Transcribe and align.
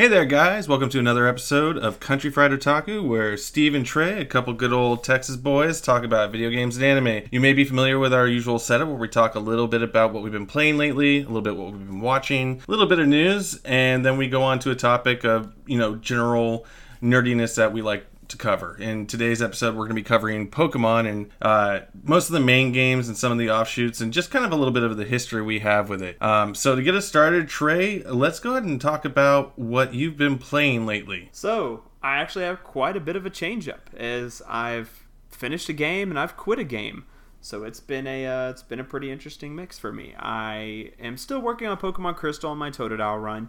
Hey 0.00 0.08
there, 0.08 0.24
guys. 0.24 0.66
Welcome 0.66 0.88
to 0.88 0.98
another 0.98 1.28
episode 1.28 1.76
of 1.76 2.00
Country 2.00 2.30
Fried 2.30 2.52
Otaku, 2.52 3.06
where 3.06 3.36
Steve 3.36 3.74
and 3.74 3.84
Trey, 3.84 4.18
a 4.18 4.24
couple 4.24 4.54
good 4.54 4.72
old 4.72 5.04
Texas 5.04 5.36
boys, 5.36 5.78
talk 5.78 6.04
about 6.04 6.32
video 6.32 6.48
games 6.48 6.78
and 6.78 6.86
anime. 6.86 7.28
You 7.30 7.38
may 7.38 7.52
be 7.52 7.66
familiar 7.66 7.98
with 7.98 8.14
our 8.14 8.26
usual 8.26 8.58
setup 8.58 8.88
where 8.88 8.96
we 8.96 9.08
talk 9.08 9.34
a 9.34 9.40
little 9.40 9.68
bit 9.68 9.82
about 9.82 10.14
what 10.14 10.22
we've 10.22 10.32
been 10.32 10.46
playing 10.46 10.78
lately, 10.78 11.18
a 11.18 11.26
little 11.26 11.42
bit 11.42 11.54
what 11.54 11.72
we've 11.72 11.86
been 11.86 12.00
watching, 12.00 12.62
a 12.66 12.70
little 12.70 12.86
bit 12.86 12.98
of 12.98 13.08
news, 13.08 13.60
and 13.66 14.02
then 14.02 14.16
we 14.16 14.26
go 14.26 14.42
on 14.42 14.58
to 14.60 14.70
a 14.70 14.74
topic 14.74 15.22
of, 15.24 15.52
you 15.66 15.76
know, 15.76 15.96
general 15.96 16.64
nerdiness 17.02 17.56
that 17.56 17.74
we 17.74 17.82
like 17.82 18.06
to 18.30 18.36
cover. 18.36 18.76
In 18.78 19.06
today's 19.06 19.42
episode, 19.42 19.74
we're 19.74 19.84
going 19.84 19.90
to 19.90 19.94
be 19.94 20.02
covering 20.02 20.50
Pokemon 20.50 21.08
and 21.08 21.30
uh, 21.42 21.80
most 22.02 22.28
of 22.28 22.32
the 22.32 22.40
main 22.40 22.72
games 22.72 23.08
and 23.08 23.16
some 23.16 23.30
of 23.30 23.38
the 23.38 23.50
offshoots, 23.50 24.00
and 24.00 24.12
just 24.12 24.30
kind 24.30 24.44
of 24.44 24.52
a 24.52 24.56
little 24.56 24.72
bit 24.72 24.82
of 24.82 24.96
the 24.96 25.04
history 25.04 25.42
we 25.42 25.60
have 25.60 25.88
with 25.88 26.02
it. 26.02 26.20
Um, 26.22 26.54
so, 26.54 26.74
to 26.74 26.82
get 26.82 26.94
us 26.94 27.06
started, 27.06 27.48
Trey, 27.48 28.02
let's 28.04 28.40
go 28.40 28.52
ahead 28.52 28.64
and 28.64 28.80
talk 28.80 29.04
about 29.04 29.58
what 29.58 29.94
you've 29.94 30.16
been 30.16 30.38
playing 30.38 30.86
lately. 30.86 31.28
So, 31.32 31.84
I 32.02 32.16
actually 32.16 32.44
have 32.44 32.64
quite 32.64 32.96
a 32.96 33.00
bit 33.00 33.16
of 33.16 33.26
a 33.26 33.30
change 33.30 33.68
up 33.68 33.90
as 33.96 34.40
I've 34.48 35.06
finished 35.28 35.68
a 35.68 35.72
game 35.72 36.10
and 36.10 36.18
I've 36.18 36.36
quit 36.36 36.58
a 36.58 36.64
game. 36.64 37.04
So 37.40 37.64
it's 37.64 37.80
been 37.80 38.06
a 38.06 38.26
uh, 38.26 38.50
it's 38.50 38.62
been 38.62 38.80
a 38.80 38.84
pretty 38.84 39.10
interesting 39.10 39.54
mix 39.54 39.78
for 39.78 39.92
me. 39.92 40.14
I 40.18 40.92
am 41.00 41.16
still 41.16 41.40
working 41.40 41.66
on 41.68 41.78
Pokemon 41.78 42.16
Crystal 42.16 42.50
on 42.50 42.58
my 42.58 42.70
Totodile 42.70 43.22
run. 43.22 43.48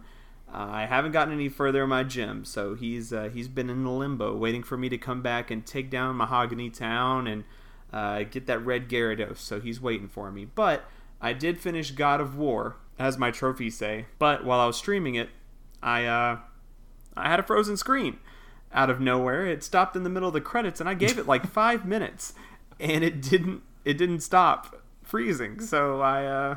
I 0.53 0.85
haven't 0.85 1.13
gotten 1.13 1.33
any 1.33 1.47
further 1.47 1.83
in 1.83 1.89
my 1.89 2.03
gym, 2.03 2.43
so 2.43 2.75
he's 2.75 3.13
uh, 3.13 3.29
he's 3.33 3.47
been 3.47 3.69
in 3.69 3.85
limbo, 3.85 4.35
waiting 4.35 4.63
for 4.63 4.77
me 4.77 4.89
to 4.89 4.97
come 4.97 5.21
back 5.21 5.49
and 5.49 5.65
take 5.65 5.89
down 5.89 6.17
Mahogany 6.17 6.69
Town 6.69 7.25
and 7.25 7.43
uh, 7.93 8.23
get 8.23 8.47
that 8.47 8.65
red 8.65 8.89
Gyarados. 8.89 9.37
So 9.37 9.59
he's 9.59 9.79
waiting 9.79 10.09
for 10.09 10.31
me. 10.31 10.45
But 10.45 10.83
I 11.21 11.33
did 11.33 11.59
finish 11.59 11.91
God 11.91 12.19
of 12.19 12.35
War, 12.35 12.75
as 12.99 13.17
my 13.17 13.31
trophies 13.31 13.77
say. 13.77 14.07
But 14.19 14.43
while 14.43 14.59
I 14.59 14.65
was 14.65 14.75
streaming 14.75 15.15
it, 15.15 15.29
I 15.81 16.05
uh, 16.05 16.39
I 17.15 17.29
had 17.29 17.39
a 17.39 17.43
frozen 17.43 17.77
screen 17.77 18.17
out 18.73 18.89
of 18.89 18.99
nowhere. 18.99 19.45
It 19.45 19.63
stopped 19.63 19.95
in 19.95 20.03
the 20.03 20.09
middle 20.09 20.27
of 20.27 20.33
the 20.33 20.41
credits, 20.41 20.79
and 20.79 20.89
I 20.89 20.95
gave 20.95 21.17
it 21.17 21.27
like 21.27 21.47
five 21.51 21.85
minutes, 21.85 22.33
and 22.79 23.03
it 23.03 23.21
didn't 23.21 23.61
it 23.85 23.97
didn't 23.97 24.19
stop 24.19 24.83
freezing. 25.01 25.61
So 25.61 26.01
I 26.01 26.25
uh, 26.25 26.55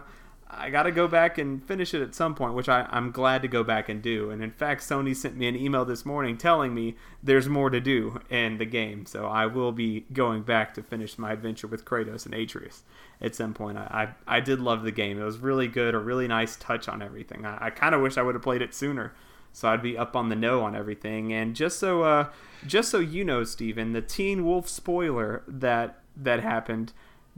I 0.57 0.71
got 0.71 0.85
to 0.85 0.93
go 0.93 1.09
back 1.09 1.39
and 1.39 1.65
finish 1.65 1.95
it 1.95 2.03
at 2.03 2.15
some 2.15 2.35
point, 2.35 2.55
which 2.55 2.69
I, 2.69 2.89
I'm 2.91 3.11
glad 3.11 3.43
to 3.43 3.49
go 3.49 3.63
back 3.63 3.89
and 3.89 4.03
do. 4.03 4.31
And 4.31 4.43
in 4.43 4.51
fact, 4.51 4.83
Sony 4.83 5.15
sent 5.15 5.37
me 5.37 5.49
an 5.49 5.57
email 5.57 5.85
this 5.85 6.05
morning 6.05 6.37
telling 6.37 6.75
me 6.75 6.97
there's 7.23 7.49
more 7.49 7.71
to 7.71 7.81
do 7.81 8.21
in 8.31 8.59
the 8.59 8.65
game. 8.65 9.07
So 9.07 9.27
I 9.27 9.47
will 9.47 9.73
be 9.73 10.07
going 10.13 10.43
back 10.43 10.75
to 10.75 10.83
finish 10.83 11.19
my 11.19 11.33
adventure 11.33 11.67
with 11.67 11.85
Kratos 11.85 12.27
and 12.27 12.35
Atreus 12.35 12.83
at 13.21 13.35
some 13.35 13.55
point. 13.55 13.79
I, 13.79 14.15
I, 14.27 14.37
I 14.37 14.41
did 14.41 14.61
love 14.61 14.83
the 14.83 14.93
game. 14.93 15.21
It 15.21 15.25
was 15.25 15.39
really 15.39 15.69
good, 15.69 15.95
a 15.95 15.99
really 15.99 16.29
nice 16.29 16.57
touch 16.57 16.89
on 16.89 17.03
everything. 17.03 17.45
I, 17.45 17.67
I 17.67 17.71
kind 17.71 17.95
of 17.95 18.01
wish 18.01 18.17
I 18.17 18.23
would 18.23 18.35
have 18.35 18.43
played 18.43 18.63
it 18.63 18.75
sooner. 18.75 19.13
So 19.53 19.69
I'd 19.69 19.83
be 19.83 19.97
up 19.97 20.17
on 20.17 20.31
the 20.31 20.37
know 20.37 20.63
on 20.63 20.75
everything. 20.75 21.33
And 21.33 21.55
just 21.55 21.79
so 21.79 22.03
uh, 22.03 22.31
just 22.67 22.91
so 22.91 22.99
you 22.99 23.25
know, 23.25 23.45
Steven, 23.45 23.93
the 23.93 24.03
Teen 24.03 24.45
Wolf 24.45 24.69
spoiler 24.69 25.45
that 25.47 26.01
that 26.17 26.41
happened 26.41 26.93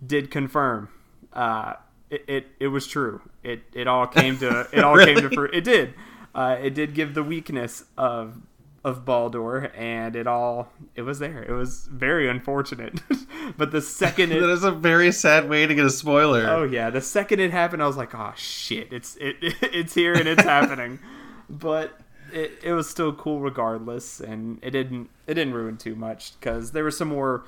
did 0.05 0.30
confirm. 0.30 0.89
Uh, 1.33 1.75
it, 2.10 2.24
it, 2.28 2.46
it 2.60 2.68
was 2.68 2.86
true. 2.86 3.20
It 3.42 3.62
it 3.72 3.86
all 3.86 4.06
came 4.06 4.38
to 4.38 4.68
it 4.72 4.84
all 4.84 4.94
really? 4.94 5.14
came 5.14 5.28
to 5.28 5.34
fruit. 5.34 5.54
It 5.54 5.64
did. 5.64 5.94
Uh, 6.34 6.56
it 6.60 6.74
did 6.74 6.94
give 6.94 7.14
the 7.14 7.22
weakness 7.22 7.84
of 7.96 8.38
of 8.84 9.04
Baldur, 9.04 9.72
and 9.74 10.14
it 10.14 10.27
all 10.27 10.68
it 10.94 11.02
was 11.02 11.18
there. 11.18 11.42
It 11.42 11.52
was 11.52 11.88
very 11.90 12.28
unfortunate, 12.28 13.00
but 13.56 13.72
the 13.72 13.80
second 13.82 14.32
it, 14.32 14.40
that 14.40 14.50
is 14.50 14.62
a 14.62 14.70
very 14.70 15.10
sad 15.10 15.48
way 15.48 15.66
to 15.66 15.74
get 15.74 15.84
a 15.84 15.90
spoiler. 15.90 16.46
Oh 16.46 16.62
yeah, 16.62 16.90
the 16.90 17.00
second 17.00 17.40
it 17.40 17.50
happened, 17.50 17.82
I 17.82 17.86
was 17.86 17.96
like, 17.96 18.14
oh 18.14 18.32
shit, 18.36 18.92
it's 18.92 19.16
it, 19.16 19.36
it's 19.40 19.94
here 19.94 20.14
and 20.14 20.28
it's 20.28 20.44
happening. 20.44 21.00
But 21.48 21.98
it, 22.32 22.58
it 22.62 22.72
was 22.72 22.88
still 22.88 23.12
cool 23.12 23.40
regardless, 23.40 24.20
and 24.20 24.58
it 24.62 24.70
didn't 24.70 25.10
it 25.27 25.34
didn't 25.34 25.54
ruin 25.54 25.77
too 25.77 25.96
much 25.96 26.38
because 26.38 26.72
there 26.72 26.84
was 26.84 26.96
some 26.96 27.08
more 27.08 27.44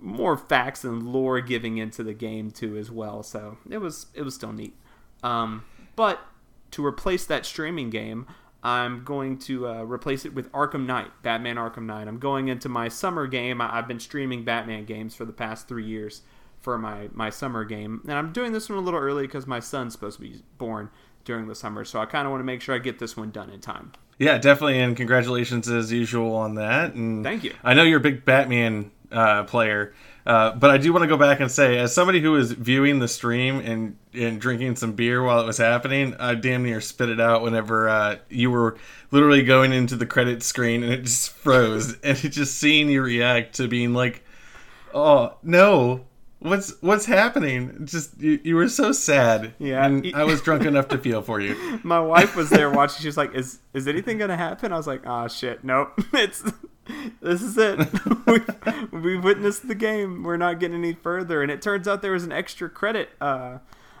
more 0.00 0.36
facts 0.36 0.84
and 0.84 1.02
lore 1.02 1.40
giving 1.40 1.78
into 1.78 2.02
the 2.02 2.14
game 2.14 2.50
too 2.50 2.76
as 2.76 2.90
well. 2.90 3.22
So 3.22 3.58
it 3.68 3.78
was 3.78 4.06
it 4.14 4.22
was 4.22 4.34
still 4.34 4.52
neat. 4.52 4.74
Um, 5.22 5.64
but 5.96 6.20
to 6.72 6.84
replace 6.84 7.26
that 7.26 7.44
streaming 7.44 7.90
game, 7.90 8.26
I'm 8.62 9.04
going 9.04 9.38
to 9.40 9.68
uh, 9.68 9.82
replace 9.82 10.24
it 10.24 10.34
with 10.34 10.50
Arkham 10.52 10.86
Knight, 10.86 11.10
Batman 11.22 11.56
Arkham 11.56 11.84
Knight. 11.84 12.08
I'm 12.08 12.18
going 12.18 12.48
into 12.48 12.68
my 12.68 12.88
summer 12.88 13.26
game. 13.26 13.60
I- 13.60 13.74
have 13.74 13.88
been 13.88 14.00
streaming 14.00 14.44
Batman 14.44 14.84
games 14.84 15.14
for 15.14 15.24
the 15.24 15.32
past 15.32 15.68
three 15.68 15.84
years 15.84 16.22
for 16.60 16.76
my, 16.76 17.08
my 17.12 17.30
summer 17.30 17.64
game. 17.64 18.02
And 18.04 18.12
I'm 18.12 18.32
doing 18.32 18.52
this 18.52 18.68
one 18.68 18.78
a 18.78 18.82
little 18.82 19.00
early 19.00 19.26
because 19.26 19.46
my 19.46 19.60
son's 19.60 19.94
supposed 19.94 20.18
to 20.18 20.22
be 20.22 20.42
born 20.58 20.90
during 21.24 21.48
the 21.48 21.54
summer. 21.54 21.84
So 21.84 22.00
I 22.00 22.06
kind 22.06 22.26
of 22.26 22.32
want 22.32 22.40
to 22.40 22.44
make 22.44 22.60
sure 22.60 22.74
I 22.74 22.78
get 22.78 22.98
this 22.98 23.16
one 23.16 23.30
done 23.30 23.50
in 23.50 23.60
time. 23.60 23.92
Yeah, 24.18 24.36
definitely. 24.36 24.78
And 24.78 24.94
congratulations 24.94 25.68
as 25.68 25.90
usual 25.90 26.34
on 26.34 26.56
that. 26.56 26.92
And 26.92 27.24
Thank 27.24 27.44
you. 27.44 27.54
I 27.64 27.72
know 27.72 27.82
you're 27.82 27.98
a 27.98 28.02
big 28.02 28.26
Batman 28.26 28.90
uh, 29.12 29.44
player. 29.44 29.94
Uh, 30.26 30.52
but 30.54 30.70
I 30.70 30.78
do 30.78 30.92
want 30.92 31.02
to 31.02 31.08
go 31.08 31.16
back 31.16 31.40
and 31.40 31.50
say, 31.50 31.78
as 31.78 31.94
somebody 31.94 32.20
who 32.20 32.32
was 32.32 32.52
viewing 32.52 32.98
the 32.98 33.08
stream 33.08 33.58
and, 33.60 33.96
and 34.12 34.40
drinking 34.40 34.76
some 34.76 34.92
beer 34.92 35.22
while 35.22 35.40
it 35.40 35.46
was 35.46 35.56
happening, 35.56 36.14
I 36.20 36.34
damn 36.34 36.62
near 36.62 36.80
spit 36.80 37.08
it 37.08 37.20
out 37.20 37.42
whenever 37.42 37.88
uh, 37.88 38.16
you 38.28 38.50
were 38.50 38.76
literally 39.10 39.42
going 39.42 39.72
into 39.72 39.96
the 39.96 40.06
credit 40.06 40.42
screen 40.42 40.82
and 40.82 40.92
it 40.92 41.02
just 41.02 41.30
froze. 41.42 41.94
and 42.04 42.22
it 42.22 42.28
just 42.30 42.58
seeing 42.58 42.88
you 42.90 43.02
react 43.02 43.56
to 43.56 43.66
being 43.66 43.94
like, 43.94 44.22
oh, 44.94 45.36
no, 45.42 46.04
what's 46.40 46.74
what's 46.80 47.06
happening? 47.06 47.86
Just 47.86 48.20
you, 48.20 48.40
you 48.42 48.56
were 48.56 48.68
so 48.68 48.92
sad. 48.92 49.54
Yeah 49.58 49.84
and 49.84 50.12
i 50.14 50.24
was 50.24 50.40
drunk 50.40 50.64
enough 50.64 50.88
to 50.88 50.98
feel 51.06 51.22
for 51.22 51.40
you. 51.40 51.80
My 51.82 52.00
wife 52.00 52.34
was 52.36 52.50
there 52.50 52.70
watching. 52.70 53.00
She 53.02 53.08
was 53.08 53.16
like 53.16 53.34
is 53.34 53.60
is 53.72 53.86
anything 53.86 54.18
gonna 54.18 54.36
happen? 54.36 54.72
I 54.72 54.76
was 54.76 54.86
like 54.86 55.02
oh 55.06 55.28
shit. 55.28 55.62
Nope. 55.64 55.98
It's 56.12 56.42
this 57.20 57.42
is 57.42 57.56
it. 57.58 57.78
we've, 58.26 58.92
we've, 58.92 59.24
witnessed 59.24 59.68
the 59.68 59.74
game. 59.74 60.22
We're 60.22 60.36
not 60.36 60.58
getting 60.60 60.78
any 60.78 60.94
further. 60.94 61.42
And 61.42 61.50
it 61.50 61.62
turns 61.62 61.88
out 61.88 62.02
there 62.02 62.12
was 62.12 62.24
an 62.24 62.32
extra 62.32 62.68
credit, 62.68 63.10
uh, 63.20 63.58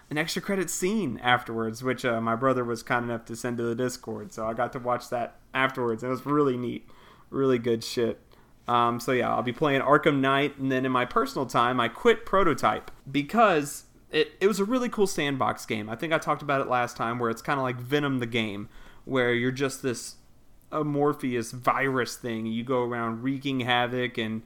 an 0.08 0.18
extra 0.18 0.42
credit 0.42 0.70
scene 0.70 1.18
afterwards, 1.22 1.82
which 1.82 2.04
uh, 2.04 2.20
my 2.20 2.36
brother 2.36 2.64
was 2.64 2.82
kind 2.82 3.04
enough 3.04 3.24
to 3.26 3.36
send 3.36 3.58
to 3.58 3.62
the 3.62 3.74
Discord. 3.74 4.32
So 4.32 4.46
I 4.46 4.54
got 4.54 4.72
to 4.72 4.78
watch 4.78 5.08
that 5.10 5.36
afterwards. 5.54 6.02
It 6.02 6.08
was 6.08 6.26
really 6.26 6.56
neat, 6.56 6.88
really 7.30 7.58
good 7.58 7.84
shit. 7.84 8.20
Um, 8.68 9.00
so 9.00 9.12
yeah, 9.12 9.34
I'll 9.34 9.42
be 9.42 9.52
playing 9.52 9.80
Arkham 9.80 10.20
Knight, 10.20 10.56
and 10.58 10.70
then 10.70 10.86
in 10.86 10.92
my 10.92 11.04
personal 11.04 11.44
time, 11.44 11.80
I 11.80 11.88
quit 11.88 12.24
Prototype 12.24 12.92
because 13.10 13.84
it, 14.12 14.32
it 14.40 14.46
was 14.46 14.60
a 14.60 14.64
really 14.64 14.88
cool 14.88 15.08
sandbox 15.08 15.66
game. 15.66 15.90
I 15.90 15.96
think 15.96 16.12
I 16.12 16.18
talked 16.18 16.42
about 16.42 16.60
it 16.60 16.68
last 16.68 16.96
time, 16.96 17.18
where 17.18 17.30
it's 17.30 17.42
kind 17.42 17.58
of 17.58 17.64
like 17.64 17.76
Venom 17.76 18.20
the 18.20 18.26
game, 18.26 18.68
where 19.04 19.34
you're 19.34 19.50
just 19.50 19.82
this 19.82 20.16
a 20.72 20.84
Morpheus 20.84 21.52
virus 21.52 22.16
thing. 22.16 22.46
You 22.46 22.64
go 22.64 22.82
around 22.82 23.22
wreaking 23.22 23.60
havoc, 23.60 24.18
and 24.18 24.42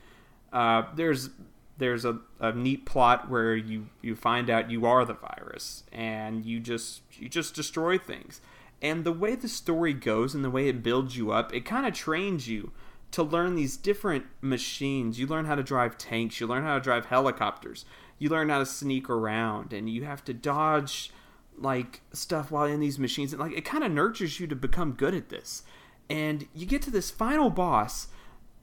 uh, 0.52 0.84
there's 0.94 1.30
there's 1.76 2.04
a, 2.04 2.20
a 2.38 2.52
neat 2.52 2.86
plot 2.86 3.28
where 3.28 3.56
you 3.56 3.88
you 4.00 4.14
find 4.14 4.48
out 4.48 4.70
you 4.70 4.86
are 4.86 5.04
the 5.04 5.14
virus, 5.14 5.84
and 5.92 6.44
you 6.44 6.60
just 6.60 7.02
you 7.12 7.28
just 7.28 7.54
destroy 7.54 7.98
things. 7.98 8.40
And 8.82 9.04
the 9.04 9.12
way 9.12 9.34
the 9.34 9.48
story 9.48 9.94
goes 9.94 10.34
and 10.34 10.44
the 10.44 10.50
way 10.50 10.68
it 10.68 10.82
builds 10.82 11.16
you 11.16 11.30
up, 11.30 11.54
it 11.54 11.64
kind 11.64 11.86
of 11.86 11.94
trains 11.94 12.48
you 12.48 12.72
to 13.12 13.22
learn 13.22 13.54
these 13.54 13.76
different 13.76 14.26
machines. 14.40 15.18
You 15.18 15.26
learn 15.26 15.46
how 15.46 15.54
to 15.54 15.62
drive 15.62 15.96
tanks, 15.96 16.40
you 16.40 16.46
learn 16.46 16.64
how 16.64 16.74
to 16.74 16.80
drive 16.80 17.06
helicopters, 17.06 17.84
you 18.18 18.28
learn 18.28 18.48
how 18.48 18.58
to 18.58 18.66
sneak 18.66 19.08
around, 19.08 19.72
and 19.72 19.88
you 19.88 20.04
have 20.04 20.24
to 20.24 20.34
dodge 20.34 21.10
like 21.56 22.00
stuff 22.12 22.50
while 22.50 22.66
in 22.66 22.80
these 22.80 22.98
machines. 22.98 23.32
And 23.32 23.40
like 23.40 23.52
it 23.52 23.64
kind 23.64 23.84
of 23.84 23.92
nurtures 23.92 24.40
you 24.40 24.46
to 24.48 24.56
become 24.56 24.92
good 24.92 25.14
at 25.14 25.28
this 25.28 25.62
and 26.08 26.46
you 26.54 26.66
get 26.66 26.82
to 26.82 26.90
this 26.90 27.10
final 27.10 27.50
boss 27.50 28.08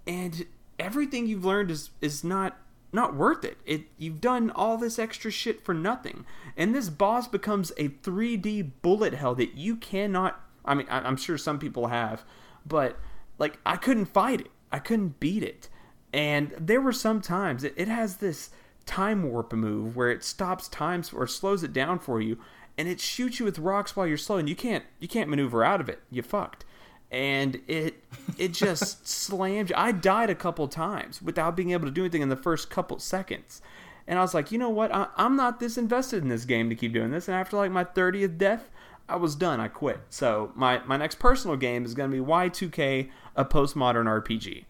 and 0.08 0.46
everything 0.80 1.28
you've 1.28 1.46
learned 1.46 1.72
is 1.72 1.92
is 2.02 2.24
not 2.24 2.58
not 2.94 3.16
worth 3.16 3.46
it. 3.46 3.58
It 3.66 3.84
you've 3.98 4.22
done 4.22 4.52
all 4.52 4.78
this 4.78 5.00
extra 5.00 5.32
shit 5.32 5.64
for 5.64 5.74
nothing. 5.74 6.26
And 6.58 6.76
this 6.76 6.90
boss 6.90 7.28
becomes 7.28 7.72
a 7.78 7.90
3D 7.90 8.72
bullet 8.82 9.14
hell 9.14 9.36
that 9.36 9.56
you 9.56 9.76
cannot 9.76 10.40
I 10.66 10.76
mean 10.76 10.88
I, 10.90 11.08
am 11.08 11.18
sure 11.18 11.38
some 11.38 11.60
people 11.60 11.88
have, 11.88 12.24
but 12.66 12.98
like 13.38 13.60
I 13.66 13.78
couldn't 13.78 14.06
fight 14.06 14.42
it. 14.42 14.52
I 14.72 14.80
couldn't 14.80 15.20
beat 15.20 15.44
it. 15.44 15.70
And 16.14 16.54
there 16.60 16.82
were 16.82 16.92
some 16.92 17.22
times 17.22 17.64
it, 17.64 17.74
it 17.78 17.88
has 17.88 18.18
this 18.18 18.50
time 18.86 19.24
warp 19.24 19.54
move 19.54 19.96
where 19.96 20.12
it 20.12 20.24
stops 20.24 20.68
times 20.68 21.14
or 21.14 21.28
slows 21.28 21.64
it 21.64 21.72
down 21.72 22.00
for 22.00 22.20
you 22.20 22.38
and 22.78 22.88
it 22.88 23.00
shoots 23.00 23.40
you 23.40 23.46
with 23.46 23.60
rocks 23.60 23.96
while 23.96 24.08
you're 24.08 24.18
slow 24.18 24.38
and 24.38 24.50
you 24.50 24.56
can't 24.56 24.84
you 25.00 25.08
can't 25.08 25.30
maneuver 25.30 25.64
out 25.64 25.80
of 25.80 25.88
it. 25.88 26.00
You 26.10 26.22
fucked 26.22 26.66
and 27.12 27.60
it 27.68 28.04
it 28.38 28.54
just 28.54 29.08
slammed 29.08 29.70
you. 29.70 29.76
I 29.78 29.92
died 29.92 30.30
a 30.30 30.36
couple 30.36 30.68
times 30.68 31.22
without 31.22 31.56
being 31.56 31.72
able 31.72 31.86
to 31.86 31.92
do 31.92 32.02
anything 32.02 32.22
in 32.22 32.30
the 32.30 32.36
first 32.36 32.70
couple 32.70 32.98
seconds. 33.00 33.62
And 34.08 34.18
I 34.18 34.22
was 34.22 34.34
like, 34.34 34.52
you 34.52 34.58
know 34.58 34.70
what? 34.70 34.94
I, 34.94 35.08
am 35.18 35.36
not 35.36 35.60
this 35.60 35.78
invested 35.78 36.24
in 36.24 36.30
this 36.30 36.46
game 36.46 36.70
to 36.70 36.76
keep 36.76 36.94
doing 36.94 37.12
this. 37.12 37.28
And 37.28 37.36
after 37.36 37.58
like 37.58 37.72
my 37.72 37.84
30th 37.84 38.38
death, 38.38 38.70
I 39.08 39.18
was 39.18 39.36
done. 39.36 39.60
I 39.60 39.68
quit. 39.68 40.00
So 40.10 40.52
my, 40.56 40.80
my 40.86 40.98
next 40.98 41.20
personal 41.20 41.56
game 41.56 41.86
is 41.86 41.94
going 41.94 42.10
to 42.10 42.18
be 42.18 42.24
Y2K, 42.24 43.10
a 43.36 43.46
postmodern 43.46 44.06
RPG. 44.06 44.66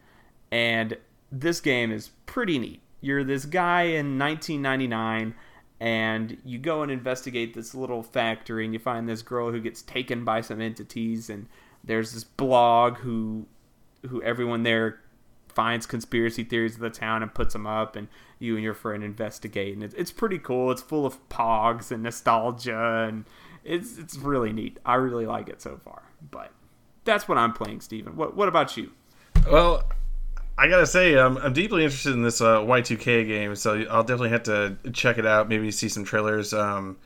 And 0.52 0.98
this 1.32 1.62
game 1.62 1.92
is 1.92 2.12
pretty 2.26 2.60
neat. 2.60 2.82
You're 3.00 3.24
this 3.24 3.46
guy 3.46 3.84
in 3.84 4.20
1999 4.20 5.34
and 5.80 6.38
you 6.46 6.60
go 6.60 6.84
and 6.84 6.92
investigate 6.92 7.56
this 7.56 7.74
little 7.74 8.04
factory 8.04 8.66
and 8.66 8.74
you 8.74 8.80
find 8.80 9.10
this 9.10 9.24
girl 9.24 9.52
who 9.52 9.60
gets 9.60 9.82
taken 9.82 10.24
by 10.24 10.42
some 10.42 10.62
entities 10.62 11.30
and 11.30 11.48
there's 11.84 12.14
this 12.14 12.24
blog 12.24 12.98
who 12.98 13.46
who 14.08 14.22
everyone 14.24 14.64
there 14.64 15.00
finds 15.48 15.86
conspiracy 15.86 16.44
theories 16.44 16.76
of 16.76 16.82
the 16.82 16.90
town 16.90 17.22
and 17.22 17.34
puts 17.34 17.54
them 17.54 17.68
up 17.68 17.96
and 17.96 18.08
you 18.40 18.56
and 18.56 18.64
your 18.64 18.74
friend 18.74 19.04
investigate 19.04 19.74
and 19.74 19.84
it's, 19.84 19.94
it's 19.96 20.12
pretty 20.12 20.40
cool 20.40 20.72
it's 20.72 20.82
full 20.82 21.06
of 21.06 21.18
pogs 21.30 21.92
and 21.92 22.02
nostalgia 22.04 23.06
and 23.08 23.26
it's 23.64 23.98
it's 23.98 24.18
really 24.18 24.54
neat 24.54 24.80
i 24.86 24.96
really 24.96 25.26
like 25.26 25.50
it 25.50 25.62
so 25.62 25.78
far 25.84 26.04
but 26.32 26.52
that's 27.04 27.28
what 27.28 27.38
i'm 27.38 27.52
playing 27.52 27.82
steven 27.82 28.16
what, 28.16 28.36
what 28.36 28.48
about 28.48 28.78
you 28.78 28.92
Well, 29.50 29.84
I 30.58 30.68
gotta 30.68 30.86
say, 30.86 31.16
um, 31.16 31.38
I'm 31.38 31.54
deeply 31.54 31.84
interested 31.84 32.14
in 32.14 32.22
this 32.22 32.42
uh, 32.42 32.60
Y2K 32.60 33.28
game, 33.28 33.56
so 33.56 33.84
I'll 33.90 34.04
definitely 34.04 34.30
have 34.30 34.44
to 34.44 34.78
check 34.94 35.18
it 35.18 35.26
out. 35.26 35.50
Maybe 35.50 35.72
see 35.72 35.90
some 35.90 36.04
trailers. 36.04 36.54
Um, 36.54 36.98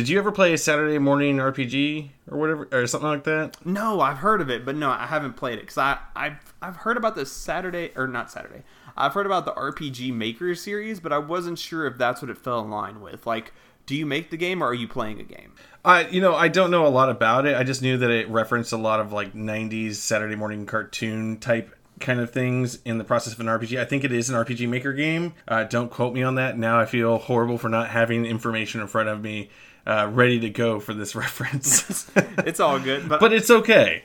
did 0.00 0.08
you 0.08 0.18
ever 0.18 0.32
play 0.32 0.56
Saturday 0.56 0.98
Morning 0.98 1.36
RPG 1.36 2.10
or 2.30 2.38
whatever, 2.38 2.68
or 2.72 2.86
something 2.86 3.08
like 3.08 3.24
that? 3.24 3.56
no 3.64 4.00
i've 4.00 4.18
heard 4.18 4.40
of 4.40 4.50
it 4.50 4.64
but 4.64 4.76
no 4.76 4.90
i 4.90 5.06
haven't 5.06 5.34
played 5.34 5.58
it 5.58 5.62
because 5.62 5.78
I, 5.78 5.98
I've, 6.14 6.54
I've 6.60 6.76
heard 6.76 6.96
about 6.96 7.14
this 7.16 7.30
saturday 7.30 7.92
or 7.96 8.06
not 8.06 8.30
saturday 8.30 8.62
i've 8.96 9.12
heard 9.14 9.26
about 9.26 9.44
the 9.44 9.52
rpg 9.52 10.12
maker 10.12 10.54
series 10.54 11.00
but 11.00 11.12
i 11.12 11.18
wasn't 11.18 11.58
sure 11.58 11.86
if 11.86 11.98
that's 11.98 12.22
what 12.22 12.30
it 12.30 12.38
fell 12.38 12.60
in 12.60 12.70
line 12.70 13.00
with 13.00 13.26
like 13.26 13.52
do 13.86 13.94
you 13.94 14.06
make 14.06 14.30
the 14.30 14.36
game 14.36 14.62
or 14.62 14.68
are 14.68 14.74
you 14.74 14.88
playing 14.88 15.20
a 15.20 15.24
game 15.24 15.52
I, 15.84 16.08
you 16.08 16.20
know, 16.20 16.34
I 16.34 16.48
don't 16.48 16.72
know 16.72 16.84
a 16.84 16.88
lot 16.88 17.10
about 17.10 17.46
it. 17.46 17.56
I 17.56 17.62
just 17.62 17.80
knew 17.80 17.96
that 17.98 18.10
it 18.10 18.28
referenced 18.28 18.72
a 18.72 18.76
lot 18.76 18.98
of 18.98 19.12
like 19.12 19.34
'90s 19.34 19.94
Saturday 19.94 20.34
morning 20.34 20.66
cartoon 20.66 21.38
type 21.38 21.72
kind 22.00 22.18
of 22.18 22.32
things 22.32 22.80
in 22.84 22.98
the 22.98 23.04
process 23.04 23.32
of 23.32 23.38
an 23.38 23.46
RPG. 23.46 23.78
I 23.78 23.84
think 23.84 24.02
it 24.02 24.10
is 24.10 24.28
an 24.28 24.34
RPG 24.34 24.68
Maker 24.68 24.92
game. 24.92 25.34
Uh, 25.46 25.62
don't 25.62 25.88
quote 25.88 26.12
me 26.12 26.24
on 26.24 26.34
that. 26.34 26.58
Now 26.58 26.80
I 26.80 26.86
feel 26.86 27.18
horrible 27.18 27.56
for 27.56 27.68
not 27.68 27.90
having 27.90 28.26
information 28.26 28.80
in 28.80 28.88
front 28.88 29.08
of 29.08 29.22
me 29.22 29.48
uh, 29.86 30.10
ready 30.12 30.40
to 30.40 30.50
go 30.50 30.80
for 30.80 30.94
this 30.94 31.14
reference. 31.14 32.10
it's 32.16 32.60
all 32.60 32.78
good 32.78 33.08
but, 33.08 33.20
but 33.20 33.32
it's 33.32 33.50
okay. 33.50 34.04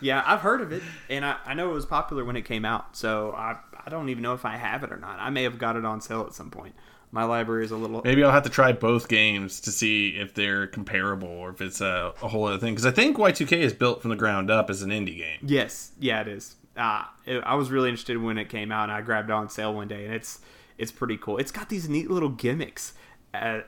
yeah 0.00 0.22
i've 0.26 0.40
heard 0.40 0.60
of 0.60 0.72
it 0.72 0.82
and 1.08 1.24
I, 1.24 1.36
I 1.44 1.54
know 1.54 1.70
it 1.70 1.74
was 1.74 1.86
popular 1.86 2.24
when 2.24 2.36
it 2.36 2.42
came 2.42 2.64
out 2.64 2.96
so 2.96 3.32
I, 3.32 3.56
I 3.84 3.90
don't 3.90 4.08
even 4.08 4.22
know 4.22 4.34
if 4.34 4.44
i 4.44 4.56
have 4.56 4.82
it 4.84 4.92
or 4.92 4.96
not 4.96 5.18
i 5.20 5.30
may 5.30 5.42
have 5.42 5.58
got 5.58 5.76
it 5.76 5.84
on 5.84 6.00
sale 6.00 6.24
at 6.26 6.34
some 6.34 6.50
point 6.50 6.74
my 7.10 7.24
library 7.24 7.64
is 7.64 7.70
a 7.70 7.76
little 7.76 8.02
Maybe 8.04 8.22
I'll 8.22 8.30
have 8.32 8.42
to 8.42 8.50
try 8.50 8.72
both 8.72 9.08
games 9.08 9.60
to 9.60 9.72
see 9.72 10.10
if 10.10 10.34
they're 10.34 10.66
comparable 10.66 11.28
or 11.28 11.50
if 11.50 11.60
it's 11.60 11.80
a, 11.80 12.12
a 12.22 12.28
whole 12.28 12.44
other 12.44 12.58
thing. 12.58 12.74
Because 12.74 12.86
I 12.86 12.90
think 12.90 13.16
Y2K 13.16 13.52
is 13.52 13.72
built 13.72 14.02
from 14.02 14.10
the 14.10 14.16
ground 14.16 14.50
up 14.50 14.68
as 14.68 14.82
an 14.82 14.90
indie 14.90 15.16
game. 15.16 15.38
Yes, 15.42 15.92
yeah, 15.98 16.20
it 16.20 16.28
is. 16.28 16.56
Uh, 16.76 17.04
it, 17.24 17.42
I 17.44 17.54
was 17.54 17.70
really 17.70 17.88
interested 17.88 18.22
when 18.22 18.38
it 18.38 18.48
came 18.48 18.70
out, 18.70 18.84
and 18.84 18.92
I 18.92 19.00
grabbed 19.00 19.30
it 19.30 19.32
on 19.32 19.48
sale 19.48 19.74
one 19.74 19.88
day, 19.88 20.04
and 20.04 20.14
it's 20.14 20.40
it's 20.76 20.92
pretty 20.92 21.16
cool. 21.16 21.38
It's 21.38 21.50
got 21.50 21.68
these 21.68 21.88
neat 21.88 22.10
little 22.10 22.28
gimmicks. 22.28 22.92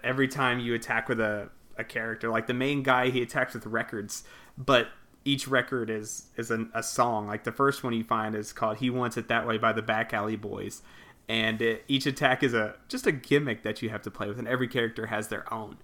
Every 0.03 0.29
time 0.29 0.61
you 0.61 0.75
attack 0.75 1.09
with 1.09 1.21
a, 1.21 1.51
a 1.77 1.85
character, 1.85 2.29
like 2.29 2.47
the 2.47 2.55
main 2.55 2.83
guy, 2.83 3.11
he 3.11 3.23
attacks 3.23 3.55
with 3.55 3.67
records, 3.67 4.25
but 4.57 4.89
each 5.25 5.47
record 5.47 5.91
is 5.91 6.27
is 6.37 6.51
a, 6.51 6.67
a 6.75 6.83
song. 6.83 7.27
Like 7.27 7.45
the 7.45 7.53
first 7.53 7.85
one 7.85 7.93
you 7.93 8.05
find 8.05 8.35
is 8.35 8.53
called 8.53 8.79
"He 8.79 8.91
Wants 8.91 9.17
It 9.17 9.29
That 9.29 9.47
Way" 9.47 9.59
by 9.59 9.73
the 9.73 9.83
Back 9.83 10.13
Alley 10.13 10.37
Boys, 10.37 10.83
and 11.29 11.61
it, 11.61 11.85
each 11.89 12.07
attack 12.07 12.43
is 12.43 12.55
a 12.55 12.77
just 12.89 13.07
a 13.07 13.13
gimmick 13.13 13.63
that 13.63 13.83
you 13.83 13.91
have 13.91 14.03
to 14.03 14.11
play 14.11 14.29
with, 14.29 14.39
and 14.39 14.49
every 14.49 14.69
character 14.69 15.07
has 15.07 15.29
their 15.29 15.53
own. 15.53 15.79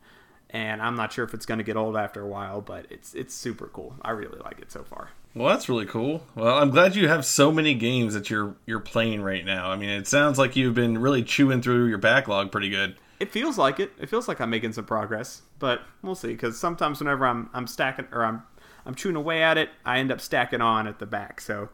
And 0.51 0.81
I'm 0.81 0.95
not 0.95 1.13
sure 1.13 1.25
if 1.25 1.35
it's 1.35 1.45
going 1.45 1.59
to 1.59 1.65
get 1.65 1.77
old 1.77 1.97
after 1.97 2.23
a 2.23 2.27
while, 2.27 2.61
but 2.61 2.87
it's 2.91 3.15
it's 3.15 3.35
super 3.35 3.67
cool. 3.67 3.95
I 4.03 4.13
really 4.13 4.39
like 4.39 4.61
it 4.61 4.71
so 4.71 4.85
far. 4.85 5.11
Well, 5.35 5.49
that's 5.49 5.69
really 5.69 5.87
cool. 5.87 6.25
Well, 6.35 6.57
I'm 6.57 6.71
glad 6.71 6.97
you 6.97 7.09
have 7.09 7.27
so 7.27 7.53
many 7.53 7.75
games 7.75 8.15
that 8.15 8.31
you're 8.31 8.55
you're 8.65 8.81
playing 8.81 9.23
right 9.23 9.45
now. 9.45 9.71
I 9.71 9.77
mean, 9.77 9.91
it 9.91 10.07
sounds 10.07 10.39
like 10.39 10.57
you've 10.57 10.75
been 10.75 10.99
really 10.99 11.23
chewing 11.23 11.63
through 11.63 11.87
your 11.87 11.99
backlog 11.99 12.53
pretty 12.53 12.71
good. 12.71 12.97
It 13.19 13.31
feels 13.31 13.57
like 13.59 13.81
it. 13.81 13.93
It 13.99 14.09
feels 14.09 14.29
like 14.29 14.41
I'm 14.41 14.51
making 14.51 14.73
some 14.73 14.85
progress, 14.85 15.43
but 15.59 15.83
we'll 16.03 16.15
see. 16.15 16.29
Because 16.29 16.59
sometimes 16.59 17.01
whenever 17.01 17.27
I'm 17.27 17.51
I'm 17.55 17.67
stacking 17.67 18.07
or 18.13 18.25
I'm 18.25 18.43
I'm 18.85 18.95
chewing 18.95 19.17
away 19.17 19.43
at 19.43 19.59
it, 19.59 19.71
I 19.85 19.99
end 19.99 20.13
up 20.13 20.21
stacking 20.21 20.61
on 20.61 20.87
at 20.87 20.99
the 20.99 21.07
back. 21.07 21.41
So 21.41 21.71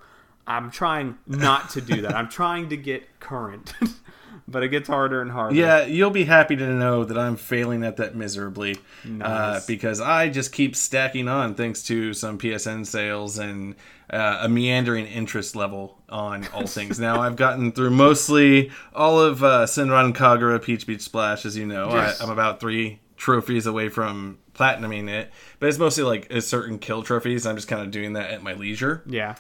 I'm 0.47 0.71
trying 0.71 1.19
not 1.27 1.71
to 1.71 1.81
do 1.81 2.03
that. 2.03 2.15
I'm 2.15 2.29
trying 2.29 2.69
to 2.71 2.77
get 2.77 3.21
current, 3.21 3.75
but 4.53 4.63
it 4.63 4.69
gets 4.69 4.89
harder 4.89 5.21
and 5.21 5.31
harder. 5.31 5.57
Yeah, 5.57 5.85
you'll 5.87 6.11
be 6.11 6.25
happy 6.25 6.55
to 6.57 6.67
know 6.67 7.05
that 7.05 7.19
I'm 7.19 7.37
failing 7.37 7.83
at 7.83 7.97
that 7.97 8.15
miserably 8.15 8.79
uh, 9.21 9.61
because 9.67 10.01
I 10.01 10.29
just 10.29 10.53
keep 10.53 10.77
stacking 10.77 11.27
on 11.27 11.55
thanks 11.55 11.83
to 11.85 12.15
some 12.15 12.39
PSN 12.39 12.87
sales 12.87 13.39
and 13.39 13.75
uh, 14.11 14.41
a 14.43 14.49
meandering 14.49 15.07
interest 15.07 15.57
level 15.57 15.99
on 16.09 16.47
all 16.53 16.67
things. 16.67 17.01
now 17.01 17.21
I've 17.21 17.37
gotten 17.37 17.73
through 17.73 17.91
mostly 17.91 18.71
all 18.95 19.19
of 19.21 19.43
uh, 19.43 19.65
Senran 19.65 20.13
Kagura 20.15 20.63
Peach 20.63 20.87
Beach 20.87 21.01
Splash, 21.01 21.45
as 21.47 21.57
you 21.57 21.67
know. 21.67 21.89
Yes. 21.91 22.21
I, 22.21 22.25
I'm 22.25 22.31
about 22.31 22.61
three 22.61 23.01
trophies 23.17 23.67
away 23.67 23.89
from 23.89 24.39
platinuming 24.55 25.09
it, 25.09 25.31
but 25.59 25.69
it's 25.69 25.79
mostly 25.79 26.05
like 26.05 26.31
a 26.31 26.43
certain 26.43 26.79
kill 26.79 27.03
trophies. 27.03 27.47
I'm 27.47 27.57
just 27.57 27.69
kind 27.69 27.83
of 27.83 27.91
doing 27.91 28.13
that 28.15 28.31
at 28.31 28.43
my 28.43 28.53
leisure. 28.53 29.03
Yeah. 29.07 29.37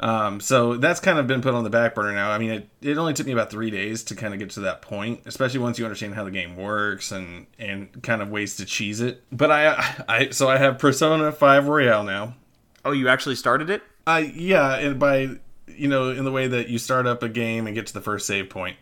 Um, 0.00 0.40
so 0.40 0.78
that's 0.78 0.98
kind 0.98 1.18
of 1.18 1.26
been 1.26 1.42
put 1.42 1.52
on 1.52 1.62
the 1.62 1.70
back 1.70 1.94
burner 1.94 2.12
now. 2.12 2.30
I 2.30 2.38
mean, 2.38 2.50
it, 2.50 2.68
it 2.80 2.96
only 2.96 3.12
took 3.12 3.26
me 3.26 3.32
about 3.32 3.50
three 3.50 3.70
days 3.70 4.02
to 4.04 4.16
kind 4.16 4.32
of 4.32 4.40
get 4.40 4.48
to 4.50 4.60
that 4.60 4.80
point, 4.80 5.20
especially 5.26 5.60
once 5.60 5.78
you 5.78 5.84
understand 5.84 6.14
how 6.14 6.24
the 6.24 6.30
game 6.30 6.56
works 6.56 7.12
and 7.12 7.46
and 7.58 8.02
kind 8.02 8.22
of 8.22 8.30
ways 8.30 8.56
to 8.56 8.64
cheese 8.64 9.02
it. 9.02 9.22
But 9.30 9.50
I 9.50 10.02
I 10.08 10.30
so 10.30 10.48
I 10.48 10.56
have 10.56 10.78
Persona 10.78 11.30
Five 11.32 11.68
Royal 11.68 12.02
now. 12.02 12.34
Oh, 12.82 12.92
you 12.92 13.08
actually 13.08 13.36
started 13.36 13.68
it? 13.68 13.82
I 14.06 14.20
yeah, 14.20 14.76
and 14.76 14.98
by 14.98 15.36
you 15.66 15.88
know 15.88 16.10
in 16.10 16.24
the 16.24 16.32
way 16.32 16.48
that 16.48 16.68
you 16.68 16.78
start 16.78 17.06
up 17.06 17.22
a 17.22 17.28
game 17.28 17.66
and 17.66 17.76
get 17.76 17.86
to 17.88 17.92
the 17.92 18.00
first 18.00 18.26
save 18.26 18.48
point. 18.48 18.78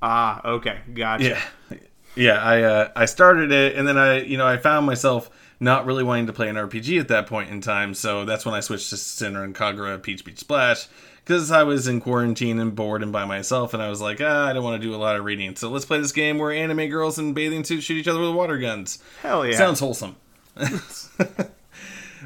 Ah, 0.00 0.40
okay, 0.44 0.78
gotcha. 0.94 1.40
Yeah, 1.70 1.78
yeah. 2.14 2.42
I 2.42 2.62
uh, 2.62 2.92
I 2.94 3.06
started 3.06 3.50
it, 3.50 3.74
and 3.74 3.86
then 3.86 3.98
I 3.98 4.20
you 4.22 4.38
know 4.38 4.46
I 4.46 4.58
found 4.58 4.86
myself 4.86 5.28
not 5.60 5.86
really 5.86 6.02
wanting 6.02 6.26
to 6.26 6.32
play 6.32 6.48
an 6.48 6.56
RPG 6.56 6.98
at 6.98 7.08
that 7.08 7.26
point 7.26 7.50
in 7.50 7.60
time, 7.60 7.94
so 7.94 8.24
that's 8.24 8.44
when 8.44 8.54
I 8.54 8.60
switched 8.60 8.90
to 8.90 8.96
Senran 8.96 9.52
Kagura 9.52 10.02
Peach 10.02 10.24
Beach 10.24 10.38
Splash 10.38 10.88
because 11.24 11.52
I 11.52 11.62
was 11.62 11.86
in 11.86 12.00
quarantine 12.00 12.58
and 12.58 12.74
bored 12.74 13.02
and 13.02 13.12
by 13.12 13.26
myself, 13.26 13.74
and 13.74 13.82
I 13.82 13.90
was 13.90 14.00
like, 14.00 14.20
ah, 14.20 14.48
I 14.48 14.52
don't 14.52 14.64
want 14.64 14.80
to 14.80 14.88
do 14.88 14.94
a 14.94 14.96
lot 14.96 15.16
of 15.16 15.24
reading, 15.24 15.54
so 15.54 15.68
let's 15.68 15.84
play 15.84 16.00
this 16.00 16.12
game 16.12 16.38
where 16.38 16.50
anime 16.50 16.88
girls 16.88 17.18
in 17.18 17.34
bathing 17.34 17.62
suits 17.62 17.84
shoot 17.84 17.98
each 17.98 18.08
other 18.08 18.20
with 18.20 18.34
water 18.34 18.58
guns. 18.58 18.98
Hell 19.22 19.46
yeah. 19.46 19.56
Sounds 19.56 19.78
wholesome. 19.78 20.16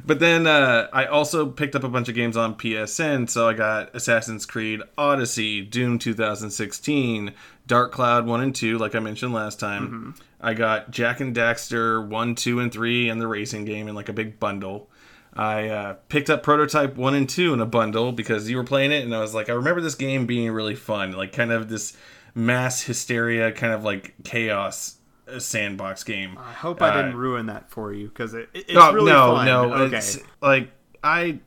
but 0.06 0.18
then 0.20 0.46
uh, 0.46 0.88
I 0.92 1.06
also 1.06 1.46
picked 1.46 1.76
up 1.76 1.84
a 1.84 1.88
bunch 1.88 2.08
of 2.08 2.14
games 2.14 2.36
on 2.36 2.54
PSN. 2.54 3.28
So 3.30 3.48
I 3.48 3.52
got 3.54 3.94
Assassin's 3.94 4.46
Creed 4.46 4.80
Odyssey, 4.96 5.62
Doom 5.62 5.98
2016, 5.98 7.32
Dark 7.66 7.92
Cloud 7.92 8.26
1 8.26 8.40
and 8.40 8.54
2, 8.54 8.78
like 8.78 8.94
I 8.94 9.00
mentioned 9.00 9.32
last 9.32 9.60
time. 9.60 10.14
I 10.44 10.54
got 10.54 10.90
Jak 10.90 11.20
and 11.20 11.34
Daxter 11.34 12.06
1, 12.06 12.34
2, 12.34 12.60
and 12.60 12.70
3 12.72 13.08
and 13.08 13.20
the 13.20 13.26
racing 13.26 13.64
game 13.64 13.88
in 13.88 13.94
like 13.94 14.08
a 14.08 14.12
big 14.12 14.38
bundle. 14.38 14.90
I 15.36 15.68
uh, 15.68 15.92
picked 16.08 16.30
up 16.30 16.42
Prototype 16.44 16.94
1 16.96 17.14
and 17.14 17.28
2 17.28 17.54
in 17.54 17.60
a 17.60 17.66
bundle 17.66 18.12
because 18.12 18.48
you 18.48 18.56
were 18.56 18.62
playing 18.64 18.92
it, 18.92 19.02
and 19.04 19.12
I 19.14 19.20
was 19.20 19.34
like, 19.34 19.48
I 19.48 19.52
remember 19.54 19.80
this 19.80 19.96
game 19.96 20.26
being 20.26 20.52
really 20.52 20.76
fun. 20.76 21.12
Like, 21.12 21.32
kind 21.32 21.50
of 21.50 21.68
this 21.68 21.96
mass 22.36 22.82
hysteria, 22.82 23.50
kind 23.50 23.72
of 23.72 23.82
like 23.82 24.14
chaos 24.22 24.98
uh, 25.28 25.38
sandbox 25.40 26.04
game. 26.04 26.38
I 26.38 26.52
hope 26.52 26.80
I 26.82 26.90
Uh, 26.90 26.96
didn't 27.02 27.16
ruin 27.16 27.46
that 27.46 27.70
for 27.70 27.92
you 27.92 28.08
because 28.08 28.34
it, 28.34 28.48
it- 28.54 28.66
it's 28.68 28.74
no, 28.74 28.92
really 28.92 29.10
no, 29.12 29.34
fun. 29.34 29.46
no. 29.46 29.72
Okay. 29.74 29.96
It's 29.96 30.18
like 30.40 30.70
I, 31.02 31.40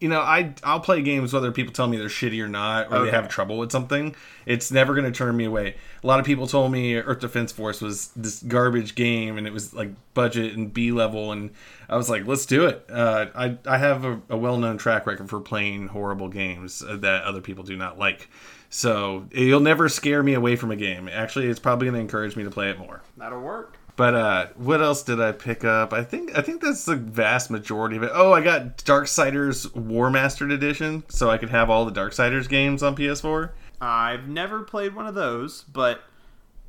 you 0.00 0.08
know, 0.08 0.20
I 0.20 0.52
I'll 0.62 0.80
play 0.80 1.00
games 1.02 1.32
whether 1.32 1.50
people 1.52 1.72
tell 1.72 1.86
me 1.86 1.96
they're 1.96 2.08
shitty 2.08 2.42
or 2.42 2.48
not, 2.48 2.88
or 2.92 2.96
Okay. 2.96 3.04
they 3.06 3.16
have 3.16 3.28
trouble 3.28 3.58
with 3.58 3.72
something. 3.72 4.14
It's 4.44 4.70
never 4.70 4.94
going 4.94 5.10
to 5.10 5.16
turn 5.16 5.36
me 5.36 5.44
away. 5.44 5.76
A 6.02 6.06
lot 6.06 6.20
of 6.20 6.26
people 6.26 6.46
told 6.46 6.70
me 6.72 6.96
Earth 6.96 7.20
Defense 7.20 7.50
Force 7.52 7.80
was 7.80 8.08
this 8.16 8.42
garbage 8.42 8.94
game, 8.94 9.38
and 9.38 9.46
it 9.46 9.52
was 9.52 9.72
like 9.74 9.90
budget 10.14 10.54
and 10.54 10.72
B 10.72 10.92
level, 10.92 11.32
and 11.32 11.50
I 11.88 11.96
was 11.96 12.08
like, 12.10 12.26
let's 12.26 12.46
do 12.46 12.66
it. 12.66 12.84
Uh, 12.90 13.26
I 13.34 13.56
I 13.66 13.78
have 13.78 14.04
a, 14.04 14.20
a 14.28 14.36
well 14.36 14.58
known 14.58 14.76
track 14.78 15.06
record 15.06 15.28
for 15.30 15.40
playing 15.40 15.88
horrible 15.88 16.28
games 16.28 16.82
uh, 16.82 16.96
that 16.98 17.24
other 17.24 17.40
people 17.40 17.64
do 17.64 17.76
not 17.76 17.98
like. 17.98 18.28
So 18.68 19.26
you'll 19.32 19.60
never 19.60 19.88
scare 19.88 20.22
me 20.22 20.34
away 20.34 20.56
from 20.56 20.70
a 20.70 20.76
game. 20.76 21.08
Actually, 21.08 21.46
it's 21.46 21.60
probably 21.60 21.86
going 21.86 21.94
to 21.94 22.00
encourage 22.00 22.36
me 22.36 22.44
to 22.44 22.50
play 22.50 22.68
it 22.70 22.78
more. 22.78 23.00
That'll 23.16 23.40
work. 23.40 23.76
But 23.96 24.14
uh, 24.14 24.46
what 24.56 24.82
else 24.82 25.02
did 25.02 25.20
I 25.20 25.32
pick 25.32 25.64
up? 25.64 25.92
I 25.94 26.04
think 26.04 26.36
I 26.36 26.42
think 26.42 26.60
that's 26.60 26.84
the 26.84 26.96
vast 26.96 27.50
majority 27.50 27.96
of 27.96 28.02
it. 28.02 28.10
Oh, 28.12 28.32
I 28.32 28.42
got 28.42 28.76
Darksiders 28.78 29.66
Warmastered 29.72 30.52
Edition, 30.52 31.04
so 31.08 31.30
I 31.30 31.38
could 31.38 31.48
have 31.48 31.70
all 31.70 31.86
the 31.86 31.98
Darksiders 31.98 32.48
games 32.48 32.82
on 32.82 32.94
PS4. 32.94 33.50
I've 33.80 34.28
never 34.28 34.62
played 34.62 34.94
one 34.94 35.06
of 35.06 35.14
those, 35.14 35.62
but 35.62 36.02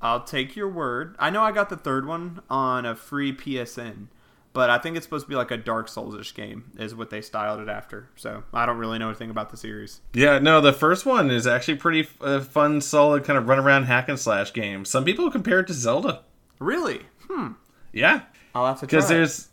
I'll 0.01 0.23
take 0.23 0.55
your 0.55 0.69
word. 0.69 1.15
I 1.19 1.29
know 1.29 1.43
I 1.43 1.51
got 1.51 1.69
the 1.69 1.77
third 1.77 2.05
one 2.05 2.41
on 2.49 2.85
a 2.85 2.95
free 2.95 3.33
PSN, 3.33 4.07
but 4.53 4.69
I 4.69 4.77
think 4.77 4.95
it's 4.95 5.05
supposed 5.05 5.25
to 5.25 5.29
be 5.29 5.35
like 5.35 5.51
a 5.51 5.57
Dark 5.57 5.87
Souls-ish 5.87 6.33
game, 6.33 6.71
is 6.77 6.93
what 6.93 7.09
they 7.09 7.21
styled 7.21 7.61
it 7.61 7.69
after. 7.69 8.09
So 8.15 8.43
I 8.53 8.65
don't 8.65 8.77
really 8.77 8.99
know 8.99 9.07
anything 9.07 9.29
about 9.29 9.49
the 9.49 9.57
series. 9.57 10.01
Yeah, 10.13 10.39
no, 10.39 10.61
the 10.61 10.73
first 10.73 11.05
one 11.05 11.31
is 11.31 11.47
actually 11.47 11.77
pretty 11.77 12.07
uh, 12.21 12.41
fun, 12.41 12.81
solid 12.81 13.23
kind 13.23 13.37
of 13.37 13.47
run 13.47 13.59
around 13.59 13.83
hack 13.83 14.09
and 14.09 14.19
slash 14.19 14.53
game. 14.53 14.85
Some 14.85 15.05
people 15.05 15.31
compare 15.31 15.61
it 15.61 15.67
to 15.67 15.73
Zelda. 15.73 16.23
Really? 16.59 17.01
Hmm. 17.29 17.53
Yeah, 17.93 18.21
I'll 18.53 18.65
have 18.65 18.79
to 18.79 18.85
because 18.85 19.09
there's 19.09 19.47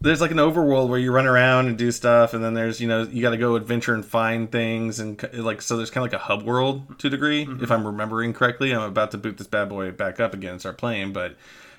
there's 0.00 0.20
like 0.20 0.30
an 0.30 0.36
overworld 0.36 0.88
where 0.88 0.98
you 0.98 1.10
run 1.10 1.26
around 1.26 1.66
and 1.66 1.76
do 1.76 1.90
stuff, 1.90 2.34
and 2.34 2.42
then 2.42 2.54
there's 2.54 2.80
you 2.80 2.88
know 2.88 3.02
you 3.02 3.22
got 3.22 3.30
to 3.30 3.36
go 3.36 3.56
adventure 3.56 3.94
and 3.94 4.04
find 4.04 4.50
things, 4.50 5.00
and 5.00 5.20
like 5.32 5.62
so 5.62 5.76
there's 5.76 5.90
kind 5.90 6.06
of 6.06 6.12
like 6.12 6.20
a 6.20 6.24
hub 6.24 6.42
world 6.42 6.98
to 7.00 7.08
a 7.08 7.10
degree, 7.10 7.48
if 7.60 7.70
I'm 7.70 7.86
remembering 7.86 8.32
correctly. 8.32 8.72
I'm 8.72 8.82
about 8.82 9.10
to 9.12 9.18
boot 9.18 9.38
this 9.38 9.46
bad 9.46 9.68
boy 9.68 9.90
back 9.90 10.20
up 10.20 10.34
again 10.34 10.52
and 10.52 10.60
start 10.60 10.78
playing, 10.78 11.12
but 11.12 11.36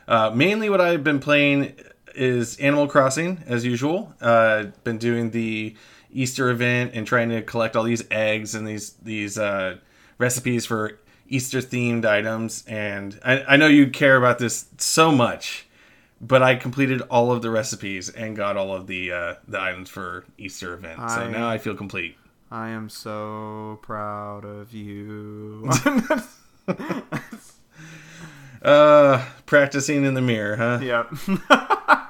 uh, 0.08 0.32
mainly 0.32 0.70
what 0.70 0.82
I've 0.82 1.04
been 1.04 1.20
playing 1.20 1.76
is 2.16 2.58
Animal 2.58 2.88
Crossing 2.88 3.44
as 3.48 3.66
usual. 3.66 4.14
Uh, 4.20 4.66
been 4.84 4.98
doing 4.98 5.32
the 5.32 5.76
Easter 6.12 6.50
event 6.50 6.92
and 6.94 7.06
trying 7.06 7.30
to 7.30 7.42
collect 7.42 7.76
all 7.76 7.84
these 7.84 8.04
eggs 8.12 8.56
and 8.56 8.68
these 8.68 8.94
these 9.04 9.38
uh, 9.38 9.78
recipes 10.18 10.66
for 10.66 11.00
Easter 11.30 11.60
themed 11.60 12.06
items. 12.06 12.64
And 12.68 13.20
I, 13.24 13.42
I 13.44 13.58
know 13.58 13.68
you 13.68 13.90
care 13.90 14.16
about 14.18 14.40
this 14.40 14.66
so 14.78 15.12
much, 15.12 15.68
but 16.20 16.42
I 16.44 16.56
completed 16.56 17.02
all 17.10 17.32
of 17.32 17.42
the 17.42 17.50
recipes 17.50 18.10
and 18.10 18.36
got 18.36 18.58
all 18.58 18.74
of 18.76 18.88
the 18.88 19.12
uh, 19.12 19.36
the 19.48 19.62
items 19.62 19.90
for 19.90 20.26
Easter 20.38 20.74
event. 20.74 21.00
so 21.10 21.30
now 21.30 21.48
I 21.50 21.58
feel 21.58 21.76
complete. 21.76 22.18
I 22.52 22.70
am 22.70 22.90
so 22.90 23.80
proud 23.82 24.44
of 24.46 24.74
you. 24.74 25.70
Uh, 28.62 29.24
practicing 29.46 30.04
in 30.04 30.16
the 30.16 30.22
mirror, 30.22 30.58
huh? 30.58 30.80
yep. 30.82 31.08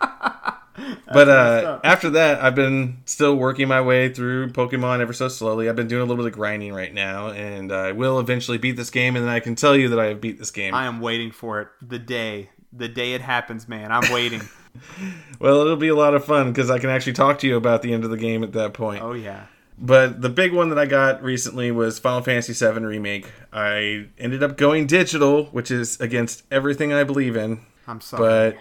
but 1.11 1.29
uh, 1.29 1.79
after 1.83 2.09
that, 2.11 2.41
I've 2.41 2.55
been 2.55 3.01
still 3.05 3.35
working 3.35 3.67
my 3.67 3.81
way 3.81 4.13
through 4.13 4.49
Pokemon 4.49 4.99
ever 4.99 5.13
so 5.13 5.27
slowly. 5.27 5.69
I've 5.69 5.75
been 5.75 5.87
doing 5.87 6.01
a 6.01 6.05
little 6.05 6.23
bit 6.23 6.31
of 6.31 6.37
grinding 6.37 6.73
right 6.73 6.93
now, 6.93 7.29
and 7.29 7.71
I 7.71 7.91
will 7.91 8.19
eventually 8.19 8.57
beat 8.57 8.75
this 8.75 8.89
game. 8.89 9.15
And 9.15 9.25
then 9.25 9.33
I 9.33 9.39
can 9.39 9.55
tell 9.55 9.75
you 9.75 9.89
that 9.89 9.99
I 9.99 10.05
have 10.07 10.21
beat 10.21 10.39
this 10.39 10.51
game. 10.51 10.73
I 10.73 10.85
am 10.85 11.01
waiting 11.01 11.31
for 11.31 11.61
it. 11.61 11.67
The 11.81 11.99
day, 11.99 12.49
the 12.71 12.87
day 12.87 13.13
it 13.13 13.21
happens, 13.21 13.67
man. 13.67 13.91
I'm 13.91 14.11
waiting. 14.11 14.41
well, 15.39 15.61
it'll 15.61 15.75
be 15.75 15.87
a 15.87 15.95
lot 15.95 16.13
of 16.13 16.25
fun 16.25 16.51
because 16.51 16.69
I 16.69 16.79
can 16.79 16.89
actually 16.89 17.13
talk 17.13 17.39
to 17.39 17.47
you 17.47 17.57
about 17.57 17.81
the 17.81 17.93
end 17.93 18.03
of 18.03 18.09
the 18.09 18.17
game 18.17 18.43
at 18.43 18.53
that 18.53 18.73
point. 18.73 19.01
oh 19.03 19.13
yeah. 19.13 19.45
But 19.81 20.21
the 20.21 20.29
big 20.29 20.53
one 20.53 20.69
that 20.69 20.77
I 20.77 20.85
got 20.85 21.23
recently 21.23 21.71
was 21.71 21.99
Final 21.99 22.21
Fantasy 22.21 22.53
VII 22.53 22.81
Remake. 22.81 23.31
I 23.53 24.07
ended 24.17 24.43
up 24.43 24.57
going 24.57 24.87
digital, 24.87 25.45
which 25.45 25.71
is 25.71 25.99
against 26.01 26.43
everything 26.51 26.91
I 26.91 27.05
believe 27.05 27.37
in. 27.37 27.61
I'm 27.87 28.01
sorry. 28.01 28.51
But 28.51 28.57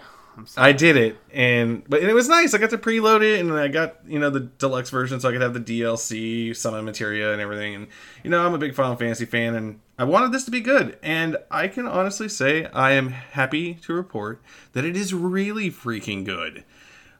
I 0.57 0.71
did 0.71 0.97
it, 0.97 1.17
and 1.31 1.83
but 1.87 2.01
and 2.01 2.09
it 2.09 2.13
was 2.13 2.29
nice. 2.29 2.53
I 2.53 2.57
got 2.57 2.69
to 2.71 2.77
preload 2.77 3.21
it, 3.21 3.39
and 3.39 3.51
I 3.53 3.67
got 3.67 3.97
you 4.07 4.19
know 4.19 4.29
the 4.29 4.41
deluxe 4.41 4.89
version, 4.89 5.19
so 5.19 5.29
I 5.29 5.31
could 5.31 5.41
have 5.41 5.53
the 5.53 5.59
DLC, 5.59 6.55
summon 6.55 6.85
materia, 6.85 7.31
and 7.31 7.41
everything. 7.41 7.75
And 7.75 7.87
you 8.23 8.29
know, 8.29 8.45
I'm 8.45 8.53
a 8.53 8.57
big 8.57 8.75
Final 8.75 8.95
Fantasy 8.95 9.25
fan, 9.25 9.55
and 9.55 9.79
I 9.97 10.03
wanted 10.03 10.31
this 10.31 10.45
to 10.45 10.51
be 10.51 10.61
good. 10.61 10.97
And 11.03 11.37
I 11.51 11.67
can 11.67 11.85
honestly 11.85 12.29
say 12.29 12.65
I 12.67 12.91
am 12.91 13.09
happy 13.09 13.75
to 13.75 13.93
report 13.93 14.41
that 14.73 14.85
it 14.85 14.95
is 14.95 15.13
really 15.13 15.69
freaking 15.69 16.25
good. 16.25 16.63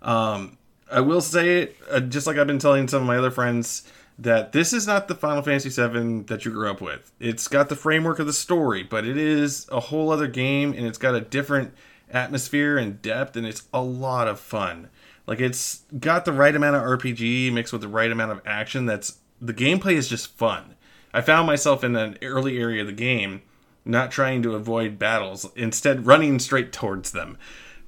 Um, 0.02 0.58
I 0.92 1.02
will 1.02 1.22
say 1.22 1.64
it, 1.64 1.78
uh, 1.92 2.00
just 2.00 2.26
like 2.26 2.38
I've 2.38 2.48
been 2.48 2.60
telling 2.60 2.88
some 2.88 3.02
of 3.02 3.08
my 3.08 3.18
other 3.18 3.32
friends, 3.32 3.84
that 4.20 4.52
this 4.52 4.74
is 4.74 4.86
not 4.86 5.08
the 5.08 5.16
Final 5.16 5.42
Fantasy 5.42 5.70
VII 5.70 6.24
that 6.24 6.44
you 6.44 6.52
grew 6.52 6.70
up 6.70 6.82
with. 6.82 7.12
It's 7.20 7.48
got 7.48 7.70
the 7.70 7.76
framework 7.76 8.20
of 8.20 8.28
the 8.28 8.34
story, 8.34 8.84
but 8.84 9.06
it 9.06 9.18
is 9.18 9.66
a 9.72 9.80
whole 9.80 10.12
other 10.12 10.28
game, 10.28 10.74
and 10.74 10.86
it's 10.86 10.98
got 10.98 11.16
a 11.16 11.22
different 11.22 11.74
atmosphere 12.12 12.78
and 12.78 13.02
depth, 13.02 13.36
and 13.36 13.46
it's 13.46 13.64
a 13.74 13.82
lot 13.82 14.28
of 14.28 14.40
fun. 14.40 14.90
Like 15.28 15.40
it's 15.40 15.84
got 16.00 16.26
the 16.26 16.34
right 16.34 16.56
amount 16.56 16.76
of 16.76 16.82
RPG 16.82 17.54
mixed 17.54 17.72
with 17.72 17.82
the 17.82 17.88
right 17.88 18.12
amount 18.12 18.32
of 18.32 18.42
action. 18.46 18.86
That's 18.86 19.20
the 19.40 19.54
gameplay 19.54 19.94
is 19.94 20.10
just 20.10 20.36
fun. 20.38 20.76
I 21.14 21.22
found 21.22 21.48
myself 21.48 21.84
in 21.84 21.96
an 21.96 22.18
early 22.22 22.60
area 22.60 22.82
of 22.82 22.88
the 22.88 22.94
game, 22.94 23.42
not 23.86 24.12
trying 24.12 24.42
to 24.44 24.56
avoid 24.56 25.00
battles, 25.00 25.50
instead 25.56 26.06
running 26.06 26.40
straight 26.40 26.72
towards 26.72 27.12
them 27.12 27.38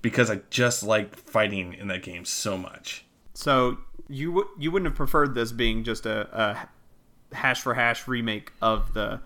because 0.02 0.30
I 0.30 0.42
just 0.50 0.84
like 0.84 1.16
fighting 1.16 1.74
in 1.74 1.88
that 1.88 2.04
game 2.04 2.26
so 2.26 2.58
much. 2.58 3.06
So 3.34 3.78
you 4.08 4.30
w- 4.30 4.50
you 4.58 4.72
wouldn't 4.72 4.90
have 4.90 4.98
preferred 4.98 5.36
this 5.36 5.52
being 5.52 5.84
just 5.84 6.06
a, 6.06 6.28
a 6.32 7.36
hash 7.36 7.62
for 7.62 7.74
hash 7.74 8.08
remake 8.08 8.52
of 8.62 8.94
the 8.94 9.22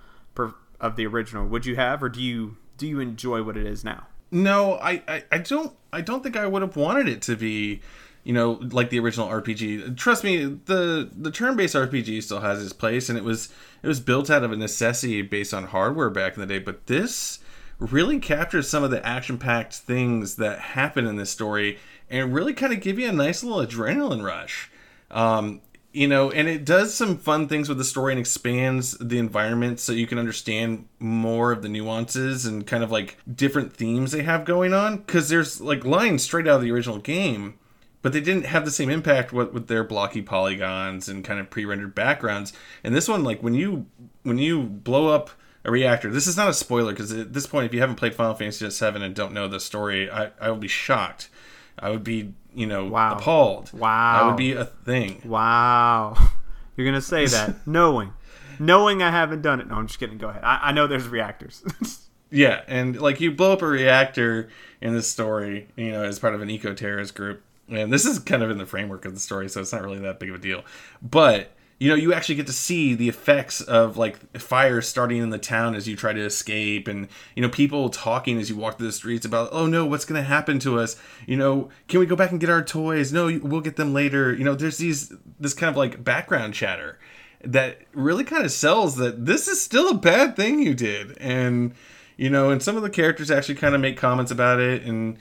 of 0.79 0.95
the 0.95 1.05
original, 1.05 1.45
would 1.47 1.65
you 1.65 1.75
have, 1.75 2.03
or 2.03 2.09
do 2.09 2.21
you 2.21 2.57
do 2.77 2.87
you 2.87 2.99
enjoy 2.99 3.43
what 3.43 3.57
it 3.57 3.65
is 3.65 3.83
now? 3.83 4.07
No, 4.35 4.73
I, 4.73 5.01
I, 5.07 5.23
I 5.31 5.37
don't 5.37 5.73
I 5.93 6.01
don't 6.01 6.21
think 6.21 6.35
I 6.35 6.45
would 6.45 6.61
have 6.61 6.75
wanted 6.75 7.07
it 7.07 7.21
to 7.21 7.37
be, 7.37 7.79
you 8.25 8.33
know, 8.33 8.59
like 8.69 8.89
the 8.89 8.99
original 8.99 9.29
RPG. 9.29 9.95
Trust 9.95 10.25
me, 10.25 10.43
the 10.43 11.09
the 11.15 11.31
turn-based 11.31 11.73
RPG 11.73 12.21
still 12.21 12.41
has 12.41 12.61
its 12.61 12.73
place 12.73 13.07
and 13.07 13.17
it 13.17 13.23
was 13.23 13.47
it 13.81 13.87
was 13.87 14.01
built 14.01 14.29
out 14.29 14.43
of 14.43 14.51
a 14.51 14.57
necessity 14.57 15.21
based 15.21 15.53
on 15.53 15.67
hardware 15.67 16.09
back 16.09 16.33
in 16.33 16.41
the 16.41 16.47
day, 16.47 16.59
but 16.59 16.87
this 16.87 17.39
really 17.79 18.19
captures 18.19 18.69
some 18.69 18.83
of 18.83 18.91
the 18.91 19.05
action-packed 19.07 19.73
things 19.73 20.35
that 20.35 20.59
happen 20.59 21.07
in 21.07 21.15
this 21.15 21.29
story 21.29 21.79
and 22.09 22.33
really 22.33 22.53
kind 22.53 22.73
of 22.73 22.81
give 22.81 22.99
you 22.99 23.07
a 23.07 23.13
nice 23.13 23.41
little 23.41 23.65
adrenaline 23.65 24.21
rush. 24.21 24.69
Um, 25.11 25.61
you 25.95 26.09
know, 26.09 26.29
and 26.29 26.49
it 26.49 26.65
does 26.65 26.93
some 26.93 27.17
fun 27.17 27.47
things 27.47 27.69
with 27.69 27.77
the 27.77 27.85
story 27.85 28.11
and 28.11 28.19
expands 28.19 28.97
the 28.97 29.17
environment 29.17 29.79
so 29.79 29.93
you 29.93 30.07
can 30.07 30.19
understand 30.19 30.87
more 30.99 31.53
of 31.53 31.61
the 31.61 31.69
nuances 31.69 32.45
and 32.45 32.67
kind 32.67 32.83
of 32.83 32.91
like 32.91 33.17
different 33.33 33.71
themes 33.71 34.11
they 34.11 34.23
have 34.23 34.43
going 34.43 34.73
on. 34.73 34.97
Because 34.97 35.29
there's 35.29 35.61
like 35.61 35.85
lines 35.85 36.23
straight 36.23 36.47
out 36.47 36.57
of 36.57 36.61
the 36.61 36.71
original 36.71 36.97
game, 36.97 37.57
but 38.01 38.11
they 38.11 38.19
didn't 38.19 38.45
have 38.45 38.65
the 38.65 38.71
same 38.71 38.89
impact 38.89 39.31
with, 39.31 39.53
with 39.53 39.67
their 39.67 39.85
blocky 39.85 40.21
polygons 40.21 41.07
and 41.07 41.23
kind 41.23 41.39
of 41.39 41.49
pre-rendered 41.49 41.95
backgrounds. 41.95 42.51
And 42.83 42.93
this 42.93 43.07
one, 43.07 43.23
like 43.23 43.41
when 43.41 43.53
you 43.53 43.85
when 44.23 44.37
you 44.37 44.63
blow 44.63 45.07
up 45.07 45.29
a 45.63 45.71
reactor, 45.71 46.11
this 46.11 46.27
is 46.27 46.35
not 46.35 46.49
a 46.49 46.53
spoiler 46.53 46.91
because 46.91 47.13
at 47.13 47.31
this 47.31 47.47
point, 47.47 47.67
if 47.67 47.73
you 47.73 47.79
haven't 47.79 47.95
played 47.95 48.15
Final 48.15 48.35
Fantasy 48.35 48.67
VII 48.67 49.01
and 49.01 49.15
don't 49.15 49.33
know 49.33 49.47
the 49.47 49.61
story, 49.61 50.11
I, 50.11 50.31
I 50.41 50.49
will 50.49 50.57
be 50.57 50.67
shocked. 50.67 51.29
I 51.79 51.89
would 51.89 52.03
be, 52.03 52.33
you 52.55 52.65
know, 52.65 52.85
Wow. 52.85 53.17
appalled. 53.17 53.71
Wow. 53.73 54.19
That 54.19 54.25
would 54.27 54.37
be 54.37 54.53
a 54.53 54.65
thing. 54.65 55.21
Wow, 55.25 56.15
you're 56.77 56.85
gonna 56.87 57.01
say 57.01 57.25
that 57.27 57.67
knowing 57.67 58.13
knowing 58.57 59.03
I 59.03 59.11
haven't 59.11 59.41
done 59.41 59.59
it. 59.59 59.67
No, 59.67 59.75
I'm 59.75 59.87
just 59.87 59.99
kidding. 59.99 60.17
Go 60.17 60.29
ahead. 60.29 60.41
I, 60.43 60.59
I 60.69 60.71
know 60.71 60.87
there's 60.87 61.07
reactors. 61.07 61.63
Yeah, 62.31 62.63
and 62.67 62.99
like 62.99 63.21
you 63.21 63.31
blow 63.31 63.53
up 63.53 63.61
a 63.61 63.67
reactor 63.67 64.49
in 64.81 64.93
this 64.93 65.07
story, 65.07 65.67
you 65.77 65.91
know, 65.91 66.03
as 66.03 66.19
part 66.19 66.33
of 66.35 66.41
an 66.41 66.49
eco 66.49 66.73
terrorist 66.73 67.15
group. 67.15 67.43
And 67.69 67.93
this 67.93 68.03
is 68.03 68.19
kind 68.19 68.43
of 68.43 68.49
in 68.49 68.57
the 68.57 68.65
framework 68.65 69.05
of 69.05 69.13
the 69.13 69.19
story, 69.21 69.47
so 69.47 69.61
it's 69.61 69.71
not 69.71 69.83
really 69.83 69.99
that 69.99 70.19
big 70.19 70.29
of 70.29 70.35
a 70.35 70.39
deal. 70.39 70.65
But 71.01 71.51
you 71.77 71.89
know, 71.89 71.95
you 71.95 72.13
actually 72.13 72.35
get 72.35 72.47
to 72.47 72.53
see 72.53 72.93
the 72.93 73.09
effects 73.09 73.59
of 73.59 73.97
like 73.97 74.37
fire 74.37 74.81
starting 74.81 75.21
in 75.21 75.29
the 75.29 75.37
town 75.37 75.75
as 75.75 75.87
you 75.87 75.95
try 75.95 76.13
to 76.13 76.21
escape, 76.21 76.87
and 76.87 77.07
you 77.35 77.41
know, 77.41 77.49
people 77.49 77.89
talking 77.89 78.39
as 78.39 78.49
you 78.49 78.55
walk 78.55 78.77
through 78.77 78.87
the 78.87 78.93
streets 78.93 79.25
about, 79.25 79.49
oh 79.51 79.65
no, 79.67 79.85
what's 79.85 80.05
going 80.05 80.21
to 80.21 80.27
happen 80.27 80.57
to 80.59 80.79
us? 80.79 80.95
You 81.25 81.35
know, 81.35 81.69
can 81.87 81.99
we 81.99 82.05
go 82.05 82.15
back 82.15 82.31
and 82.31 82.39
get 82.39 82.49
our 82.49 82.63
toys? 82.63 83.11
No, 83.11 83.25
we'll 83.43 83.61
get 83.61 83.75
them 83.75 83.93
later. 83.93 84.33
You 84.33 84.45
know, 84.45 84.55
there's 84.55 84.77
these 84.77 85.11
this 85.39 85.53
kind 85.53 85.69
of 85.69 85.75
like 85.75 86.03
background 86.03 86.53
chatter 86.53 86.97
that 87.43 87.81
really 87.93 88.23
kind 88.23 88.45
of 88.45 88.51
sells 88.51 88.95
that 88.95 89.25
this 89.25 89.47
is 89.47 89.61
still 89.61 89.89
a 89.89 89.95
bad 89.95 90.37
thing 90.37 90.61
you 90.61 90.73
did, 90.73 91.17
and 91.17 91.75
you 92.15 92.29
know, 92.29 92.51
and 92.51 92.63
some 92.63 92.77
of 92.77 92.83
the 92.83 92.89
characters 92.89 93.29
actually 93.29 93.55
kind 93.55 93.75
of 93.75 93.81
make 93.81 93.97
comments 93.97 94.31
about 94.31 94.61
it 94.61 94.83
and 94.83 95.17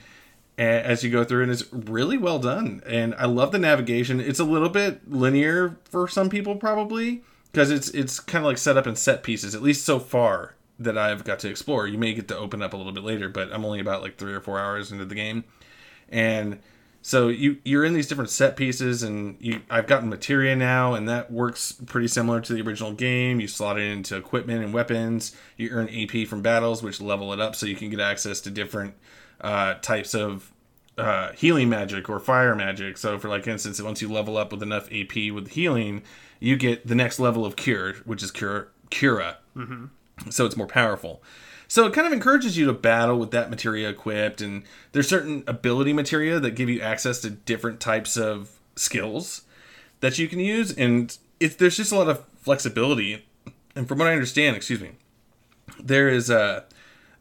as 0.57 1.03
you 1.03 1.09
go 1.09 1.23
through 1.23 1.43
and 1.43 1.51
it's 1.51 1.71
really 1.71 2.17
well 2.17 2.39
done 2.39 2.81
and 2.85 3.13
i 3.15 3.25
love 3.25 3.51
the 3.51 3.59
navigation 3.59 4.19
it's 4.19 4.39
a 4.39 4.43
little 4.43 4.69
bit 4.69 5.09
linear 5.11 5.77
for 5.85 6.07
some 6.07 6.29
people 6.29 6.55
probably 6.55 7.21
because 7.51 7.69
it's 7.69 7.89
it's 7.89 8.19
kind 8.19 8.43
of 8.43 8.47
like 8.47 8.57
set 8.57 8.77
up 8.77 8.87
in 8.87 8.95
set 8.95 9.23
pieces 9.23 9.53
at 9.53 9.61
least 9.61 9.85
so 9.85 9.99
far 9.99 10.55
that 10.79 10.97
i've 10.97 11.23
got 11.23 11.39
to 11.39 11.49
explore 11.49 11.87
you 11.87 11.97
may 11.97 12.13
get 12.13 12.27
to 12.27 12.37
open 12.37 12.61
up 12.61 12.73
a 12.73 12.77
little 12.77 12.93
bit 12.93 13.03
later 13.03 13.27
but 13.27 13.51
i'm 13.51 13.65
only 13.65 13.79
about 13.79 14.01
like 14.01 14.17
three 14.17 14.33
or 14.33 14.41
four 14.41 14.59
hours 14.59 14.91
into 14.91 15.05
the 15.05 15.15
game 15.15 15.43
and 16.09 16.59
so 17.05 17.27
you 17.27 17.57
you're 17.63 17.85
in 17.85 17.93
these 17.93 18.07
different 18.07 18.31
set 18.31 18.57
pieces 18.57 19.03
and 19.03 19.37
you 19.39 19.61
I've 19.69 19.85
gotten 19.85 20.09
materia 20.09 20.55
now 20.55 20.95
and 20.95 21.07
that 21.07 21.31
works 21.31 21.73
pretty 21.85 22.07
similar 22.07 22.41
to 22.41 22.51
the 22.51 22.61
original 22.61 22.93
game. 22.93 23.39
You 23.39 23.47
slot 23.47 23.77
it 23.77 23.83
into 23.83 24.17
equipment 24.17 24.63
and 24.63 24.73
weapons. 24.73 25.35
You 25.55 25.69
earn 25.69 25.87
AP 25.89 26.27
from 26.27 26.41
battles 26.41 26.81
which 26.81 26.99
level 26.99 27.31
it 27.31 27.39
up 27.39 27.55
so 27.55 27.67
you 27.67 27.75
can 27.75 27.91
get 27.91 27.99
access 27.99 28.41
to 28.41 28.49
different 28.49 28.95
uh, 29.41 29.75
types 29.75 30.13
of 30.13 30.51
uh, 30.97 31.31
healing 31.33 31.69
magic 31.69 32.09
or 32.09 32.19
fire 32.19 32.55
magic. 32.55 32.97
So 32.97 33.19
for 33.19 33.29
like 33.29 33.47
instance, 33.47 33.81
once 33.81 34.01
you 34.01 34.11
level 34.11 34.37
up 34.37 34.51
with 34.51 34.63
enough 34.63 34.87
AP 34.91 35.31
with 35.33 35.49
healing, 35.49 36.03
you 36.39 36.55
get 36.55 36.87
the 36.87 36.95
next 36.95 37.19
level 37.19 37.45
of 37.45 37.55
cure, 37.55 37.93
which 38.05 38.23
is 38.23 38.31
cure 38.31 38.69
cura. 38.89 39.37
So 40.29 40.45
it's 40.45 40.55
more 40.55 40.67
powerful. 40.67 41.21
So 41.67 41.85
it 41.87 41.93
kind 41.93 42.05
of 42.05 42.13
encourages 42.13 42.57
you 42.57 42.65
to 42.67 42.73
battle 42.73 43.17
with 43.17 43.31
that 43.31 43.49
materia 43.49 43.89
equipped, 43.89 44.39
and 44.39 44.63
there's 44.91 45.09
certain 45.09 45.43
ability 45.47 45.93
materia 45.93 46.39
that 46.39 46.51
give 46.51 46.69
you 46.69 46.79
access 46.79 47.19
to 47.21 47.31
different 47.31 47.79
types 47.79 48.15
of 48.17 48.59
skills 48.75 49.41
that 49.99 50.19
you 50.19 50.27
can 50.27 50.39
use, 50.39 50.71
and 50.71 51.17
it's 51.39 51.55
there's 51.55 51.77
just 51.77 51.91
a 51.91 51.95
lot 51.95 52.07
of 52.07 52.23
flexibility. 52.37 53.25
And 53.75 53.87
from 53.87 53.97
what 53.97 54.07
I 54.07 54.13
understand, 54.13 54.55
excuse 54.55 54.79
me, 54.79 54.91
there 55.83 56.07
is 56.07 56.29
a 56.29 56.65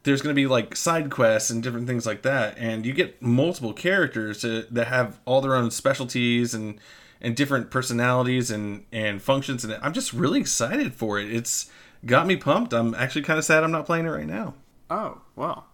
there's 0.05 0.23
going 0.23 0.35
to 0.35 0.41
be 0.41 0.47
like 0.47 0.77
side 0.77 1.11
quests 1.11 1.51
and 1.51 1.63
different 1.63 1.87
things 1.87 2.07
like 2.07 2.23
that, 2.23 2.57
and 2.59 2.87
you 2.87 2.93
get 2.93 3.21
multiple 3.21 3.73
characters 3.73 4.45
uh, 4.45 4.63
that 4.71 4.87
have 4.87 5.21
all 5.25 5.41
their 5.41 5.55
own 5.55 5.71
specialties 5.71 6.55
and 6.55 6.79
and 7.21 7.35
different 7.37 7.71
personalities 7.71 8.51
and 8.51 8.85
and 8.93 9.21
functions, 9.23 9.65
and 9.65 9.75
I'm 9.83 9.93
just 9.93 10.13
really 10.13 10.41
excited 10.41 10.95
for 10.95 11.19
it. 11.19 11.33
It's 11.33 11.71
got 12.07 12.27
me 12.27 12.37
pumped. 12.37 12.73
I'm 12.73 12.95
actually 12.95 13.23
kind 13.23 13.39
of 13.39 13.45
sad 13.45 13.65
I'm 13.65 13.73
not 13.73 13.87
playing 13.87 14.07
it 14.07 14.11
right 14.11 14.27
now. 14.27 14.55
oh 14.91 15.21
well, 15.37 15.67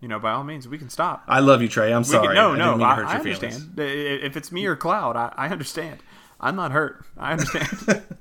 you 0.00 0.08
know, 0.08 0.18
by 0.18 0.32
all 0.32 0.44
means, 0.44 0.66
we 0.68 0.78
can 0.78 0.88
stop. 0.90 1.22
I 1.28 1.40
love 1.40 1.60
you, 1.62 1.68
Trey. 1.68 1.92
I'm 1.92 2.00
We 2.00 2.04
sorry. 2.08 2.28
can, 2.28 2.34
no, 2.34 2.52
I 2.52 2.56
no, 2.56 2.64
didn't 2.64 2.78
mean 2.78 2.86
to 2.88 2.92
I, 2.92 2.94
hurt 2.96 3.06
I 3.06 3.12
your 3.14 3.22
feelings. 3.36 3.56
understand. 3.62 3.78
If 4.24 4.36
it's 4.36 4.50
me 4.52 4.66
or 4.66 4.76
Cloud, 4.76 5.16
I, 5.16 5.32
I 5.36 5.48
understand. 5.48 6.00
I'm 6.40 6.56
not 6.56 6.72
hurt. 6.72 7.04
I 7.18 7.32
understand. 7.32 8.02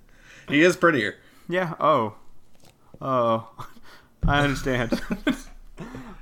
He 0.47 0.61
is 0.61 0.75
prettier. 0.77 1.15
yeah. 1.49 1.73
Oh. 1.79 2.13
Oh. 3.01 3.49
I 4.27 4.41
understand. 4.43 5.01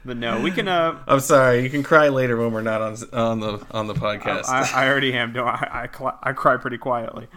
But 0.05 0.17
no, 0.17 0.41
we 0.41 0.51
can. 0.51 0.67
Uh, 0.67 0.99
I'm 1.07 1.21
sorry. 1.21 1.63
You 1.63 1.69
can 1.69 1.81
cry 1.81 2.09
later 2.09 2.35
when 2.35 2.51
we're 2.51 2.61
not 2.61 2.81
on 2.81 2.97
on 3.13 3.39
the 3.39 3.65
on 3.71 3.87
the 3.87 3.93
podcast. 3.93 4.49
I, 4.49 4.69
I 4.83 4.89
already 4.89 5.13
am. 5.13 5.31
No, 5.31 5.45
I 5.45 5.83
I, 5.83 5.97
cl- 5.97 6.19
I 6.21 6.33
cry 6.33 6.57
pretty 6.57 6.77
quietly. 6.77 7.27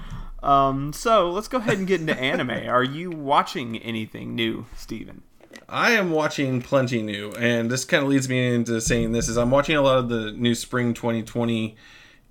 Um, 0.43 0.93
so 0.93 1.31
let's 1.31 1.49
go 1.49 1.59
ahead 1.59 1.79
and 1.79 1.87
get 1.87 2.01
into 2.01 2.19
anime. 2.19 2.69
Are 2.69 2.83
you 2.83 3.11
watching 3.11 3.77
anything 3.79 4.35
new, 4.35 4.67
Steven? 4.77 5.23
I 5.69 5.93
am 5.93 6.11
watching 6.11 6.61
plenty 6.61 7.03
new, 7.03 7.33
and 7.33 7.71
this 7.71 7.85
kind 7.85 8.03
of 8.03 8.09
leads 8.09 8.29
me 8.29 8.55
into 8.55 8.81
saying 8.81 9.13
this 9.13 9.29
is 9.29 9.37
I'm 9.37 9.51
watching 9.51 9.77
a 9.77 9.83
lot 9.83 9.99
of 9.99 10.09
the 10.09 10.33
new 10.33 10.55
spring 10.55 10.93
2020 10.93 11.77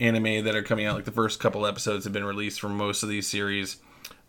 anime 0.02 0.44
that 0.44 0.56
are 0.56 0.64
coming 0.64 0.86
out. 0.86 0.96
Like 0.96 1.06
the 1.06 1.12
first 1.12 1.40
couple 1.40 1.66
episodes 1.66 2.04
have 2.04 2.14
been 2.14 2.26
released 2.26 2.60
from 2.60 2.76
most 2.76 3.04
of 3.04 3.10
these 3.10 3.28
series. 3.28 3.78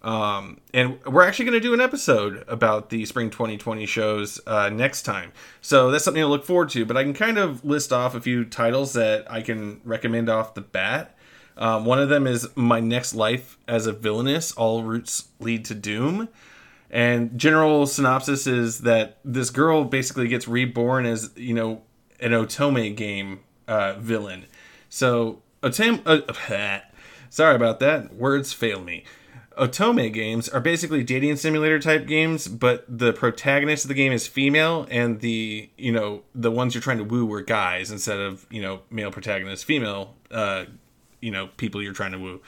Um, 0.02 0.60
and 0.72 1.02
we're 1.04 1.22
actually 1.22 1.46
going 1.46 1.60
to 1.60 1.68
do 1.68 1.74
an 1.74 1.80
episode 1.80 2.44
about 2.46 2.90
the 2.90 3.04
spring 3.06 3.30
2020 3.30 3.86
shows 3.86 4.40
uh, 4.46 4.68
next 4.68 5.02
time. 5.02 5.32
So 5.60 5.90
that's 5.90 6.04
something 6.04 6.22
to 6.22 6.28
look 6.28 6.44
forward 6.44 6.68
to. 6.70 6.84
But 6.84 6.96
I 6.96 7.02
can 7.02 7.14
kind 7.14 7.38
of 7.38 7.64
list 7.64 7.92
off 7.92 8.14
a 8.14 8.20
few 8.20 8.44
titles 8.44 8.92
that 8.92 9.30
I 9.30 9.42
can 9.42 9.80
recommend 9.84 10.28
off 10.28 10.54
the 10.54 10.60
bat. 10.60 11.16
Um, 11.56 11.84
one 11.84 11.98
of 11.98 12.08
them 12.08 12.26
is 12.26 12.48
My 12.54 12.80
Next 12.80 13.14
Life 13.14 13.58
as 13.66 13.86
a 13.86 13.92
Villainess 13.92 14.52
All 14.52 14.82
Routes 14.82 15.28
Lead 15.40 15.64
to 15.66 15.74
Doom. 15.74 16.28
And 16.90 17.36
general 17.38 17.86
synopsis 17.86 18.46
is 18.46 18.80
that 18.80 19.18
this 19.24 19.50
girl 19.50 19.84
basically 19.84 20.28
gets 20.28 20.46
reborn 20.46 21.06
as, 21.06 21.30
you 21.34 21.54
know, 21.54 21.82
an 22.20 22.32
Otome 22.32 22.94
game 22.94 23.40
uh, 23.66 23.94
villain. 23.94 24.46
So, 24.88 25.42
Otome. 25.62 26.02
Uh, 26.06 26.80
sorry 27.30 27.56
about 27.56 27.80
that. 27.80 28.14
Words 28.14 28.52
fail 28.52 28.80
me. 28.80 29.04
Otome 29.56 30.12
games 30.12 30.48
are 30.50 30.60
basically 30.60 31.02
dating 31.02 31.36
simulator 31.36 31.78
type 31.78 32.06
games, 32.06 32.46
but 32.46 32.84
the 32.88 33.12
protagonist 33.14 33.84
of 33.84 33.88
the 33.88 33.94
game 33.94 34.12
is 34.12 34.26
female, 34.26 34.86
and 34.90 35.20
the 35.20 35.70
you 35.78 35.92
know 35.92 36.22
the 36.34 36.50
ones 36.50 36.74
you're 36.74 36.82
trying 36.82 36.98
to 36.98 37.04
woo 37.04 37.32
are 37.32 37.40
guys 37.40 37.90
instead 37.90 38.18
of 38.18 38.46
you 38.50 38.60
know 38.60 38.82
male 38.90 39.10
protagonist, 39.10 39.64
female 39.64 40.14
uh, 40.30 40.66
you 41.20 41.30
know 41.30 41.48
people 41.56 41.82
you're 41.82 41.94
trying 41.94 42.12
to 42.12 42.18
woo, 42.18 42.42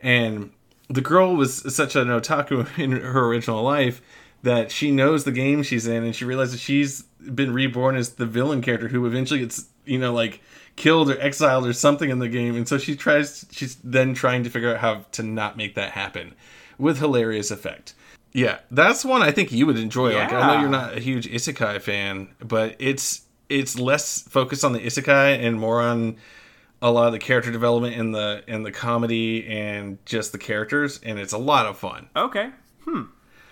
and 0.00 0.52
the 0.88 1.00
girl 1.00 1.34
was 1.34 1.74
such 1.74 1.96
an 1.96 2.08
otaku 2.08 2.66
in 2.78 2.92
her 2.92 3.26
original 3.26 3.62
life 3.62 4.00
that 4.44 4.70
she 4.70 4.90
knows 4.90 5.24
the 5.24 5.32
game 5.32 5.64
she's 5.64 5.86
in, 5.86 6.04
and 6.04 6.14
she 6.14 6.24
realizes 6.24 6.60
she's 6.60 7.02
been 7.02 7.52
reborn 7.52 7.96
as 7.96 8.10
the 8.10 8.26
villain 8.26 8.62
character 8.62 8.88
who 8.88 9.04
eventually 9.04 9.40
gets 9.40 9.66
you 9.84 9.98
know 9.98 10.12
like 10.12 10.40
killed 10.76 11.10
or 11.10 11.20
exiled 11.20 11.66
or 11.66 11.72
something 11.72 12.10
in 12.10 12.18
the 12.18 12.28
game 12.28 12.56
and 12.56 12.66
so 12.66 12.78
she 12.78 12.96
tries 12.96 13.44
she's 13.50 13.76
then 13.76 14.14
trying 14.14 14.42
to 14.42 14.50
figure 14.50 14.72
out 14.72 14.78
how 14.78 15.04
to 15.12 15.22
not 15.22 15.56
make 15.56 15.74
that 15.74 15.92
happen 15.92 16.34
with 16.78 16.98
hilarious 16.98 17.50
effect 17.50 17.94
yeah 18.32 18.58
that's 18.70 19.04
one 19.04 19.22
i 19.22 19.30
think 19.30 19.52
you 19.52 19.66
would 19.66 19.78
enjoy 19.78 20.14
like 20.16 20.32
i 20.32 20.46
know 20.46 20.60
you're 20.60 20.70
not 20.70 20.96
a 20.96 21.00
huge 21.00 21.28
isekai 21.30 21.80
fan 21.80 22.28
but 22.40 22.74
it's 22.78 23.22
it's 23.48 23.78
less 23.78 24.22
focused 24.22 24.64
on 24.64 24.72
the 24.72 24.80
isekai 24.80 25.38
and 25.44 25.60
more 25.60 25.80
on 25.80 26.16
a 26.80 26.90
lot 26.90 27.06
of 27.06 27.12
the 27.12 27.18
character 27.18 27.52
development 27.52 27.94
and 27.94 28.14
the 28.14 28.42
and 28.48 28.64
the 28.66 28.72
comedy 28.72 29.46
and 29.46 29.98
just 30.04 30.32
the 30.32 30.38
characters 30.38 30.98
and 31.04 31.18
it's 31.18 31.32
a 31.32 31.38
lot 31.38 31.66
of 31.66 31.76
fun 31.76 32.08
Okay. 32.16 32.50
Hmm. 32.84 33.02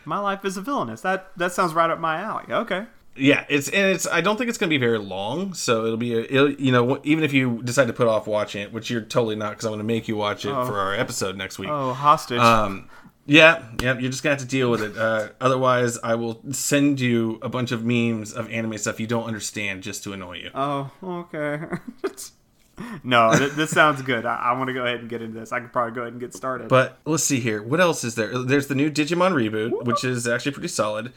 My 0.05 0.19
life 0.19 0.45
is 0.45 0.57
a 0.57 0.61
villainess. 0.61 1.03
That 1.03 1.31
that 1.37 1.53
sounds 1.53 1.75
right 1.75 1.91
up 1.91 2.01
my 2.01 2.17
alley. 2.21 2.45
Okay. 2.51 2.87
Yeah, 3.21 3.45
it's 3.49 3.69
and 3.69 3.91
it's. 3.93 4.07
I 4.07 4.21
don't 4.21 4.37
think 4.37 4.49
it's 4.49 4.59
going 4.59 4.71
to 4.71 4.75
be 4.75 4.79
very 4.79 4.99
long, 4.99 5.53
so 5.55 5.85
it'll 5.85 5.97
be. 5.97 6.15
A, 6.15 6.21
it'll, 6.23 6.53
you 6.53 6.73
know, 6.73 7.01
even 7.05 7.23
if 7.23 7.33
you 7.33 7.61
decide 7.63 7.87
to 7.89 7.93
put 7.93 8.09
off 8.09 8.27
watching 8.27 8.63
it, 8.63 8.73
which 8.73 8.89
you're 8.91 9.03
totally 9.03 9.37
not, 9.37 9.51
because 9.51 9.67
I'm 9.67 9.71
going 9.71 9.79
to 9.81 9.85
make 9.85 10.09
you 10.09 10.17
watch 10.17 10.45
it 10.45 10.51
Oh. 10.51 10.65
for 10.67 10.79
our 10.79 10.95
episode 10.95 11.37
next 11.37 11.59
week. 11.59 11.69
Oh, 11.71 11.93
hostage. 11.93 12.39
Um, 12.41 12.89
yeah, 13.27 13.63
yeah, 13.81 13.97
you're 13.99 14.11
just 14.11 14.23
gonna 14.25 14.33
have 14.35 14.41
to 14.43 14.49
deal 14.49 14.71
with 14.71 14.83
it. 14.83 14.97
Uh, 14.97 15.29
otherwise, 15.41 15.99
I 16.03 16.15
will 16.17 16.41
send 16.51 16.99
you 16.99 17.39
a 17.43 17.49
bunch 17.49 17.71
of 17.71 17.85
memes 17.85 18.33
of 18.33 18.51
anime 18.51 18.77
stuff 18.79 18.99
you 18.99 19.07
don't 19.07 19.25
understand 19.25 19.83
just 19.83 20.03
to 20.05 20.13
annoy 20.13 20.39
you. 20.39 20.51
oh, 20.55 20.91
okay. 21.03 21.61
no, 23.05 23.37
th- 23.37 23.53
this 23.53 23.71
sounds 23.71 24.03
good. 24.03 24.25
I, 24.27 24.37
I 24.37 24.53
want 24.53 24.69
to 24.69 24.75
go 24.75 24.85
ahead 24.85 25.01
and 25.01 25.09
get 25.09 25.23
into 25.23 25.39
this. 25.39 25.53
I 25.53 25.61
could 25.61 25.73
probably 25.73 25.95
go 25.95 26.01
ahead 26.01 26.13
and 26.15 26.21
get 26.21 26.35
started. 26.35 26.69
But 26.69 26.99
let's 27.05 27.23
see 27.23 27.41
here. 27.41 27.63
What 27.63 27.81
else 27.81 28.05
is 28.05 28.15
there? 28.15 28.37
There's 28.43 28.67
the 28.69 28.75
new 28.75 28.91
Digimon 28.91 29.33
reboot, 29.33 29.85
which 29.85 30.03
is 30.03 30.27
actually 30.27 30.53
pretty 30.53 30.69
solid. 30.69 31.13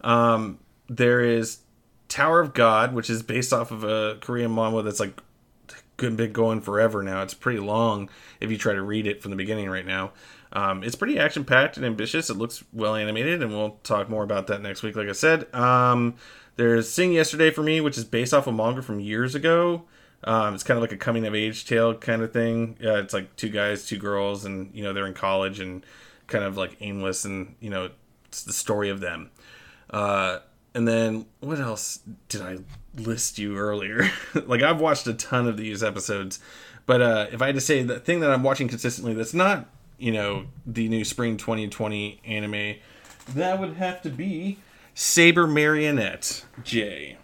Um, 0.00 0.60
there 0.88 1.20
is 1.20 1.58
Tower 2.08 2.40
of 2.40 2.54
God, 2.54 2.94
which 2.94 3.10
is 3.10 3.22
based 3.22 3.52
off 3.52 3.70
of 3.70 3.84
a 3.84 4.16
Korean 4.20 4.54
manga 4.54 4.82
that's 4.82 5.00
like 5.00 5.20
been 5.98 6.32
going 6.32 6.60
forever 6.60 7.02
now. 7.02 7.22
It's 7.22 7.34
pretty 7.34 7.58
long 7.58 8.08
if 8.40 8.50
you 8.50 8.56
try 8.56 8.72
to 8.72 8.82
read 8.82 9.06
it 9.06 9.20
from 9.20 9.30
the 9.30 9.36
beginning 9.36 9.68
right 9.68 9.86
now. 9.86 10.12
Um, 10.52 10.82
it's 10.82 10.96
pretty 10.96 11.18
action 11.18 11.44
packed 11.44 11.76
and 11.76 11.84
ambitious. 11.84 12.30
It 12.30 12.36
looks 12.38 12.64
well 12.72 12.94
animated, 12.94 13.42
and 13.42 13.52
we'll 13.52 13.78
talk 13.82 14.08
more 14.08 14.24
about 14.24 14.46
that 14.46 14.62
next 14.62 14.82
week. 14.82 14.96
Like 14.96 15.08
I 15.08 15.12
said, 15.12 15.52
um, 15.54 16.14
there's 16.56 16.88
Sing 16.88 17.12
Yesterday 17.12 17.50
for 17.50 17.62
me, 17.62 17.80
which 17.80 17.98
is 17.98 18.04
based 18.04 18.32
off 18.32 18.46
a 18.46 18.52
manga 18.52 18.80
from 18.80 19.00
years 19.00 19.34
ago. 19.34 19.84
Um, 20.24 20.54
it's 20.54 20.64
kind 20.64 20.76
of 20.76 20.82
like 20.82 20.92
a 20.92 20.96
coming 20.96 21.26
of 21.26 21.34
age 21.34 21.66
tale 21.66 21.94
kind 21.94 22.22
of 22.22 22.32
thing. 22.32 22.76
Uh, 22.82 22.94
it's 22.94 23.12
like 23.12 23.36
two 23.36 23.50
guys, 23.50 23.86
two 23.86 23.98
girls, 23.98 24.44
and 24.44 24.74
you 24.74 24.82
know 24.82 24.92
they're 24.92 25.06
in 25.06 25.14
college 25.14 25.60
and 25.60 25.84
kind 26.26 26.44
of 26.44 26.56
like 26.56 26.76
aimless, 26.80 27.24
and 27.24 27.54
you 27.60 27.70
know 27.70 27.90
it's 28.24 28.42
the 28.42 28.52
story 28.52 28.88
of 28.88 29.00
them. 29.00 29.30
Uh, 29.90 30.38
and 30.78 30.86
then 30.86 31.26
what 31.40 31.58
else 31.58 31.98
did 32.28 32.40
I 32.40 32.58
list 32.96 33.36
you 33.38 33.56
earlier? 33.56 34.08
like 34.46 34.62
I've 34.62 34.80
watched 34.80 35.08
a 35.08 35.14
ton 35.14 35.48
of 35.48 35.56
these 35.56 35.82
episodes, 35.82 36.38
but 36.86 37.02
uh, 37.02 37.26
if 37.32 37.42
I 37.42 37.46
had 37.46 37.56
to 37.56 37.60
say 37.60 37.82
the 37.82 37.98
thing 37.98 38.20
that 38.20 38.30
I'm 38.30 38.44
watching 38.44 38.68
consistently 38.68 39.12
that's 39.12 39.34
not 39.34 39.68
you 39.98 40.12
know 40.12 40.46
the 40.64 40.88
new 40.88 41.04
spring 41.04 41.36
2020 41.36 42.20
anime, 42.24 42.76
that 43.34 43.58
would 43.58 43.74
have 43.74 44.00
to 44.02 44.10
be 44.10 44.58
Saber 44.94 45.48
Marionette 45.48 46.44
J. 46.62 47.16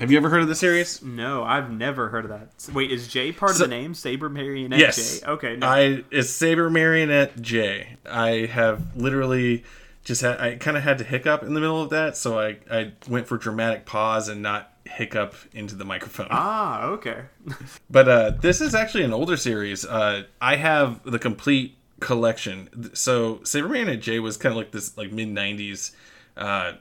Have 0.00 0.10
you 0.10 0.16
ever 0.18 0.28
heard 0.30 0.42
of 0.42 0.48
the 0.48 0.54
series? 0.54 1.02
no, 1.02 1.42
I've 1.44 1.70
never 1.70 2.08
heard 2.10 2.24
of 2.24 2.30
that. 2.30 2.48
Wait, 2.74 2.90
is 2.90 3.08
J 3.08 3.32
part 3.32 3.56
So- 3.56 3.64
of 3.64 3.70
the 3.70 3.76
name? 3.76 3.92
Saber 3.94 4.28
Marionette 4.30 4.78
Yes. 4.78 5.20
J? 5.20 5.26
Okay. 5.26 5.56
No. 5.56 5.66
I 5.66 6.04
it's 6.10 6.30
Saber 6.30 6.70
Marionette 6.70 7.40
J. 7.42 7.96
I 8.08 8.46
have 8.46 8.96
literally 8.96 9.64
just 10.06 10.22
had 10.22 10.40
I 10.40 10.54
kind 10.54 10.76
of 10.76 10.84
had 10.84 10.98
to 10.98 11.04
hiccup 11.04 11.42
in 11.42 11.52
the 11.52 11.60
middle 11.60 11.82
of 11.82 11.90
that, 11.90 12.16
so 12.16 12.38
I 12.38 12.58
I 12.70 12.92
went 13.08 13.26
for 13.26 13.36
dramatic 13.36 13.84
pause 13.86 14.28
and 14.28 14.40
not 14.40 14.72
hiccup 14.84 15.34
into 15.52 15.74
the 15.74 15.84
microphone. 15.84 16.28
ah, 16.30 16.84
okay. 16.84 17.24
But 17.90 18.08
uh, 18.08 18.30
this 18.40 18.60
is 18.60 18.72
actually 18.72 19.02
an 19.02 19.12
older 19.12 19.36
series. 19.36 19.84
Uh, 19.84 20.22
I 20.40 20.56
have 20.56 21.02
the 21.02 21.18
complete 21.18 21.76
collection. 21.98 22.94
So 22.94 23.40
Saber 23.42 23.74
and 23.74 24.00
J 24.00 24.20
was 24.20 24.36
kind 24.36 24.52
of 24.52 24.56
like 24.56 24.70
this 24.70 24.96
like 24.96 25.10
mid 25.10 25.28
'90s 25.28 25.90
uh, 26.36 26.74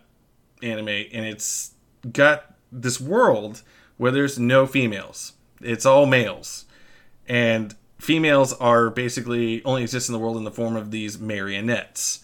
anime, 0.61 0.87
and 0.87 1.25
it's 1.25 1.71
got 2.13 2.53
this 2.71 3.01
world 3.01 3.63
where 3.97 4.11
there's 4.11 4.37
no 4.37 4.67
females. 4.67 5.33
It's 5.61 5.85
all 5.85 6.05
males, 6.05 6.65
and 7.27 7.73
females 7.97 8.53
are 8.53 8.91
basically 8.91 9.65
only 9.65 9.81
exist 9.81 10.09
in 10.09 10.13
the 10.13 10.19
world 10.19 10.37
in 10.37 10.43
the 10.43 10.51
form 10.51 10.75
of 10.75 10.91
these 10.91 11.17
marionettes. 11.17 12.21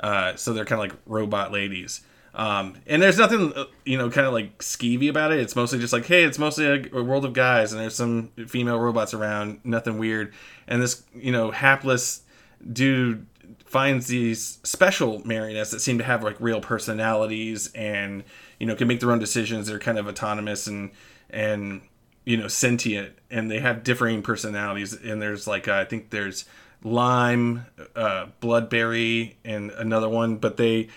Uh, 0.00 0.34
so 0.34 0.52
they're 0.52 0.64
kind 0.64 0.82
of 0.82 0.90
like 0.90 1.00
robot 1.06 1.52
ladies. 1.52 2.02
Um, 2.34 2.76
and 2.86 3.02
there's 3.02 3.18
nothing, 3.18 3.52
uh, 3.54 3.64
you 3.84 3.98
know, 3.98 4.08
kind 4.10 4.26
of 4.26 4.32
like 4.32 4.58
skeevy 4.58 5.10
about 5.10 5.32
it. 5.32 5.40
It's 5.40 5.56
mostly 5.56 5.78
just 5.78 5.92
like, 5.92 6.06
hey, 6.06 6.24
it's 6.24 6.38
mostly 6.38 6.88
a, 6.92 7.02
world 7.02 7.24
of 7.24 7.32
guys, 7.32 7.72
and 7.72 7.80
there's 7.80 7.96
some 7.96 8.28
female 8.46 8.78
robots 8.78 9.14
around. 9.14 9.60
Nothing 9.64 9.98
weird. 9.98 10.32
And 10.68 10.80
this, 10.80 11.02
you 11.14 11.32
know, 11.32 11.50
hapless 11.50 12.22
dude 12.72 13.26
finds 13.64 14.06
these 14.08 14.58
special 14.64 15.24
marionettes 15.24 15.70
that 15.70 15.80
seem 15.80 15.98
to 15.98 16.04
have 16.04 16.24
like 16.24 16.36
real 16.40 16.60
personalities 16.60 17.70
and 17.72 18.24
you 18.58 18.66
know 18.66 18.74
can 18.74 18.88
make 18.88 19.00
their 19.00 19.12
own 19.12 19.18
decisions. 19.18 19.66
They're 19.66 19.78
kind 19.78 19.98
of 19.98 20.06
autonomous 20.06 20.66
and 20.66 20.90
and 21.30 21.82
you 22.24 22.36
know 22.36 22.48
sentient, 22.48 23.14
and 23.30 23.50
they 23.50 23.60
have 23.60 23.82
differing 23.82 24.22
personalities. 24.22 24.92
And 24.92 25.20
there's 25.20 25.46
like 25.46 25.68
uh, 25.68 25.74
I 25.74 25.84
think 25.84 26.10
there's 26.10 26.44
lime, 26.82 27.66
uh, 27.94 28.26
bloodberry, 28.40 29.34
and 29.44 29.70
another 29.72 30.08
one, 30.08 30.36
but 30.36 30.56
they 30.56 30.88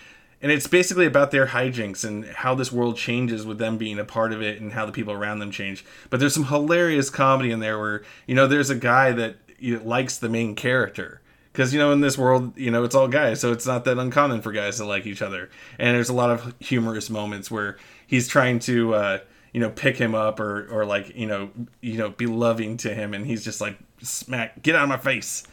and 0.44 0.52
it's 0.52 0.68
basically 0.68 1.06
about 1.06 1.32
their 1.32 1.48
hijinks 1.48 2.04
and 2.04 2.26
how 2.26 2.54
this 2.54 2.70
world 2.70 2.98
changes 2.98 3.46
with 3.46 3.60
them 3.60 3.78
being 3.78 3.98
a 3.98 4.04
part 4.04 4.34
of 4.34 4.42
it 4.42 4.60
and 4.60 4.74
how 4.74 4.86
the 4.86 4.92
people 4.92 5.14
around 5.14 5.40
them 5.40 5.52
change. 5.52 5.86
But 6.10 6.20
there's 6.20 6.34
some 6.34 6.48
hilarious 6.48 7.10
comedy 7.10 7.50
in 7.50 7.62
there 7.62 7.80
where 7.80 8.04
you 8.28 8.36
know 8.36 8.46
there's 8.46 8.70
a 8.70 8.76
guy 8.76 9.14
that 9.14 9.38
you 9.58 9.78
know, 9.78 9.84
likes 9.84 10.18
the 10.18 10.30
main 10.30 10.54
character. 10.56 11.22
Because 11.54 11.72
you 11.74 11.80
know 11.80 11.92
in 11.92 12.02
this 12.02 12.18
world 12.18 12.58
you 12.58 12.72
know 12.72 12.84
it's 12.84 12.96
all 12.96 13.08
guys 13.08 13.40
so 13.40 13.52
it's 13.52 13.66
not 13.66 13.86
that 13.86 13.98
uncommon 13.98 14.42
for 14.42 14.52
guys 14.52 14.78
to 14.78 14.86
like 14.86 15.06
each 15.06 15.22
other. 15.22 15.50
And 15.80 15.96
there's 15.96 16.10
a 16.10 16.14
lot 16.14 16.30
of 16.30 16.54
humorous 16.60 17.10
moments 17.10 17.50
where 17.50 17.78
he's 18.06 18.28
trying 18.28 18.60
to 18.60 18.96
uh 18.96 19.20
you 19.54 19.62
know 19.62 19.70
pick 19.70 19.96
him 19.96 20.14
up 20.14 20.42
or 20.42 20.68
or 20.70 20.86
like 20.86 21.16
you 21.16 21.28
know 21.28 21.52
you 21.80 21.98
know 21.98 22.10
be 22.10 22.26
loving 22.26 22.76
to 22.78 22.94
him 22.94 23.14
and 23.14 23.26
he's 23.26 23.46
just 23.46 23.62
like 23.62 23.78
smack 24.02 24.62
get 24.62 24.76
out 24.76 24.84
of 24.84 24.90
my 24.90 24.98
face 24.98 25.44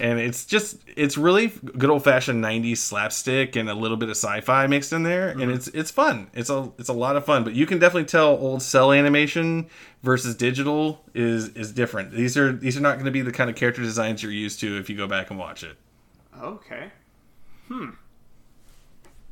and 0.00 0.18
it's 0.18 0.44
just 0.44 0.76
it's 0.96 1.16
really 1.16 1.48
good 1.78 1.90
old 1.90 2.04
fashioned 2.04 2.42
90s 2.42 2.78
slapstick 2.78 3.56
and 3.56 3.68
a 3.68 3.74
little 3.74 3.96
bit 3.96 4.08
of 4.08 4.16
sci-fi 4.16 4.66
mixed 4.66 4.92
in 4.92 5.02
there 5.02 5.30
and 5.30 5.50
it's 5.50 5.68
it's 5.68 5.90
fun 5.90 6.28
it's 6.34 6.50
a 6.50 6.70
it's 6.78 6.88
a 6.88 6.92
lot 6.92 7.16
of 7.16 7.24
fun 7.24 7.44
but 7.44 7.54
you 7.54 7.66
can 7.66 7.78
definitely 7.78 8.04
tell 8.04 8.28
old 8.36 8.62
cell 8.62 8.92
animation 8.92 9.66
versus 10.02 10.34
digital 10.34 11.04
is 11.14 11.48
is 11.50 11.72
different 11.72 12.10
these 12.12 12.36
are 12.36 12.52
these 12.52 12.76
are 12.76 12.80
not 12.80 12.94
going 12.94 13.04
to 13.06 13.10
be 13.10 13.22
the 13.22 13.32
kind 13.32 13.48
of 13.50 13.56
character 13.56 13.82
designs 13.82 14.22
you're 14.22 14.32
used 14.32 14.60
to 14.60 14.78
if 14.78 14.88
you 14.90 14.96
go 14.96 15.06
back 15.06 15.30
and 15.30 15.38
watch 15.38 15.62
it 15.62 15.76
Okay. 16.42 16.90
Hmm. 17.68 17.90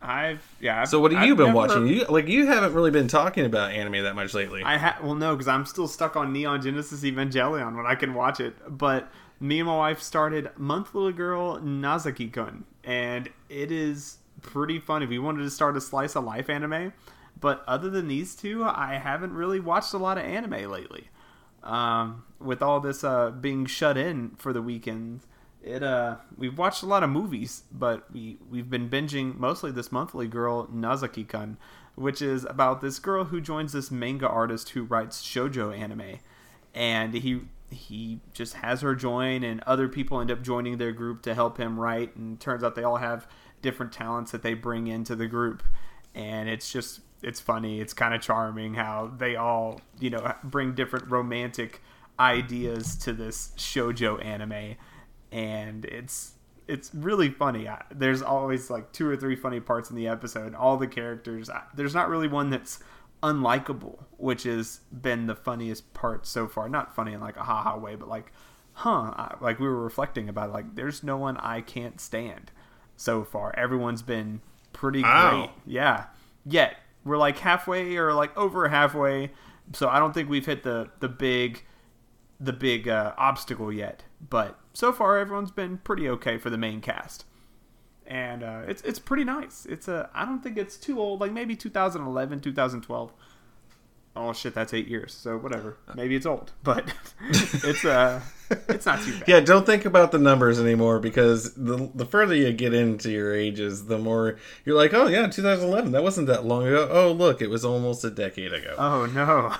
I've 0.02 0.42
yeah. 0.60 0.82
I've, 0.82 0.88
So 0.88 0.98
what 1.00 1.12
have 1.12 1.20
I've 1.22 1.28
you 1.28 1.36
been 1.36 1.46
never- 1.46 1.56
watching? 1.56 1.86
You 1.86 2.04
like 2.06 2.26
you 2.26 2.46
haven't 2.46 2.72
really 2.72 2.90
been 2.90 3.08
talking 3.08 3.44
about 3.44 3.72
anime 3.72 4.02
that 4.04 4.14
much 4.14 4.32
lately. 4.32 4.62
I 4.62 4.78
ha- 4.78 4.98
well 5.02 5.14
no, 5.14 5.34
because 5.34 5.48
I'm 5.48 5.66
still 5.66 5.86
stuck 5.88 6.16
on 6.16 6.32
Neon 6.32 6.62
Genesis 6.62 7.02
Evangelion 7.02 7.76
when 7.76 7.86
I 7.86 7.94
can 7.96 8.14
watch 8.14 8.40
it. 8.40 8.54
But 8.68 9.10
me 9.40 9.58
and 9.58 9.66
my 9.66 9.76
wife 9.76 10.02
started 10.02 10.50
Month 10.58 10.94
Little 10.94 11.12
Girl 11.12 11.58
Nozaki-kun, 11.60 12.64
and 12.84 13.30
it 13.48 13.72
is 13.72 14.18
pretty 14.42 14.78
fun. 14.78 15.02
If 15.02 15.10
you 15.10 15.22
wanted 15.22 15.42
to 15.42 15.50
start 15.50 15.76
a 15.76 15.80
slice 15.80 16.14
of 16.14 16.24
life 16.24 16.50
anime, 16.50 16.92
but 17.40 17.64
other 17.66 17.88
than 17.88 18.08
these 18.08 18.34
two, 18.34 18.64
I 18.64 19.00
haven't 19.02 19.32
really 19.32 19.58
watched 19.58 19.94
a 19.94 19.98
lot 19.98 20.18
of 20.18 20.24
anime 20.24 20.70
lately. 20.70 21.08
Um, 21.62 22.24
with 22.38 22.62
all 22.62 22.80
this 22.80 23.02
uh, 23.02 23.30
being 23.30 23.66
shut 23.66 23.96
in 23.96 24.30
for 24.36 24.52
the 24.52 24.62
weekends, 24.62 25.26
it 25.62 25.82
uh 25.82 26.16
we've 26.38 26.56
watched 26.56 26.82
a 26.82 26.86
lot 26.86 27.02
of 27.02 27.10
movies, 27.10 27.64
but 27.70 28.10
we 28.10 28.38
we've 28.50 28.70
been 28.70 28.88
binging 28.88 29.36
mostly 29.36 29.70
this 29.70 29.92
monthly 29.92 30.26
girl 30.26 30.66
Nozaki-kun, 30.72 31.58
which 31.96 32.22
is 32.22 32.44
about 32.44 32.80
this 32.80 32.98
girl 32.98 33.24
who 33.24 33.42
joins 33.42 33.72
this 33.72 33.90
manga 33.90 34.26
artist 34.26 34.70
who 34.70 34.84
writes 34.84 35.22
shojo 35.22 35.76
anime, 35.78 36.18
and 36.74 37.12
he 37.12 37.42
he 37.70 38.20
just 38.32 38.54
has 38.54 38.80
her 38.80 38.94
join, 38.94 39.42
and 39.42 39.62
other 39.66 39.88
people 39.88 40.20
end 40.20 40.30
up 40.30 40.42
joining 40.42 40.78
their 40.78 40.92
group 40.92 41.22
to 41.22 41.34
help 41.34 41.58
him 41.58 41.78
write, 41.78 42.16
and 42.16 42.40
turns 42.40 42.62
out 42.64 42.74
they 42.74 42.84
all 42.84 42.96
have 42.96 43.26
different 43.62 43.92
talents 43.92 44.32
that 44.32 44.42
they 44.42 44.54
bring 44.54 44.86
into 44.86 45.14
the 45.14 45.26
group, 45.26 45.62
and 46.14 46.48
it's 46.48 46.72
just 46.72 47.00
it's 47.22 47.40
funny, 47.40 47.80
it's 47.80 47.92
kind 47.92 48.14
of 48.14 48.20
charming 48.22 48.74
how 48.74 49.12
they 49.18 49.36
all 49.36 49.80
you 49.98 50.10
know 50.10 50.34
bring 50.42 50.74
different 50.74 51.10
romantic 51.10 51.82
ideas 52.18 52.96
to 52.96 53.14
this 53.14 53.52
shojo 53.56 54.22
anime 54.22 54.76
and 55.32 55.84
it's 55.84 56.32
it's 56.68 56.94
really 56.94 57.30
funny. 57.30 57.68
There's 57.92 58.22
always 58.22 58.70
like 58.70 58.92
two 58.92 59.08
or 59.08 59.16
three 59.16 59.34
funny 59.34 59.58
parts 59.58 59.90
in 59.90 59.96
the 59.96 60.06
episode. 60.06 60.54
All 60.54 60.76
the 60.76 60.86
characters, 60.86 61.50
there's 61.74 61.94
not 61.96 62.08
really 62.08 62.28
one 62.28 62.50
that's 62.50 62.78
unlikable, 63.22 64.04
which 64.16 64.44
has 64.44 64.80
been 64.92 65.26
the 65.26 65.34
funniest 65.34 65.92
part 65.94 66.26
so 66.26 66.46
far. 66.46 66.68
Not 66.68 66.94
funny 66.94 67.12
in 67.12 67.20
like 67.20 67.36
a 67.36 67.44
haha 67.44 67.78
way, 67.78 67.94
but 67.94 68.08
like, 68.08 68.32
huh? 68.72 69.12
I, 69.16 69.34
like 69.40 69.58
we 69.58 69.66
were 69.66 69.82
reflecting 69.82 70.28
about 70.28 70.50
it, 70.50 70.52
like 70.52 70.74
there's 70.74 71.02
no 71.02 71.16
one 71.16 71.36
I 71.38 71.60
can't 71.60 72.00
stand 72.00 72.50
so 72.96 73.24
far. 73.24 73.54
Everyone's 73.56 74.02
been 74.02 74.40
pretty 74.72 75.02
great. 75.02 75.50
Yeah. 75.66 76.06
Yet 76.44 76.76
we're 77.04 77.18
like 77.18 77.38
halfway 77.38 77.96
or 77.96 78.12
like 78.12 78.36
over 78.36 78.68
halfway, 78.68 79.30
so 79.72 79.88
I 79.88 79.98
don't 79.98 80.12
think 80.12 80.28
we've 80.28 80.46
hit 80.46 80.62
the 80.62 80.90
the 81.00 81.08
big 81.08 81.64
the 82.38 82.52
big 82.52 82.88
uh, 82.88 83.12
obstacle 83.18 83.72
yet. 83.72 84.04
But 84.28 84.58
so 84.72 84.92
far, 84.92 85.18
everyone's 85.18 85.50
been 85.50 85.78
pretty 85.78 86.08
okay 86.08 86.38
for 86.38 86.50
the 86.50 86.58
main 86.58 86.80
cast, 86.80 87.24
and 88.10 88.42
uh, 88.42 88.62
it's 88.66 88.82
it's 88.82 88.98
pretty 88.98 89.24
nice. 89.24 89.64
It's 89.66 89.86
a 89.88 90.10
I 90.12 90.24
don't 90.24 90.42
think 90.42 90.58
it's 90.58 90.76
too 90.76 90.98
old. 91.00 91.20
Like 91.20 91.32
maybe 91.32 91.54
2011, 91.56 92.40
2012. 92.40 93.12
Oh 94.16 94.32
shit, 94.32 94.52
that's 94.52 94.74
eight 94.74 94.88
years. 94.88 95.14
So 95.14 95.38
whatever. 95.38 95.76
Maybe 95.94 96.16
it's 96.16 96.26
old, 96.26 96.50
but 96.64 96.92
it's 97.30 97.84
uh 97.84 98.20
it's 98.68 98.84
not 98.84 99.00
too 99.02 99.12
bad. 99.12 99.28
yeah, 99.28 99.38
don't 99.38 99.64
think 99.64 99.84
about 99.84 100.10
the 100.10 100.18
numbers 100.18 100.58
anymore 100.58 100.98
because 100.98 101.54
the 101.54 101.88
the 101.94 102.04
further 102.04 102.34
you 102.34 102.52
get 102.52 102.74
into 102.74 103.12
your 103.12 103.32
ages, 103.32 103.86
the 103.86 103.96
more 103.98 104.36
you're 104.64 104.76
like, 104.76 104.92
oh 104.92 105.06
yeah, 105.06 105.28
2011, 105.28 105.92
that 105.92 106.02
wasn't 106.02 106.26
that 106.26 106.44
long 106.44 106.66
ago. 106.66 106.88
Oh 106.90 107.12
look, 107.12 107.40
it 107.40 107.48
was 107.48 107.64
almost 107.64 108.04
a 108.04 108.10
decade 108.10 108.52
ago. 108.52 108.74
Oh 108.76 109.06
no. 109.06 109.54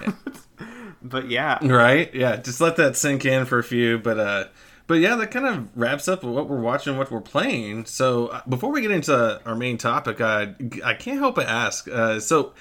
but 1.03 1.29
yeah, 1.31 1.65
Right? 1.65 2.13
Yeah, 2.13 2.35
just 2.35 2.61
let 2.61 2.75
that 2.77 2.97
sink 2.97 3.25
in 3.25 3.47
for 3.47 3.61
a 3.61 3.65
few. 3.65 3.99
But 3.99 4.19
uh, 4.19 4.45
but 4.91 4.99
yeah, 4.99 5.15
that 5.15 5.31
kind 5.31 5.47
of 5.47 5.69
wraps 5.77 6.09
up 6.09 6.25
what 6.25 6.49
we're 6.49 6.59
watching, 6.59 6.97
what 6.97 7.13
we're 7.13 7.21
playing. 7.21 7.85
So 7.85 8.27
uh, 8.27 8.41
before 8.49 8.73
we 8.73 8.81
get 8.81 8.91
into 8.91 9.41
our 9.47 9.55
main 9.55 9.79
topic, 9.79 10.21
I 10.21 10.57
I 10.85 10.95
can't 10.95 11.21
help 11.21 11.37
but 11.37 11.47
ask. 11.47 11.87
Uh, 11.87 12.19
so 12.19 12.55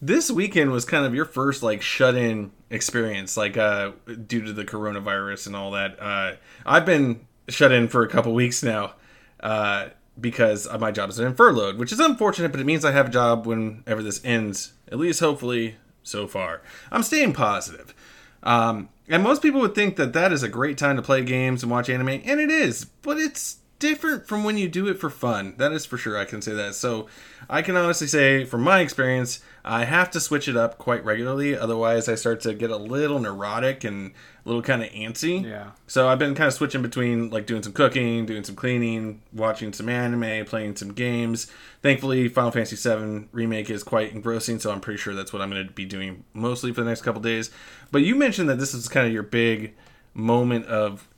this 0.00 0.30
weekend 0.30 0.70
was 0.70 0.86
kind 0.86 1.04
of 1.04 1.14
your 1.14 1.26
first 1.26 1.62
like 1.62 1.82
shut-in 1.82 2.50
experience, 2.70 3.36
like 3.36 3.58
uh, 3.58 3.92
due 4.26 4.42
to 4.46 4.54
the 4.54 4.64
coronavirus 4.64 5.48
and 5.48 5.54
all 5.54 5.72
that. 5.72 6.00
Uh, 6.00 6.36
I've 6.64 6.86
been 6.86 7.26
shut 7.50 7.72
in 7.72 7.88
for 7.88 8.02
a 8.02 8.08
couple 8.08 8.32
weeks 8.32 8.62
now. 8.62 8.94
Uh, 9.40 9.90
because 10.18 10.66
my 10.80 10.90
job 10.90 11.10
is 11.10 11.18
in 11.18 11.34
furloughed, 11.34 11.76
which 11.76 11.92
is 11.92 12.00
unfortunate, 12.00 12.52
but 12.52 12.60
it 12.62 12.64
means 12.64 12.86
I 12.86 12.92
have 12.92 13.08
a 13.08 13.10
job 13.10 13.46
whenever 13.46 14.02
this 14.02 14.18
ends. 14.24 14.72
At 14.90 14.96
least, 14.96 15.20
hopefully, 15.20 15.76
so 16.02 16.26
far. 16.26 16.62
I'm 16.90 17.02
staying 17.02 17.34
positive. 17.34 17.94
Um, 18.42 18.88
and 19.08 19.22
most 19.22 19.42
people 19.42 19.60
would 19.60 19.74
think 19.74 19.96
that 19.96 20.12
that 20.12 20.32
is 20.32 20.42
a 20.42 20.48
great 20.48 20.78
time 20.78 20.96
to 20.96 21.02
play 21.02 21.22
games 21.22 21.62
and 21.62 21.70
watch 21.70 21.88
anime, 21.88 22.08
and 22.08 22.40
it 22.40 22.50
is, 22.50 22.84
but 22.84 23.18
it's 23.18 23.58
different 23.78 24.26
from 24.26 24.44
when 24.44 24.56
you 24.56 24.68
do 24.68 24.88
it 24.88 24.98
for 24.98 25.10
fun. 25.10 25.54
That 25.58 25.72
is 25.72 25.84
for 25.84 25.98
sure, 25.98 26.18
I 26.18 26.24
can 26.24 26.40
say 26.42 26.52
that. 26.54 26.74
So 26.74 27.06
I 27.48 27.62
can 27.62 27.76
honestly 27.76 28.06
say, 28.06 28.44
from 28.44 28.62
my 28.62 28.80
experience, 28.80 29.40
I 29.66 29.84
have 29.84 30.10
to 30.12 30.20
switch 30.20 30.46
it 30.46 30.56
up 30.56 30.78
quite 30.78 31.04
regularly. 31.04 31.58
Otherwise, 31.58 32.08
I 32.08 32.14
start 32.14 32.40
to 32.42 32.54
get 32.54 32.70
a 32.70 32.76
little 32.76 33.18
neurotic 33.18 33.82
and 33.82 34.12
a 34.44 34.48
little 34.48 34.62
kind 34.62 34.82
of 34.82 34.90
antsy. 34.90 35.44
Yeah. 35.44 35.72
So 35.88 36.08
I've 36.08 36.20
been 36.20 36.36
kind 36.36 36.46
of 36.46 36.54
switching 36.54 36.82
between 36.82 37.30
like 37.30 37.46
doing 37.46 37.64
some 37.64 37.72
cooking, 37.72 38.26
doing 38.26 38.44
some 38.44 38.54
cleaning, 38.54 39.22
watching 39.32 39.72
some 39.72 39.88
anime, 39.88 40.44
playing 40.46 40.76
some 40.76 40.92
games. 40.92 41.50
Thankfully, 41.82 42.28
Final 42.28 42.52
Fantasy 42.52 42.76
VII 42.76 43.28
remake 43.32 43.68
is 43.68 43.82
quite 43.82 44.12
engrossing, 44.12 44.60
so 44.60 44.70
I'm 44.70 44.80
pretty 44.80 44.98
sure 44.98 45.14
that's 45.14 45.32
what 45.32 45.42
I'm 45.42 45.50
going 45.50 45.66
to 45.66 45.72
be 45.72 45.84
doing 45.84 46.22
mostly 46.32 46.72
for 46.72 46.82
the 46.82 46.88
next 46.88 47.02
couple 47.02 47.20
days. 47.20 47.50
But 47.90 48.02
you 48.02 48.14
mentioned 48.14 48.48
that 48.48 48.58
this 48.60 48.72
is 48.72 48.88
kind 48.88 49.06
of 49.06 49.12
your 49.12 49.24
big 49.24 49.74
moment 50.14 50.66
of 50.66 51.08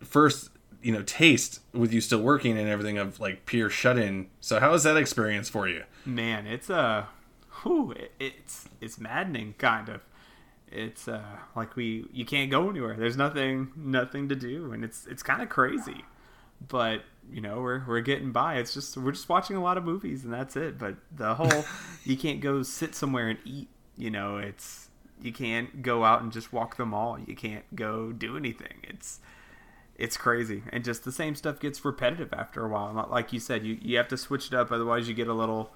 first, 0.00 0.50
you 0.82 0.92
know, 0.92 1.02
taste 1.02 1.60
with 1.72 1.92
you 1.92 2.00
still 2.00 2.20
working 2.20 2.58
and 2.58 2.68
everything 2.68 2.98
of 2.98 3.20
like 3.20 3.46
pure 3.46 3.70
shut-in. 3.70 4.28
So 4.40 4.58
how 4.58 4.72
was 4.72 4.82
that 4.82 4.96
experience 4.96 5.48
for 5.48 5.68
you? 5.68 5.84
man, 6.04 6.46
it's 6.48 6.68
uh, 6.68 7.04
whew, 7.62 7.92
it, 7.92 8.12
it's 8.18 8.68
it's 8.80 8.98
maddening, 8.98 9.54
kind 9.58 9.88
of. 9.88 10.02
It's 10.70 11.06
uh, 11.06 11.22
like 11.54 11.76
we 11.76 12.06
you 12.12 12.24
can't 12.24 12.50
go 12.50 12.70
anywhere. 12.70 12.96
There's 12.96 13.16
nothing 13.16 13.72
nothing 13.76 14.28
to 14.30 14.34
do, 14.34 14.72
and 14.72 14.84
it's 14.84 15.06
it's 15.06 15.22
kind 15.22 15.42
of 15.42 15.48
crazy. 15.48 16.04
But 16.66 17.02
you 17.30 17.40
know 17.40 17.60
we're 17.60 17.84
we're 17.86 18.00
getting 18.00 18.32
by. 18.32 18.56
It's 18.56 18.72
just 18.72 18.96
we're 18.96 19.12
just 19.12 19.28
watching 19.28 19.56
a 19.56 19.62
lot 19.62 19.76
of 19.76 19.84
movies, 19.84 20.24
and 20.24 20.32
that's 20.32 20.56
it. 20.56 20.78
But 20.78 20.96
the 21.14 21.34
whole 21.34 21.64
you 22.04 22.16
can't 22.16 22.40
go 22.40 22.62
sit 22.62 22.94
somewhere 22.94 23.28
and 23.28 23.38
eat. 23.44 23.68
You 23.96 24.10
know, 24.10 24.38
it's 24.38 24.88
you 25.20 25.32
can't 25.32 25.82
go 25.82 26.04
out 26.04 26.22
and 26.22 26.32
just 26.32 26.52
walk 26.52 26.76
the 26.76 26.86
mall. 26.86 27.18
You 27.18 27.36
can't 27.36 27.64
go 27.76 28.12
do 28.12 28.36
anything. 28.36 28.78
It's 28.84 29.20
it's 29.94 30.16
crazy 30.16 30.62
and 30.72 30.84
just 30.84 31.04
the 31.04 31.12
same 31.12 31.34
stuff 31.34 31.60
gets 31.60 31.84
repetitive 31.84 32.32
after 32.32 32.64
a 32.64 32.68
while 32.68 33.06
like 33.10 33.30
you 33.32 33.38
said 33.38 33.62
you, 33.62 33.78
you 33.82 33.96
have 33.98 34.08
to 34.08 34.16
switch 34.16 34.46
it 34.46 34.54
up 34.54 34.72
otherwise 34.72 35.06
you 35.06 35.14
get 35.14 35.28
a 35.28 35.34
little 35.34 35.70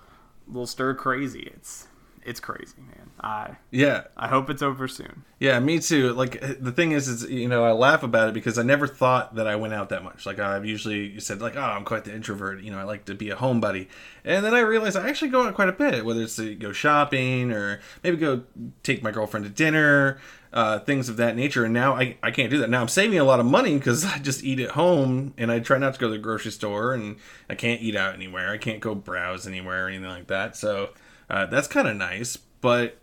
little 0.46 0.66
stir 0.66 0.94
crazy. 0.94 1.50
It's 1.54 1.88
it's 2.26 2.40
crazy 2.40 2.76
man 2.78 3.10
i 3.20 3.56
Yeah, 3.70 4.04
i 4.16 4.28
hope 4.28 4.50
it's 4.50 4.62
over 4.62 4.88
soon 4.88 5.24
Yeah, 5.38 5.58
me 5.60 5.80
too. 5.80 6.14
Like 6.14 6.40
the 6.60 6.72
thing 6.72 6.92
is, 6.92 7.08
is 7.08 7.28
you 7.28 7.46
know, 7.46 7.62
I 7.62 7.72
laugh 7.72 8.02
about 8.02 8.28
it 8.28 8.34
because 8.34 8.58
I 8.58 8.62
never 8.62 8.86
thought 8.86 9.34
that 9.34 9.46
I 9.46 9.56
went 9.56 9.74
out 9.74 9.90
that 9.90 10.02
much. 10.02 10.24
Like 10.24 10.38
I've 10.38 10.64
usually 10.64 11.20
said, 11.20 11.42
like, 11.42 11.56
oh, 11.56 11.60
I'm 11.60 11.84
quite 11.84 12.04
the 12.04 12.14
introvert. 12.14 12.62
You 12.62 12.70
know, 12.70 12.78
I 12.78 12.84
like 12.84 13.04
to 13.06 13.14
be 13.14 13.28
a 13.28 13.36
homebody. 13.36 13.88
And 14.24 14.42
then 14.42 14.54
I 14.54 14.60
realized 14.60 14.96
I 14.96 15.06
actually 15.06 15.30
go 15.30 15.46
out 15.46 15.54
quite 15.54 15.68
a 15.68 15.72
bit, 15.72 16.06
whether 16.06 16.22
it's 16.22 16.36
to 16.36 16.54
go 16.54 16.72
shopping 16.72 17.52
or 17.52 17.80
maybe 18.02 18.16
go 18.16 18.44
take 18.82 19.02
my 19.02 19.10
girlfriend 19.10 19.44
to 19.44 19.50
dinner, 19.50 20.18
uh, 20.54 20.78
things 20.80 21.10
of 21.10 21.18
that 21.18 21.36
nature. 21.36 21.64
And 21.64 21.74
now 21.74 21.94
I, 21.94 22.16
I 22.22 22.30
can't 22.30 22.50
do 22.50 22.58
that. 22.58 22.70
Now 22.70 22.80
I'm 22.80 22.88
saving 22.88 23.18
a 23.18 23.24
lot 23.24 23.38
of 23.38 23.44
money 23.44 23.76
because 23.76 24.04
I 24.14 24.18
just 24.18 24.42
eat 24.42 24.58
at 24.60 24.70
home 24.70 25.34
and 25.36 25.52
I 25.52 25.60
try 25.60 25.76
not 25.76 25.94
to 25.94 26.00
go 26.00 26.06
to 26.06 26.12
the 26.12 26.18
grocery 26.18 26.52
store 26.52 26.94
and 26.94 27.16
I 27.50 27.56
can't 27.56 27.82
eat 27.82 27.94
out 27.94 28.14
anywhere. 28.14 28.50
I 28.50 28.58
can't 28.58 28.80
go 28.80 28.94
browse 28.94 29.46
anywhere 29.46 29.84
or 29.84 29.88
anything 29.88 30.08
like 30.08 30.28
that. 30.28 30.56
So 30.56 30.90
uh, 31.28 31.46
that's 31.46 31.68
kind 31.68 31.88
of 31.88 31.96
nice, 31.96 32.36
but 32.36 32.98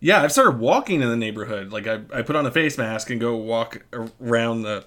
yeah, 0.00 0.22
I've 0.22 0.32
started 0.32 0.58
walking 0.58 1.02
in 1.02 1.08
the 1.08 1.16
neighborhood. 1.16 1.72
Like 1.72 1.86
I, 1.86 2.00
I 2.12 2.22
put 2.22 2.36
on 2.36 2.46
a 2.46 2.50
face 2.50 2.76
mask 2.78 3.10
and 3.10 3.20
go 3.20 3.34
walk 3.36 3.84
around 4.20 4.62
the, 4.62 4.84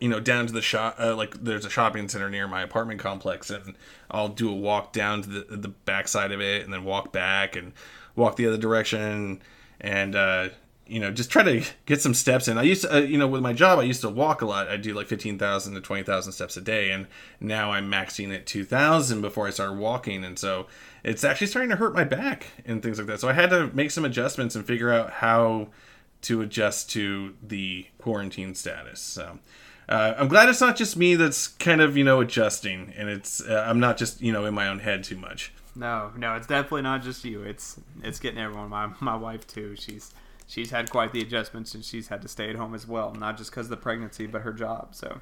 you 0.00 0.08
know, 0.08 0.20
down 0.20 0.46
to 0.46 0.52
the 0.52 0.60
shop. 0.60 0.96
Uh, 0.98 1.14
like 1.16 1.42
there's 1.42 1.64
a 1.64 1.70
shopping 1.70 2.08
center 2.08 2.28
near 2.28 2.46
my 2.48 2.62
apartment 2.62 3.00
complex, 3.00 3.48
and 3.48 3.74
I'll 4.10 4.28
do 4.28 4.50
a 4.50 4.54
walk 4.54 4.92
down 4.92 5.22
to 5.22 5.28
the 5.28 5.56
the 5.56 5.68
backside 5.68 6.32
of 6.32 6.40
it, 6.40 6.64
and 6.64 6.72
then 6.72 6.84
walk 6.84 7.12
back 7.12 7.56
and 7.56 7.72
walk 8.16 8.36
the 8.36 8.46
other 8.46 8.58
direction, 8.58 9.40
and 9.80 10.14
uh, 10.14 10.48
you 10.86 11.00
know, 11.00 11.10
just 11.10 11.30
try 11.30 11.42
to 11.42 11.64
get 11.86 12.02
some 12.02 12.12
steps 12.12 12.48
in. 12.48 12.58
I 12.58 12.64
used 12.64 12.82
to, 12.82 12.96
uh, 12.96 12.98
you 12.98 13.16
know, 13.16 13.28
with 13.28 13.40
my 13.40 13.52
job, 13.52 13.78
I 13.78 13.84
used 13.84 14.02
to 14.02 14.10
walk 14.10 14.42
a 14.42 14.46
lot. 14.46 14.68
I 14.68 14.76
do 14.76 14.92
like 14.92 15.06
fifteen 15.06 15.38
thousand 15.38 15.74
to 15.74 15.80
twenty 15.80 16.02
thousand 16.02 16.32
steps 16.32 16.56
a 16.56 16.60
day, 16.60 16.90
and 16.90 17.06
now 17.40 17.70
I'm 17.70 17.90
maxing 17.90 18.34
at 18.34 18.46
two 18.46 18.64
thousand 18.64 19.22
before 19.22 19.46
I 19.46 19.50
start 19.50 19.74
walking, 19.76 20.24
and 20.24 20.38
so 20.38 20.66
it's 21.04 21.24
actually 21.24 21.48
starting 21.48 21.70
to 21.70 21.76
hurt 21.76 21.94
my 21.94 22.04
back 22.04 22.46
and 22.64 22.82
things 22.82 22.98
like 22.98 23.06
that. 23.08 23.20
So 23.20 23.28
I 23.28 23.32
had 23.32 23.50
to 23.50 23.68
make 23.74 23.90
some 23.90 24.04
adjustments 24.04 24.54
and 24.54 24.64
figure 24.64 24.92
out 24.92 25.10
how 25.14 25.68
to 26.22 26.40
adjust 26.42 26.90
to 26.92 27.34
the 27.42 27.86
quarantine 27.98 28.54
status. 28.54 29.00
So 29.00 29.38
uh, 29.88 30.14
I'm 30.16 30.28
glad 30.28 30.48
it's 30.48 30.60
not 30.60 30.76
just 30.76 30.96
me 30.96 31.16
that's 31.16 31.48
kind 31.48 31.80
of 31.80 31.96
you 31.96 32.04
know 32.04 32.20
adjusting, 32.20 32.92
and 32.96 33.08
it's 33.08 33.40
uh, 33.42 33.64
I'm 33.66 33.80
not 33.80 33.96
just 33.96 34.20
you 34.20 34.32
know 34.32 34.44
in 34.44 34.54
my 34.54 34.68
own 34.68 34.78
head 34.78 35.02
too 35.04 35.16
much. 35.16 35.52
no 35.74 36.12
no 36.16 36.34
it's 36.36 36.46
definitely 36.46 36.82
not 36.82 37.02
just 37.02 37.24
you 37.24 37.42
it's 37.42 37.80
it's 38.02 38.20
getting 38.20 38.38
everyone 38.38 38.68
my 38.68 38.90
my 39.00 39.16
wife 39.16 39.46
too 39.46 39.74
she's 39.74 40.12
she's 40.46 40.70
had 40.70 40.90
quite 40.90 41.12
the 41.12 41.20
adjustments 41.22 41.74
and 41.74 41.82
she's 41.82 42.08
had 42.08 42.20
to 42.20 42.28
stay 42.28 42.50
at 42.50 42.56
home 42.56 42.74
as 42.74 42.86
well 42.86 43.14
not 43.14 43.38
just 43.38 43.50
because 43.50 43.66
of 43.66 43.70
the 43.70 43.76
pregnancy 43.78 44.26
but 44.26 44.42
her 44.42 44.52
job 44.52 44.88
so 44.92 45.20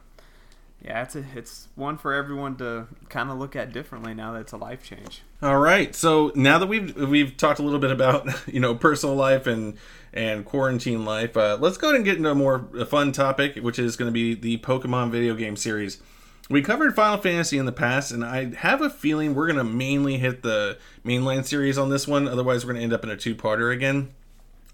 Yeah, 0.83 1.03
it's 1.03 1.15
a, 1.15 1.25
it's 1.35 1.69
one 1.75 1.99
for 1.99 2.15
everyone 2.15 2.57
to 2.57 2.87
kind 3.11 3.31
of 3.31 3.39
look 3.39 3.55
at 3.55 3.73
differently 3.73 4.15
now 4.15 4.33
that 4.33 4.41
it's 4.41 4.53
a 4.53 4.57
life 4.57 4.83
change. 4.83 5.23
All 5.43 5.59
right. 5.59 5.95
So 5.95 6.33
now 6.35 6.59
that 6.59 6.67
we've 6.67 6.97
we've 6.97 7.37
talked 7.37 7.59
a 7.59 7.63
little 7.63 7.79
bit 7.79 7.91
about 7.91 8.29
you 8.47 8.61
know 8.61 8.75
personal 8.75 9.15
life 9.15 9.47
and 9.47 9.77
and 10.13 10.45
quarantine 10.45 11.05
life, 11.05 11.37
uh, 11.37 11.59
let's 11.61 11.77
go 11.77 11.89
ahead 11.89 11.97
and 11.97 12.05
get 12.05 12.17
into 12.17 12.31
a 12.31 12.35
more 12.35 12.67
fun 12.87 13.13
topic, 13.13 13.57
which 13.57 13.79
is 13.79 13.97
going 13.97 14.09
to 14.09 14.13
be 14.13 14.35
the 14.35 14.59
Pokemon 14.59 15.11
video 15.11 15.35
game 15.35 15.57
series. 15.57 16.01
We 16.49 16.63
covered 16.63 16.97
Final 16.97 17.19
Fantasy 17.19 17.59
in 17.59 17.67
the 17.67 17.73
past, 17.73 18.11
and 18.11 18.25
I 18.25 18.55
have 18.57 18.83
a 18.83 18.91
feeling 18.91 19.37
we're 19.37 19.47
going 19.47 19.59
to 19.59 19.65
mainly 19.65 20.19
hit 20.19 20.43
the 20.43 20.79
mainline 21.05 21.45
series 21.45 21.79
on 21.79 21.91
this 21.91 22.09
one. 22.09 22.27
Otherwise, 22.27 22.65
we're 22.65 22.73
going 22.73 22.81
to 22.81 22.85
end 22.85 22.93
up 22.93 23.05
in 23.05 23.11
a 23.11 23.17
two-parter 23.17 23.73
again. 23.73 24.11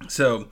So, 0.09 0.49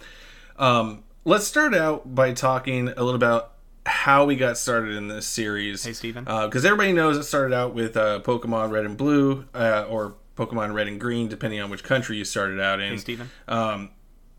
um, 0.59 1.03
let's 1.25 1.47
start 1.47 1.75
out 1.75 2.15
by 2.15 2.35
talking 2.35 2.89
a 2.89 3.03
little 3.03 3.15
about 3.15 3.54
how 3.87 4.25
we 4.25 4.37
got 4.37 4.57
started 4.57 4.95
in 4.95 5.09
this 5.09 5.27
series. 5.27 5.85
Hey, 5.85 5.93
Steven. 5.93 6.25
Because 6.25 6.65
uh, 6.65 6.69
everybody 6.69 6.93
knows 6.93 7.17
it 7.17 7.25
started 7.25 7.55
out 7.55 7.75
with 7.75 7.97
uh, 7.97 8.21
Pokemon 8.21 8.71
Red 8.71 8.85
and 8.85 8.97
Blue, 8.97 9.47
uh, 9.55 9.87
or 9.89 10.15
Pokemon 10.37 10.75
Red 10.75 10.89
and 10.89 11.01
Green, 11.01 11.29
depending 11.29 11.61
on 11.61 11.71
which 11.71 11.85
country 11.85 12.17
you 12.17 12.25
started 12.25 12.61
out 12.61 12.81
in. 12.81 12.93
Hey, 12.93 12.97
Steven. 12.99 13.31
Um, 13.47 13.91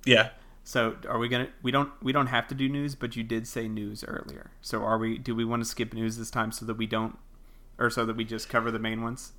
yeah. 0.06 0.30
So 0.64 0.96
are 1.08 1.20
we 1.20 1.30
gonna? 1.30 1.50
We 1.62 1.72
don't. 1.72 1.92
We 2.02 2.12
don't 2.12 2.28
have 2.28 2.48
to 2.48 2.56
do 2.56 2.68
news, 2.68 2.96
but 2.96 3.16
you 3.16 3.24
did 3.24 3.48
say 3.48 3.68
news 3.68 4.04
earlier. 4.04 4.50
So 4.62 4.84
are 4.84 4.98
we? 4.98 5.18
Do 5.20 5.36
we 5.36 5.46
want 5.46 5.64
to 5.64 5.70
skip 5.70 5.94
news 5.94 6.18
this 6.18 6.32
time 6.32 6.52
so 6.52 6.66
that 6.66 6.76
we 6.76 6.88
don't, 6.88 7.18
or 7.78 7.92
so 7.92 8.06
that 8.06 8.16
we 8.16 8.26
just 8.26 8.50
cover 8.50 8.72
the 8.72 8.80
main 8.80 9.04
ones? 9.04 9.34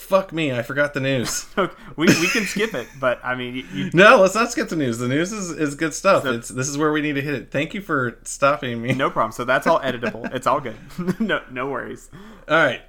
Fuck 0.00 0.32
me, 0.32 0.50
I 0.50 0.62
forgot 0.62 0.94
the 0.94 0.98
news. 0.98 1.46
we, 1.96 2.06
we 2.06 2.26
can 2.28 2.44
skip 2.44 2.74
it, 2.74 2.88
but 2.98 3.20
I 3.22 3.36
mean, 3.36 3.54
you, 3.54 3.64
you, 3.72 3.90
no, 3.92 4.20
let's 4.20 4.34
not 4.34 4.50
skip 4.50 4.68
the 4.68 4.74
news. 4.74 4.98
The 4.98 5.06
news 5.06 5.30
is, 5.30 5.50
is 5.50 5.74
good 5.76 5.94
stuff. 5.94 6.24
So, 6.24 6.32
it's 6.32 6.48
this 6.48 6.68
is 6.68 6.76
where 6.76 6.90
we 6.90 7.00
need 7.00 7.14
to 7.14 7.20
hit 7.20 7.34
it. 7.34 7.50
Thank 7.52 7.74
you 7.74 7.82
for 7.82 8.18
stopping 8.24 8.82
me. 8.82 8.92
No 8.94 9.10
problem. 9.10 9.30
So 9.30 9.44
that's 9.44 9.66
all 9.68 9.78
editable. 9.82 10.34
it's 10.34 10.46
all 10.48 10.60
good. 10.60 10.74
no 11.20 11.42
no 11.50 11.68
worries. 11.68 12.08
All 12.48 12.56
right. 12.56 12.80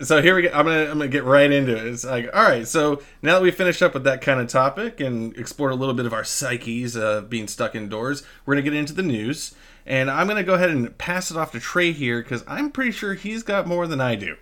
So 0.00 0.22
here 0.22 0.34
we 0.34 0.42
go. 0.42 0.50
I'm 0.54 0.64
gonna 0.64 0.84
I'm 0.84 0.98
gonna 0.98 1.08
get 1.08 1.24
right 1.24 1.50
into 1.50 1.76
it. 1.76 1.84
It's 1.84 2.04
like 2.04 2.30
all 2.32 2.44
right. 2.44 2.66
So 2.66 3.02
now 3.20 3.34
that 3.34 3.42
we 3.42 3.50
finished 3.50 3.82
up 3.82 3.92
with 3.92 4.04
that 4.04 4.22
kind 4.22 4.40
of 4.40 4.46
topic 4.46 5.00
and 5.00 5.36
explored 5.36 5.72
a 5.72 5.76
little 5.76 5.94
bit 5.94 6.06
of 6.06 6.14
our 6.14 6.24
psyches 6.24 6.96
uh, 6.96 7.22
being 7.22 7.48
stuck 7.48 7.74
indoors, 7.74 8.22
we're 8.46 8.54
gonna 8.54 8.62
get 8.62 8.74
into 8.74 8.94
the 8.94 9.02
news. 9.02 9.54
And 9.84 10.08
I'm 10.08 10.28
gonna 10.28 10.44
go 10.44 10.54
ahead 10.54 10.70
and 10.70 10.96
pass 10.96 11.30
it 11.32 11.36
off 11.36 11.52
to 11.52 11.60
Trey 11.60 11.90
here 11.92 12.22
because 12.22 12.44
I'm 12.46 12.70
pretty 12.70 12.92
sure 12.92 13.14
he's 13.14 13.42
got 13.42 13.66
more 13.66 13.88
than 13.88 14.00
I 14.00 14.14
do. 14.14 14.36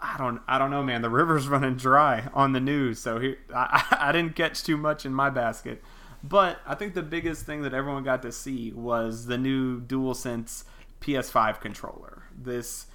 I 0.00 0.16
don't 0.18 0.40
I 0.46 0.58
don't 0.58 0.70
know, 0.70 0.82
man. 0.82 1.02
The 1.02 1.10
river's 1.10 1.48
running 1.48 1.76
dry 1.76 2.28
on 2.34 2.52
the 2.52 2.60
news, 2.60 2.98
so 2.98 3.18
he, 3.18 3.36
I, 3.54 3.84
I 3.98 4.12
didn't 4.12 4.36
catch 4.36 4.62
too 4.62 4.76
much 4.76 5.04
in 5.04 5.12
my 5.12 5.30
basket. 5.30 5.82
But 6.22 6.58
I 6.66 6.74
think 6.74 6.94
the 6.94 7.02
biggest 7.02 7.46
thing 7.46 7.62
that 7.62 7.74
everyone 7.74 8.02
got 8.02 8.22
to 8.22 8.32
see 8.32 8.72
was 8.72 9.26
the 9.26 9.38
new 9.38 9.80
DualSense 9.80 10.64
PS5 11.00 11.60
controller. 11.60 12.24
This 12.36 12.86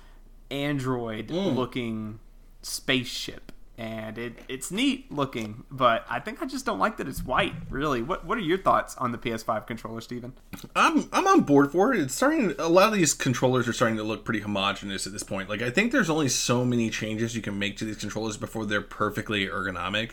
Android 0.49 1.29
mm. 1.29 1.55
looking 1.55 2.19
spaceship 2.61 3.51
and 3.77 4.17
it, 4.17 4.37
it's 4.47 4.69
neat 4.69 5.11
looking, 5.11 5.63
but 5.71 6.05
I 6.09 6.19
think 6.19 6.41
I 6.41 6.45
just 6.45 6.65
don't 6.65 6.77
like 6.77 6.97
that 6.97 7.07
it's 7.07 7.23
white. 7.23 7.53
Really, 7.69 8.01
what 8.01 8.25
what 8.25 8.37
are 8.37 8.41
your 8.41 8.57
thoughts 8.57 8.95
on 8.97 9.11
the 9.11 9.17
PS5 9.17 9.65
controller, 9.65 10.01
Steven? 10.01 10.33
I'm 10.75 11.09
I'm 11.11 11.25
on 11.25 11.41
board 11.41 11.71
for 11.71 11.93
it. 11.93 11.99
It's 11.99 12.13
starting. 12.13 12.53
A 12.59 12.67
lot 12.67 12.87
of 12.89 12.93
these 12.93 13.13
controllers 13.13 13.67
are 13.67 13.73
starting 13.73 13.97
to 13.97 14.03
look 14.03 14.25
pretty 14.25 14.41
homogenous 14.41 15.07
at 15.07 15.13
this 15.13 15.23
point. 15.23 15.49
Like 15.49 15.61
I 15.61 15.69
think 15.69 15.91
there's 15.91 16.09
only 16.09 16.29
so 16.29 16.65
many 16.65 16.89
changes 16.89 17.35
you 17.35 17.41
can 17.41 17.57
make 17.57 17.77
to 17.77 17.85
these 17.85 17.97
controllers 17.97 18.37
before 18.37 18.65
they're 18.65 18.81
perfectly 18.81 19.47
ergonomic. 19.47 20.11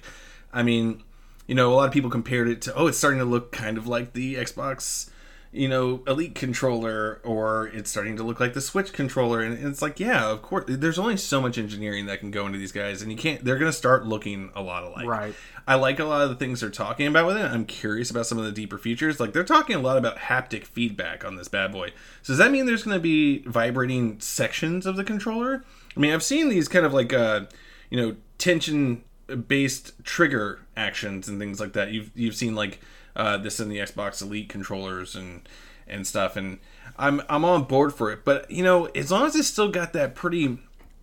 I 0.53 0.63
mean, 0.63 1.03
you 1.47 1.55
know, 1.55 1.73
a 1.73 1.75
lot 1.75 1.89
of 1.89 1.93
people 1.93 2.11
compared 2.11 2.49
it 2.49 2.63
to 2.63 2.75
oh, 2.75 2.87
it's 2.87 2.99
starting 2.99 3.19
to 3.19 3.27
look 3.27 3.53
kind 3.53 3.77
of 3.77 3.87
like 3.87 4.13
the 4.13 4.37
Xbox 4.37 5.11
you 5.51 5.69
know, 5.69 6.03
Elite 6.07 6.35
controller, 6.35 7.21
or 7.25 7.69
it's 7.69 7.91
starting 7.91 8.17
to 8.17 8.23
look 8.23 8.39
like 8.39 8.53
the 8.53 8.61
Switch 8.61 8.93
controller, 8.93 9.41
and 9.41 9.67
it's 9.67 9.81
like, 9.81 9.99
yeah, 9.99 10.31
of 10.31 10.43
course. 10.43 10.65
There's 10.69 10.99
only 10.99 11.17
so 11.17 11.41
much 11.41 11.57
engineering 11.57 12.07
that 12.07 12.21
can 12.21 12.31
go 12.31 12.47
into 12.47 12.59
these 12.59 12.73
guys, 12.73 13.01
and 13.01 13.11
you 13.11 13.17
can't. 13.17 13.45
They're 13.45 13.59
going 13.59 13.71
to 13.71 13.77
start 13.77 14.07
looking 14.07 14.51
a 14.55 14.63
lot 14.63 14.85
alike. 14.85 15.07
Right. 15.07 15.35
I 15.67 15.75
like 15.75 15.99
a 15.99 16.05
lot 16.05 16.23
of 16.23 16.31
the 16.31 16.35
things 16.35 16.61
they're 16.61 16.71
talking 16.71 17.07
about 17.07 17.27
with 17.27 17.37
it. 17.37 17.45
I'm 17.45 17.67
curious 17.67 18.11
about 18.11 18.27
some 18.27 18.39
of 18.39 18.45
the 18.45 18.53
deeper 18.53 18.79
features. 18.79 19.21
Like 19.21 19.33
they're 19.33 19.45
talking 19.45 19.77
a 19.77 19.81
lot 19.81 19.99
about 19.99 20.17
haptic 20.17 20.65
feedback 20.65 21.25
on 21.25 21.37
this 21.37 21.49
bad 21.49 21.73
boy. 21.73 21.89
So 22.23 22.33
does 22.33 22.39
that 22.39 22.51
mean 22.51 22.65
there's 22.65 22.85
going 22.85 22.97
to 22.97 23.03
be 23.03 23.41
vibrating 23.41 24.19
sections 24.21 24.87
of 24.87 24.97
the 24.97 25.05
controller? 25.05 25.65
I 25.95 26.01
mean, 26.01 26.15
I've 26.15 26.23
seen 26.23 26.49
these 26.49 26.69
kind 26.69 26.87
of 26.87 26.95
like, 26.95 27.13
uh, 27.13 27.43
you 27.91 28.01
know, 28.01 28.17
tension 28.39 29.05
based 29.47 29.93
trigger 30.05 30.61
actions 30.77 31.29
and 31.29 31.39
things 31.39 31.61
like 31.61 31.75
that. 31.75 31.93
You've 31.93 32.11
you've 32.15 32.35
seen 32.35 32.55
like 32.55 32.81
uh, 33.19 33.37
this 33.37 33.61
in 33.61 33.69
the 33.69 33.79
Xbox 33.79 34.23
Elite 34.23 34.49
controllers 34.49 35.15
and 35.15 35.47
and 35.87 36.07
stuff, 36.07 36.37
and 36.37 36.59
I'm 36.97 37.21
I'm 37.29 37.45
on 37.45 37.65
board 37.65 37.93
for 37.93 38.11
it. 38.13 38.25
But 38.25 38.51
you 38.51 38.63
know, 38.63 38.87
as 38.87 39.11
long 39.11 39.27
as 39.27 39.37
it's 39.37 39.49
still 39.49 39.69
got 39.69 39.93
that 39.93 40.15
pretty, 40.15 40.59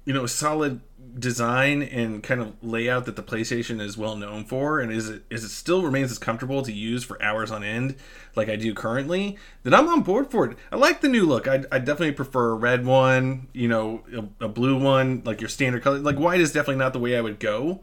you 0.05 0.13
know, 0.13 0.25
solid 0.25 0.81
design 1.17 1.81
and 1.81 2.21
kind 2.23 2.41
of 2.41 2.53
layout 2.61 3.05
that 3.05 3.15
the 3.15 3.23
PlayStation 3.23 3.79
is 3.81 3.97
well 3.97 4.15
known 4.15 4.45
for, 4.45 4.79
and 4.79 4.91
is 4.91 5.09
it 5.09 5.23
is 5.29 5.43
it 5.43 5.49
still 5.49 5.83
remains 5.83 6.11
as 6.11 6.17
comfortable 6.17 6.61
to 6.61 6.71
use 6.71 7.03
for 7.03 7.21
hours 7.21 7.51
on 7.51 7.63
end 7.63 7.95
like 8.35 8.47
I 8.47 8.55
do 8.55 8.73
currently, 8.73 9.37
then 9.63 9.73
I'm 9.73 9.89
on 9.89 10.01
board 10.01 10.31
for 10.31 10.45
it. 10.45 10.57
I 10.71 10.77
like 10.77 11.01
the 11.01 11.09
new 11.09 11.25
look. 11.25 11.47
I, 11.47 11.63
I 11.71 11.79
definitely 11.79 12.13
prefer 12.13 12.51
a 12.51 12.55
red 12.55 12.85
one, 12.85 13.47
you 13.53 13.67
know, 13.67 14.03
a, 14.39 14.45
a 14.45 14.47
blue 14.47 14.79
one, 14.79 15.21
like 15.25 15.41
your 15.41 15.49
standard 15.49 15.83
color. 15.83 15.99
Like 15.99 16.17
white 16.17 16.39
is 16.39 16.53
definitely 16.53 16.77
not 16.77 16.93
the 16.93 16.99
way 16.99 17.17
I 17.17 17.21
would 17.21 17.39
go. 17.39 17.81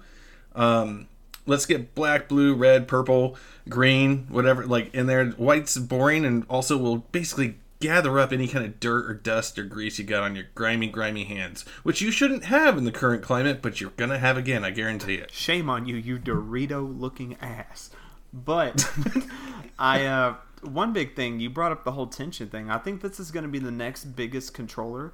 Um, 0.54 1.08
let's 1.46 1.66
get 1.66 1.94
black, 1.94 2.28
blue, 2.28 2.55
red, 2.55 2.88
purple, 2.88 3.37
green, 3.68 4.26
whatever, 4.28 4.66
like 4.66 4.94
in 4.94 5.07
there. 5.07 5.26
White's 5.31 5.76
boring 5.76 6.24
and 6.24 6.44
also 6.48 6.76
will 6.78 6.98
basically 6.98 7.57
gather 7.83 8.18
up 8.20 8.33
any 8.33 8.46
kind 8.46 8.64
of 8.64 8.78
dirt 8.78 9.11
or 9.11 9.14
dust 9.14 9.59
or 9.59 9.64
grease 9.64 9.98
you 9.98 10.05
got 10.05 10.22
on 10.22 10.37
your 10.37 10.46
grimy, 10.55 10.87
grimy 10.87 11.24
hands, 11.24 11.64
which 11.83 12.00
you 12.00 12.12
shouldn't 12.12 12.44
have 12.44 12.78
in 12.78 12.85
the 12.85 12.92
current 12.92 13.22
climate, 13.22 13.61
but 13.61 13.81
you're 13.81 13.90
gonna 13.96 14.18
have 14.18 14.37
again, 14.37 14.64
I 14.64 14.70
guarantee 14.70 15.16
it. 15.16 15.33
Shame 15.33 15.68
on 15.68 15.87
you, 15.87 15.96
you 15.96 16.18
Dorito 16.18 16.98
looking 17.00 17.37
ass. 17.40 17.90
But 18.33 18.88
I, 19.78 20.07
uh, 20.07 20.37
one 20.62 20.92
big 20.92 21.16
thing, 21.16 21.40
you 21.40 21.50
brought 21.50 21.72
up 21.72 21.85
the 21.85 21.92
whole 21.92 22.07
tension 22.07 22.48
thing. 22.48 22.70
I 22.70 22.78
think 22.78 23.02
this 23.02 23.18
is 23.18 23.33
gonna 23.33 23.48
be 23.48 23.59
the 23.59 23.72
next 23.72 24.05
biggest 24.16 24.55
controller 24.55 25.11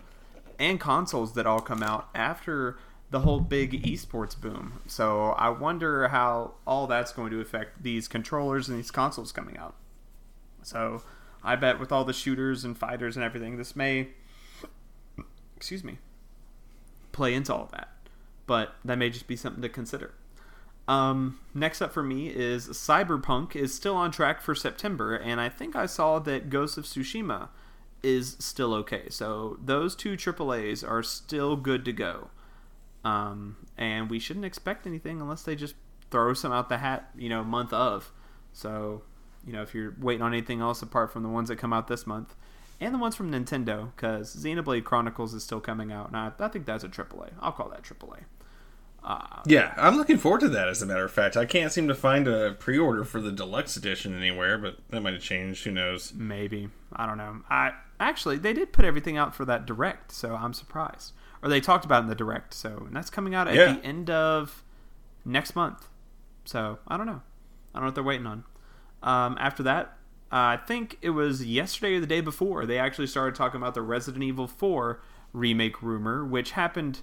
and 0.58 0.78
consoles 0.78 1.32
that 1.34 1.46
all 1.46 1.60
come 1.60 1.82
out 1.82 2.08
after 2.14 2.76
the 3.10 3.20
whole 3.20 3.40
big 3.40 3.82
esports 3.82 4.38
boom. 4.38 4.80
So 4.86 5.30
I 5.30 5.48
wonder 5.48 6.08
how 6.08 6.54
all 6.66 6.86
that's 6.86 7.12
going 7.12 7.30
to 7.30 7.40
affect 7.40 7.82
these 7.82 8.06
controllers 8.08 8.68
and 8.68 8.78
these 8.78 8.90
consoles 8.90 9.32
coming 9.32 9.56
out. 9.56 9.74
So 10.62 11.02
I 11.42 11.56
bet 11.56 11.80
with 11.80 11.92
all 11.92 12.04
the 12.04 12.12
shooters 12.12 12.64
and 12.64 12.76
fighters 12.76 13.16
and 13.16 13.24
everything, 13.24 13.56
this 13.56 13.74
may, 13.74 14.08
excuse 15.56 15.82
me, 15.82 15.98
play 17.12 17.34
into 17.34 17.54
all 17.54 17.68
that. 17.72 17.88
But 18.46 18.74
that 18.84 18.98
may 18.98 19.10
just 19.10 19.26
be 19.26 19.36
something 19.36 19.62
to 19.62 19.68
consider. 19.68 20.14
Um, 20.86 21.38
next 21.52 21.82
up 21.82 21.92
for 21.92 22.02
me 22.02 22.28
is 22.28 22.68
Cyberpunk 22.68 23.54
is 23.54 23.74
still 23.74 23.94
on 23.94 24.10
track 24.10 24.40
for 24.40 24.54
September, 24.54 25.14
and 25.14 25.38
I 25.38 25.50
think 25.50 25.76
I 25.76 25.84
saw 25.84 26.18
that 26.20 26.48
Ghost 26.48 26.78
of 26.78 26.84
Tsushima 26.84 27.48
is 28.02 28.36
still 28.38 28.72
okay. 28.74 29.08
So 29.10 29.58
those 29.62 29.94
two 29.94 30.16
AAA's 30.16 30.82
are 30.82 31.02
still 31.02 31.56
good 31.56 31.84
to 31.84 31.92
go. 31.92 32.30
Um, 33.08 33.56
and 33.78 34.10
we 34.10 34.18
shouldn't 34.18 34.44
expect 34.44 34.86
anything 34.86 35.20
unless 35.20 35.42
they 35.42 35.56
just 35.56 35.74
throw 36.10 36.34
some 36.34 36.52
out 36.52 36.68
the 36.68 36.78
hat, 36.78 37.10
you 37.16 37.28
know, 37.28 37.42
month 37.42 37.72
of. 37.72 38.12
So, 38.52 39.02
you 39.46 39.52
know, 39.52 39.62
if 39.62 39.74
you're 39.74 39.94
waiting 39.98 40.22
on 40.22 40.32
anything 40.32 40.60
else 40.60 40.82
apart 40.82 41.12
from 41.12 41.22
the 41.22 41.28
ones 41.28 41.48
that 41.48 41.56
come 41.56 41.72
out 41.72 41.88
this 41.88 42.06
month, 42.06 42.34
and 42.80 42.94
the 42.94 42.98
ones 42.98 43.16
from 43.16 43.32
Nintendo, 43.32 43.90
because 43.96 44.36
Xenoblade 44.36 44.84
Chronicles 44.84 45.34
is 45.34 45.42
still 45.42 45.60
coming 45.60 45.90
out, 45.90 46.08
and 46.08 46.16
I, 46.16 46.32
I 46.38 46.48
think 46.48 46.66
that's 46.66 46.84
a 46.84 46.88
AAA. 46.88 47.30
I'll 47.40 47.52
call 47.52 47.70
that 47.70 47.82
AAA. 47.82 48.20
Uh, 49.02 49.42
yeah, 49.46 49.72
I'm 49.76 49.96
looking 49.96 50.18
forward 50.18 50.40
to 50.40 50.48
that. 50.50 50.68
As 50.68 50.82
a 50.82 50.86
matter 50.86 51.04
of 51.04 51.12
fact, 51.12 51.36
I 51.36 51.46
can't 51.46 51.72
seem 51.72 51.88
to 51.88 51.94
find 51.94 52.28
a 52.28 52.52
pre-order 52.58 53.04
for 53.04 53.20
the 53.20 53.32
deluxe 53.32 53.76
edition 53.76 54.16
anywhere, 54.16 54.58
but 54.58 54.76
that 54.90 55.00
might 55.00 55.14
have 55.14 55.22
changed. 55.22 55.64
Who 55.64 55.70
knows? 55.70 56.12
Maybe 56.14 56.68
I 56.92 57.06
don't 57.06 57.16
know. 57.16 57.40
I 57.48 57.72
actually 57.98 58.38
they 58.38 58.52
did 58.52 58.72
put 58.72 58.84
everything 58.84 59.16
out 59.16 59.34
for 59.34 59.44
that 59.44 59.66
direct, 59.66 60.12
so 60.12 60.34
I'm 60.34 60.52
surprised 60.52 61.12
or 61.42 61.48
they 61.48 61.60
talked 61.60 61.84
about 61.84 62.02
in 62.02 62.08
the 62.08 62.14
direct. 62.14 62.54
So 62.54 62.84
and 62.86 62.94
that's 62.94 63.10
coming 63.10 63.34
out 63.34 63.48
at 63.48 63.54
yeah. 63.54 63.74
the 63.74 63.84
end 63.84 64.10
of 64.10 64.64
next 65.24 65.54
month. 65.54 65.88
So 66.44 66.78
I 66.88 66.96
don't 66.96 67.06
know. 67.06 67.22
I 67.74 67.78
don't 67.78 67.82
know 67.82 67.86
what 67.86 67.94
they're 67.94 68.04
waiting 68.04 68.26
on. 68.26 68.44
Um, 69.02 69.36
after 69.38 69.62
that, 69.62 69.98
uh, 70.30 70.56
I 70.56 70.58
think 70.66 70.98
it 71.00 71.10
was 71.10 71.44
yesterday 71.44 71.96
or 71.96 72.00
the 72.00 72.06
day 72.06 72.20
before 72.20 72.66
they 72.66 72.78
actually 72.78 73.06
started 73.06 73.34
talking 73.34 73.60
about 73.60 73.74
the 73.74 73.82
Resident 73.82 74.22
Evil 74.24 74.46
4 74.46 75.00
remake 75.32 75.82
rumor, 75.82 76.24
which 76.24 76.52
happened. 76.52 77.00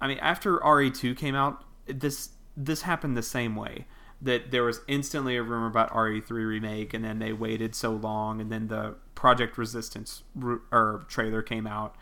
I 0.00 0.08
mean, 0.08 0.18
after 0.18 0.58
RE2 0.58 1.16
came 1.16 1.34
out, 1.34 1.64
this 1.86 2.30
this 2.56 2.82
happened 2.82 3.16
the 3.16 3.22
same 3.22 3.54
way. 3.54 3.86
That 4.20 4.50
there 4.50 4.64
was 4.64 4.80
instantly 4.88 5.36
a 5.36 5.42
rumor 5.44 5.68
about 5.68 5.90
RE3 5.90 6.30
remake, 6.30 6.92
and 6.92 7.04
then 7.04 7.20
they 7.20 7.32
waited 7.32 7.76
so 7.76 7.92
long, 7.92 8.40
and 8.40 8.50
then 8.50 8.66
the 8.66 8.96
Project 9.14 9.56
Resistance 9.56 10.24
or 10.72 11.04
trailer 11.06 11.42
came 11.42 11.68
out, 11.68 11.94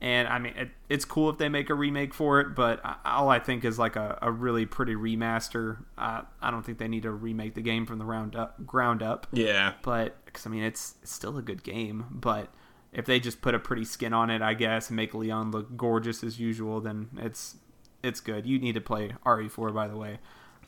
and 0.00 0.28
I 0.28 0.38
mean, 0.38 0.54
it, 0.56 0.70
it's 0.88 1.04
cool 1.04 1.28
if 1.30 1.38
they 1.38 1.48
make 1.48 1.68
a 1.68 1.74
remake 1.74 2.14
for 2.14 2.40
it, 2.40 2.54
but 2.54 2.80
all 3.04 3.28
I 3.28 3.38
think 3.38 3.64
is 3.64 3.78
like 3.78 3.96
a, 3.96 4.18
a 4.22 4.30
really 4.32 4.64
pretty 4.64 4.94
remaster. 4.94 5.78
Uh, 5.98 6.22
I 6.40 6.50
don't 6.50 6.64
think 6.64 6.78
they 6.78 6.88
need 6.88 7.02
to 7.02 7.10
remake 7.10 7.54
the 7.54 7.60
game 7.60 7.84
from 7.84 7.98
the 7.98 8.04
round 8.06 8.34
up, 8.34 8.64
ground 8.66 9.02
up. 9.02 9.26
Yeah. 9.32 9.74
But 9.82 10.24
because 10.24 10.46
I 10.46 10.50
mean, 10.50 10.62
it's, 10.62 10.94
it's 11.02 11.12
still 11.12 11.36
a 11.36 11.42
good 11.42 11.62
game, 11.62 12.06
but 12.10 12.48
if 12.92 13.04
they 13.04 13.20
just 13.20 13.42
put 13.42 13.54
a 13.54 13.58
pretty 13.58 13.84
skin 13.84 14.12
on 14.12 14.30
it, 14.30 14.42
I 14.42 14.54
guess, 14.54 14.88
and 14.88 14.96
make 14.96 15.12
Leon 15.14 15.50
look 15.50 15.76
gorgeous 15.76 16.24
as 16.24 16.40
usual, 16.40 16.80
then 16.80 17.08
it's 17.18 17.56
it's 18.02 18.20
good. 18.20 18.46
You 18.46 18.58
need 18.58 18.72
to 18.74 18.80
play 18.80 19.12
RE4, 19.26 19.74
by 19.74 19.86
the 19.86 19.96
way. 19.96 20.18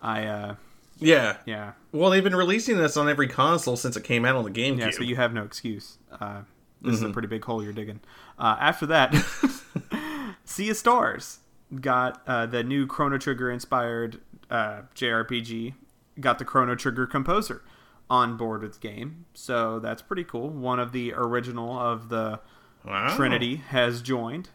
I 0.02 0.26
uh, 0.26 0.54
Yeah. 0.98 1.38
yeah 1.46 1.72
Well, 1.90 2.10
they've 2.10 2.22
been 2.22 2.36
releasing 2.36 2.76
this 2.76 2.96
on 2.98 3.08
every 3.08 3.28
console 3.28 3.76
since 3.76 3.96
it 3.96 4.04
came 4.04 4.24
out 4.26 4.36
on 4.36 4.44
the 4.44 4.50
GameCube. 4.50 4.78
yeah. 4.78 4.90
So 4.90 5.02
you 5.02 5.16
have 5.16 5.32
no 5.32 5.42
excuse. 5.42 5.96
Uh, 6.20 6.42
this 6.82 6.94
is 6.96 7.02
a 7.02 7.10
pretty 7.10 7.28
big 7.28 7.44
hole 7.44 7.62
you're 7.62 7.72
digging. 7.72 8.00
Uh, 8.38 8.56
after 8.60 8.86
that, 8.86 9.14
Sea 10.44 10.70
of 10.70 10.76
Stars 10.76 11.38
got 11.80 12.22
uh, 12.26 12.46
the 12.46 12.62
new 12.62 12.86
Chrono 12.86 13.18
Trigger 13.18 13.50
inspired 13.50 14.20
uh, 14.50 14.82
JRPG. 14.94 15.74
Got 16.20 16.38
the 16.38 16.44
Chrono 16.44 16.74
Trigger 16.74 17.06
composer 17.06 17.62
on 18.10 18.36
board 18.36 18.60
with 18.62 18.74
the 18.74 18.88
game, 18.88 19.24
so 19.32 19.78
that's 19.78 20.02
pretty 20.02 20.24
cool. 20.24 20.50
One 20.50 20.78
of 20.78 20.92
the 20.92 21.14
original 21.14 21.78
of 21.78 22.08
the 22.10 22.40
Wow. 22.84 23.14
Trinity 23.16 23.56
has 23.56 24.02
joined. 24.02 24.48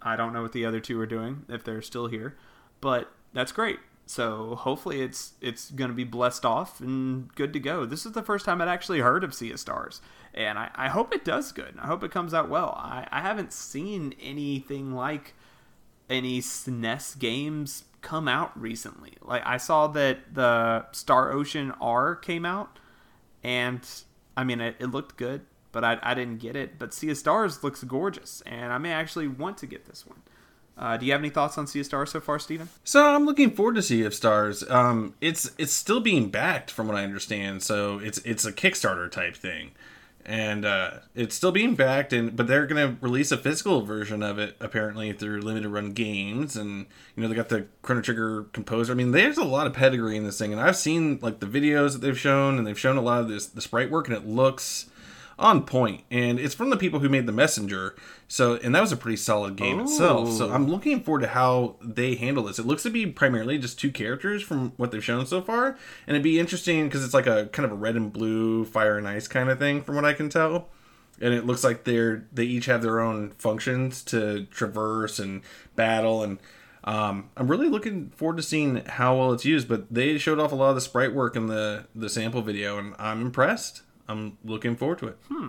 I 0.00 0.14
don't 0.16 0.32
know 0.32 0.42
what 0.42 0.52
the 0.52 0.64
other 0.64 0.78
two 0.80 0.98
are 1.00 1.06
doing 1.06 1.44
if 1.48 1.64
they're 1.64 1.82
still 1.82 2.06
here, 2.06 2.36
but 2.80 3.10
that's 3.32 3.50
great. 3.52 3.78
So 4.06 4.56
hopefully 4.56 5.00
it's 5.00 5.34
it's 5.40 5.70
going 5.70 5.90
to 5.90 5.96
be 5.96 6.04
blessed 6.04 6.44
off 6.44 6.80
and 6.80 7.32
good 7.34 7.52
to 7.52 7.60
go. 7.60 7.86
This 7.86 8.04
is 8.04 8.12
the 8.12 8.22
first 8.22 8.44
time 8.44 8.60
I'd 8.60 8.68
actually 8.68 9.00
heard 9.00 9.24
of 9.24 9.32
Sea 9.34 9.52
of 9.52 9.60
Stars, 9.60 10.00
and 10.34 10.58
I, 10.58 10.70
I 10.74 10.88
hope 10.88 11.14
it 11.14 11.24
does 11.24 11.52
good. 11.52 11.74
I 11.80 11.86
hope 11.86 12.02
it 12.02 12.10
comes 12.10 12.34
out 12.34 12.48
well. 12.48 12.74
I, 12.76 13.06
I 13.10 13.20
haven't 13.20 13.52
seen 13.52 14.14
anything 14.20 14.94
like 14.94 15.34
any 16.10 16.40
SNES 16.40 17.18
games 17.18 17.84
come 18.02 18.28
out 18.28 18.58
recently. 18.60 19.14
Like 19.22 19.46
I 19.46 19.56
saw 19.56 19.86
that 19.88 20.34
the 20.34 20.86
Star 20.92 21.32
Ocean 21.32 21.72
R 21.80 22.16
came 22.16 22.44
out, 22.44 22.78
and 23.42 23.80
I 24.36 24.44
mean 24.44 24.60
it, 24.60 24.76
it 24.78 24.86
looked 24.86 25.16
good, 25.16 25.42
but 25.70 25.84
I, 25.84 25.98
I 26.02 26.14
didn't 26.14 26.38
get 26.38 26.56
it. 26.56 26.78
But 26.78 26.92
Sea 26.92 27.10
of 27.10 27.16
Stars 27.16 27.62
looks 27.62 27.82
gorgeous, 27.84 28.42
and 28.44 28.72
I 28.72 28.78
may 28.78 28.92
actually 28.92 29.28
want 29.28 29.58
to 29.58 29.66
get 29.66 29.86
this 29.86 30.06
one. 30.06 30.22
Uh, 30.76 30.96
do 30.96 31.06
you 31.06 31.12
have 31.12 31.20
any 31.20 31.30
thoughts 31.30 31.58
on 31.58 31.66
Sea 31.66 31.80
of 31.80 31.86
Stars 31.86 32.10
so 32.10 32.20
far, 32.20 32.38
Steven? 32.38 32.68
So 32.82 33.14
I'm 33.14 33.26
looking 33.26 33.50
forward 33.50 33.74
to 33.76 33.82
Sea 33.82 34.04
of 34.04 34.14
Stars. 34.14 34.68
Um, 34.70 35.14
it's 35.20 35.50
it's 35.58 35.72
still 35.72 36.00
being 36.00 36.28
backed, 36.28 36.70
from 36.70 36.88
what 36.88 36.96
I 36.96 37.04
understand. 37.04 37.62
So 37.62 37.98
it's 37.98 38.18
it's 38.18 38.44
a 38.44 38.52
Kickstarter 38.52 39.10
type 39.10 39.36
thing, 39.36 39.72
and 40.24 40.64
uh, 40.64 40.90
it's 41.14 41.34
still 41.34 41.52
being 41.52 41.74
backed. 41.74 42.14
And 42.14 42.34
but 42.34 42.46
they're 42.46 42.66
gonna 42.66 42.96
release 43.02 43.30
a 43.30 43.36
physical 43.36 43.82
version 43.82 44.22
of 44.22 44.38
it 44.38 44.56
apparently 44.60 45.12
through 45.12 45.42
limited 45.42 45.68
run 45.68 45.92
games. 45.92 46.56
And 46.56 46.86
you 47.16 47.22
know 47.22 47.28
they 47.28 47.34
got 47.34 47.50
the 47.50 47.66
Chrono 47.82 48.00
Trigger 48.00 48.44
composer. 48.52 48.92
I 48.92 48.96
mean, 48.96 49.12
there's 49.12 49.38
a 49.38 49.44
lot 49.44 49.66
of 49.66 49.74
pedigree 49.74 50.16
in 50.16 50.24
this 50.24 50.38
thing, 50.38 50.52
and 50.52 50.60
I've 50.60 50.76
seen 50.76 51.18
like 51.20 51.40
the 51.40 51.46
videos 51.46 51.92
that 51.92 52.00
they've 52.00 52.18
shown, 52.18 52.56
and 52.56 52.66
they've 52.66 52.80
shown 52.80 52.96
a 52.96 53.02
lot 53.02 53.20
of 53.20 53.28
this 53.28 53.46
the 53.46 53.60
sprite 53.60 53.90
work, 53.90 54.08
and 54.08 54.16
it 54.16 54.26
looks 54.26 54.86
on 55.38 55.64
point 55.64 56.02
and 56.10 56.38
it's 56.38 56.54
from 56.54 56.70
the 56.70 56.76
people 56.76 57.00
who 57.00 57.08
made 57.08 57.26
the 57.26 57.32
messenger 57.32 57.94
so 58.28 58.54
and 58.56 58.74
that 58.74 58.80
was 58.80 58.92
a 58.92 58.96
pretty 58.96 59.16
solid 59.16 59.56
game 59.56 59.80
itself. 59.80 60.30
So 60.32 60.52
i'm 60.52 60.68
looking 60.68 61.02
forward 61.02 61.20
to 61.20 61.28
how 61.28 61.76
they 61.82 62.14
handle 62.14 62.44
this. 62.44 62.58
It 62.58 62.66
looks 62.66 62.82
to 62.84 62.90
be 62.90 63.06
primarily 63.06 63.58
just 63.58 63.78
two 63.78 63.90
characters 63.90 64.42
from 64.42 64.72
what 64.76 64.90
they've 64.90 65.04
shown 65.04 65.26
so 65.26 65.40
far 65.40 65.76
and 66.06 66.16
it'd 66.16 66.22
be 66.22 66.38
interesting 66.38 66.84
because 66.84 67.04
it's 67.04 67.14
like 67.14 67.26
a 67.26 67.46
kind 67.46 67.66
of 67.66 67.72
a 67.72 67.76
red 67.76 67.96
and 67.96 68.12
blue 68.12 68.64
fire 68.64 68.98
and 68.98 69.08
ice 69.08 69.28
kind 69.28 69.50
of 69.50 69.58
thing 69.58 69.82
from 69.82 69.96
what 69.96 70.04
i 70.04 70.12
can 70.12 70.28
tell 70.28 70.68
and 71.20 71.34
it 71.34 71.46
looks 71.46 71.64
like 71.64 71.84
they're 71.84 72.24
they 72.32 72.44
each 72.44 72.66
have 72.66 72.82
their 72.82 73.00
own 73.00 73.30
functions 73.38 74.02
to 74.04 74.44
traverse 74.46 75.18
and 75.18 75.42
battle 75.76 76.22
and 76.22 76.38
um, 76.84 77.30
I'm 77.36 77.48
really 77.48 77.68
looking 77.68 78.10
forward 78.10 78.38
to 78.38 78.42
seeing 78.42 78.84
how 78.84 79.16
well 79.16 79.32
it's 79.32 79.44
used, 79.44 79.68
but 79.68 79.92
they 79.92 80.18
showed 80.18 80.40
off 80.40 80.52
a 80.52 80.56
lot 80.56 80.70
of 80.70 80.74
the 80.74 80.80
sprite 80.80 81.14
work 81.14 81.36
in 81.36 81.46
the 81.46 81.86
the 81.94 82.08
sample 82.08 82.42
video, 82.42 82.78
and 82.78 82.94
I'm 82.98 83.20
impressed. 83.22 83.82
I'm 84.08 84.38
looking 84.44 84.76
forward 84.76 84.98
to 84.98 85.08
it. 85.08 85.18
Hmm. 85.28 85.48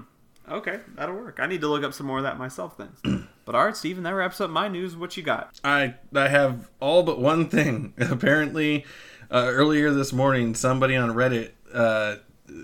Okay, 0.50 0.80
that'll 0.96 1.16
work. 1.16 1.40
I 1.42 1.48
need 1.48 1.62
to 1.62 1.68
look 1.70 1.84
up 1.84 1.94
some 1.94 2.06
more 2.06 2.18
of 2.18 2.24
that 2.24 2.38
myself 2.38 2.76
then. 2.78 3.28
but 3.46 3.56
all 3.56 3.66
right, 3.66 3.78
Steven, 3.78 4.04
that 4.04 4.12
wraps 4.12 4.42
up 4.42 4.50
my 4.50 4.68
news. 4.68 4.96
What 4.96 5.16
you 5.16 5.24
got? 5.24 5.58
I 5.64 5.96
I 6.14 6.28
have 6.28 6.70
all 6.82 7.04
but 7.04 7.20
one 7.20 7.48
thing. 7.48 7.94
Apparently, 7.98 8.86
uh, 9.32 9.48
earlier 9.52 9.92
this 9.92 10.12
morning, 10.12 10.54
somebody 10.54 10.96
on 10.98 11.12
Reddit 11.12 11.52
uh, 11.74 12.18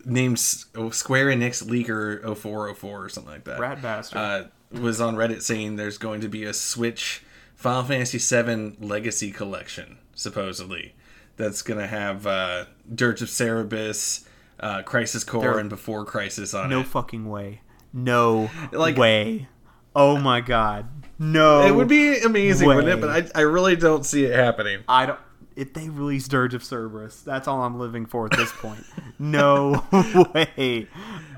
named 0.05 0.37
S- 0.37 0.65
Square 0.91 1.27
Enix 1.27 1.63
Leaker 1.63 2.21
0404 2.37 3.03
or 3.05 3.09
something 3.09 3.31
like 3.31 3.45
that. 3.45 3.59
Rat 3.59 3.81
bastard. 3.81 4.17
uh, 4.17 4.43
was 4.71 4.99
on 4.99 5.15
Reddit 5.15 5.41
saying 5.41 5.77
there's 5.77 5.97
going 5.97 6.19
to 6.21 6.27
be 6.27 6.43
a 6.43 6.53
Switch 6.53 7.23
Final 7.55 7.83
Fantasy 7.83 8.17
VII 8.17 8.75
Legacy 8.85 9.31
Collection, 9.31 9.97
supposedly. 10.15 10.95
That's 11.37 11.61
going 11.61 11.79
to 11.79 11.87
have 11.87 12.27
uh, 12.27 12.65
Dirge 12.93 13.21
of 13.21 13.29
Cerberus, 13.29 14.25
uh, 14.59 14.81
Crisis 14.83 15.23
Core, 15.23 15.41
There- 15.41 15.57
and 15.59 15.69
Before 15.69 16.05
Crisis 16.05 16.53
on 16.53 16.69
no 16.69 16.81
it. 16.81 16.87
fucking 16.87 17.29
way. 17.29 17.61
No 17.93 18.49
Like- 18.71 18.97
way. 18.97 19.47
Oh 19.95 20.17
my 20.19 20.41
god. 20.41 20.85
No. 21.17 21.65
It 21.65 21.71
would 21.75 21.87
be 21.87 22.19
amazing, 22.19 22.67
wouldn't 22.67 22.87
it? 22.87 23.01
But 23.01 23.09
I, 23.35 23.39
I 23.39 23.41
really 23.41 23.75
don't 23.75 24.05
see 24.05 24.23
it 24.25 24.35
happening. 24.35 24.83
I 24.87 25.05
don't. 25.07 25.19
If 25.55 25.73
they 25.73 25.89
release 25.89 26.27
Dirge 26.27 26.53
of 26.53 26.63
Cerberus, 26.63 27.21
that's 27.21 27.47
all 27.47 27.63
I'm 27.63 27.77
living 27.79 28.05
for 28.05 28.25
at 28.27 28.31
this 28.37 28.51
point. 28.53 28.83
no 29.17 29.83
way. 30.33 30.87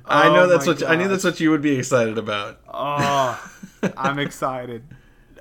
I 0.05 0.27
know 0.29 0.43
Oh 0.43 0.47
that's 0.47 0.67
what 0.67 0.81
you, 0.81 0.87
I 0.87 0.95
knew 0.95 1.07
that's 1.07 1.23
what 1.23 1.39
you 1.39 1.49
would 1.51 1.61
be 1.61 1.75
excited 1.79 2.17
about. 2.19 2.59
Oh, 2.71 3.51
I'm 3.97 4.19
excited. 4.19 4.83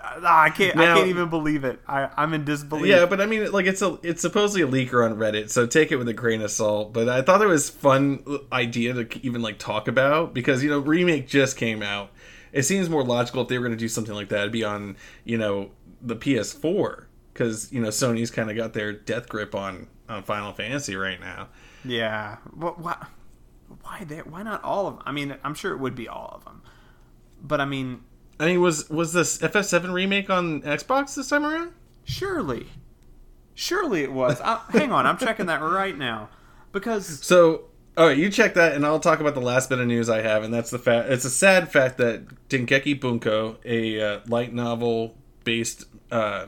Ah, 0.03 0.43
I 0.43 0.51
can't. 0.51 0.77
I 0.79 0.95
can't 0.95 1.09
even 1.09 1.29
believe 1.29 1.65
it. 1.65 1.81
I, 1.87 2.09
I'm 2.17 2.33
in 2.33 2.45
disbelief. 2.45 2.87
Yeah, 2.87 3.07
but 3.07 3.21
I 3.21 3.27
mean, 3.27 3.51
like 3.53 3.67
it's 3.67 3.83
a 3.83 3.99
it's 4.03 4.23
supposedly 4.23 4.63
a 4.63 4.67
leaker 4.67 5.05
on 5.05 5.17
Reddit, 5.19 5.51
so 5.51 5.67
take 5.67 5.93
it 5.93 5.97
with 5.97 6.09
a 6.09 6.15
grain 6.15 6.41
of 6.43 6.51
salt. 6.51 6.93
But 6.93 7.09
I 7.09 7.23
thought 7.23 7.43
it 7.43 7.47
was 7.47 7.69
fun 7.69 8.25
idea 8.53 8.95
to 8.95 9.27
even 9.27 9.43
like 9.43 9.59
talk 9.59 9.89
about 9.89 10.33
because 10.35 10.63
you 10.63 10.71
know 10.71 10.79
remake 10.79 11.29
just 11.29 11.57
came 11.57 11.83
out. 11.83 12.11
It 12.53 12.63
seems 12.63 12.89
more 12.89 13.05
logical 13.05 13.43
if 13.43 13.49
they 13.49 13.59
were 13.59 13.65
going 13.65 13.77
to 13.77 13.83
do 13.83 13.89
something 13.89 14.15
like 14.15 14.31
that, 14.31 14.41
it'd 14.41 14.53
be 14.53 14.65
on 14.65 14.97
you 15.25 15.39
know 15.39 15.71
the 16.01 16.17
PS4 16.17 17.05
because 17.33 17.71
you 17.73 17.81
know 17.81 17.89
Sony's 17.89 18.31
kind 18.31 18.51
of 18.51 18.57
got 18.57 18.73
their 18.73 18.93
death 18.93 19.29
grip 19.29 19.55
on 19.55 19.87
on 20.09 20.23
Final 20.23 20.53
Fantasy 20.53 20.97
right 20.97 21.21
now. 21.21 21.49
Yeah. 21.85 22.39
Well, 22.57 22.75
why? 22.79 23.07
Why? 23.83 24.05
Why 24.25 24.43
not 24.43 24.65
all 24.65 24.87
of 24.87 24.95
them? 24.97 25.03
I 25.07 25.13
mean, 25.13 25.37
I'm 25.45 25.55
sure 25.55 25.73
it 25.73 25.79
would 25.79 25.95
be 25.95 26.09
all 26.09 26.33
of 26.35 26.45
them. 26.45 26.63
But 27.43 27.61
I 27.61 27.65
mean, 27.65 28.03
I 28.41 28.47
mean, 28.47 28.61
was 28.63 28.89
was 28.89 29.13
this 29.13 29.39
FF7 29.39 29.93
remake 29.93 30.31
on 30.31 30.63
Xbox 30.63 31.15
this 31.15 31.29
time 31.29 31.45
around? 31.45 31.73
surely, 32.05 32.67
surely 33.55 34.03
it 34.03 34.13
was. 34.13 34.41
I, 34.41 34.61
hang 34.71 34.93
on, 34.93 35.07
I'm 35.07 35.19
checking 35.19 35.47
that 35.47 35.61
right 35.61 35.97
now 35.97 36.31
because 36.73 37.21
So, 37.25 37.65
all 37.97 38.07
right, 38.07 38.17
you 38.17 38.31
check 38.31 38.55
that, 38.55 38.73
and 38.73 38.85
I'll 38.87 38.99
talk 38.99 39.21
about 39.21 39.35
the 39.35 39.41
last 39.43 39.69
bit 39.69 39.79
of 39.79 39.87
news 39.87 40.09
I 40.09 40.23
have, 40.23 40.43
and 40.43 40.53
that's 40.53 40.71
the 40.71 40.79
fact. 40.79 41.11
It's 41.11 41.27
a 41.27 41.31
sad 41.31 41.71
fact 41.71 41.99
that 41.99 42.49
Dengeki 42.49 42.99
Bunko, 42.99 43.59
a 43.65 44.01
uh, 44.01 44.21
light 44.27 44.55
novel 44.55 45.15
based 45.45 45.85
uh, 46.11 46.47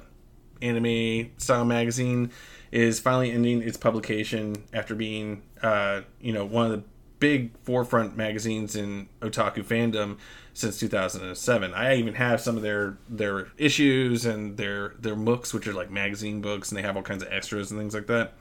anime 0.63 1.31
style 1.37 1.67
magazine, 1.67 2.31
is 2.71 3.01
finally 3.01 3.31
ending 3.31 3.63
its 3.63 3.77
publication 3.77 4.65
after 4.73 4.95
being, 4.95 5.43
uh, 5.63 6.01
you 6.21 6.33
know, 6.33 6.47
one 6.47 6.71
of 6.71 6.73
the 6.73 6.85
big 7.23 7.57
forefront 7.63 8.17
magazines 8.17 8.75
in 8.75 9.09
otaku 9.21 9.65
fandom 9.65 10.19
since 10.53 10.81
2007. 10.81 11.73
I 11.73 11.95
even 11.95 12.15
have 12.15 12.41
some 12.41 12.57
of 12.57 12.63
their 12.63 12.99
their 13.09 13.47
issues 13.57 14.27
and 14.27 14.57
their 14.57 14.95
their 14.99 15.15
books, 15.15 15.55
which 15.55 15.69
are 15.69 15.73
like 15.73 15.91
magazine 15.91 16.41
books, 16.41 16.71
and 16.71 16.79
they 16.79 16.83
have 16.83 16.97
all 16.97 17.03
kinds 17.03 17.23
of 17.23 17.33
extras 17.33 17.71
and 17.71 17.79
things 17.79 17.95
like 17.95 18.09
that 18.09 18.35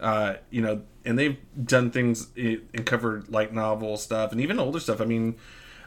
uh, 0.00 0.34
you 0.50 0.62
know, 0.62 0.82
and 1.04 1.18
they've 1.18 1.38
done 1.64 1.90
things 1.90 2.28
and 2.36 2.86
covered 2.86 3.28
light 3.28 3.52
novel 3.52 3.96
stuff 3.96 4.32
and 4.32 4.40
even 4.40 4.58
older 4.58 4.80
stuff. 4.80 5.00
I 5.00 5.04
mean, 5.04 5.36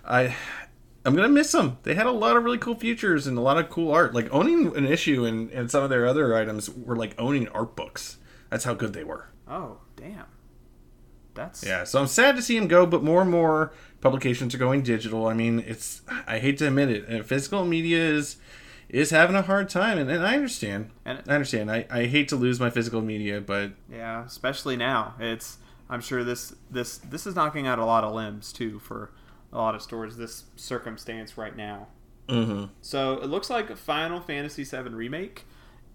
I 0.06 0.36
I'm 1.06 1.16
gonna 1.16 1.30
miss 1.30 1.52
them. 1.52 1.78
They 1.84 1.96
had 1.96 2.06
a 2.06 2.12
lot 2.12 2.38
of 2.38 2.44
really 2.44 2.58
cool 2.58 2.76
features 2.76 3.28
and 3.28 3.38
a 3.38 3.42
lot 3.42 3.58
of 3.58 3.70
cool 3.70 3.92
art. 3.92 4.14
Like 4.14 4.32
owning 4.32 4.76
an 4.78 4.86
issue 4.86 5.26
and, 5.26 5.50
and 5.52 5.70
some 5.70 5.84
of 5.84 5.90
their 5.90 6.06
other 6.06 6.36
items 6.36 6.70
were 6.70 6.96
like 6.96 7.20
owning 7.20 7.48
art 7.50 7.76
books. 7.76 8.18
That's 8.50 8.64
how 8.64 8.76
good 8.76 8.94
they 8.94 9.04
were. 9.04 9.30
oh 9.48 9.80
damn, 9.96 10.26
that's 11.36 11.66
Yeah, 11.66 11.84
so 11.84 12.00
I'm 12.00 12.08
sad 12.08 12.36
to 12.36 12.42
see 12.42 12.56
him 12.58 12.68
go, 12.68 12.86
but 12.86 13.04
more 13.04 13.22
and 13.22 13.30
more 13.32 13.72
publications 14.02 14.54
are 14.54 14.58
going 14.58 14.82
digital. 14.84 15.28
I 15.28 15.34
mean, 15.34 15.64
it's 15.66 16.02
I 16.28 16.40
hate 16.40 16.58
to 16.60 16.68
admit 16.68 16.90
it, 16.90 17.12
uh, 17.12 17.24
physical 17.24 17.66
media 17.66 18.00
is 18.00 18.38
is 18.90 19.10
having 19.10 19.36
a 19.36 19.42
hard 19.42 19.70
time, 19.70 19.98
and, 19.98 20.10
and 20.12 20.24
I 20.26 20.36
understand. 20.36 20.92
And- 21.06 21.24
I 21.28 21.34
understand. 21.34 21.72
I, 21.72 21.86
I 21.90 22.06
hate 22.06 22.28
to 22.30 22.36
lose 22.36 22.60
my 22.60 22.70
physical 22.70 23.02
media, 23.02 23.42
but 23.42 23.72
Yeah, 23.92 24.24
especially 24.26 24.76
now. 24.76 25.16
It's 25.20 25.58
I'm 25.90 26.02
sure 26.02 26.24
this 26.24 26.54
this 26.70 26.98
this 27.00 27.26
is 27.28 27.36
knocking 27.36 27.66
out 27.68 27.80
a 27.80 27.86
lot 27.86 28.04
of 28.04 28.14
limbs 28.14 28.54
too 28.54 28.80
for 28.80 29.12
a 29.52 29.58
lot 29.58 29.74
of 29.76 29.82
stores. 29.82 30.18
This 30.18 30.44
circumstance 30.56 31.38
right 31.38 31.56
now. 31.56 31.88
mhm. 32.30 32.70
So 32.82 33.14
it 33.14 33.28
looks 33.30 33.50
like 33.50 33.76
Final 33.78 34.20
Fantasy 34.22 34.64
VII 34.64 34.90
remake 34.90 35.46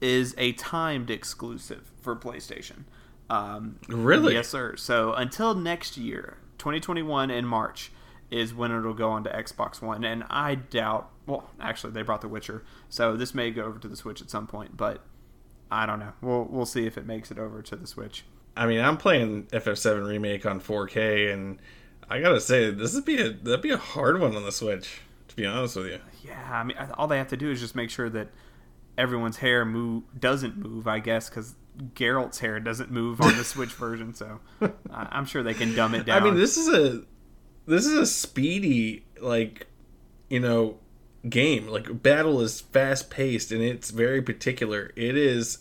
is 0.00 0.34
a 0.38 0.52
timed 0.52 1.10
exclusive 1.10 1.90
for 2.00 2.14
PlayStation. 2.14 2.84
Um, 3.30 3.78
Really? 3.88 4.34
Yes, 4.34 4.48
sir. 4.48 4.76
So 4.76 5.12
until 5.14 5.54
next 5.54 5.96
year, 5.96 6.38
2021 6.58 7.30
in 7.30 7.44
March 7.44 7.92
is 8.30 8.52
when 8.54 8.70
it'll 8.72 8.94
go 8.94 9.10
onto 9.10 9.30
Xbox 9.30 9.80
One, 9.80 10.04
and 10.04 10.24
I 10.28 10.54
doubt. 10.56 11.10
Well, 11.26 11.48
actually, 11.60 11.92
they 11.92 12.02
brought 12.02 12.20
The 12.20 12.28
Witcher, 12.28 12.62
so 12.88 13.16
this 13.16 13.34
may 13.34 13.50
go 13.50 13.64
over 13.64 13.78
to 13.78 13.88
the 13.88 13.96
Switch 13.96 14.20
at 14.20 14.30
some 14.30 14.46
point, 14.46 14.76
but 14.76 15.02
I 15.70 15.86
don't 15.86 15.98
know. 15.98 16.12
We'll 16.20 16.44
we'll 16.44 16.66
see 16.66 16.86
if 16.86 16.96
it 16.98 17.06
makes 17.06 17.30
it 17.30 17.38
over 17.38 17.62
to 17.62 17.76
the 17.76 17.86
Switch. 17.86 18.24
I 18.56 18.66
mean, 18.66 18.80
I'm 18.80 18.96
playing 18.96 19.44
FF7 19.46 20.06
remake 20.06 20.44
on 20.44 20.60
4K, 20.60 21.32
and 21.32 21.58
I 22.10 22.20
gotta 22.20 22.40
say, 22.40 22.70
this 22.70 22.94
would 22.94 23.04
be 23.04 23.20
a 23.20 23.30
that'd 23.30 23.62
be 23.62 23.70
a 23.70 23.76
hard 23.78 24.20
one 24.20 24.34
on 24.36 24.42
the 24.44 24.52
Switch. 24.52 25.00
To 25.28 25.36
be 25.36 25.46
honest 25.46 25.76
with 25.76 25.86
you. 25.86 26.00
Yeah, 26.24 26.50
I 26.50 26.64
mean, 26.64 26.76
all 26.94 27.06
they 27.06 27.18
have 27.18 27.28
to 27.28 27.36
do 27.36 27.50
is 27.50 27.60
just 27.60 27.74
make 27.76 27.90
sure 27.90 28.08
that 28.10 28.28
everyone's 28.96 29.36
hair 29.38 29.64
move 29.64 30.02
doesn't 30.18 30.56
move. 30.56 30.86
I 30.88 30.98
guess 30.98 31.28
because 31.28 31.54
Geralt's 31.94 32.38
hair 32.40 32.58
doesn't 32.60 32.90
move 32.90 33.20
on 33.20 33.36
the 33.36 33.44
Switch 33.44 33.70
version, 33.70 34.14
so 34.14 34.40
I'm 34.90 35.24
sure 35.24 35.42
they 35.42 35.54
can 35.54 35.74
dumb 35.74 35.94
it 35.94 36.06
down. 36.06 36.22
I 36.22 36.24
mean, 36.24 36.36
this 36.36 36.56
is 36.56 36.68
a 36.68 37.02
this 37.66 37.86
is 37.86 37.94
a 37.94 38.06
speedy 38.06 39.04
like 39.20 39.66
you 40.28 40.40
know 40.40 40.78
game. 41.28 41.68
Like 41.68 42.02
battle 42.02 42.40
is 42.40 42.60
fast 42.60 43.10
paced 43.10 43.52
and 43.52 43.62
it's 43.62 43.90
very 43.90 44.22
particular. 44.22 44.92
It 44.96 45.16
is 45.16 45.58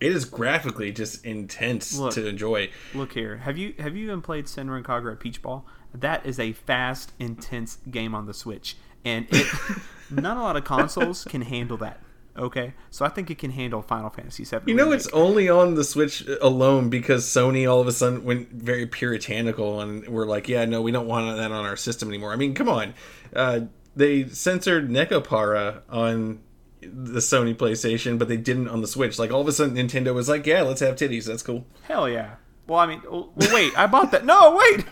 it 0.00 0.12
is 0.12 0.24
graphically 0.24 0.92
just 0.92 1.24
intense 1.24 1.98
Look. 1.98 2.14
to 2.14 2.26
enjoy. 2.26 2.70
Look 2.94 3.12
here, 3.12 3.38
have 3.38 3.58
you 3.58 3.74
have 3.78 3.96
you 3.96 4.04
even 4.04 4.22
played 4.22 4.46
Senran 4.46 4.82
Kagura 4.82 5.18
Peach 5.18 5.42
Ball? 5.42 5.64
That 5.92 6.24
is 6.24 6.38
a 6.38 6.52
fast, 6.52 7.12
intense 7.18 7.78
game 7.90 8.14
on 8.14 8.26
the 8.26 8.34
Switch, 8.34 8.76
and 9.04 9.26
it 9.30 9.46
not 10.10 10.36
a 10.36 10.40
lot 10.40 10.56
of 10.56 10.64
consoles 10.64 11.24
can 11.24 11.42
handle 11.42 11.76
that. 11.78 12.00
Okay, 12.36 12.74
so 12.90 13.04
I 13.04 13.08
think 13.08 13.30
it 13.30 13.38
can 13.38 13.50
handle 13.50 13.82
Final 13.82 14.08
Fantasy 14.08 14.44
VII. 14.44 14.58
You 14.66 14.74
know, 14.74 14.84
Remake. 14.84 15.00
it's 15.00 15.08
only 15.08 15.48
on 15.48 15.74
the 15.74 15.84
Switch 15.84 16.26
alone 16.40 16.88
because 16.88 17.24
Sony 17.24 17.70
all 17.70 17.80
of 17.80 17.86
a 17.88 17.92
sudden 17.92 18.24
went 18.24 18.50
very 18.50 18.86
puritanical 18.86 19.80
and 19.80 20.06
we're 20.08 20.26
like, 20.26 20.48
yeah, 20.48 20.64
no, 20.64 20.80
we 20.80 20.92
don't 20.92 21.06
want 21.06 21.36
that 21.36 21.52
on 21.52 21.64
our 21.64 21.76
system 21.76 22.08
anymore. 22.08 22.32
I 22.32 22.36
mean, 22.36 22.54
come 22.54 22.68
on. 22.68 22.94
Uh, 23.34 23.62
they 23.96 24.28
censored 24.28 24.88
Nekopara 24.88 25.82
on 25.90 26.40
the 26.80 27.20
Sony 27.20 27.54
PlayStation, 27.54 28.18
but 28.18 28.28
they 28.28 28.36
didn't 28.36 28.68
on 28.68 28.80
the 28.80 28.86
Switch. 28.86 29.18
Like, 29.18 29.32
all 29.32 29.40
of 29.40 29.48
a 29.48 29.52
sudden, 29.52 29.76
Nintendo 29.76 30.14
was 30.14 30.28
like, 30.28 30.46
yeah, 30.46 30.62
let's 30.62 30.80
have 30.80 30.94
titties. 30.94 31.26
That's 31.26 31.42
cool. 31.42 31.66
Hell 31.82 32.08
yeah. 32.08 32.36
Well, 32.66 32.78
I 32.78 32.86
mean, 32.86 33.02
well, 33.04 33.32
wait, 33.36 33.76
I 33.76 33.88
bought 33.88 34.12
that. 34.12 34.24
No, 34.24 34.56
wait. 34.56 34.86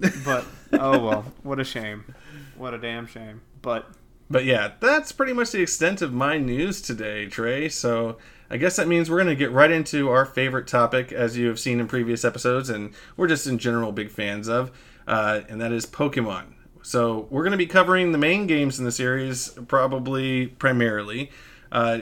but 0.24 0.46
oh 0.72 0.98
well, 0.98 1.24
what 1.42 1.60
a 1.60 1.64
shame. 1.64 2.14
What 2.56 2.72
a 2.72 2.78
damn 2.78 3.06
shame. 3.06 3.42
But 3.60 3.90
But 4.30 4.44
yeah, 4.44 4.72
that's 4.78 5.10
pretty 5.10 5.32
much 5.32 5.50
the 5.50 5.60
extent 5.60 6.00
of 6.00 6.12
my 6.12 6.38
news 6.38 6.80
today, 6.80 7.26
Trey. 7.26 7.68
So 7.68 8.18
I 8.48 8.58
guess 8.58 8.76
that 8.76 8.86
means 8.86 9.10
we're 9.10 9.16
going 9.16 9.28
to 9.28 9.34
get 9.34 9.50
right 9.50 9.70
into 9.70 10.08
our 10.08 10.24
favorite 10.24 10.68
topic, 10.68 11.10
as 11.10 11.36
you 11.36 11.48
have 11.48 11.58
seen 11.58 11.80
in 11.80 11.88
previous 11.88 12.24
episodes, 12.24 12.70
and 12.70 12.94
we're 13.16 13.26
just 13.26 13.46
in 13.46 13.58
general 13.58 13.90
big 13.90 14.10
fans 14.10 14.48
of, 14.48 14.70
uh, 15.08 15.40
and 15.48 15.60
that 15.60 15.72
is 15.72 15.84
Pokemon. 15.84 16.54
So 16.82 17.26
we're 17.30 17.42
going 17.42 17.52
to 17.52 17.58
be 17.58 17.66
covering 17.66 18.12
the 18.12 18.18
main 18.18 18.46
games 18.46 18.78
in 18.78 18.84
the 18.84 18.92
series, 18.92 19.48
probably 19.66 20.46
primarily. 20.46 21.30
Uh, 21.72 22.00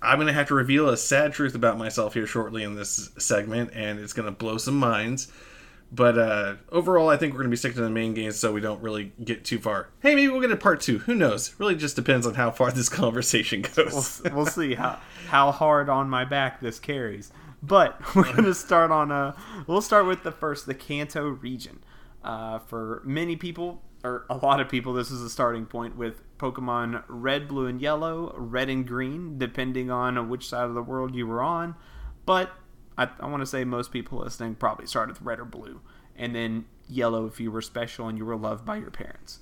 I'm 0.00 0.16
going 0.16 0.26
to 0.28 0.32
have 0.32 0.48
to 0.48 0.54
reveal 0.54 0.88
a 0.88 0.96
sad 0.96 1.32
truth 1.32 1.54
about 1.54 1.76
myself 1.76 2.14
here 2.14 2.26
shortly 2.26 2.62
in 2.62 2.76
this 2.76 3.10
segment, 3.18 3.70
and 3.74 3.98
it's 3.98 4.12
going 4.12 4.26
to 4.26 4.32
blow 4.32 4.56
some 4.56 4.76
minds. 4.76 5.30
But 5.90 6.18
uh, 6.18 6.56
overall, 6.70 7.08
I 7.08 7.16
think 7.16 7.32
we're 7.32 7.38
going 7.38 7.48
to 7.48 7.50
be 7.50 7.56
sticking 7.56 7.76
to 7.76 7.82
the 7.82 7.90
main 7.90 8.12
games 8.12 8.38
so 8.38 8.52
we 8.52 8.60
don't 8.60 8.82
really 8.82 9.12
get 9.24 9.44
too 9.44 9.58
far. 9.58 9.88
Hey, 10.00 10.14
maybe 10.14 10.28
we'll 10.28 10.42
get 10.42 10.52
a 10.52 10.56
part 10.56 10.80
two. 10.80 10.98
Who 10.98 11.14
knows? 11.14 11.54
Really 11.58 11.76
just 11.76 11.96
depends 11.96 12.26
on 12.26 12.34
how 12.34 12.50
far 12.50 12.70
this 12.70 12.88
conversation 12.90 13.62
goes. 13.62 14.20
we'll, 14.24 14.34
we'll 14.34 14.46
see 14.46 14.74
how 14.74 14.98
how 15.28 15.50
hard 15.50 15.88
on 15.88 16.10
my 16.10 16.24
back 16.24 16.60
this 16.60 16.78
carries. 16.78 17.32
But 17.62 18.00
we're 18.14 18.32
gonna 18.34 18.54
start 18.54 18.90
on 18.90 19.10
uh 19.10 19.34
we'll 19.66 19.80
start 19.80 20.06
with 20.06 20.22
the 20.22 20.32
first 20.32 20.66
the 20.66 20.74
Kanto 20.74 21.28
region. 21.28 21.80
Uh, 22.22 22.58
for 22.58 23.00
many 23.04 23.36
people 23.36 23.80
or 24.04 24.26
a 24.28 24.36
lot 24.36 24.60
of 24.60 24.68
people, 24.68 24.92
this 24.92 25.10
is 25.10 25.22
a 25.22 25.30
starting 25.30 25.64
point 25.64 25.96
with 25.96 26.22
Pokemon 26.38 27.02
Red, 27.08 27.48
Blue, 27.48 27.66
and 27.66 27.80
Yellow, 27.80 28.34
Red 28.36 28.68
and 28.68 28.86
Green, 28.86 29.38
depending 29.38 29.90
on 29.90 30.28
which 30.28 30.48
side 30.48 30.64
of 30.64 30.74
the 30.74 30.82
world 30.82 31.14
you 31.14 31.26
were 31.26 31.42
on. 31.42 31.74
But 32.26 32.52
I, 32.98 33.08
I 33.20 33.26
want 33.26 33.40
to 33.40 33.46
say 33.46 33.64
most 33.64 33.92
people 33.92 34.18
listening 34.18 34.56
probably 34.56 34.86
started 34.86 35.12
with 35.12 35.22
Red 35.22 35.38
or 35.38 35.44
Blue, 35.44 35.80
and 36.16 36.34
then 36.34 36.66
Yellow 36.88 37.26
if 37.26 37.38
you 37.38 37.50
were 37.50 37.62
special 37.62 38.08
and 38.08 38.18
you 38.18 38.26
were 38.26 38.36
loved 38.36 38.64
by 38.66 38.76
your 38.76 38.90
parents. 38.90 39.38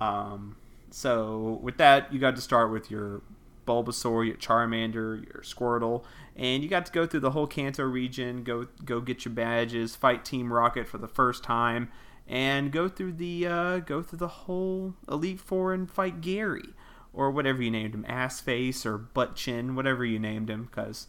Um, 0.00 0.56
so 0.90 1.60
with 1.62 1.76
that, 1.76 2.12
you 2.12 2.18
got 2.18 2.34
to 2.36 2.42
start 2.42 2.72
with 2.72 2.90
your 2.90 3.22
Bulbasaur, 3.66 4.26
your 4.26 4.36
Charmander, 4.36 5.24
your 5.24 5.42
Squirtle, 5.42 6.04
and 6.36 6.62
you 6.62 6.68
got 6.68 6.86
to 6.86 6.92
go 6.92 7.06
through 7.06 7.20
the 7.20 7.32
whole 7.32 7.46
Kanto 7.46 7.84
region, 7.84 8.42
go 8.42 8.68
go 8.84 9.00
get 9.00 9.24
your 9.24 9.34
badges, 9.34 9.94
fight 9.94 10.24
Team 10.24 10.52
Rocket 10.52 10.88
for 10.88 10.98
the 10.98 11.08
first 11.08 11.42
time, 11.42 11.90
and 12.26 12.72
go 12.72 12.88
through 12.88 13.12
the 13.12 13.46
uh, 13.46 13.78
go 13.78 14.02
through 14.02 14.18
the 14.18 14.28
whole 14.28 14.94
Elite 15.08 15.40
Four 15.40 15.72
and 15.72 15.90
fight 15.90 16.20
Gary 16.20 16.70
or 17.12 17.30
whatever 17.30 17.62
you 17.62 17.70
named 17.70 17.94
him, 17.94 18.04
Ass 18.08 18.40
Face 18.40 18.84
or 18.84 18.98
Butt 18.98 19.36
Chin, 19.36 19.76
whatever 19.76 20.04
you 20.04 20.18
named 20.18 20.50
him, 20.50 20.64
because 20.64 21.06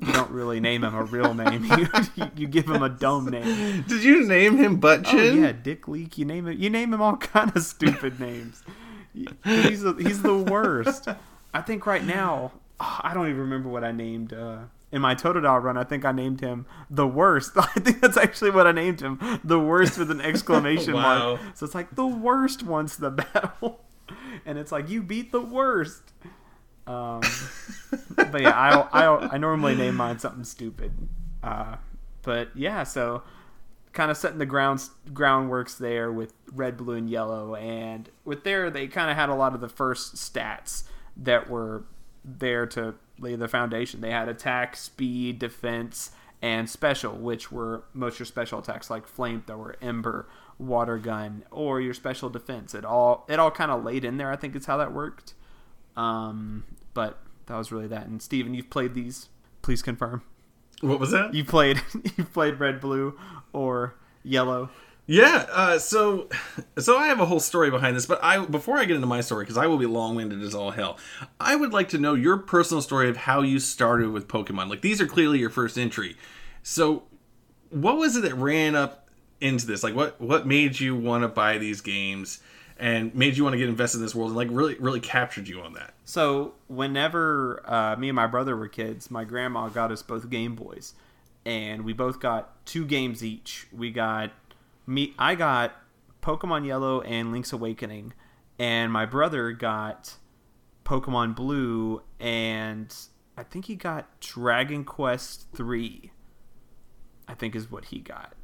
you 0.00 0.12
don't 0.12 0.30
really 0.30 0.60
name 0.60 0.84
him 0.84 0.94
a 0.94 1.04
real 1.04 1.34
name. 1.34 1.64
you, 2.16 2.30
you 2.36 2.46
give 2.46 2.66
him 2.68 2.82
a 2.82 2.88
dumb 2.88 3.26
name. 3.26 3.84
Did 3.88 4.02
you 4.04 4.26
name 4.26 4.56
him 4.58 4.76
Butt 4.76 5.04
Oh 5.12 5.16
yeah, 5.16 5.52
Dick 5.52 5.88
Leak. 5.88 6.18
You 6.18 6.24
name 6.24 6.46
it. 6.48 6.58
You 6.58 6.70
name 6.70 6.92
him 6.92 7.00
all 7.02 7.16
kind 7.34 7.54
of 7.56 7.62
stupid 7.62 8.20
names. 8.20 8.62
He's 9.44 9.82
the, 9.82 9.94
he's 9.94 10.22
the 10.22 10.36
worst. 10.36 11.08
I 11.54 11.62
think 11.62 11.86
right 11.86 12.04
now, 12.04 12.52
oh, 12.80 13.00
I 13.02 13.14
don't 13.14 13.26
even 13.28 13.40
remember 13.40 13.68
what 13.70 13.82
I 13.82 13.90
named 13.92 14.34
uh, 14.34 14.58
in 14.92 15.00
my 15.00 15.14
Totodile 15.14 15.62
run. 15.62 15.78
I 15.78 15.84
think 15.84 16.04
I 16.04 16.12
named 16.12 16.40
him 16.42 16.66
the 16.90 17.06
worst. 17.06 17.52
I 17.56 17.66
think 17.80 18.00
that's 18.02 18.18
actually 18.18 18.50
what 18.50 18.66
I 18.66 18.72
named 18.72 19.00
him, 19.00 19.18
the 19.42 19.58
worst 19.58 19.96
with 19.98 20.10
an 20.10 20.20
exclamation 20.20 20.92
Wow. 20.94 21.36
mark. 21.36 21.40
So 21.54 21.64
it's 21.64 21.74
like 21.74 21.94
the 21.96 22.06
worst 22.06 22.62
wants 22.62 22.96
the 22.96 23.10
battle, 23.10 23.80
and 24.44 24.58
it's 24.58 24.70
like 24.72 24.90
you 24.90 25.02
beat 25.02 25.32
the 25.32 25.40
worst. 25.40 26.02
Um, 26.86 27.20
but 28.16 28.40
yeah, 28.40 28.50
I, 28.50 29.04
I 29.06 29.34
I 29.34 29.38
normally 29.38 29.74
name 29.74 29.96
mine 29.96 30.18
something 30.18 30.44
stupid. 30.44 30.92
Uh, 31.42 31.76
but 32.22 32.50
yeah, 32.54 32.82
so 32.84 33.22
kind 33.92 34.10
of 34.10 34.16
setting 34.16 34.38
the 34.38 34.46
ground 34.46 34.88
groundworks 35.10 35.78
there 35.78 36.12
with 36.12 36.34
red, 36.52 36.76
blue, 36.76 36.94
and 36.94 37.08
yellow, 37.10 37.54
and 37.54 38.10
with 38.24 38.44
there 38.44 38.70
they 38.70 38.86
kind 38.86 39.10
of 39.10 39.16
had 39.16 39.28
a 39.28 39.34
lot 39.34 39.54
of 39.54 39.60
the 39.60 39.68
first 39.68 40.16
stats 40.16 40.84
that 41.16 41.48
were 41.48 41.84
there 42.24 42.66
to 42.66 42.94
lay 43.18 43.34
the 43.36 43.48
foundation. 43.48 44.00
They 44.00 44.10
had 44.10 44.28
attack, 44.28 44.76
speed, 44.76 45.38
defense, 45.38 46.10
and 46.42 46.68
special, 46.68 47.14
which 47.14 47.50
were 47.50 47.84
most 47.94 48.18
your 48.18 48.26
special 48.26 48.58
attacks 48.58 48.90
like 48.90 49.08
flamethrower, 49.08 49.74
ember, 49.80 50.28
water 50.58 50.98
gun, 50.98 51.44
or 51.50 51.80
your 51.80 51.94
special 51.94 52.28
defense. 52.28 52.74
It 52.74 52.84
all 52.84 53.24
it 53.28 53.38
all 53.38 53.50
kind 53.50 53.70
of 53.70 53.84
laid 53.84 54.04
in 54.04 54.16
there. 54.16 54.30
I 54.30 54.36
think 54.36 54.54
is 54.54 54.66
how 54.66 54.76
that 54.76 54.92
worked. 54.92 55.34
Um, 55.96 56.64
but 56.96 57.18
that 57.44 57.56
was 57.56 57.70
really 57.70 57.86
that. 57.88 58.06
And 58.06 58.22
Steven, 58.22 58.54
you've 58.54 58.70
played 58.70 58.94
these. 58.94 59.28
Please 59.60 59.82
confirm. 59.82 60.22
What 60.80 60.98
was 60.98 61.10
that? 61.10 61.34
You 61.34 61.44
played 61.44 61.80
you 62.16 62.24
played 62.24 62.58
red, 62.58 62.80
blue, 62.80 63.16
or 63.52 63.94
yellow. 64.24 64.70
Yeah, 65.08 65.46
uh, 65.52 65.78
so 65.78 66.28
so 66.78 66.96
I 66.96 67.06
have 67.06 67.20
a 67.20 67.26
whole 67.26 67.38
story 67.38 67.70
behind 67.70 67.96
this, 67.96 68.06
but 68.06 68.18
I 68.24 68.44
before 68.44 68.78
I 68.78 68.86
get 68.86 68.96
into 68.96 69.06
my 69.06 69.20
story 69.20 69.44
because 69.44 69.58
I 69.58 69.66
will 69.66 69.76
be 69.76 69.86
long-winded 69.86 70.42
as 70.42 70.54
all 70.54 70.70
hell. 70.70 70.98
I 71.38 71.54
would 71.54 71.72
like 71.72 71.90
to 71.90 71.98
know 71.98 72.14
your 72.14 72.38
personal 72.38 72.80
story 72.80 73.10
of 73.10 73.18
how 73.18 73.42
you 73.42 73.60
started 73.60 74.10
with 74.10 74.26
Pokemon. 74.26 74.68
Like 74.68 74.80
these 74.80 75.00
are 75.00 75.06
clearly 75.06 75.38
your 75.38 75.50
first 75.50 75.78
entry. 75.78 76.16
So 76.62 77.04
what 77.70 77.98
was 77.98 78.16
it 78.16 78.22
that 78.22 78.34
ran 78.34 78.74
up 78.74 79.10
into 79.40 79.66
this? 79.66 79.84
Like 79.84 79.94
what 79.94 80.18
what 80.20 80.46
made 80.46 80.80
you 80.80 80.96
want 80.96 81.22
to 81.22 81.28
buy 81.28 81.58
these 81.58 81.82
games 81.82 82.40
and 82.78 83.14
made 83.14 83.36
you 83.36 83.42
want 83.42 83.54
to 83.54 83.58
get 83.58 83.68
invested 83.68 83.98
in 83.98 84.02
this 84.02 84.14
world 84.14 84.30
and 84.30 84.36
like 84.36 84.48
really 84.50 84.74
really 84.76 85.00
captured 85.00 85.48
you 85.48 85.60
on 85.60 85.72
that? 85.74 85.94
So 86.04 86.54
whenever 86.68 87.62
uh, 87.64 87.96
me 87.96 88.08
and 88.08 88.16
my 88.16 88.26
brother 88.26 88.56
were 88.56 88.68
kids, 88.68 89.10
my 89.10 89.24
grandma 89.24 89.68
got 89.68 89.90
us 89.90 90.02
both 90.02 90.28
Game 90.30 90.54
Boys, 90.54 90.94
and 91.44 91.84
we 91.84 91.92
both 91.92 92.20
got 92.20 92.64
two 92.66 92.84
games 92.84 93.24
each. 93.24 93.66
We 93.72 93.90
got 93.90 94.32
me. 94.86 95.14
I 95.18 95.34
got 95.34 95.74
Pokemon 96.22 96.66
Yellow 96.66 97.00
and 97.02 97.32
Link's 97.32 97.52
Awakening, 97.52 98.12
and 98.58 98.92
my 98.92 99.06
brother 99.06 99.52
got 99.52 100.16
Pokemon 100.84 101.34
Blue, 101.34 102.02
and 102.20 102.94
I 103.36 103.42
think 103.42 103.66
he 103.66 103.74
got 103.74 104.20
Dragon 104.20 104.84
Quest 104.84 105.46
Three. 105.54 106.12
I 107.28 107.34
think 107.34 107.56
is 107.56 107.70
what 107.70 107.86
he 107.86 107.98
got, 107.98 108.34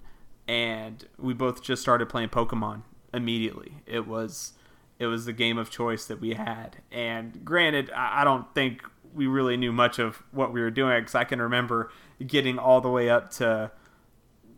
and 0.49 1.07
we 1.19 1.35
both 1.35 1.63
just 1.63 1.83
started 1.83 2.09
playing 2.09 2.31
Pokemon 2.31 2.83
immediately. 3.13 3.79
It 3.87 4.07
was 4.07 4.55
it 4.99 5.07
was 5.07 5.25
the 5.25 5.33
game 5.33 5.59
of 5.59 5.71
choice 5.71 6.07
that 6.07 6.21
we 6.21 6.35
had. 6.35 6.79
And 6.93 7.45
granted, 7.45 7.91
I 7.91 8.25
don't 8.25 8.53
think 8.55 8.83
we 9.15 9.27
really 9.27 9.57
knew 9.57 9.73
much 9.73 9.99
of 9.99 10.23
what 10.31 10.53
we 10.53 10.61
were 10.61 10.71
doing 10.71 11.01
because 11.01 11.15
I 11.15 11.25
can 11.25 11.41
remember 11.41 11.91
getting 12.25 12.59
all 12.59 12.81
the 12.81 12.89
way 12.89 13.11
up 13.11 13.31
to 13.33 13.73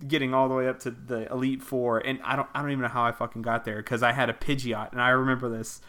getting 0.07 0.35
all 0.35 0.49
the 0.49 0.55
way 0.55 0.69
up 0.69 0.81
to 0.81 0.91
the 0.91 1.31
elite 1.33 1.63
four, 1.63 1.99
and 1.99 2.21
I 2.25 2.37
don't 2.37 2.49
I 2.55 2.61
don't 2.61 2.71
even 2.71 2.83
know 2.83 2.89
how 2.89 3.05
I 3.05 3.13
fucking 3.13 3.43
got 3.43 3.65
there 3.65 3.77
because 3.77 4.03
I 4.03 4.13
had 4.13 4.29
a 4.29 4.35
Pidgeot, 4.35 4.93
and 4.93 5.01
I 5.01 5.11
remember 5.11 5.49
this 5.49 5.81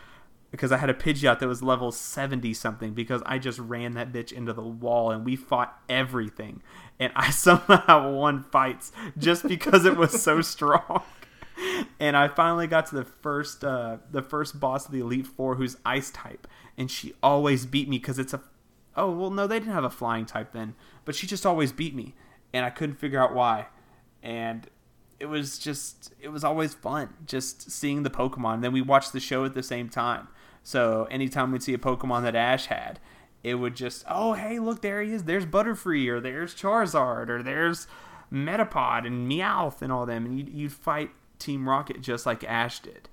because 0.55 0.71
I 0.71 0.77
had 0.77 0.89
a 0.89 0.93
Pidgeot 0.93 1.39
that 1.39 1.47
was 1.47 1.61
level 1.61 1.91
70 1.91 2.53
something 2.53 2.93
because 2.93 3.21
I 3.25 3.39
just 3.39 3.59
ran 3.59 3.93
that 3.95 4.13
bitch 4.13 4.31
into 4.31 4.53
the 4.53 4.61
wall 4.61 5.11
and 5.11 5.25
we 5.25 5.35
fought 5.35 5.77
everything. 5.89 6.61
And 6.97 7.11
I 7.15 7.29
somehow 7.31 8.11
won 8.13 8.43
fights 8.43 8.93
just 9.17 9.47
because 9.47 9.85
it 9.85 9.97
was 9.97 10.21
so 10.21 10.41
strong. 10.41 11.03
And 11.99 12.17
I 12.17 12.27
finally 12.27 12.67
got 12.67 12.87
to 12.87 12.95
the 12.95 13.05
first 13.05 13.63
uh, 13.63 13.97
the 14.11 14.21
first 14.21 14.59
boss 14.59 14.85
of 14.85 14.91
the 14.91 14.99
Elite 14.99 15.27
Four 15.27 15.55
who's 15.55 15.77
ice 15.85 16.11
type. 16.11 16.47
And 16.77 16.91
she 16.91 17.13
always 17.23 17.65
beat 17.65 17.87
me 17.87 17.97
because 17.97 18.19
it's 18.19 18.33
a 18.33 18.41
oh 18.95 19.11
well 19.11 19.29
no 19.29 19.47
they 19.47 19.59
didn't 19.59 19.73
have 19.73 19.83
a 19.83 19.89
flying 19.89 20.25
type 20.25 20.51
then. 20.51 20.75
But 21.05 21.15
she 21.15 21.27
just 21.27 21.45
always 21.45 21.71
beat 21.71 21.95
me. 21.95 22.13
And 22.53 22.65
I 22.65 22.69
couldn't 22.69 22.95
figure 22.95 23.19
out 23.19 23.33
why. 23.33 23.67
And 24.21 24.67
it 25.19 25.27
was 25.27 25.57
just 25.57 26.13
it 26.19 26.29
was 26.29 26.43
always 26.43 26.73
fun 26.73 27.09
just 27.25 27.71
seeing 27.71 28.03
the 28.03 28.09
Pokemon. 28.09 28.61
Then 28.61 28.73
we 28.73 28.81
watched 28.81 29.13
the 29.13 29.19
show 29.19 29.45
at 29.45 29.53
the 29.53 29.63
same 29.63 29.89
time. 29.89 30.27
So 30.63 31.07
anytime 31.09 31.51
we'd 31.51 31.63
see 31.63 31.73
a 31.73 31.77
Pokemon 31.79 32.23
that 32.23 32.35
Ash 32.35 32.65
had, 32.65 32.99
it 33.43 33.55
would 33.55 33.75
just 33.75 34.03
oh 34.09 34.33
hey 34.33 34.59
look 34.59 34.81
there 34.81 35.01
he 35.01 35.13
is 35.13 35.23
there's 35.23 35.45
Butterfree 35.45 36.07
or 36.09 36.19
there's 36.19 36.55
Charizard 36.55 37.29
or 37.29 37.41
there's 37.43 37.87
Metapod 38.33 39.05
and 39.05 39.31
Meowth 39.31 39.81
and 39.81 39.91
all 39.91 40.05
them 40.05 40.25
and 40.25 40.37
you'd, 40.37 40.49
you'd 40.49 40.73
fight 40.73 41.11
Team 41.45 41.69
Rocket 41.69 42.01
just 42.01 42.25
like 42.25 42.43
Ash 42.43 42.79
did, 42.79 43.09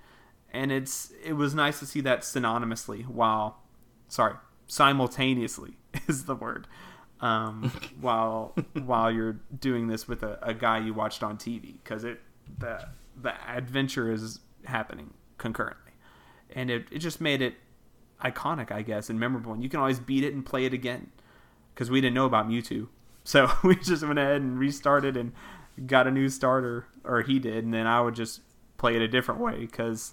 and 0.52 0.72
it's 0.72 1.12
it 1.24 1.34
was 1.34 1.54
nice 1.54 1.78
to 1.80 1.86
see 1.86 2.00
that 2.00 2.20
synonymously 2.20 3.06
while 3.06 3.62
sorry 4.08 4.34
simultaneously 4.66 5.76
is 6.08 6.24
the 6.24 6.34
word 6.34 6.66
um, 7.22 7.72
while 8.00 8.54
while 8.84 9.10
you're 9.10 9.40
doing 9.58 9.86
this 9.86 10.06
with 10.06 10.22
a, 10.22 10.38
a 10.42 10.52
guy 10.52 10.78
you 10.78 10.92
watched 10.92 11.22
on 11.22 11.38
TV 11.38 11.74
because 11.82 12.04
it 12.04 12.20
the 12.58 12.88
the 13.20 13.32
adventure 13.48 14.12
is 14.12 14.40
happening 14.64 15.14
concurrently, 15.38 15.92
and 16.50 16.70
it, 16.70 16.86
it 16.90 16.98
just 16.98 17.20
made 17.20 17.40
it 17.40 17.54
iconic, 18.22 18.70
I 18.70 18.82
guess, 18.82 19.08
and 19.08 19.18
memorable. 19.18 19.52
And 19.52 19.62
you 19.62 19.68
can 19.68 19.80
always 19.80 20.00
beat 20.00 20.24
it 20.24 20.34
and 20.34 20.44
play 20.44 20.64
it 20.64 20.72
again 20.72 21.10
because 21.74 21.90
we 21.90 22.00
didn't 22.00 22.14
know 22.14 22.26
about 22.26 22.48
Mewtwo, 22.48 22.88
so 23.24 23.50
we 23.62 23.76
just 23.76 24.04
went 24.04 24.18
ahead 24.18 24.42
and 24.42 24.58
restarted 24.58 25.16
and 25.16 25.32
got 25.86 26.06
a 26.06 26.10
new 26.10 26.28
starter, 26.28 26.86
or 27.04 27.22
he 27.22 27.38
did, 27.38 27.64
and 27.64 27.72
then 27.72 27.86
I 27.86 28.00
would 28.00 28.14
just 28.14 28.40
play 28.78 28.96
it 28.96 29.02
a 29.02 29.08
different 29.08 29.40
way 29.40 29.58
because 29.60 30.12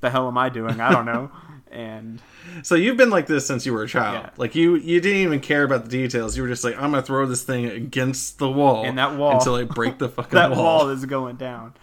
the 0.00 0.10
hell 0.10 0.28
am 0.28 0.36
I 0.38 0.48
doing? 0.48 0.80
I 0.80 0.90
don't 0.92 1.06
know. 1.06 1.30
and 1.72 2.20
so 2.62 2.74
you've 2.74 2.96
been 2.96 3.10
like 3.10 3.26
this 3.26 3.46
since 3.46 3.64
you 3.66 3.72
were 3.72 3.82
a 3.82 3.88
child. 3.88 4.22
Yeah. 4.24 4.30
Like 4.36 4.54
you, 4.54 4.76
you 4.76 5.00
didn't 5.00 5.18
even 5.18 5.40
care 5.40 5.62
about 5.64 5.84
the 5.84 5.90
details. 5.90 6.36
You 6.36 6.42
were 6.42 6.48
just 6.48 6.62
like, 6.64 6.74
I'm 6.76 6.90
gonna 6.90 7.02
throw 7.02 7.26
this 7.26 7.42
thing 7.42 7.66
against 7.66 8.38
the 8.38 8.50
wall, 8.50 8.84
And 8.84 8.98
that 8.98 9.16
wall- 9.16 9.32
until 9.38 9.54
I 9.54 9.64
break 9.64 9.98
the 9.98 10.08
fucking 10.10 10.36
that 10.36 10.50
wall. 10.50 10.62
wall 10.62 10.88
is 10.90 11.04
going 11.06 11.36
down. 11.36 11.74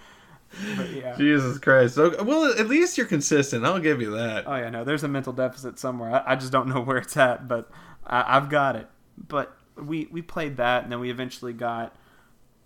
But 0.76 0.89
yeah. 0.91 1.16
Jesus 1.16 1.57
Christ! 1.59 1.95
So, 1.95 2.22
well, 2.24 2.53
at 2.59 2.68
least 2.68 2.97
you're 2.97 3.07
consistent. 3.07 3.64
I'll 3.66 3.80
give 3.80 4.01
you 4.01 4.12
that. 4.18 4.43
Oh 4.45 4.55
yeah, 4.57 4.70
no, 4.70 4.84
there's 4.84 5.03
a 5.03 5.07
mental 5.07 5.32
deficit 5.32 5.80
somewhere. 5.80 6.12
I, 6.14 6.34
I 6.34 6.36
just 6.36 6.51
don't 6.51 6.68
know 6.68 6.82
where 6.84 6.97
it's 6.97 7.16
at, 7.16 7.47
but 7.47 7.72
I, 8.05 8.36
I've 8.38 8.49
got 8.49 8.76
it. 8.76 8.89
But 9.18 9.55
we 9.78 10.09
we 10.12 10.22
played 10.22 10.57
that, 10.57 10.84
and 10.84 10.91
then 10.91 10.99
we 10.99 11.09
eventually 11.09 11.53
got 11.53 11.95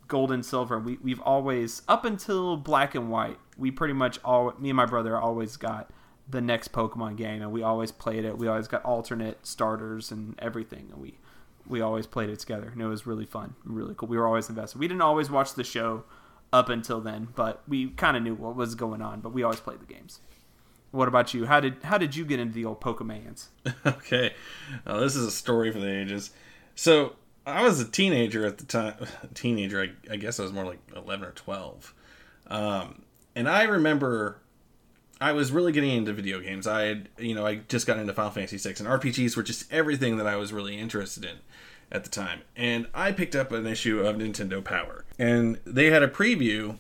gold 0.08 0.32
and 0.32 0.46
silver. 0.46 0.80
We 0.80 0.98
we've 1.02 1.22
always 1.22 1.82
up 1.88 2.06
until 2.06 2.58
black 2.58 2.96
and 2.96 3.10
white. 3.10 3.38
We 3.58 3.72
pretty 3.72 3.94
much 3.94 4.20
all 4.24 4.54
me 4.60 4.70
and 4.70 4.78
my 4.78 4.86
brother 4.86 5.18
always 5.18 5.58
got 5.58 5.90
the 6.28 6.42
next 6.42 6.72
Pokemon 6.72 7.18
game, 7.18 7.42
and 7.42 7.52
we 7.52 7.64
always 7.64 7.92
played 7.92 8.26
it. 8.26 8.38
We 8.38 8.48
always 8.48 8.68
got 8.68 8.84
alternate 8.84 9.46
starters 9.46 10.12
and 10.12 10.36
everything, 10.40 10.90
and 10.92 11.02
we 11.02 11.18
we 11.68 11.82
always 11.82 12.06
played 12.06 12.30
it 12.30 12.40
together, 12.40 12.70
and 12.72 12.82
it 12.82 12.88
was 12.88 13.08
really 13.08 13.26
fun, 13.26 13.56
really 13.64 13.96
cool. 13.96 14.08
We 14.08 14.18
were 14.18 14.28
always 14.28 14.50
invested. 14.50 14.80
We 14.80 14.88
didn't 14.88 15.02
always 15.02 15.30
watch 15.30 15.54
the 15.54 15.64
show 15.64 16.04
up 16.54 16.70
until 16.70 17.02
then, 17.02 17.30
but 17.36 17.64
we 17.68 17.90
kind 17.90 18.16
of 18.16 18.24
knew 18.24 18.36
what 18.36 18.56
was 18.56 18.76
going 18.76 19.02
on. 19.02 19.22
But 19.22 19.34
we 19.34 19.44
always 19.44 19.60
played 19.60 19.80
the 19.80 19.92
games. 19.92 20.20
What 20.92 21.08
about 21.08 21.34
you? 21.34 21.46
How 21.46 21.60
did 21.60 21.84
how 21.84 21.98
did 21.98 22.16
you 22.16 22.26
get 22.26 22.40
into 22.40 22.54
the 22.54 22.66
old 22.66 22.82
Pokemans? 22.82 23.48
okay, 23.86 24.34
uh, 24.86 25.00
this 25.00 25.16
is 25.16 25.26
a 25.26 25.32
story 25.32 25.72
for 25.72 25.80
the 25.80 25.92
ages. 25.92 26.32
So 26.76 27.16
I 27.46 27.64
was 27.64 27.80
a 27.80 27.86
teenager 27.86 28.46
at 28.46 28.58
the 28.58 28.66
time. 28.66 28.96
Teenager, 29.34 29.82
I, 29.82 30.14
I 30.14 30.16
guess 30.18 30.40
I 30.40 30.44
was 30.44 30.52
more 30.52 30.66
like 30.66 30.80
eleven 30.96 31.28
or 31.28 31.32
twelve. 31.32 31.94
Um, 32.48 33.04
and 33.36 33.50
I 33.50 33.64
remember 33.64 34.40
I 35.20 35.32
was 35.32 35.52
really 35.52 35.72
getting 35.72 35.92
into 35.92 36.14
video 36.14 36.40
games. 36.40 36.68
I 36.68 36.84
had, 36.84 37.10
you 37.18 37.34
know, 37.34 37.46
I 37.46 37.56
just 37.68 37.88
got 37.88 37.98
into 37.98 38.14
Final 38.14 38.32
Fantasy 38.32 38.58
VI, 38.58 38.76
and 38.80 39.02
RPGs 39.02 39.38
were 39.38 39.44
just 39.44 39.72
everything 39.72 40.18
that 40.18 40.28
I 40.28 40.36
was 40.36 40.52
really 40.52 40.78
interested 40.78 41.24
in 41.24 41.38
at 41.92 42.04
the 42.04 42.10
time. 42.10 42.42
And 42.56 42.88
I 42.94 43.12
picked 43.12 43.36
up 43.36 43.52
an 43.52 43.66
issue 43.66 44.02
of 44.02 44.18
Nintendo 44.18 44.64
Power, 44.64 45.06
and 45.18 45.60
they 45.66 45.88
had 45.88 46.04
a 46.04 46.08
preview 46.08 46.78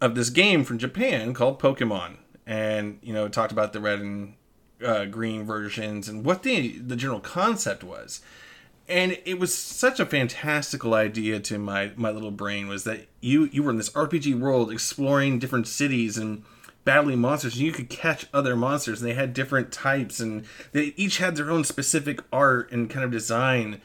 of 0.00 0.14
this 0.14 0.30
game 0.30 0.64
from 0.64 0.78
Japan 0.78 1.34
called 1.34 1.58
Pokemon, 1.58 2.16
and 2.46 2.98
you 3.02 3.12
know, 3.12 3.26
it 3.26 3.32
talked 3.32 3.52
about 3.52 3.72
the 3.72 3.80
red 3.80 4.00
and 4.00 4.34
uh, 4.84 5.06
green 5.06 5.44
versions 5.44 6.08
and 6.08 6.24
what 6.24 6.42
the 6.42 6.78
the 6.78 6.96
general 6.96 7.20
concept 7.20 7.82
was. 7.82 8.20
And 8.88 9.18
it 9.24 9.38
was 9.38 9.52
such 9.54 9.98
a 9.98 10.06
fantastical 10.06 10.94
idea 10.94 11.40
to 11.40 11.58
my 11.58 11.92
my 11.96 12.10
little 12.10 12.30
brain 12.30 12.68
was 12.68 12.84
that 12.84 13.06
you 13.20 13.44
you 13.44 13.62
were 13.62 13.70
in 13.70 13.76
this 13.76 13.90
RPG 13.90 14.38
world 14.38 14.70
exploring 14.70 15.38
different 15.38 15.66
cities 15.66 16.16
and 16.16 16.44
battling 16.84 17.18
monsters 17.18 17.56
and 17.56 17.64
you 17.66 17.72
could 17.72 17.88
catch 17.88 18.26
other 18.32 18.54
monsters 18.54 19.00
and 19.00 19.10
they 19.10 19.14
had 19.14 19.34
different 19.34 19.72
types 19.72 20.20
and 20.20 20.44
they 20.70 20.94
each 20.96 21.18
had 21.18 21.34
their 21.34 21.50
own 21.50 21.64
specific 21.64 22.20
art 22.32 22.70
and 22.70 22.88
kind 22.88 23.04
of 23.04 23.10
design 23.10 23.80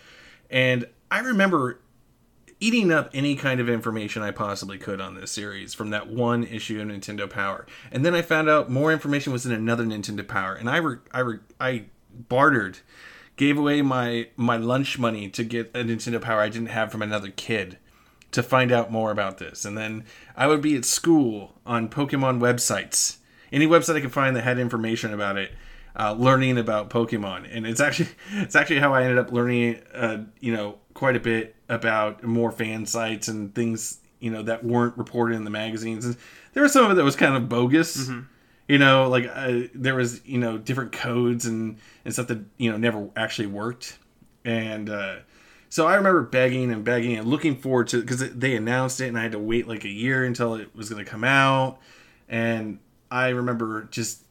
and 0.52 0.88
i 1.10 1.18
remember 1.18 1.80
eating 2.62 2.92
up 2.92 3.10
any 3.14 3.36
kind 3.36 3.60
of 3.60 3.68
information 3.68 4.22
I 4.22 4.32
possibly 4.32 4.78
could 4.78 5.02
on 5.02 5.16
this 5.16 5.32
series 5.32 5.74
from 5.74 5.90
that 5.90 6.08
one 6.08 6.44
issue 6.44 6.80
of 6.80 6.88
Nintendo 6.88 7.28
Power. 7.28 7.66
And 7.92 8.06
then 8.06 8.14
I 8.14 8.22
found 8.22 8.48
out 8.48 8.70
more 8.70 8.94
information 8.94 9.34
was 9.34 9.48
in 9.48 9.52
another 9.52 9.84
Nintendo 9.84 10.26
Power, 10.26 10.54
and 10.54 10.70
I 10.70 10.78
re- 10.78 10.98
I 11.12 11.20
re- 11.20 11.40
I 11.60 11.86
bartered, 12.30 12.78
gave 13.42 13.58
away 13.58 13.82
my 13.82 14.28
my 14.36 14.56
lunch 14.56 15.00
money 15.00 15.28
to 15.28 15.44
get 15.44 15.72
a 15.74 15.80
Nintendo 15.80 16.22
Power 16.22 16.42
I 16.42 16.50
didn't 16.50 16.68
have 16.68 16.92
from 16.92 17.02
another 17.02 17.32
kid 17.32 17.80
to 18.30 18.44
find 18.44 18.72
out 18.72 18.92
more 18.92 19.10
about 19.10 19.40
this. 19.40 19.66
And 19.66 19.76
then 19.76 20.06
I 20.38 20.46
would 20.46 20.62
be 20.62 20.76
at 20.76 20.86
school 20.86 21.56
on 21.66 21.90
Pokemon 21.90 22.40
websites, 22.40 23.18
any 23.52 23.66
website 23.66 23.96
I 23.96 24.02
could 24.02 24.12
find 24.12 24.36
that 24.36 24.44
had 24.44 24.60
information 24.60 25.12
about 25.12 25.38
it. 25.38 25.54
Uh, 25.94 26.14
learning 26.14 26.58
about 26.58 26.90
Pokemon, 26.90 27.50
and 27.52 27.66
it's 27.66 27.82
actually 27.82 28.10
it's 28.34 28.56
actually 28.56 28.80
how 28.80 28.94
I 28.94 29.02
ended 29.02 29.18
up 29.18 29.32
learning, 29.32 29.82
uh, 29.92 30.20
you 30.40 30.56
know, 30.56 30.78
quite 30.94 31.16
a 31.16 31.20
bit 31.20 31.56
about 31.68 32.24
more 32.24 32.52
fan 32.52 32.86
sites 32.86 33.28
and 33.28 33.56
things, 33.56 34.00
you 34.20 34.30
know, 34.30 34.44
that 34.44 34.64
weren't 34.64 34.96
reported 35.00 35.36
in 35.36 35.46
the 35.46 35.50
magazines. 35.50 36.06
And 36.06 36.16
there 36.54 36.62
was 36.62 36.74
some 36.74 36.86
of 36.86 36.92
it 36.92 36.94
that 36.94 37.04
was 37.04 37.16
kind 37.16 37.36
of 37.36 37.50
bogus, 37.50 38.08
you 38.72 38.78
know, 38.78 39.10
like 39.10 39.30
uh, 39.36 39.64
there 39.76 39.96
was 39.96 40.26
you 40.26 40.38
know 40.38 40.58
different 40.58 40.94
codes 40.94 41.46
and 41.46 41.78
and 42.06 42.14
stuff 42.14 42.28
that 42.28 42.40
you 42.58 42.72
know 42.72 42.78
never 42.78 43.10
actually 43.18 43.48
worked, 43.48 44.00
and 44.46 44.90
uh, 44.90 45.18
so 45.68 45.88
I 45.88 45.96
remember 45.96 46.22
begging 46.22 46.72
and 46.72 46.86
begging 46.86 47.18
and 47.18 47.28
looking 47.28 47.58
forward 47.58 47.90
to 47.90 48.00
because 48.00 48.30
they 48.30 48.56
announced 48.56 49.02
it 49.02 49.10
and 49.10 49.20
I 49.20 49.24
had 49.24 49.34
to 49.34 49.40
wait 49.40 49.68
like 49.68 49.84
a 49.84 49.90
year 49.90 50.24
until 50.24 50.56
it 50.56 50.74
was 50.74 50.90
going 50.90 51.04
to 51.04 51.12
come 51.12 51.26
out, 51.26 51.80
and 52.30 52.80
I 53.12 53.30
remember 53.30 53.90
just 53.92 54.24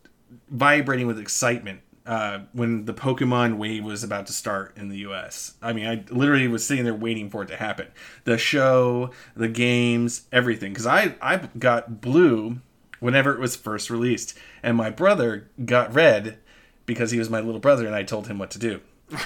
vibrating 0.49 1.07
with 1.07 1.18
excitement 1.18 1.82
uh, 2.07 2.38
when 2.55 2.86
the 2.86 2.95
Pokemon 2.95 3.59
wave 3.59 3.84
was 3.84 4.03
about 4.03 4.26
to 4.28 4.32
start 4.32 4.74
in 4.78 4.88
the 4.88 5.01
U.S. 5.01 5.53
I 5.61 5.74
mean, 5.74 5.86
I 5.86 6.03
literally 6.09 6.49
was 6.49 6.66
sitting 6.66 6.84
there 6.84 6.95
waiting 6.95 7.28
for 7.28 7.43
it 7.43 7.49
to 7.49 7.57
happen. 7.57 7.88
The 8.24 8.38
show, 8.38 9.11
the 9.36 9.49
games, 9.49 10.22
everything. 10.32 10.72
Because 10.72 10.86
I 10.86 11.14
I 11.20 11.36
got 11.59 12.01
Blue 12.01 12.62
whenever 13.01 13.34
it 13.34 13.40
was 13.40 13.57
first 13.57 13.90
released, 13.90 14.36
and 14.62 14.76
my 14.76 14.90
brother 14.90 15.48
got 15.64 15.94
Red 15.94 16.38
because 16.86 17.11
he 17.11 17.18
was 17.18 17.30
my 17.30 17.40
little 17.40 17.61
brother, 17.61 17.86
and 17.86 17.94
I 17.94 18.03
told 18.03 18.28
him 18.28 18.38
what 18.38 18.51
to 18.53 18.59
do. 18.59 18.80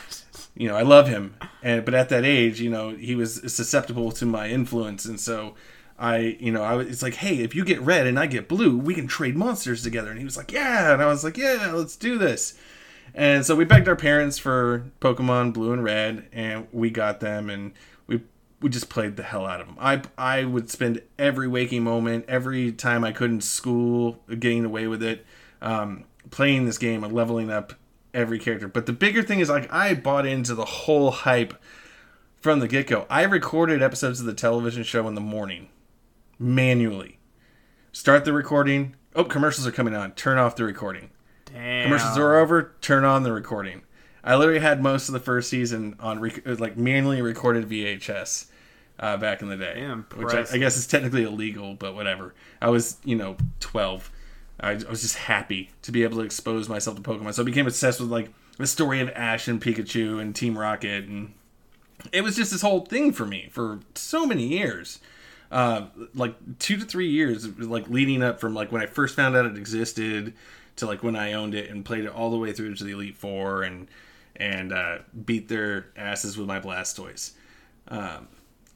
you 0.57 0.69
know, 0.69 0.77
I 0.77 0.83
love 0.83 1.09
him, 1.09 1.37
and 1.63 1.85
but 1.85 1.95
at 1.95 2.09
that 2.09 2.25
age, 2.25 2.61
you 2.61 2.71
know, 2.71 2.91
he 2.91 3.15
was 3.15 3.53
susceptible 3.53 4.13
to 4.13 4.27
my 4.27 4.49
influence, 4.49 5.05
and 5.05 5.21
so 5.21 5.55
I, 5.99 6.37
you 6.41 6.51
know, 6.51 6.63
I 6.63 6.75
was, 6.75 6.89
it's 6.89 7.03
like, 7.03 7.15
hey, 7.15 7.39
if 7.39 7.55
you 7.55 7.65
get 7.65 7.81
red 7.81 8.07
and 8.07 8.19
I 8.19 8.27
get 8.27 8.49
blue, 8.49 8.77
we 8.77 8.95
can 8.95 9.07
trade 9.07 9.37
monsters 9.37 9.83
together. 9.83 10.11
And 10.11 10.19
he 10.19 10.25
was 10.25 10.37
like, 10.37 10.51
yeah, 10.51 10.93
and 10.93 11.01
I 11.01 11.07
was 11.07 11.23
like, 11.23 11.37
yeah, 11.37 11.71
let's 11.73 11.97
do 11.97 12.19
this. 12.19 12.55
And 13.15 13.47
so 13.47 13.55
we 13.55 13.65
begged 13.65 13.89
our 13.89 13.95
parents 13.95 14.39
for 14.39 14.87
Pokemon 15.01 15.53
Blue 15.53 15.73
and 15.73 15.85
Red, 15.85 16.27
and 16.33 16.67
we 16.73 16.91
got 16.91 17.21
them, 17.21 17.49
and 17.49 17.73
we 18.65 18.71
just 18.71 18.89
played 18.89 19.17
the 19.17 19.23
hell 19.23 19.45
out 19.45 19.61
of 19.61 19.67
them. 19.67 19.77
I 19.79 20.01
I 20.17 20.45
would 20.45 20.71
spend 20.71 21.03
every 21.19 21.47
waking 21.47 21.85
moment, 21.85 22.25
every 22.29 22.73
time 22.73 23.05
I 23.05 23.13
could 23.13 23.31
in 23.31 23.43
school, 23.43 24.23
getting 24.27 24.65
away 24.65 24.87
with 24.87 25.03
it, 25.03 25.27
um, 25.61 26.05
playing 26.31 26.65
this 26.65 26.79
game 26.79 27.05
and 27.05 27.13
leveling 27.13 27.51
up 27.51 27.75
every 28.15 28.39
character. 28.39 28.67
But 28.67 28.87
the 28.87 28.95
bigger 28.95 29.23
thing 29.23 29.41
is 29.41 29.51
like 29.51 29.71
I 29.71 29.93
bought 29.93 30.25
into 30.25 30.55
the 30.55 30.65
whole 30.65 31.11
hype 31.11 31.53
from 32.41 32.61
the 32.61 32.67
get 32.67 32.87
go. 32.87 33.05
I 33.11 33.25
recorded 33.25 33.83
episodes 33.83 34.19
of 34.21 34.25
the 34.25 34.33
television 34.33 34.83
show 34.83 35.07
in 35.09 35.15
the 35.15 35.21
morning 35.21 35.69
manually. 36.39 37.19
Start 37.93 38.25
the 38.25 38.33
recording. 38.33 38.97
Oh, 39.15 39.25
commercials 39.25 39.67
are 39.67 39.73
coming 39.73 39.95
on. 39.95 40.13
Turn 40.13 40.39
off 40.39 40.57
the 40.57 40.65
recording. 40.65 41.11
Damn. 41.45 41.85
Commercials 41.85 42.17
are 42.17 42.37
over. 42.37 42.75
Turn 42.81 43.05
on 43.05 43.25
the 43.25 43.33
recording. 43.33 43.83
I 44.25 44.37
literally 44.37 44.61
had 44.61 44.83
most 44.83 45.11
of 45.11 45.13
the 45.13 45.21
first 45.21 45.51
season 45.51 45.97
on 46.01 46.19
rec- 46.19 46.47
like 46.59 46.79
manually 46.79 47.21
recorded 47.21 47.69
VHS 47.69 48.47
uh, 48.99 49.17
back 49.17 49.43
in 49.43 49.49
the 49.49 49.57
day, 49.57 49.75
Damn, 49.77 50.07
which 50.17 50.35
I, 50.35 50.45
I 50.53 50.59
guess 50.59 50.77
is 50.77 50.87
technically 50.87 51.25
illegal, 51.25 51.75
but 51.75 51.95
whatever. 51.95 52.35
I 52.61 52.71
was 52.71 52.99
you 53.05 53.17
know 53.17 53.37
twelve. 53.61 54.11
I, 54.61 54.71
I 54.71 54.91
was 54.91 55.03
just 55.03 55.17
happy 55.17 55.71
to 55.83 55.93
be 55.93 56.05
able 56.05 56.19
to 56.19 56.23
expose 56.23 56.69
myself 56.69 56.97
to 56.97 57.03
Pokemon, 57.03 57.35
so 57.35 57.43
I 57.43 57.45
became 57.45 57.67
obsessed 57.67 58.01
with 58.01 58.11
like 58.11 58.31
the 58.57 58.67
story 58.67 59.01
of 59.01 59.11
Ash 59.11 59.49
and 59.49 59.61
Pikachu 59.61 60.21
and 60.21 60.35
Team 60.35 60.57
Rocket, 60.57 61.05
and 61.05 61.35
it 62.13 62.23
was 62.23 62.37
just 62.37 62.53
this 62.53 62.63
whole 62.63 62.81
thing 62.81 63.13
for 63.13 63.27
me 63.27 63.49
for 63.51 63.81
so 63.95 64.27
many 64.27 64.47
years. 64.47 65.01
Uh, 65.51 65.87
like 66.15 66.35
two 66.59 66.77
to 66.77 66.85
three 66.85 67.09
years, 67.09 67.47
like 67.59 67.89
leading 67.89 68.23
up 68.23 68.41
from 68.41 68.55
like 68.55 68.73
when 68.73 68.83
I 68.83 68.87
first 68.87 69.15
found 69.15 69.37
out 69.37 69.47
it 69.47 69.57
existed 69.57 70.35
to 70.77 70.87
like 70.87 71.03
when 71.03 71.17
I 71.17 71.35
owned 71.35 71.55
it 71.55 71.71
and 71.71 71.85
played 71.85 72.05
it 72.05 72.11
all 72.11 72.31
the 72.31 72.39
way 72.39 72.53
through 72.53 72.75
to 72.75 72.85
the 72.85 72.93
Elite 72.93 73.17
Four 73.17 73.63
and 73.63 73.89
and 74.37 74.73
uh, 74.73 74.99
beat 75.25 75.49
their 75.49 75.87
asses 75.97 76.37
with 76.37 76.49
my 76.49 76.61
Blastoise. 76.61 77.33
Um, 77.89 78.29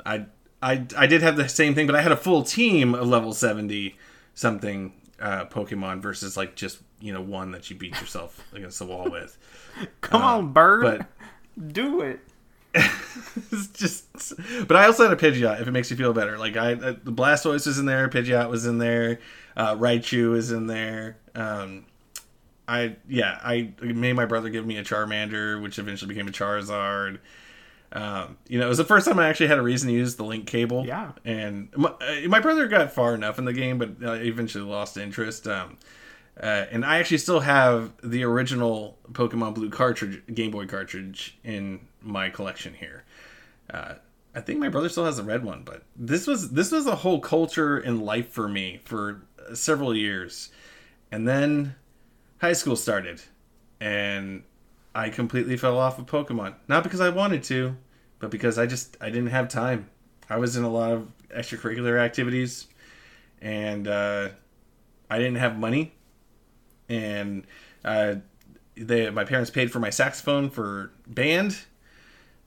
I 0.04 0.26
I 0.62 0.84
I 0.96 1.06
did 1.06 1.22
have 1.22 1.36
the 1.36 1.48
same 1.48 1.74
thing, 1.74 1.86
but 1.86 1.96
I 1.96 2.02
had 2.02 2.12
a 2.12 2.16
full 2.16 2.42
team 2.42 2.94
of 2.94 3.06
level 3.08 3.32
seventy 3.32 3.96
something 4.34 4.92
uh, 5.20 5.46
Pokemon 5.46 6.00
versus 6.00 6.36
like 6.36 6.54
just 6.56 6.78
you 7.00 7.12
know 7.12 7.20
one 7.20 7.50
that 7.52 7.70
you 7.70 7.76
beat 7.76 8.00
yourself 8.00 8.44
against 8.52 8.78
the 8.78 8.86
wall 8.86 9.10
with. 9.10 9.36
Come 10.00 10.22
Uh, 10.22 10.36
on, 10.38 10.52
bird. 10.52 10.82
but- 10.82 11.06
Do 11.72 12.00
it. 12.02 12.20
it's 12.74 13.66
just, 13.68 14.34
but 14.68 14.76
I 14.76 14.84
also 14.86 15.08
had 15.08 15.12
a 15.12 15.16
Pidgeot. 15.16 15.60
If 15.60 15.66
it 15.66 15.70
makes 15.72 15.90
you 15.90 15.96
feel 15.96 16.12
better, 16.12 16.38
like 16.38 16.56
I, 16.56 16.74
uh, 16.74 16.94
the 17.02 17.10
Blastoise 17.10 17.66
was 17.66 17.78
in 17.78 17.86
there, 17.86 18.08
Pidgeot 18.08 18.48
was 18.50 18.66
in 18.66 18.78
there, 18.78 19.18
uh, 19.56 19.74
Raichu 19.74 20.36
is 20.36 20.52
in 20.52 20.66
there. 20.68 21.16
Um, 21.34 21.86
I 22.68 22.96
yeah, 23.08 23.40
I 23.42 23.72
made 23.80 24.12
my 24.12 24.26
brother 24.26 24.50
give 24.50 24.66
me 24.66 24.76
a 24.76 24.84
Charmander, 24.84 25.60
which 25.60 25.78
eventually 25.78 26.08
became 26.14 26.28
a 26.28 26.30
Charizard. 26.30 27.18
Um, 27.92 28.36
you 28.48 28.58
know, 28.58 28.66
it 28.66 28.68
was 28.68 28.78
the 28.78 28.84
first 28.84 29.06
time 29.06 29.18
I 29.18 29.28
actually 29.28 29.46
had 29.46 29.58
a 29.58 29.62
reason 29.62 29.88
to 29.88 29.94
use 29.94 30.16
the 30.16 30.24
link 30.24 30.46
cable. 30.46 30.84
Yeah. 30.86 31.12
and 31.24 31.68
my, 31.74 31.88
uh, 31.88 32.28
my 32.28 32.40
brother 32.40 32.68
got 32.68 32.92
far 32.92 33.14
enough 33.14 33.38
in 33.38 33.44
the 33.44 33.52
game, 33.52 33.78
but 33.78 33.90
uh, 34.02 34.12
eventually 34.12 34.64
lost 34.64 34.96
interest. 34.96 35.46
Um, 35.46 35.78
uh, 36.40 36.66
and 36.70 36.84
I 36.84 36.98
actually 36.98 37.18
still 37.18 37.40
have 37.40 37.92
the 38.02 38.24
original 38.24 38.98
Pokemon 39.12 39.54
Blue 39.54 39.70
cartridge, 39.70 40.22
Game 40.32 40.50
Boy 40.50 40.66
cartridge, 40.66 41.38
in 41.42 41.80
my 42.00 42.30
collection 42.30 42.74
here. 42.74 43.04
Uh, 43.70 43.94
I 44.34 44.40
think 44.40 44.60
my 44.60 44.68
brother 44.68 44.88
still 44.88 45.04
has 45.04 45.16
the 45.16 45.24
red 45.24 45.42
one, 45.42 45.62
but 45.64 45.82
this 45.96 46.26
was 46.26 46.50
this 46.50 46.70
was 46.70 46.86
a 46.86 46.96
whole 46.96 47.18
culture 47.20 47.78
in 47.78 48.00
life 48.00 48.28
for 48.28 48.48
me 48.48 48.80
for 48.84 49.22
several 49.52 49.96
years, 49.96 50.50
and 51.10 51.26
then 51.26 51.74
high 52.40 52.52
school 52.52 52.76
started, 52.76 53.22
and 53.80 54.44
I 54.94 55.10
completely 55.10 55.56
fell 55.56 55.78
off 55.78 55.98
of 55.98 56.06
Pokemon. 56.06 56.54
Not 56.66 56.82
because 56.82 57.00
I 57.00 57.08
wanted 57.10 57.42
to, 57.44 57.76
but 58.18 58.30
because 58.30 58.58
I 58.58 58.66
just 58.66 58.96
I 59.00 59.06
didn't 59.10 59.28
have 59.28 59.48
time. 59.48 59.88
I 60.30 60.36
was 60.38 60.56
in 60.56 60.64
a 60.64 60.68
lot 60.70 60.92
of 60.92 61.08
extracurricular 61.30 61.98
activities, 61.98 62.66
and 63.40 63.86
uh, 63.88 64.30
I 65.08 65.18
didn't 65.18 65.36
have 65.36 65.58
money, 65.58 65.92
and 66.88 67.46
uh, 67.84 68.16
they 68.76 69.10
my 69.10 69.24
parents 69.24 69.50
paid 69.50 69.70
for 69.72 69.78
my 69.78 69.90
saxophone 69.90 70.50
for 70.50 70.90
band. 71.06 71.58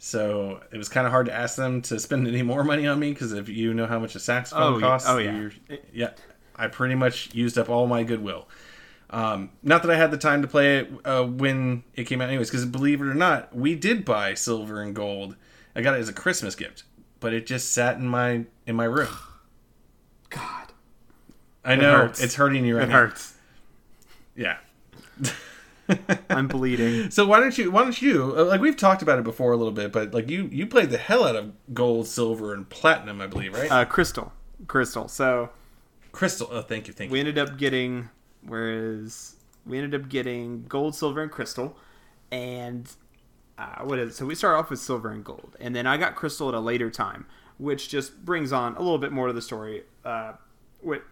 So 0.04 0.62
it 0.72 0.78
was 0.78 0.89
kind 0.89 1.06
of 1.06 1.12
hard 1.12 1.28
to 1.28 1.34
ask 1.34 1.56
them 1.58 1.82
to 1.84 2.00
spend 2.00 2.28
any 2.28 2.42
more 2.42 2.64
money 2.64 2.88
on 2.88 3.00
me 3.00 3.12
because 3.12 3.34
if 3.34 3.48
you 3.50 3.74
know 3.74 3.86
how 3.86 4.00
much 4.00 4.16
a 4.16 4.20
saxophone 4.20 4.76
Oh, 4.76 4.80
costs, 4.80 5.08
Oh, 5.08 5.18
yeah. 5.20 5.38
you're- 5.38 5.80
yeah, 5.94 6.12
I 6.56 6.68
pretty 6.68 6.96
much 6.96 7.34
used 7.36 7.58
up 7.58 7.70
all 7.70 7.86
my 7.88 8.04
goodwill. 8.04 8.48
Um, 9.12 9.49
not 9.62 9.82
that 9.84 9.91
I 9.91 9.95
had 9.97 10.09
the 10.12 10.18
time 10.18 10.41
to 10.41 10.47
play 10.47 10.78
it 10.80 10.91
uh, 11.03 11.24
when 11.26 11.84
it 11.95 12.05
came 12.05 12.22
out, 12.22 12.30
anyways. 12.30 12.49
Because 12.49 12.66
believe 12.66 13.01
it 13.01 13.05
or 13.05 13.14
not, 13.14 13.53
we 13.55 13.76
did 13.76 14.05
buy 14.05 14.34
silver 14.34 14.82
and 14.82 14.95
gold. 14.95 15.36
I 15.76 15.82
got 15.82 15.95
it 15.95 15.99
as 15.99 16.07
a 16.09 16.14
Christmas 16.14 16.55
gift, 16.55 16.84
but 17.20 17.34
it 17.34 17.45
just 17.45 17.74
sat 17.74 17.97
in 17.97 18.07
my 18.07 18.45
in 18.66 18.76
my 18.76 18.86
room. 18.86 19.09
God, 20.30 20.72
I 21.66 21.76
know 21.76 21.91
hurts. 21.97 22.22
it's 22.24 22.36
hurting 22.36 22.64
you 22.66 22.78
right 22.78 22.84
it 22.86 22.89
now. 22.89 22.95
It 22.97 23.07
hurts. 23.07 23.34
Yeah. 24.36 24.57
I'm 26.30 26.47
bleeding. 26.47 27.12
So 27.12 27.26
why 27.26 27.41
don't 27.41 27.57
you? 27.57 27.70
Why 27.70 27.84
don't 27.84 28.01
you? 28.01 28.34
uh, 28.38 28.45
Like 28.45 28.62
we've 28.62 28.78
talked 28.78 29.01
about 29.01 29.20
it 29.20 29.26
before 29.26 29.51
a 29.51 29.57
little 29.57 29.74
bit, 29.74 29.91
but 29.91 30.14
like 30.14 30.30
you 30.30 30.47
you 30.51 30.66
played 30.66 30.89
the 30.89 30.97
hell 30.97 31.26
out 31.26 31.36
of 31.36 31.51
gold, 31.74 32.07
silver, 32.07 32.53
and 32.53 32.70
platinum, 32.70 33.20
I 33.20 33.28
believe, 33.28 33.53
right? 33.53 33.70
Uh, 33.70 33.84
crystal, 33.86 34.32
crystal. 34.68 35.09
So 35.09 35.49
Crystal. 36.14 36.47
Oh, 36.49 36.62
thank 36.62 36.88
you, 36.88 36.93
thank 36.93 37.09
you. 37.09 37.14
we 37.14 37.20
ended 37.20 37.38
up 37.38 37.57
getting 37.57 38.09
whereas 38.46 39.36
we 39.66 39.78
ended 39.78 40.00
up 40.00 40.10
getting 40.10 40.66
gold 40.68 40.96
silver 40.96 41.22
and 41.22 41.32
crystal. 41.32 41.78
And 42.32 42.89
uh, 43.58 43.84
what 43.84 44.00
is 44.00 44.12
it? 44.12 44.16
so 44.16 44.26
we 44.26 44.36
start 44.36 44.58
off 44.58 44.70
with 44.70 44.80
silver 44.80 45.12
and 45.12 45.24
gold. 45.24 45.56
And 45.60 45.76
then 45.76 45.86
i 45.86 45.98
got 45.98 46.16
crystal 46.16 46.50
at 46.50 46.56
a 46.56 46.60
later 46.60 46.89
time 46.89 47.26
which 47.58 47.89
just 47.89 48.26
brings 48.26 48.52
on 48.52 48.76
a 48.76 48.80
little 48.80 48.98
bit 48.98 49.12
more 49.12 49.28
to 49.28 49.34
the 49.34 49.42
story. 49.42 49.84
Uh, 50.04 50.34
with, 50.82 51.04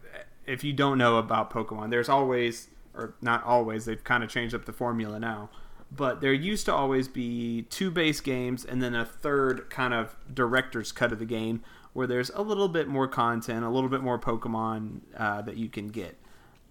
if 0.47 0.63
you 0.63 0.73
don't 0.73 0.97
know 0.97 1.17
about 1.17 1.51
pokemon 1.51 1.91
there's 1.91 2.09
always 2.09 2.69
or 2.95 3.13
not 3.21 3.43
always 3.43 3.85
they've 3.85 4.03
kind 4.03 4.23
of 4.23 4.29
changed 4.29 4.55
up 4.55 4.65
the 4.65 4.73
formula 4.73 5.19
now. 5.19 5.49
But 5.91 6.21
there 6.21 6.33
used 6.33 6.65
to 6.65 6.73
always 6.73 7.07
be 7.07 7.63
two 7.63 7.89
base 7.91 8.19
games 8.21 8.65
and 8.65 8.81
then 8.81 8.95
a 8.95 9.05
third 9.05 9.69
kind 9.69 9.93
of 9.93 10.15
director's 10.31 10.91
cut 10.91 11.11
of 11.11 11.19
the 11.19 11.25
game 11.25 11.63
where 11.93 12.07
there's 12.07 12.29
a 12.31 12.41
little 12.41 12.67
bit 12.67 12.87
more 12.87 13.07
content 13.07 13.63
a 13.65 13.69
little 13.69 13.89
bit 13.89 14.01
more 14.01 14.19
pokemon 14.19 15.01
uh, 15.17 15.41
that 15.41 15.57
you 15.57 15.67
can 15.69 15.87
get 15.87 16.18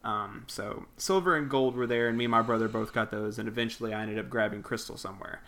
um, 0.05 0.45
so 0.47 0.87
silver 0.97 1.37
and 1.37 1.51
gold 1.51 1.77
were 1.77 1.87
there, 1.87 2.09
and 2.09 2.17
me 2.17 2.25
and 2.25 2.31
my 2.31 2.43
brother 2.43 2.69
both 2.69 2.93
got 2.93 3.11
those. 3.11 3.39
And 3.39 3.49
eventually, 3.49 3.93
I 3.93 4.03
ended 4.03 4.19
up 4.19 4.31
grabbing 4.31 4.63
crystal 4.63 4.97
somewhere, 4.97 5.43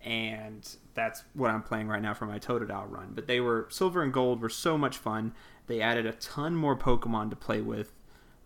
and 0.00 0.68
that's 0.94 1.24
what 1.34 1.50
I'm 1.50 1.62
playing 1.62 1.88
right 1.88 2.02
now 2.02 2.14
for 2.14 2.26
my 2.26 2.38
Totodile 2.38 2.90
run. 2.90 3.12
But 3.14 3.26
they 3.26 3.40
were 3.40 3.66
silver 3.70 4.02
and 4.02 4.12
gold 4.12 4.40
were 4.40 4.48
so 4.48 4.78
much 4.78 4.96
fun. 4.96 5.32
They 5.66 5.80
added 5.80 6.06
a 6.06 6.12
ton 6.12 6.54
more 6.54 6.76
Pokemon 6.76 7.30
to 7.30 7.36
play 7.36 7.60
with. 7.60 7.92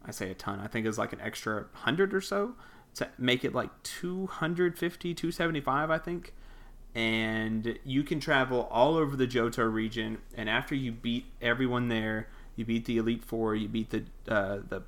I 0.05 0.11
say 0.11 0.31
a 0.31 0.35
ton. 0.35 0.61
I 0.61 0.67
think 0.67 0.85
it 0.85 0.89
was 0.89 0.99
like 0.99 1.13
an 1.13 1.21
extra 1.21 1.67
hundred 1.73 2.15
or 2.15 2.23
so 2.23 2.55
to 2.95 3.09
make 3.19 3.45
it 3.45 3.55
like 3.55 3.71
250, 3.83 5.15
275, 5.15 5.91
I 5.91 5.99
think. 5.99 6.35
And 6.95 7.79
you 7.85 8.03
can 8.03 8.19
travel 8.19 8.69
all 8.71 8.97
over 8.97 9.15
the 9.17 9.27
Johto 9.27 9.73
region. 9.73 10.19
And 10.35 10.49
after 10.49 10.75
you 10.75 10.91
beat 10.91 11.27
everyone 11.41 11.89
there, 11.89 12.29
you 12.57 12.65
beat 12.65 12.87
the 12.87 12.97
Elite 12.97 13.23
Four, 13.23 13.55
you 13.55 13.69
beat 13.69 13.91
the 13.91 14.05
uh, 14.29 14.61
the 14.69 14.83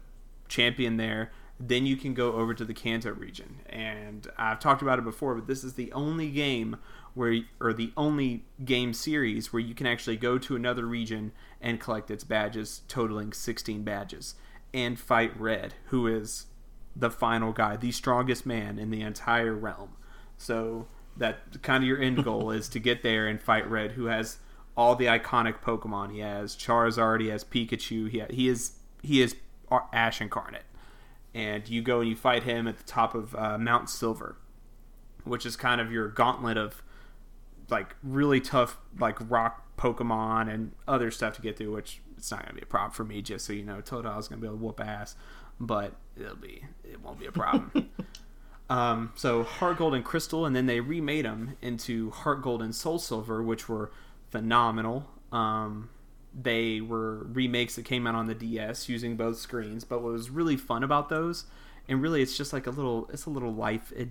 champion 0.52 0.98
there, 0.98 1.32
then 1.58 1.86
you 1.86 1.96
can 1.96 2.12
go 2.12 2.34
over 2.34 2.54
to 2.54 2.64
the 2.64 2.74
Kanto 2.74 3.10
region. 3.12 3.60
And 3.66 4.26
I've 4.36 4.60
talked 4.60 4.82
about 4.82 4.98
it 4.98 5.04
before, 5.04 5.34
but 5.34 5.46
this 5.46 5.64
is 5.64 5.74
the 5.74 5.92
only 5.92 6.28
game 6.30 6.76
where, 7.14 7.40
or 7.60 7.72
the 7.72 7.92
only 7.96 8.44
game 8.64 8.92
series 8.92 9.52
where 9.52 9.60
you 9.60 9.74
can 9.74 9.86
actually 9.86 10.16
go 10.16 10.38
to 10.38 10.56
another 10.56 10.84
region 10.84 11.32
and 11.60 11.80
collect 11.80 12.10
its 12.10 12.24
badges, 12.24 12.82
totaling 12.88 13.32
16 13.32 13.82
badges, 13.82 14.34
and 14.74 14.98
fight 14.98 15.38
Red, 15.38 15.74
who 15.86 16.06
is 16.06 16.46
the 16.94 17.10
final 17.10 17.52
guy, 17.52 17.76
the 17.76 17.92
strongest 17.92 18.44
man 18.44 18.78
in 18.78 18.90
the 18.90 19.00
entire 19.00 19.54
realm. 19.54 19.96
So 20.36 20.88
that 21.16 21.62
kind 21.62 21.82
of 21.82 21.88
your 21.88 22.00
end 22.00 22.24
goal 22.24 22.50
is 22.58 22.68
to 22.70 22.78
get 22.78 23.02
there 23.02 23.26
and 23.26 23.40
fight 23.40 23.68
Red, 23.70 23.92
who 23.92 24.06
has 24.06 24.38
all 24.76 24.96
the 24.96 25.06
iconic 25.06 25.60
Pokemon. 25.60 26.12
He 26.12 26.20
has 26.20 26.56
Charizard, 26.56 27.20
he 27.20 27.28
has 27.28 27.44
Pikachu, 27.44 28.10
he, 28.10 28.22
he 28.30 28.48
is 28.48 28.72
he 29.02 29.20
is 29.20 29.34
Ash 29.92 30.20
Incarnate, 30.20 30.64
and 31.34 31.68
you 31.68 31.82
go 31.82 32.00
and 32.00 32.08
you 32.08 32.16
fight 32.16 32.44
him 32.44 32.66
at 32.66 32.78
the 32.78 32.84
top 32.84 33.14
of 33.14 33.34
uh, 33.34 33.58
Mount 33.58 33.90
Silver, 33.90 34.36
which 35.24 35.46
is 35.46 35.56
kind 35.56 35.80
of 35.80 35.90
your 35.92 36.08
gauntlet 36.08 36.56
of 36.56 36.82
like 37.70 37.96
really 38.02 38.40
tough 38.40 38.78
like 38.98 39.18
rock 39.30 39.76
Pokemon 39.76 40.52
and 40.52 40.72
other 40.86 41.10
stuff 41.10 41.34
to 41.36 41.42
get 41.42 41.56
through. 41.56 41.72
Which 41.72 42.00
it's 42.16 42.30
not 42.30 42.42
gonna 42.42 42.54
be 42.54 42.62
a 42.62 42.66
problem 42.66 42.92
for 42.92 43.04
me, 43.04 43.22
just 43.22 43.46
so 43.46 43.52
you 43.52 43.64
know. 43.64 43.80
Totodile's 43.80 44.28
gonna 44.28 44.40
be 44.40 44.46
able 44.46 44.58
to 44.58 44.64
whoop 44.64 44.80
ass, 44.80 45.16
but 45.58 45.94
it'll 46.16 46.36
be 46.36 46.62
it 46.84 47.00
won't 47.00 47.18
be 47.18 47.26
a 47.26 47.32
problem. 47.32 47.90
um, 48.70 49.12
so 49.16 49.42
Heart 49.42 49.78
Gold 49.78 49.94
and 49.94 50.04
Crystal, 50.04 50.46
and 50.46 50.54
then 50.54 50.66
they 50.66 50.80
remade 50.80 51.24
them 51.24 51.56
into 51.62 52.10
Heart 52.10 52.42
Gold 52.42 52.62
and 52.62 52.74
Soul 52.74 52.98
Silver, 52.98 53.42
which 53.42 53.68
were 53.68 53.90
phenomenal. 54.30 55.08
Um, 55.32 55.88
they 56.34 56.80
were 56.80 57.24
remakes 57.24 57.76
that 57.76 57.84
came 57.84 58.06
out 58.06 58.14
on 58.14 58.26
the 58.26 58.34
DS 58.34 58.88
using 58.88 59.16
both 59.16 59.38
screens. 59.38 59.84
But 59.84 60.02
what 60.02 60.12
was 60.12 60.30
really 60.30 60.56
fun 60.56 60.82
about 60.82 61.08
those, 61.08 61.44
and 61.88 62.00
really 62.00 62.22
it's 62.22 62.36
just 62.36 62.52
like 62.52 62.66
a 62.66 62.70
little, 62.70 63.08
it's 63.12 63.26
a 63.26 63.30
little 63.30 63.52
life, 63.52 63.92
it, 63.94 64.08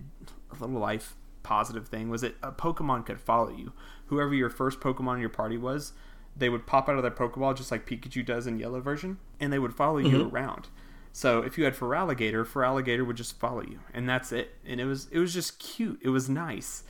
a 0.52 0.66
little 0.66 0.80
life 0.80 1.16
positive 1.44 1.88
thing, 1.88 2.10
was 2.10 2.22
that 2.22 2.36
a 2.44 2.52
Pokemon 2.52 3.06
could 3.06 3.20
follow 3.20 3.50
you. 3.50 3.74
Whoever 4.08 4.34
your 4.34 4.50
first 4.50 4.80
Pokemon 4.80 5.16
in 5.16 5.22
your 5.22 5.30
party 5.30 5.58
was, 5.58 5.94
they 6.36 6.50
would 6.50 6.68
pop 6.68 6.88
out 6.88 6.96
of 6.96 7.02
their 7.02 7.12
Pokeball 7.12 7.56
just 7.58 7.72
like 7.72 7.88
Pikachu 7.88 8.26
does 8.26 8.48
in 8.48 8.60
Yellow 8.60 8.82
version, 8.82 9.18
and 9.40 9.52
they 9.52 9.60
would 9.60 9.74
follow 9.74 9.98
you 9.98 10.18
mm-hmm. 10.18 10.36
around. 10.36 10.68
So 11.14 11.42
if 11.42 11.58
you 11.58 11.66
had 11.66 11.76
Feraligatr, 11.76 12.46
Feraligatr 12.46 13.06
would 13.06 13.18
just 13.18 13.40
follow 13.40 13.62
you, 13.62 13.80
and 13.94 14.08
that's 14.08 14.32
it. 14.32 14.56
And 14.66 14.80
it 14.80 14.86
was 14.86 15.08
it 15.12 15.20
was 15.20 15.34
just 15.34 15.60
cute. 15.60 16.00
It 16.02 16.10
was 16.10 16.30
nice 16.30 16.84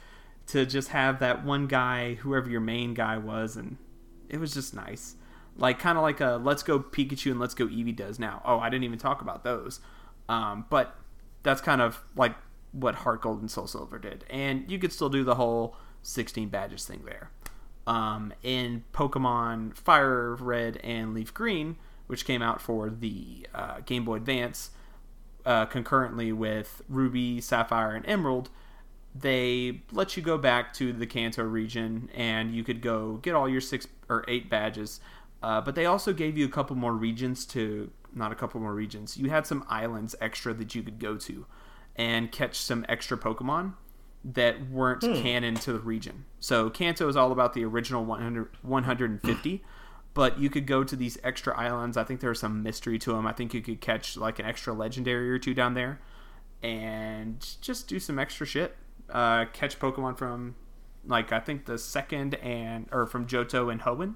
to 0.47 0.65
just 0.65 0.89
have 0.89 1.19
that 1.19 1.43
one 1.43 1.67
guy, 1.67 2.15
whoever 2.15 2.49
your 2.49 2.61
main 2.61 2.93
guy 2.93 3.17
was, 3.17 3.55
and 3.55 3.77
it 4.29 4.39
was 4.39 4.53
just 4.53 4.75
nice. 4.75 5.15
Like 5.61 5.77
kind 5.77 5.95
of 5.95 6.01
like 6.01 6.19
a 6.19 6.41
Let's 6.43 6.63
Go 6.63 6.79
Pikachu 6.79 7.29
and 7.29 7.39
Let's 7.39 7.53
Go 7.53 7.67
Eevee 7.67 7.95
does 7.95 8.17
now. 8.17 8.41
Oh, 8.43 8.59
I 8.59 8.69
didn't 8.69 8.83
even 8.83 8.97
talk 8.97 9.21
about 9.21 9.43
those, 9.43 9.79
um, 10.27 10.65
but 10.71 10.95
that's 11.43 11.61
kind 11.61 11.81
of 11.81 12.03
like 12.15 12.35
what 12.71 12.95
Heart 12.95 13.21
Gold 13.21 13.41
and 13.41 13.51
Soul 13.51 13.67
Silver 13.67 13.99
did, 13.99 14.25
and 14.29 14.69
you 14.69 14.79
could 14.79 14.91
still 14.91 15.09
do 15.09 15.23
the 15.23 15.35
whole 15.35 15.75
16 16.01 16.49
badges 16.49 16.85
thing 16.85 17.03
there. 17.05 17.29
Um, 17.85 18.33
in 18.41 18.83
Pokemon 18.91 19.75
Fire 19.77 20.33
Red 20.35 20.77
and 20.77 21.13
Leaf 21.13 21.31
Green, 21.31 21.77
which 22.07 22.25
came 22.25 22.41
out 22.41 22.59
for 22.59 22.89
the 22.89 23.45
uh, 23.53 23.81
Game 23.85 24.03
Boy 24.03 24.15
Advance, 24.15 24.71
uh, 25.45 25.67
concurrently 25.67 26.31
with 26.31 26.81
Ruby, 26.89 27.39
Sapphire, 27.39 27.91
and 27.91 28.07
Emerald, 28.07 28.49
they 29.13 29.81
let 29.91 30.15
you 30.15 30.23
go 30.23 30.37
back 30.37 30.73
to 30.73 30.93
the 30.93 31.05
Kanto 31.05 31.43
region 31.43 32.09
and 32.15 32.55
you 32.55 32.63
could 32.63 32.81
go 32.81 33.17
get 33.17 33.35
all 33.35 33.49
your 33.49 33.61
six 33.61 33.87
or 34.09 34.23
eight 34.27 34.49
badges. 34.49 34.99
Uh, 35.43 35.59
but 35.61 35.75
they 35.75 35.85
also 35.85 36.13
gave 36.13 36.37
you 36.37 36.45
a 36.45 36.49
couple 36.49 36.75
more 36.75 36.93
regions 36.93 37.45
to, 37.45 37.91
not 38.13 38.31
a 38.31 38.35
couple 38.35 38.59
more 38.61 38.73
regions, 38.73 39.17
you 39.17 39.29
had 39.29 39.47
some 39.47 39.65
islands 39.67 40.15
extra 40.21 40.53
that 40.53 40.75
you 40.75 40.83
could 40.83 40.99
go 40.99 41.17
to 41.17 41.45
and 41.95 42.31
catch 42.31 42.55
some 42.55 42.85
extra 42.87 43.17
Pokemon 43.17 43.73
that 44.23 44.69
weren't 44.69 45.01
canon 45.01 45.55
to 45.55 45.73
the 45.73 45.79
region. 45.79 46.25
So 46.39 46.69
Kanto 46.69 47.07
is 47.07 47.15
all 47.15 47.31
about 47.31 47.53
the 47.53 47.65
original 47.65 48.05
100, 48.05 48.49
150, 48.61 49.63
but 50.13 50.39
you 50.39 50.49
could 50.49 50.67
go 50.67 50.83
to 50.83 50.95
these 50.95 51.17
extra 51.23 51.57
islands. 51.57 51.97
I 51.97 52.03
think 52.03 52.19
there's 52.19 52.39
some 52.39 52.61
mystery 52.61 52.99
to 52.99 53.13
them. 53.13 53.25
I 53.25 53.33
think 53.33 53.53
you 53.53 53.61
could 53.61 53.81
catch 53.81 54.17
like 54.17 54.39
an 54.39 54.45
extra 54.45 54.73
legendary 54.73 55.29
or 55.31 55.39
two 55.39 55.53
down 55.53 55.73
there, 55.73 55.99
and 56.61 57.45
just 57.61 57.87
do 57.87 57.99
some 57.99 58.19
extra 58.19 58.45
shit. 58.45 58.75
Uh, 59.09 59.45
catch 59.45 59.79
Pokemon 59.79 60.17
from 60.17 60.55
like 61.05 61.31
I 61.31 61.39
think 61.39 61.65
the 61.65 61.77
second 61.77 62.35
and 62.35 62.87
or 62.91 63.05
from 63.07 63.25
Johto 63.25 63.71
and 63.71 63.81
Hoenn. 63.81 64.15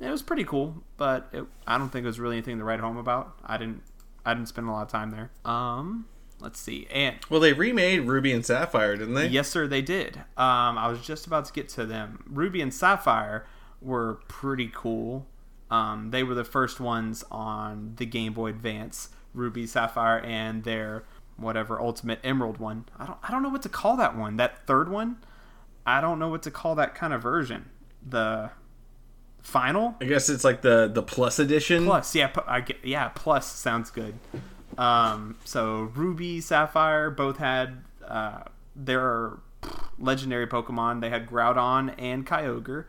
It 0.00 0.10
was 0.10 0.22
pretty 0.22 0.44
cool, 0.44 0.82
but 0.96 1.28
it, 1.32 1.44
I 1.66 1.76
don't 1.78 1.88
think 1.90 2.04
it 2.04 2.06
was 2.06 2.20
really 2.20 2.36
anything 2.36 2.58
to 2.58 2.64
write 2.64 2.80
home 2.80 2.96
about. 2.96 3.38
I 3.44 3.56
didn't 3.58 3.82
I 4.24 4.34
didn't 4.34 4.48
spend 4.48 4.68
a 4.68 4.70
lot 4.72 4.82
of 4.82 4.88
time 4.88 5.10
there. 5.10 5.30
Um, 5.50 6.06
let's 6.40 6.60
see. 6.60 6.86
And 6.90 7.16
Well, 7.30 7.40
they 7.40 7.52
remade 7.52 8.02
Ruby 8.06 8.32
and 8.32 8.44
Sapphire, 8.44 8.96
didn't 8.96 9.14
they? 9.14 9.26
yes, 9.28 9.48
sir, 9.48 9.66
they 9.66 9.82
did. 9.82 10.18
Um, 10.36 10.78
I 10.78 10.88
was 10.88 11.00
just 11.00 11.26
about 11.26 11.46
to 11.46 11.52
get 11.52 11.68
to 11.70 11.86
them. 11.86 12.22
Ruby 12.28 12.60
and 12.60 12.72
Sapphire 12.72 13.46
were 13.80 14.20
pretty 14.28 14.70
cool. 14.72 15.26
Um, 15.70 16.10
they 16.10 16.22
were 16.22 16.34
the 16.34 16.44
first 16.44 16.78
ones 16.80 17.24
on 17.30 17.94
the 17.96 18.06
Game 18.06 18.32
Boy 18.32 18.48
Advance, 18.50 19.10
Ruby, 19.34 19.66
Sapphire, 19.66 20.18
and 20.20 20.64
their 20.64 21.04
whatever 21.36 21.80
Ultimate 21.80 22.18
Emerald 22.24 22.58
one. 22.58 22.84
I 22.98 23.06
don't 23.06 23.18
I 23.22 23.30
don't 23.30 23.42
know 23.42 23.48
what 23.50 23.62
to 23.62 23.68
call 23.68 23.96
that 23.96 24.16
one. 24.16 24.36
That 24.36 24.66
third 24.66 24.88
one. 24.88 25.18
I 25.86 26.00
don't 26.00 26.18
know 26.18 26.28
what 26.28 26.42
to 26.42 26.50
call 26.50 26.74
that 26.76 26.94
kind 26.94 27.12
of 27.12 27.22
version. 27.22 27.70
The 28.06 28.50
final? 29.42 29.96
I 30.00 30.04
guess 30.04 30.28
it's 30.28 30.44
like 30.44 30.62
the 30.62 30.90
the 30.92 31.02
plus 31.02 31.38
edition. 31.38 31.84
plus 31.84 32.14
yeah 32.14 32.30
I 32.46 32.60
get, 32.60 32.78
yeah 32.84 33.08
plus 33.14 33.46
sounds 33.46 33.90
good. 33.90 34.14
Um 34.76 35.36
so 35.44 35.90
ruby 35.94 36.40
sapphire 36.40 37.10
both 37.10 37.38
had 37.38 37.82
uh 38.06 38.44
their 38.76 39.38
legendary 39.98 40.46
pokemon. 40.46 41.00
They 41.00 41.10
had 41.10 41.26
groudon 41.26 41.94
and 41.98 42.26
kyogre 42.26 42.84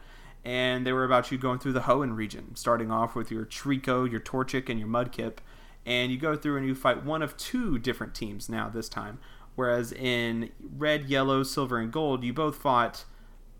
and 0.46 0.86
they 0.86 0.94
were 0.94 1.04
about 1.04 1.32
you 1.32 1.38
going 1.38 1.60
through 1.60 1.74
the 1.74 1.82
hoenn 1.82 2.16
region 2.16 2.56
starting 2.56 2.92
off 2.92 3.14
with 3.16 3.30
your 3.30 3.46
treecko 3.46 4.10
your 4.10 4.22
torchic 4.22 4.70
and 4.70 4.80
your 4.80 4.88
mudkip 4.88 5.38
and 5.86 6.12
you 6.12 6.18
go 6.18 6.36
through 6.36 6.58
and 6.58 6.66
you 6.66 6.76
fight 6.76 7.04
one 7.04 7.22
of 7.22 7.36
two 7.38 7.80
different 7.80 8.14
teams 8.14 8.48
now 8.50 8.70
this 8.70 8.88
time. 8.90 9.20
Whereas 9.56 9.92
in 9.92 10.52
red 10.78 11.10
yellow 11.10 11.44
silver 11.44 11.78
and 11.78 11.92
gold 11.92 12.24
you 12.24 12.34
both 12.34 12.56
fought 12.56 13.06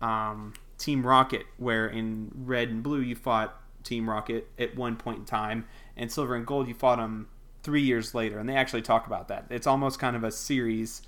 um, 0.00 0.54
Team 0.80 1.06
Rocket, 1.06 1.46
where 1.58 1.86
in 1.86 2.32
red 2.34 2.70
and 2.70 2.82
blue 2.82 3.00
you 3.00 3.14
fought 3.14 3.56
Team 3.84 4.08
Rocket 4.08 4.48
at 4.58 4.74
one 4.74 4.96
point 4.96 5.18
in 5.18 5.24
time, 5.24 5.66
and 5.96 6.10
silver 6.10 6.34
and 6.34 6.46
gold 6.46 6.66
you 6.66 6.74
fought 6.74 6.96
them 6.96 7.28
three 7.62 7.82
years 7.82 8.14
later, 8.14 8.38
and 8.38 8.48
they 8.48 8.56
actually 8.56 8.82
talk 8.82 9.06
about 9.06 9.28
that. 9.28 9.44
It's 9.50 9.66
almost 9.66 9.98
kind 9.98 10.16
of 10.16 10.24
a 10.24 10.30
series, 10.32 11.02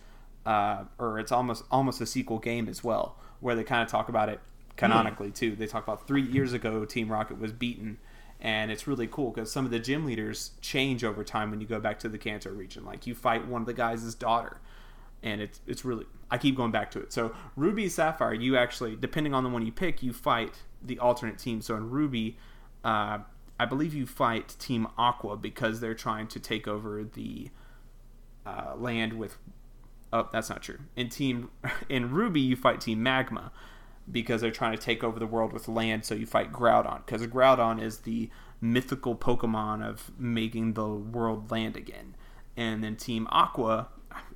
uh, 0.45 0.85
or 0.99 1.19
it's 1.19 1.33
almost 1.33 1.65
almost 1.71 2.01
a 2.01 2.07
sequel 2.07 2.39
game 2.39 2.69
as 2.69 2.85
well, 2.85 3.17
where 3.41 3.55
they 3.55 3.65
kind 3.65 3.83
of 3.83 3.89
talk 3.89 4.09
about 4.09 4.29
it 4.29 4.41
canonically 4.77 5.31
too. 5.31 5.57
They 5.57 5.67
talk 5.67 5.83
about 5.83 6.07
three 6.07 6.23
years 6.23 6.53
ago 6.53 6.85
Team 6.85 7.11
Rocket 7.11 7.39
was 7.39 7.53
beaten, 7.53 7.99
and 8.41 8.71
it's 8.71 8.87
really 8.87 9.07
cool 9.07 9.31
because 9.31 9.51
some 9.51 9.65
of 9.65 9.71
the 9.71 9.79
gym 9.79 10.05
leaders 10.05 10.53
change 10.61 11.03
over 11.03 11.25
time 11.25 11.51
when 11.51 11.61
you 11.61 11.67
go 11.67 11.81
back 11.81 11.99
to 12.01 12.09
the 12.09 12.19
Kanto 12.19 12.51
region. 12.51 12.85
Like 12.85 13.07
you 13.07 13.15
fight 13.15 13.47
one 13.47 13.63
of 13.63 13.67
the 13.67 13.75
guys' 13.75 14.15
daughter, 14.15 14.61
and 15.23 15.41
it's 15.41 15.61
it's 15.67 15.85
really 15.85 16.07
I 16.33 16.39
keep 16.39 16.57
going 16.57 16.73
back 16.73 16.91
to 16.93 16.99
it. 16.99 17.13
So 17.13 17.35
Ruby 17.57 17.91
Sapphire, 17.91 18.33
you 18.33 18.57
actually 18.57 18.97
depending 18.97 19.35
on 19.35 19.45
the 19.45 19.51
one 19.51 19.67
you 19.67 19.71
pick, 19.71 20.03
you 20.03 20.15
fight 20.15 20.55
the 20.83 20.99
alternate 20.99 21.39
team. 21.39 21.61
So 21.61 21.77
in 21.77 21.91
Ruby, 21.91 22.39
uh, 22.83 23.19
I 23.61 23.67
believe 23.67 23.95
you 23.95 24.07
fight 24.07 24.57
Team 24.59 24.89
Aqua 24.97 25.37
because 25.37 25.81
they're 25.81 25.95
trying 25.95 26.27
to 26.29 26.41
take 26.41 26.67
over 26.67 27.05
the 27.05 27.51
uh, 28.47 28.73
land 28.77 29.13
with. 29.13 29.37
Oh, 30.11 30.29
that's 30.33 30.49
not 30.49 30.63
true. 30.63 30.79
In 30.97 31.11
Team 31.11 31.51
in 31.91 32.11
Ruby, 32.11 32.41
you 32.41 32.57
fight 32.57 32.81
Team 32.81 33.03
Magma 33.03 33.53
because 34.11 34.41
they're 34.41 34.51
trying 34.51 34.77
to 34.77 34.83
take 34.83 35.05
over 35.05 35.19
the 35.19 35.27
world 35.27 35.53
with 35.53 35.69
land. 35.69 36.07
So 36.07 36.15
you 36.15 36.25
fight 36.25 36.51
Groudon 36.51 37.05
because 37.05 37.27
Groudon 37.27 37.81
is 37.81 37.99
the 37.99 38.31
mythical 38.59 39.15
Pokemon 39.15 39.87
of 39.87 40.11
making 40.19 40.73
the 40.73 40.89
world 40.89 41.51
land 41.51 41.77
again. 41.77 42.17
And 42.57 42.83
then 42.83 42.97
Team 42.97 43.29
Aqua, 43.31 43.89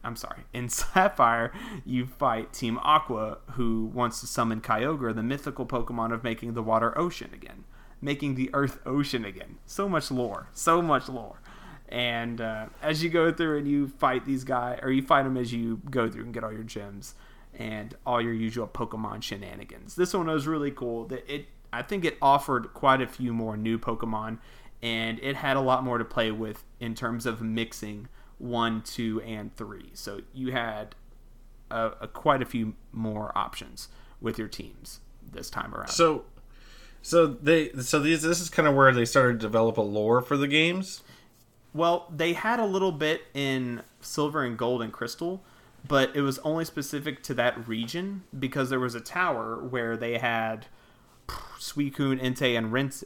I'm 0.07 0.17
sorry, 0.17 0.45
in 0.53 0.69
Sapphire, 0.69 1.53
you 1.85 2.07
fight 2.07 2.53
Team 2.53 2.79
Aqua, 2.83 3.39
who 3.53 3.91
wants 3.93 4.21
to 4.21 4.27
summon 4.27 4.61
Kyogre, 4.61 5.15
the 5.15 5.23
mythical 5.23 5.67
Pokemon 5.67 6.13
of 6.13 6.23
making 6.23 6.55
the 6.55 6.63
water 6.63 6.97
ocean 6.97 7.31
again, 7.35 7.65
making 8.01 8.37
the 8.37 8.51
earth 8.55 8.79
ocean 8.87 9.25
again. 9.25 9.57
So 9.67 9.89
much 9.89 10.11
lore, 10.11 10.49
so 10.53 10.81
much 10.81 11.09
lore. 11.09 11.41
And 11.89 12.41
uh, 12.41 12.67
as 12.83 13.03
you 13.03 13.11
go 13.11 13.33
through 13.33 13.59
and 13.59 13.69
you 13.69 13.89
fight 13.89 14.25
these 14.25 14.45
guys, 14.45 14.79
or 14.83 14.91
you 14.91 15.03
fight 15.03 15.25
them 15.25 15.37
as 15.37 15.53
you 15.53 15.81
go 15.91 16.09
through 16.09 16.25
and 16.25 16.35
get 16.35 16.45
all 16.45 16.53
your 16.53 16.63
gems 16.63 17.15
and 17.55 17.95
all 18.05 18.21
your 18.21 18.33
usual 18.33 18.67
Pokemon 18.67 19.23
shenanigans. 19.23 19.95
This 19.95 20.13
one 20.13 20.27
was 20.27 20.47
really 20.47 20.71
cool. 20.71 21.07
That 21.07 21.33
it, 21.33 21.47
I 21.73 21.83
think 21.83 22.05
it 22.05 22.19
offered 22.21 22.75
quite 22.75 23.01
a 23.01 23.07
few 23.07 23.33
more 23.33 23.57
new 23.57 23.79
Pokemon, 23.79 24.39
and 24.83 25.19
it 25.21 25.37
had 25.37 25.57
a 25.57 25.61
lot 25.61 25.85
more 25.85 25.99
to 25.99 26.05
play 26.05 26.31
with 26.31 26.65
in 26.81 26.95
terms 26.95 27.25
of 27.25 27.41
mixing 27.41 28.09
one, 28.39 28.83
two, 28.83 29.21
and 29.23 29.55
three. 29.57 29.91
So 29.95 30.21
you 30.35 30.53
had 30.53 30.95
a, 31.71 31.93
a 32.03 32.09
quite 32.09 32.43
a 32.43 32.47
few 32.47 32.75
more 32.93 33.37
options 33.37 33.89
with 34.21 34.39
your 34.39 34.49
teams 34.49 35.01
this 35.33 35.51
time 35.51 35.75
around. 35.75 35.89
So, 35.89 36.25
so 37.03 37.27
they 37.27 37.71
so 37.73 37.99
these 37.99 38.23
this 38.23 38.41
is 38.41 38.51
kind 38.51 38.69
of 38.69 38.75
where 38.75 38.93
they 38.93 39.05
started 39.05 39.35
to 39.35 39.47
develop 39.47 39.77
a 39.77 39.83
lore 39.83 40.21
for 40.21 40.37
the 40.37 40.49
games. 40.49 41.03
Well, 41.73 42.11
they 42.15 42.33
had 42.33 42.59
a 42.59 42.65
little 42.65 42.93
bit 42.93 43.23
in 43.35 43.83
Silver 44.01 44.43
and 44.43 44.57
Gold 44.57 44.81
and 44.81 44.91
Crystal, 44.91 45.45
but 45.87 46.17
it 46.17 46.23
was 46.23 46.39
only 46.39 46.65
specific 46.65 47.23
to 47.25 47.35
that 47.35 47.69
region 47.69 48.23
because 48.39 48.71
there 48.71 48.81
was 48.81 48.95
a 48.95 49.01
tower 49.01 49.63
where 49.63 49.95
they 49.95 50.17
had 50.17 50.67
Suicune, 51.59 52.23
Entei, 52.23 52.57
and 52.57 52.73
Rince. 52.73 53.05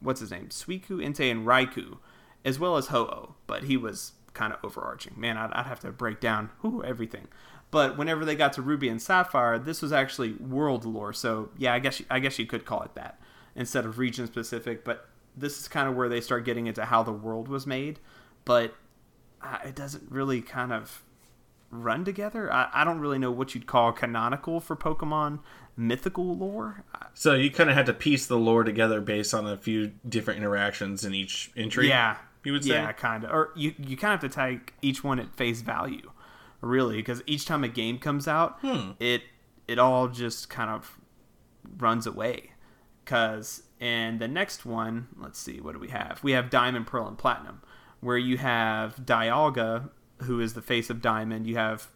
What's 0.00 0.20
his 0.20 0.30
name? 0.30 0.48
Suicune, 0.48 1.04
Entei, 1.04 1.30
and 1.30 1.46
Raikou, 1.46 1.98
as 2.42 2.58
well 2.58 2.78
as 2.78 2.86
Ho-Oh, 2.86 3.34
but 3.46 3.64
he 3.64 3.76
was 3.76 4.12
kind 4.34 4.52
of 4.52 4.58
overarching. 4.64 5.14
Man, 5.16 5.36
I'd, 5.36 5.52
I'd 5.52 5.66
have 5.66 5.80
to 5.80 5.92
break 5.92 6.20
down 6.20 6.50
whew, 6.60 6.82
everything. 6.84 7.28
But 7.70 7.96
whenever 7.96 8.24
they 8.24 8.34
got 8.34 8.52
to 8.54 8.62
Ruby 8.62 8.88
and 8.88 9.00
Sapphire, 9.00 9.58
this 9.58 9.80
was 9.80 9.92
actually 9.92 10.32
world 10.32 10.84
lore. 10.84 11.12
So 11.12 11.50
yeah, 11.56 11.72
I 11.72 11.78
guess 11.78 12.02
I 12.10 12.18
guess 12.18 12.38
you 12.38 12.46
could 12.46 12.64
call 12.64 12.82
it 12.82 12.94
that 12.94 13.20
instead 13.54 13.84
of 13.84 13.98
region 13.98 14.26
specific. 14.26 14.84
But 14.84 15.08
this 15.36 15.58
is 15.60 15.68
kind 15.68 15.88
of 15.88 15.94
where 15.94 16.08
they 16.08 16.20
start 16.20 16.44
getting 16.44 16.66
into 16.66 16.84
how 16.84 17.02
the 17.02 17.12
world 17.12 17.48
was 17.48 17.66
made. 17.66 18.00
But 18.44 18.74
uh, 19.42 19.58
it 19.64 19.74
doesn't 19.74 20.10
really 20.10 20.42
kind 20.42 20.72
of 20.72 21.02
run 21.70 22.04
together. 22.04 22.52
I, 22.52 22.68
I 22.72 22.84
don't 22.84 22.98
really 22.98 23.18
know 23.18 23.30
what 23.30 23.54
you'd 23.54 23.66
call 23.66 23.92
canonical 23.92 24.60
for 24.60 24.76
Pokemon 24.76 25.38
mythical 25.76 26.36
lore. 26.36 26.84
So 27.14 27.34
you 27.34 27.50
kind 27.50 27.70
of 27.70 27.76
had 27.76 27.86
to 27.86 27.94
piece 27.94 28.26
the 28.26 28.36
lore 28.36 28.64
together 28.64 29.00
based 29.00 29.32
on 29.32 29.46
a 29.46 29.56
few 29.56 29.92
different 30.08 30.38
interactions 30.38 31.04
in 31.04 31.14
each 31.14 31.50
entry. 31.56 31.88
Yeah, 31.88 32.16
you 32.44 32.52
would 32.52 32.64
say. 32.64 32.70
Yeah, 32.70 32.92
kind 32.92 33.24
of. 33.24 33.30
Or 33.30 33.50
you 33.56 33.74
you 33.78 33.96
kind 33.96 34.14
of 34.14 34.22
have 34.22 34.30
to 34.30 34.34
take 34.34 34.74
each 34.82 35.02
one 35.04 35.18
at 35.18 35.34
face 35.34 35.62
value, 35.62 36.10
really, 36.60 36.96
because 36.96 37.22
each 37.26 37.46
time 37.46 37.64
a 37.64 37.68
game 37.68 37.98
comes 37.98 38.26
out, 38.28 38.58
Hmm. 38.60 38.92
it 38.98 39.22
it 39.68 39.78
all 39.78 40.08
just 40.08 40.48
kind 40.50 40.70
of 40.70 40.98
runs 41.78 42.06
away. 42.06 42.52
Because 43.04 43.62
in 43.80 44.18
the 44.18 44.28
next 44.28 44.64
one, 44.64 45.08
let's 45.18 45.38
see, 45.38 45.60
what 45.60 45.72
do 45.72 45.78
we 45.80 45.88
have? 45.88 46.20
We 46.22 46.32
have 46.32 46.48
Diamond, 46.50 46.86
Pearl, 46.86 47.08
and 47.08 47.18
Platinum, 47.18 47.62
where 48.00 48.18
you 48.18 48.36
have 48.38 48.96
Dialga, 48.96 49.90
who 50.22 50.40
is 50.40 50.54
the 50.54 50.62
face 50.62 50.90
of 50.90 51.00
Diamond. 51.02 51.46
You 51.46 51.56
have 51.56 51.88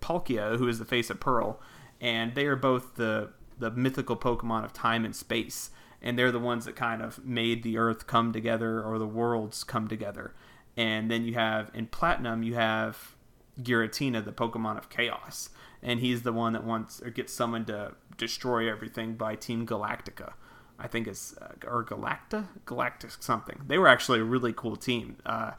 Palkia, 0.00 0.56
who 0.58 0.68
is 0.68 0.78
the 0.78 0.84
face 0.84 1.10
of 1.10 1.20
Pearl, 1.20 1.60
and 2.00 2.34
they 2.34 2.46
are 2.46 2.56
both 2.56 2.94
the 2.96 3.30
the 3.58 3.70
mythical 3.70 4.16
Pokemon 4.16 4.64
of 4.64 4.72
time 4.72 5.04
and 5.04 5.14
space, 5.14 5.70
and 6.04 6.18
they're 6.18 6.30
the 6.30 6.38
ones 6.38 6.66
that 6.66 6.76
kind 6.76 7.02
of 7.02 7.24
made 7.24 7.62
the 7.62 7.78
Earth 7.78 8.06
come 8.06 8.32
together 8.32 8.80
or 8.80 8.98
the 8.98 9.06
worlds 9.06 9.64
come 9.64 9.88
together. 9.88 10.34
And 10.76 11.10
then 11.10 11.24
you 11.24 11.34
have 11.34 11.70
in 11.72 11.86
Platinum, 11.86 12.42
you 12.42 12.54
have 12.54 13.16
Giratina, 13.60 14.22
the 14.22 14.32
Pokemon 14.32 14.76
of 14.76 14.90
Chaos, 14.90 15.48
and 15.82 16.00
he's 16.00 16.22
the 16.22 16.32
one 16.32 16.52
that 16.52 16.62
wants 16.62 17.00
or 17.00 17.08
gets 17.08 17.32
summoned 17.32 17.68
to 17.68 17.94
destroy 18.18 18.70
everything 18.70 19.14
by 19.14 19.34
Team 19.34 19.66
Galactica. 19.66 20.34
I 20.78 20.88
think 20.88 21.06
it's 21.06 21.36
uh, 21.38 21.54
or 21.66 21.84
Galacta, 21.84 22.48
Galactic 22.66 23.10
something. 23.22 23.62
They 23.66 23.78
were 23.78 23.88
actually 23.88 24.20
a 24.20 24.24
really 24.24 24.52
cool 24.52 24.76
team. 24.76 25.16
Uh, 25.24 25.52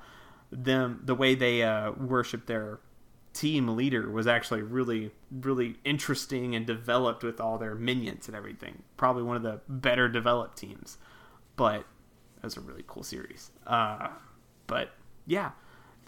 them 0.52 1.02
the 1.04 1.16
way 1.16 1.34
they 1.34 1.64
uh, 1.64 1.92
worship 1.92 2.46
their 2.46 2.80
team 3.36 3.76
leader 3.76 4.10
was 4.10 4.28
actually 4.28 4.62
really 4.62 5.12
really 5.30 5.76
interesting 5.84 6.56
and 6.56 6.66
developed 6.66 7.22
with 7.22 7.42
all 7.42 7.58
their 7.58 7.76
minions 7.76 8.28
and 8.28 8.36
everything. 8.36 8.82
Probably 8.96 9.24
one 9.24 9.36
of 9.36 9.44
the 9.44 9.60
better 9.68 10.08
developed 10.08 10.58
teams, 10.58 10.98
but 11.58 11.82
it 11.82 12.44
was 12.44 12.56
a 12.56 12.62
really 12.62 12.84
cool 12.88 13.04
series. 13.04 13.52
Uh, 13.68 14.08
but 14.68 14.92
yeah, 15.28 15.52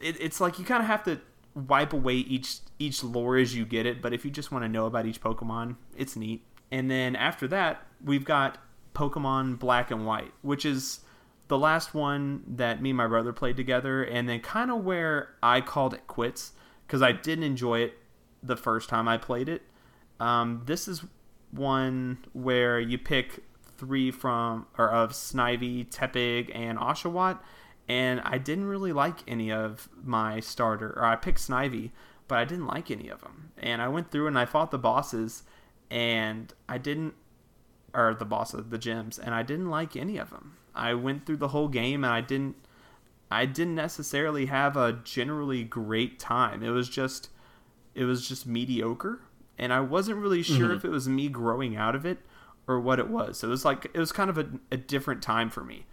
it, 0.01 0.19
it's 0.21 0.39
like 0.39 0.57
you 0.57 0.63
kind 0.63 0.81
of 0.81 0.87
have 0.87 1.03
to 1.03 1.19
wipe 1.53 1.91
away 1.91 2.15
each 2.15 2.59
each 2.79 3.03
lore 3.03 3.37
as 3.37 3.53
you 3.53 3.65
get 3.65 3.85
it. 3.85 4.01
But 4.01 4.13
if 4.13 4.23
you 4.23 4.31
just 4.31 4.51
want 4.51 4.63
to 4.63 4.69
know 4.69 4.85
about 4.85 5.05
each 5.05 5.21
Pokemon, 5.21 5.75
it's 5.97 6.15
neat. 6.15 6.45
And 6.71 6.89
then 6.89 7.15
after 7.15 7.47
that, 7.49 7.85
we've 8.03 8.25
got 8.25 8.57
Pokemon 8.95 9.59
Black 9.59 9.91
and 9.91 10.05
White, 10.05 10.31
which 10.41 10.65
is 10.65 11.01
the 11.49 11.57
last 11.57 11.93
one 11.93 12.43
that 12.47 12.81
me 12.81 12.91
and 12.91 12.97
my 12.97 13.07
brother 13.07 13.33
played 13.33 13.57
together, 13.57 14.03
and 14.03 14.29
then 14.29 14.39
kind 14.39 14.71
of 14.71 14.85
where 14.85 15.35
I 15.43 15.59
called 15.59 15.93
it 15.93 16.07
quits 16.07 16.53
because 16.87 17.01
I 17.01 17.11
didn't 17.11 17.43
enjoy 17.43 17.81
it 17.81 17.97
the 18.41 18.55
first 18.55 18.87
time 18.87 19.07
I 19.07 19.17
played 19.17 19.49
it. 19.49 19.61
Um, 20.19 20.63
this 20.65 20.87
is 20.87 21.03
one 21.51 22.19
where 22.33 22.79
you 22.79 22.97
pick 22.97 23.43
three 23.77 24.09
from 24.09 24.65
or 24.77 24.89
of 24.89 25.11
Snivy, 25.11 25.87
Tepig, 25.87 26.49
and 26.55 26.79
Oshawott, 26.79 27.39
and 27.87 28.21
I 28.21 28.37
didn't 28.37 28.65
really 28.65 28.93
like 28.93 29.19
any 29.27 29.51
of 29.51 29.89
my 30.03 30.39
starter. 30.39 30.93
Or 30.97 31.05
I 31.05 31.15
picked 31.15 31.39
Snivy, 31.39 31.91
but 32.27 32.37
I 32.37 32.45
didn't 32.45 32.67
like 32.67 32.89
any 32.89 33.09
of 33.09 33.21
them. 33.21 33.51
And 33.57 33.81
I 33.81 33.87
went 33.87 34.11
through 34.11 34.27
and 34.27 34.37
I 34.37 34.45
fought 34.45 34.71
the 34.71 34.77
bosses, 34.77 35.43
and 35.91 36.53
I 36.67 36.77
didn't, 36.77 37.13
or 37.93 38.13
the 38.13 38.25
boss 38.25 38.53
of 38.53 38.69
the 38.69 38.79
gyms, 38.79 39.19
and 39.19 39.33
I 39.33 39.43
didn't 39.43 39.69
like 39.69 39.95
any 39.95 40.17
of 40.17 40.31
them. 40.31 40.57
I 40.75 40.93
went 40.93 41.25
through 41.25 41.37
the 41.37 41.49
whole 41.49 41.67
game 41.69 42.03
and 42.03 42.13
I 42.13 42.21
didn't, 42.21 42.55
I 43.29 43.45
didn't 43.45 43.75
necessarily 43.75 44.45
have 44.47 44.77
a 44.77 44.93
generally 45.03 45.63
great 45.63 46.19
time. 46.19 46.63
It 46.63 46.69
was 46.69 46.87
just, 46.89 47.29
it 47.93 48.05
was 48.05 48.27
just 48.27 48.47
mediocre, 48.47 49.21
and 49.57 49.73
I 49.73 49.81
wasn't 49.81 50.17
really 50.17 50.43
sure 50.43 50.67
Mm-hmm. 50.69 50.77
if 50.77 50.85
it 50.85 50.89
was 50.89 51.09
me 51.09 51.27
growing 51.29 51.75
out 51.75 51.95
of 51.95 52.05
it 52.05 52.19
or 52.67 52.79
what 52.79 52.99
it 52.99 53.09
was. 53.09 53.39
So 53.39 53.47
it 53.47 53.51
was 53.51 53.65
like 53.65 53.85
it 53.93 53.99
was 53.99 54.11
kind 54.11 54.29
of 54.29 54.37
a, 54.37 54.47
a 54.71 54.77
different 54.77 55.21
time 55.21 55.49
for 55.49 55.63
me, 55.63 55.85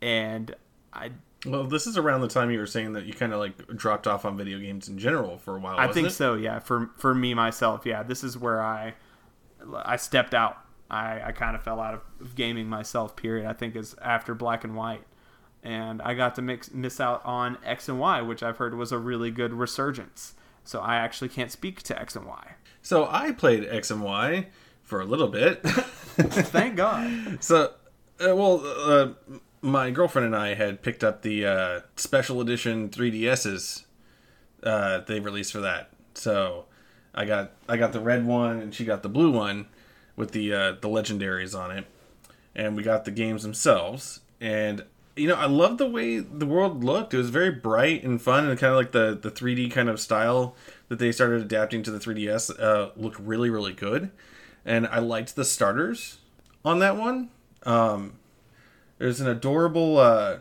and 0.00 0.54
I 0.92 1.10
Well, 1.46 1.64
this 1.64 1.86
is 1.86 1.96
around 1.98 2.20
the 2.22 2.28
time 2.28 2.50
you 2.50 2.58
were 2.58 2.66
saying 2.66 2.92
that 2.94 3.04
you 3.04 3.12
kind 3.12 3.32
of 3.32 3.38
like 3.40 3.66
dropped 3.76 4.06
off 4.06 4.24
on 4.24 4.36
video 4.36 4.58
games 4.58 4.88
in 4.88 4.98
general 4.98 5.38
for 5.38 5.56
a 5.56 5.60
while. 5.60 5.78
I 5.78 5.92
think 5.92 6.08
it? 6.08 6.12
so. 6.12 6.34
Yeah, 6.34 6.58
for 6.58 6.90
for 6.96 7.14
me 7.14 7.34
myself, 7.34 7.84
yeah, 7.84 8.02
this 8.02 8.22
is 8.24 8.38
where 8.38 8.62
I 8.62 8.94
I 9.84 9.96
stepped 9.96 10.34
out. 10.34 10.58
I, 10.90 11.22
I 11.28 11.32
kind 11.32 11.56
of 11.56 11.62
fell 11.62 11.80
out 11.80 12.02
of 12.20 12.34
gaming 12.34 12.68
myself. 12.68 13.16
Period. 13.16 13.46
I 13.48 13.52
think 13.54 13.76
is 13.76 13.94
after 14.02 14.34
Black 14.34 14.64
and 14.64 14.74
White, 14.76 15.02
and 15.62 16.02
I 16.02 16.14
got 16.14 16.34
to 16.36 16.42
mix 16.42 16.72
miss 16.72 17.00
out 17.00 17.24
on 17.24 17.58
X 17.64 17.88
and 17.88 17.98
Y, 17.98 18.20
which 18.22 18.42
I've 18.42 18.56
heard 18.56 18.74
was 18.74 18.92
a 18.92 18.98
really 18.98 19.30
good 19.30 19.52
resurgence. 19.52 20.34
So 20.64 20.80
I 20.80 20.96
actually 20.96 21.28
can't 21.28 21.50
speak 21.50 21.82
to 21.84 22.00
X 22.00 22.14
and 22.16 22.26
Y. 22.26 22.52
So 22.82 23.08
I 23.10 23.32
played 23.32 23.66
X 23.68 23.90
and 23.90 24.02
Y 24.02 24.48
for 24.82 25.00
a 25.00 25.04
little 25.04 25.28
bit. 25.28 25.62
Thank 25.62 26.76
God. 26.76 27.42
so, 27.42 27.72
uh, 28.24 28.34
well, 28.34 28.62
uh, 28.64 29.08
my 29.60 29.90
girlfriend 29.90 30.26
and 30.26 30.36
I 30.36 30.54
had 30.54 30.82
picked 30.82 31.02
up 31.02 31.22
the 31.22 31.46
uh, 31.46 31.80
special 31.96 32.40
edition 32.40 32.88
3DSs 32.88 33.84
uh, 34.62 35.00
they 35.00 35.20
released 35.20 35.52
for 35.52 35.60
that. 35.60 35.90
So 36.14 36.66
I 37.14 37.24
got 37.24 37.52
I 37.68 37.76
got 37.76 37.92
the 37.92 38.00
red 38.00 38.24
one 38.26 38.60
and 38.60 38.74
she 38.74 38.84
got 38.84 39.02
the 39.02 39.08
blue 39.08 39.30
one 39.30 39.66
with 40.16 40.32
the 40.32 40.52
uh, 40.52 40.72
the 40.72 40.88
legendaries 40.88 41.58
on 41.58 41.70
it, 41.70 41.86
and 42.54 42.76
we 42.76 42.82
got 42.82 43.04
the 43.04 43.10
games 43.10 43.42
themselves. 43.42 44.20
And 44.40 44.84
you 45.16 45.28
know, 45.28 45.34
I 45.34 45.46
love 45.46 45.78
the 45.78 45.86
way 45.86 46.18
the 46.18 46.46
world 46.46 46.82
looked. 46.82 47.12
It 47.12 47.18
was 47.18 47.30
very 47.30 47.50
bright 47.50 48.02
and 48.02 48.20
fun, 48.20 48.48
and 48.48 48.58
kind 48.58 48.72
of 48.72 48.76
like 48.76 48.92
the 48.92 49.18
the 49.20 49.30
3D 49.30 49.70
kind 49.70 49.88
of 49.88 50.00
style 50.00 50.56
that 50.88 50.98
they 50.98 51.12
started 51.12 51.40
adapting 51.40 51.82
to 51.82 51.90
the 51.90 51.98
3DS 51.98 52.58
uh, 52.60 52.90
looked 52.96 53.18
really 53.18 53.50
really 53.50 53.72
good. 53.72 54.10
And 54.64 54.86
I 54.86 55.00
liked 55.00 55.34
the 55.34 55.44
starters 55.44 56.18
on 56.64 56.78
that 56.78 56.96
one. 56.96 57.30
Um, 57.64 58.14
there's 58.98 59.20
an 59.20 59.28
adorable. 59.28 59.98
Uh, 59.98 60.38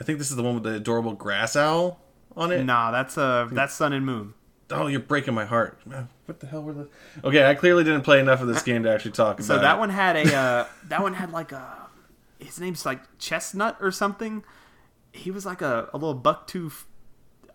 I 0.00 0.04
think 0.04 0.18
this 0.18 0.30
is 0.30 0.36
the 0.36 0.42
one 0.42 0.54
with 0.54 0.64
the 0.64 0.74
adorable 0.74 1.12
grass 1.12 1.54
owl 1.54 2.00
on 2.36 2.50
it. 2.50 2.64
Nah, 2.64 2.90
that's 2.90 3.16
a 3.16 3.48
that's 3.52 3.74
Sun 3.74 3.92
and 3.92 4.04
Moon. 4.04 4.34
Oh, 4.70 4.86
you're 4.86 5.00
breaking 5.00 5.34
my 5.34 5.44
heart. 5.44 5.78
What 6.24 6.40
the 6.40 6.46
hell 6.46 6.62
were 6.62 6.72
the? 6.72 6.88
Okay, 7.22 7.48
I 7.48 7.54
clearly 7.54 7.84
didn't 7.84 8.00
play 8.02 8.18
enough 8.18 8.40
of 8.40 8.48
this 8.48 8.62
game 8.62 8.82
to 8.84 8.90
actually 8.90 9.12
talk 9.12 9.38
about. 9.38 9.40
It. 9.40 9.46
So 9.46 9.58
that 9.58 9.76
it. 9.76 9.78
one 9.78 9.90
had 9.90 10.16
a 10.16 10.34
uh, 10.34 10.66
that 10.88 11.02
one 11.02 11.14
had 11.14 11.30
like 11.32 11.52
a 11.52 11.83
his 12.38 12.58
name's 12.60 12.84
like 12.86 13.00
Chestnut 13.18 13.76
or 13.80 13.90
something. 13.90 14.44
He 15.12 15.30
was 15.30 15.46
like 15.46 15.62
a, 15.62 15.88
a 15.92 15.96
little 15.98 16.18
bucktooth. 16.18 16.84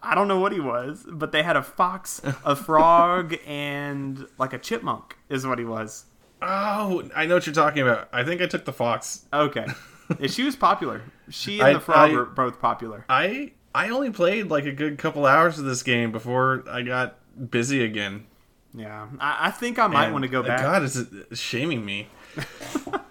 I 0.02 0.16
don't 0.16 0.28
know 0.30 0.40
what 0.40 0.54
he 0.54 0.60
was, 0.62 1.06
but 1.12 1.32
they 1.34 1.44
had 1.44 1.58
a 1.58 1.62
fox, 1.64 2.22
a 2.46 2.56
frog, 2.68 3.36
and 3.46 4.26
like 4.38 4.54
a 4.54 4.58
chipmunk 4.58 5.18
is 5.28 5.46
what 5.46 5.60
he 5.60 5.66
was. 5.66 6.06
Oh, 6.42 7.04
I 7.14 7.26
know 7.26 7.34
what 7.36 7.46
you're 7.46 7.54
talking 7.54 7.82
about. 7.82 8.08
I 8.14 8.24
think 8.24 8.42
I 8.42 8.46
took 8.48 8.64
the 8.64 8.72
fox. 8.72 9.26
Okay, 9.34 9.66
she 10.28 10.44
was 10.44 10.56
popular. 10.56 11.02
She 11.30 11.60
and 11.60 11.68
I- 11.68 11.74
the 11.74 11.80
frog 11.82 12.12
I- 12.12 12.14
were 12.14 12.26
both 12.26 12.62
popular. 12.62 13.04
I 13.10 13.52
I 13.76 13.90
only 13.90 14.10
played 14.10 14.50
like 14.50 14.66
a 14.66 14.72
good 14.72 14.98
couple 14.98 15.26
hours 15.26 15.60
of 15.60 15.66
this 15.66 15.84
game 15.84 16.14
before 16.14 16.64
I 16.70 16.82
got 16.82 17.18
busy 17.52 17.84
again. 17.84 18.26
Yeah, 18.74 19.08
I, 19.20 19.48
I 19.48 19.52
think 19.52 19.80
I 19.80 19.88
might 19.88 20.06
And, 20.06 20.14
want 20.14 20.24
to 20.24 20.30
go 20.30 20.42
back. 20.44 20.62
God, 20.62 20.84
is 20.84 20.96
it 20.96 21.10
shaming 21.38 21.84
me? 21.84 22.08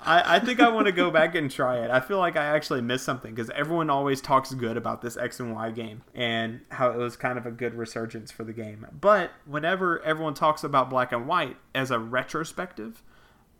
I, 0.00 0.36
I 0.36 0.38
think 0.38 0.60
I 0.60 0.68
want 0.68 0.86
to 0.86 0.92
go 0.92 1.10
back 1.10 1.34
and 1.34 1.50
try 1.50 1.78
it. 1.78 1.90
I 1.90 2.00
feel 2.00 2.18
like 2.18 2.36
I 2.36 2.44
actually 2.44 2.80
missed 2.80 3.04
something 3.04 3.34
because 3.34 3.50
everyone 3.50 3.90
always 3.90 4.20
talks 4.20 4.54
good 4.54 4.76
about 4.76 5.02
this 5.02 5.16
X 5.16 5.40
and 5.40 5.52
Y 5.54 5.70
game 5.72 6.02
and 6.14 6.60
how 6.70 6.90
it 6.90 6.96
was 6.96 7.16
kind 7.16 7.36
of 7.36 7.46
a 7.46 7.50
good 7.50 7.74
resurgence 7.74 8.30
for 8.30 8.44
the 8.44 8.52
game. 8.52 8.86
But 9.00 9.32
whenever 9.44 10.00
everyone 10.02 10.34
talks 10.34 10.62
about 10.62 10.88
Black 10.88 11.12
and 11.12 11.26
White 11.26 11.56
as 11.74 11.90
a 11.90 11.98
retrospective 11.98 13.02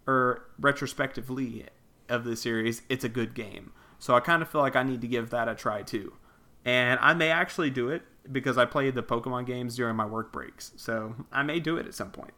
or 0.06 0.44
retrospectively 0.58 1.66
of 2.08 2.24
the 2.24 2.36
series, 2.36 2.82
it's 2.88 3.04
a 3.04 3.08
good 3.08 3.34
game. 3.34 3.72
So 3.98 4.14
I 4.14 4.20
kind 4.20 4.40
of 4.42 4.48
feel 4.48 4.60
like 4.60 4.76
I 4.76 4.84
need 4.84 5.00
to 5.00 5.08
give 5.08 5.30
that 5.30 5.48
a 5.48 5.54
try 5.54 5.82
too. 5.82 6.14
And 6.64 7.00
I 7.02 7.14
may 7.14 7.30
actually 7.30 7.70
do 7.70 7.88
it 7.88 8.02
because 8.30 8.58
I 8.58 8.64
played 8.64 8.94
the 8.94 9.02
Pokemon 9.02 9.46
games 9.46 9.76
during 9.76 9.96
my 9.96 10.06
work 10.06 10.32
breaks. 10.32 10.72
So 10.76 11.14
I 11.32 11.42
may 11.42 11.60
do 11.60 11.76
it 11.76 11.86
at 11.86 11.94
some 11.94 12.10
point. 12.10 12.34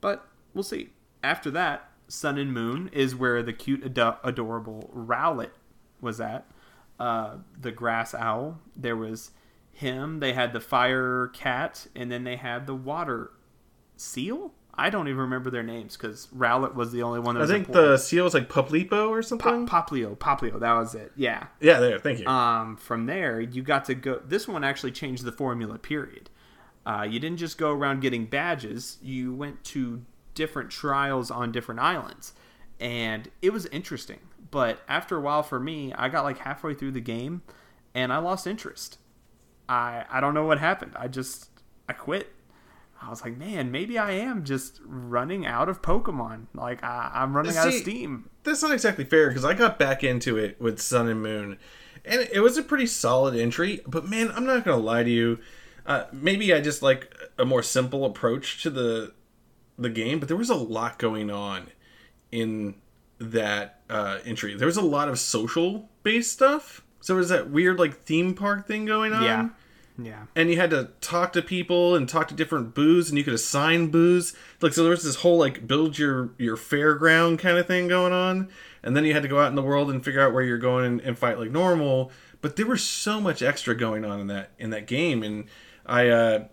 But 0.00 0.26
we'll 0.54 0.62
see. 0.62 0.90
After 1.22 1.50
that, 1.52 1.90
Sun 2.14 2.38
and 2.38 2.52
Moon 2.52 2.88
is 2.92 3.14
where 3.14 3.42
the 3.42 3.52
cute, 3.52 3.84
ado- 3.84 4.14
adorable 4.22 4.90
Rowlet 4.94 5.50
was 6.00 6.20
at. 6.20 6.46
Uh, 6.98 7.38
the 7.60 7.72
grass 7.72 8.14
owl. 8.14 8.60
There 8.76 8.96
was 8.96 9.32
him. 9.72 10.20
They 10.20 10.32
had 10.32 10.52
the 10.52 10.60
fire 10.60 11.28
cat, 11.34 11.88
and 11.94 12.10
then 12.10 12.24
they 12.24 12.36
had 12.36 12.66
the 12.66 12.74
water 12.74 13.32
seal. 13.96 14.52
I 14.76 14.90
don't 14.90 15.06
even 15.06 15.20
remember 15.20 15.50
their 15.50 15.62
names 15.62 15.96
because 15.96 16.26
Rowlet 16.36 16.74
was 16.74 16.90
the 16.92 17.02
only 17.02 17.20
one 17.20 17.36
that 17.36 17.42
I 17.42 17.46
think 17.46 17.68
important. 17.68 17.92
the 17.92 17.98
seal 17.98 18.24
was 18.24 18.34
like 18.34 18.48
Puplipo 18.48 19.08
or 19.08 19.22
something. 19.22 19.66
Pop- 19.66 19.88
Poplio. 19.88 20.16
Poplio. 20.16 20.58
That 20.58 20.72
was 20.74 20.94
it. 20.94 21.12
Yeah. 21.16 21.46
yeah, 21.60 21.78
there. 21.78 21.98
Thank 21.98 22.20
you. 22.20 22.26
Um, 22.26 22.76
from 22.76 23.06
there, 23.06 23.40
you 23.40 23.62
got 23.62 23.84
to 23.86 23.94
go. 23.94 24.20
This 24.24 24.48
one 24.48 24.64
actually 24.64 24.92
changed 24.92 25.24
the 25.24 25.32
formula. 25.32 25.78
Period. 25.78 26.30
Uh, 26.86 27.06
you 27.08 27.18
didn't 27.20 27.38
just 27.38 27.56
go 27.56 27.70
around 27.70 28.00
getting 28.02 28.26
badges. 28.26 28.98
You 29.00 29.32
went 29.32 29.62
to 29.64 30.02
different 30.34 30.70
trials 30.70 31.30
on 31.30 31.52
different 31.52 31.80
islands, 31.80 32.32
and 32.80 33.30
it 33.42 33.52
was 33.52 33.66
interesting. 33.66 34.20
But 34.50 34.80
after 34.88 35.16
a 35.16 35.20
while, 35.20 35.42
for 35.42 35.58
me, 35.58 35.92
I 35.94 36.08
got 36.08 36.24
like 36.24 36.38
halfway 36.38 36.74
through 36.74 36.92
the 36.92 37.00
game, 37.00 37.42
and 37.94 38.12
I 38.12 38.18
lost 38.18 38.46
interest. 38.46 38.98
I 39.68 40.04
I 40.10 40.20
don't 40.20 40.34
know 40.34 40.44
what 40.44 40.58
happened. 40.58 40.92
I 40.96 41.08
just 41.08 41.50
I 41.88 41.92
quit. 41.92 42.32
I 43.00 43.10
was 43.10 43.22
like, 43.22 43.36
man, 43.36 43.70
maybe 43.70 43.98
I 43.98 44.12
am 44.12 44.44
just 44.44 44.80
running 44.84 45.44
out 45.44 45.68
of 45.68 45.82
Pokemon. 45.82 46.46
Like 46.54 46.82
I, 46.82 47.10
I'm 47.12 47.36
running 47.36 47.56
out 47.56 47.68
of 47.68 47.74
steam. 47.74 48.30
That's 48.44 48.62
not 48.62 48.72
exactly 48.72 49.04
fair 49.04 49.28
because 49.28 49.44
I 49.44 49.54
got 49.54 49.78
back 49.78 50.02
into 50.04 50.38
it 50.38 50.60
with 50.60 50.80
Sun 50.80 51.08
and 51.08 51.22
Moon, 51.22 51.58
and 52.04 52.28
it 52.32 52.40
was 52.40 52.56
a 52.56 52.62
pretty 52.62 52.86
solid 52.86 53.34
entry. 53.36 53.80
But 53.86 54.06
man, 54.06 54.30
I'm 54.34 54.46
not 54.46 54.64
gonna 54.64 54.78
lie 54.78 55.02
to 55.02 55.10
you. 55.10 55.38
Uh, 55.86 56.04
maybe 56.12 56.54
I 56.54 56.60
just 56.60 56.82
like 56.82 57.14
a 57.38 57.44
more 57.44 57.62
simple 57.62 58.04
approach 58.06 58.62
to 58.62 58.70
the 58.70 59.12
the 59.78 59.90
game, 59.90 60.18
but 60.18 60.28
there 60.28 60.36
was 60.36 60.50
a 60.50 60.54
lot 60.54 60.98
going 60.98 61.30
on 61.30 61.68
in 62.30 62.74
that 63.18 63.80
uh, 63.88 64.18
entry. 64.24 64.54
There 64.54 64.66
was 64.66 64.76
a 64.76 64.82
lot 64.82 65.08
of 65.08 65.18
social 65.18 65.88
based 66.02 66.32
stuff. 66.32 66.82
So 67.00 67.12
there 67.12 67.18
was 67.18 67.28
that 67.28 67.50
weird 67.50 67.78
like 67.78 68.02
theme 68.04 68.34
park 68.34 68.66
thing 68.66 68.86
going 68.86 69.12
on. 69.12 69.22
Yeah, 69.22 69.48
yeah. 69.98 70.24
and 70.34 70.50
you 70.50 70.56
had 70.56 70.70
to 70.70 70.90
talk 71.00 71.32
to 71.34 71.42
people 71.42 71.94
and 71.94 72.08
talk 72.08 72.28
to 72.28 72.34
different 72.34 72.74
booths 72.74 73.08
and 73.08 73.18
you 73.18 73.24
could 73.24 73.34
assign 73.34 73.88
booths 73.90 74.34
like 74.60 74.72
so 74.72 74.82
there 74.82 74.90
was 74.90 75.04
this 75.04 75.16
whole 75.16 75.38
like 75.38 75.68
build 75.68 75.98
your 75.98 76.30
your 76.38 76.56
fairground 76.56 77.38
kind 77.38 77.58
of 77.58 77.66
thing 77.66 77.86
going 77.86 78.12
on 78.12 78.48
and 78.82 78.96
then 78.96 79.04
you 79.04 79.12
had 79.12 79.22
to 79.22 79.28
go 79.28 79.38
out 79.38 79.48
in 79.48 79.54
the 79.54 79.62
world 79.62 79.90
and 79.90 80.04
figure 80.04 80.20
out 80.20 80.32
where 80.32 80.42
you're 80.42 80.58
going 80.58 80.84
and, 80.84 81.00
and 81.02 81.18
fight 81.18 81.38
like 81.38 81.50
normal 81.50 82.10
but 82.40 82.56
there 82.56 82.66
was 82.66 82.82
so 82.82 83.20
much 83.20 83.42
extra 83.42 83.74
going 83.74 84.04
on 84.04 84.18
in 84.18 84.26
that 84.26 84.50
in 84.58 84.70
that 84.70 84.86
game 84.86 85.22
and 85.22 85.44
i 85.86 86.08
uh 86.08 86.44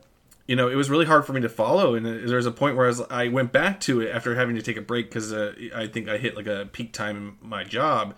you 0.51 0.55
know 0.57 0.67
it 0.67 0.75
was 0.75 0.89
really 0.89 1.05
hard 1.05 1.25
for 1.25 1.33
me 1.33 1.41
to 1.41 1.49
follow 1.49 1.95
and 1.95 2.05
there 2.05 2.35
was 2.35 2.45
a 2.45 2.51
point 2.51 2.75
where 2.75 2.85
i 2.85 2.89
was 2.89 3.01
i 3.09 3.27
went 3.27 3.51
back 3.51 3.79
to 3.79 4.01
it 4.01 4.13
after 4.13 4.35
having 4.35 4.55
to 4.55 4.61
take 4.61 4.77
a 4.77 4.81
break 4.81 5.07
because 5.07 5.31
uh, 5.31 5.53
i 5.75 5.87
think 5.87 6.09
i 6.09 6.17
hit 6.17 6.35
like 6.35 6.47
a 6.47 6.67
peak 6.71 6.91
time 6.91 7.37
in 7.41 7.49
my 7.49 7.63
job 7.63 8.13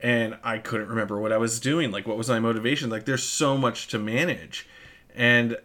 and 0.00 0.36
I 0.42 0.58
couldn't 0.58 0.88
remember 0.88 1.18
what 1.18 1.32
I 1.32 1.38
was 1.38 1.58
doing. 1.58 1.90
Like, 1.90 2.06
what 2.06 2.18
was 2.18 2.28
my 2.28 2.40
motivation? 2.40 2.90
Like, 2.90 3.04
there's 3.04 3.24
so 3.24 3.56
much 3.56 3.88
to 3.88 3.98
manage. 3.98 4.68
And, 5.14 5.56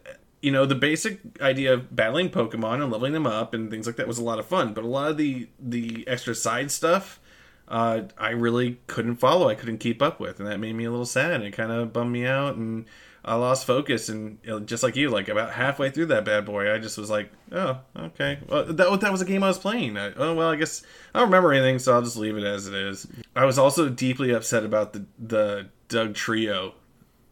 you 0.42 0.52
know, 0.52 0.66
the 0.66 0.76
basic 0.76 1.20
idea 1.42 1.74
of 1.74 1.94
battling 1.96 2.30
Pokemon 2.30 2.82
and 2.82 2.92
leveling 2.92 3.14
them 3.14 3.28
up 3.28 3.54
and 3.54 3.70
things 3.70 3.86
like 3.86 3.98
that 3.98 4.08
was 4.08 4.18
a 4.18 4.24
lot 4.24 4.40
of 4.40 4.46
fun. 4.46 4.74
But 4.74 4.84
a 4.84 4.88
lot 4.88 5.12
of 5.12 5.18
the, 5.18 5.50
the 5.60 6.08
extra 6.08 6.34
side 6.34 6.72
stuff, 6.72 7.20
uh, 7.68 8.04
I 8.18 8.30
really 8.30 8.80
couldn't 8.88 9.18
follow. 9.18 9.50
I 9.50 9.56
couldn't 9.56 9.80
keep 9.80 10.02
up 10.02 10.20
with. 10.20 10.40
And 10.40 10.48
that 10.48 10.60
made 10.60 10.76
me 10.76 10.86
a 10.86 10.92
little 10.92 11.06
sad. 11.06 11.42
It 11.42 11.52
kind 11.52 11.72
of 11.72 11.92
bummed 11.92 12.14
me 12.14 12.26
out. 12.26 12.56
And 12.56 12.86
I 13.24 13.36
lost 13.36 13.66
focus. 13.66 14.10
And 14.10 14.40
you 14.44 14.50
know, 14.50 14.60
just 14.60 14.84
like 14.84 14.96
you, 14.96 15.10
like 15.10 15.30
about 15.30 15.52
halfway 15.54 15.90
through 15.90 16.08
that 16.08 16.26
bad 16.26 16.46
boy, 16.46 16.74
I 16.74 16.80
just 16.80 16.98
was 16.98 17.10
like, 17.10 17.32
oh, 17.52 17.80
okay. 17.96 18.40
Well, 18.48 18.66
that, 18.66 19.02
that 19.02 19.12
was 19.12 19.22
a 19.22 19.26
game 19.26 19.44
I 19.44 19.48
was 19.48 19.60
playing. 19.60 19.98
I, 19.98 20.14
oh, 20.16 20.34
well, 20.34 20.50
I 20.50 20.56
guess 20.56 20.84
I 21.14 21.20
don't 21.20 21.28
remember 21.28 21.54
anything, 21.54 21.80
so 21.80 21.94
I'll 21.94 22.02
just 22.02 22.18
leave 22.18 22.38
it 22.38 22.44
as 22.44 22.68
it 22.68 22.74
is. 22.74 23.08
I 23.36 23.46
was 23.46 23.58
also 23.58 23.90
deeply 23.90 24.32
upset 24.32 24.64
about 24.64 24.94
the 24.94 25.06
the 25.20 25.70
Dugtrio 25.90 26.74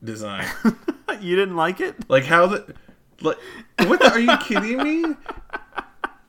design. 0.03 0.47
you 1.21 1.35
didn't 1.35 1.55
like 1.55 1.79
it? 1.81 2.09
like 2.09 2.25
how 2.25 2.47
the 2.47 2.75
like 3.21 3.37
what 3.79 3.99
the, 3.99 4.11
are 4.11 4.19
you 4.19 4.37
kidding 4.37 4.77
me? 4.77 5.15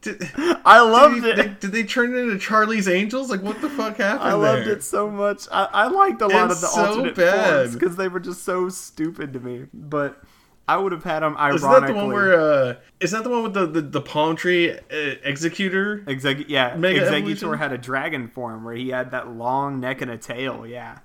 Did, 0.03 0.23
I 0.65 0.81
loved 0.81 1.23
did, 1.23 1.25
it. 1.25 1.37
They, 1.37 1.49
did 1.61 1.73
they 1.73 1.83
turn 1.85 2.15
it 2.15 2.19
into 2.19 2.39
Charlie's 2.39 2.89
Angels? 2.89 3.31
Like, 3.31 3.43
what 3.43 3.61
the 3.61 3.69
fuck 3.69 3.99
happened? 3.99 4.29
I 4.29 4.33
loved 4.33 4.67
there? 4.67 4.75
it 4.75 4.83
so 4.83 5.11
much. 5.11 5.47
I, 5.53 5.65
I 5.65 5.87
liked 5.89 6.23
a 6.23 6.27
lot 6.27 6.51
It's 6.51 6.55
of 6.57 6.61
the 6.63 6.67
so 6.69 6.87
alternate 6.87 7.17
bad. 7.17 7.55
forms 7.61 7.75
because 7.75 7.97
they 7.97 8.09
were 8.09 8.21
just 8.21 8.43
so 8.45 8.69
stupid 8.71 9.33
to 9.35 9.41
me. 9.41 9.67
But 9.75 10.23
I 10.67 10.77
would 10.79 10.93
have 10.93 11.05
had 11.05 11.21
them 11.21 11.37
ironically. 11.37 11.57
Isn't 11.69 11.81
that 11.83 11.87
the 11.89 11.95
one 11.95 12.09
where? 12.09 12.41
uh 12.41 12.75
Is 13.01 13.11
that 13.11 13.25
the 13.25 13.31
one 13.31 13.43
with 13.43 13.55
the 13.55 13.67
the, 13.67 13.83
the 13.83 14.01
palm 14.01 14.37
tree 14.37 14.71
uh, 14.73 14.79
Exeggutor? 14.91 16.07
Exec- 16.09 16.49
yeah, 16.49 16.77
Mega 16.77 17.01
Exeggutor 17.01 17.17
Evolution? 17.33 17.59
had 17.59 17.73
a 17.73 17.79
dragon 17.79 18.29
form 18.29 18.65
where 18.65 18.75
he 18.75 18.89
had 18.91 19.11
that 19.11 19.29
long 19.29 19.81
neck 19.81 20.01
and 20.01 20.11
a 20.11 20.17
tail. 20.17 20.67
Yeah, 20.67 21.01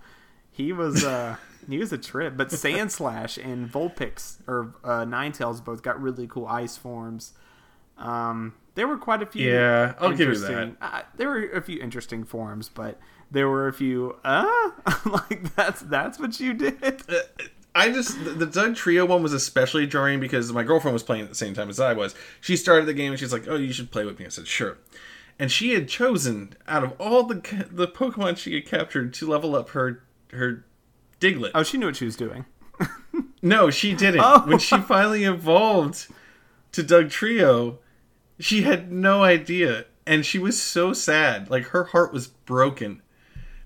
he 0.51 0.71
was 0.71 1.03
uh 1.03 1.35
he 1.69 1.79
was 1.79 1.91
a 1.91 1.97
trip. 1.97 2.37
But 2.37 2.49
Sandslash 2.49 3.43
and 3.43 3.67
Vulpix 3.69 4.37
or 4.47 4.75
uh, 4.83 5.03
Ninetales 5.03 5.63
both 5.65 5.81
got 5.81 5.99
really 6.01 6.27
cool 6.27 6.45
ice 6.45 6.77
forms. 6.77 7.33
Um, 7.97 8.53
there 8.75 8.87
were 8.87 8.97
quite 8.97 9.21
a 9.21 9.25
few. 9.25 9.51
Yeah, 9.51 9.93
I'll 9.99 10.11
give 10.11 10.19
you 10.29 10.35
that. 10.35 10.51
interesting- 10.51 10.77
Uh, 10.81 11.01
there 11.17 11.29
were 11.29 11.49
a 11.51 11.61
few 11.61 11.81
interesting 11.81 12.23
forms, 12.23 12.69
but 12.69 12.99
there 13.31 13.49
were 13.49 13.67
a 13.67 13.73
few. 13.73 14.15
Uh, 14.23 14.71
like 15.05 15.55
that's 15.55 15.81
that's 15.81 16.19
what 16.19 16.39
you 16.39 16.53
did. 16.53 16.75
I 17.73 17.89
just 17.91 18.23
the, 18.23 18.31
the 18.31 18.45
Doug 18.45 18.75
Trio 18.75 19.05
one 19.05 19.21
was 19.23 19.33
especially 19.33 19.85
jarring 19.87 20.19
because 20.21 20.51
my 20.53 20.63
girlfriend 20.63 20.93
was 20.93 21.03
playing 21.03 21.23
at 21.23 21.29
the 21.29 21.35
same 21.35 21.53
time 21.53 21.69
as 21.69 21.79
I 21.79 21.93
was. 21.93 22.15
She 22.39 22.55
started 22.55 22.85
the 22.85 22.93
game 22.93 23.11
and 23.11 23.19
she's 23.19 23.33
like, 23.33 23.47
"Oh, 23.47 23.55
you 23.55 23.73
should 23.73 23.91
play 23.91 24.05
with 24.05 24.17
me." 24.19 24.25
I 24.25 24.29
said, 24.29 24.47
"Sure." 24.47 24.77
And 25.37 25.51
she 25.51 25.73
had 25.73 25.89
chosen 25.89 26.53
out 26.67 26.83
of 26.85 26.93
all 26.99 27.23
the 27.23 27.35
the 27.69 27.87
Pokemon 27.87 28.37
she 28.37 28.53
had 28.55 28.65
captured 28.65 29.13
to 29.15 29.27
level 29.29 29.55
up 29.55 29.69
her 29.71 30.03
her 30.31 30.63
Diglett. 31.19 31.51
Oh, 31.53 31.63
she 31.63 31.77
knew 31.77 31.87
what 31.87 31.95
she 31.97 32.05
was 32.05 32.15
doing. 32.15 32.45
No, 33.41 33.69
she 33.69 33.93
didn't. 33.93 34.21
Oh. 34.23 34.43
When 34.47 34.57
she 34.59 34.77
finally 34.77 35.23
evolved 35.25 36.07
to 36.71 36.83
Dugtrio, 36.83 37.77
she 38.39 38.63
had 38.63 38.91
no 38.91 39.23
idea. 39.23 39.85
And 40.07 40.25
she 40.25 40.37
was 40.37 40.61
so 40.61 40.93
sad. 40.93 41.49
Like, 41.49 41.69
her 41.69 41.85
heart 41.85 42.13
was 42.13 42.27
broken 42.27 43.01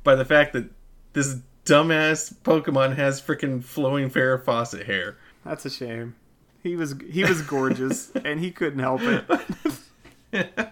by 0.03 0.15
the 0.15 0.25
fact 0.25 0.53
that 0.53 0.69
this 1.13 1.37
dumbass 1.65 2.33
Pokemon 2.33 2.95
has 2.95 3.21
freaking 3.21 3.63
flowing 3.63 4.09
Farrah 4.09 4.43
Fawcett 4.43 4.87
hair. 4.87 5.17
That's 5.45 5.65
a 5.65 5.69
shame. 5.69 6.15
He 6.63 6.75
was 6.75 6.95
he 7.09 7.23
was 7.23 7.41
gorgeous 7.41 8.11
and 8.25 8.39
he 8.39 8.51
couldn't 8.51 8.79
help 8.79 9.01
it. 9.01 10.49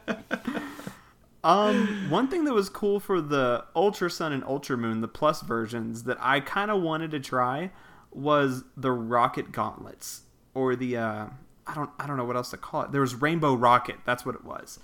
um, 1.44 2.10
one 2.10 2.28
thing 2.28 2.46
that 2.46 2.54
was 2.54 2.70
cool 2.70 3.00
for 3.00 3.22
the 3.22 3.66
Ultra 3.76 4.10
Sun 4.10 4.34
and 4.34 4.44
Ultra 4.44 4.78
Moon, 4.78 5.02
the 5.02 5.08
plus 5.08 5.42
versions 5.42 6.04
that 6.04 6.18
I 6.20 6.40
kind 6.40 6.72
of 6.72 6.82
wanted 6.82 7.12
to 7.12 7.20
try 7.20 7.72
was 8.12 8.64
the 8.76 8.92
Rocket 8.92 9.52
Gauntlets 9.52 10.22
or 10.54 10.76
the 10.76 10.98
uh, 10.98 11.26
I 11.68 11.74
don't 11.74 11.90
I 12.00 12.08
don't 12.08 12.18
know 12.18 12.26
what 12.26 12.36
else 12.36 12.52
to 12.52 12.58
call 12.58 12.84
it. 12.84 12.92
There 12.92 13.02
was 13.02 13.16
Rainbow 13.16 13.54
Rocket, 13.54 13.98
that's 14.06 14.26
what 14.26 14.36
it 14.36 14.44
was. 14.44 14.80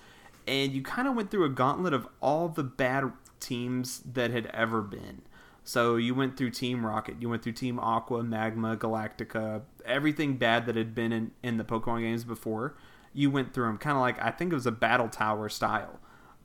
And 0.46 0.74
you 0.74 0.82
kind 0.82 1.08
of 1.08 1.16
went 1.16 1.32
through 1.32 1.46
a 1.46 1.50
gauntlet 1.50 1.94
of 1.94 2.08
all 2.22 2.50
the 2.50 2.64
bad 2.64 3.12
teams 3.40 4.00
that 4.00 4.32
had 4.32 4.48
ever 4.48 4.82
been. 4.82 5.22
So 5.64 5.96
you 5.96 6.14
went 6.14 6.36
through 6.36 6.50
Team 6.50 6.86
Rocket, 6.86 7.22
you 7.22 7.30
went 7.30 7.42
through 7.42 7.54
Team 7.54 7.80
Aqua, 7.80 8.22
Magma, 8.22 8.76
Galactica, 8.76 9.62
everything 9.86 10.36
bad 10.36 10.66
that 10.66 10.76
had 10.76 10.94
been 10.94 11.14
in, 11.14 11.32
in 11.42 11.56
the 11.56 11.64
Pokemon 11.64 12.02
games 12.02 12.26
before. 12.26 12.76
You 13.14 13.32
went 13.32 13.54
through 13.54 13.68
them 13.68 13.78
kind 13.78 13.96
of 13.96 14.02
like 14.02 14.22
I 14.22 14.32
think 14.32 14.52
it 14.52 14.56
was 14.56 14.66
a 14.66 14.72
battle 14.72 15.08
tower 15.08 15.48
style, 15.48 16.00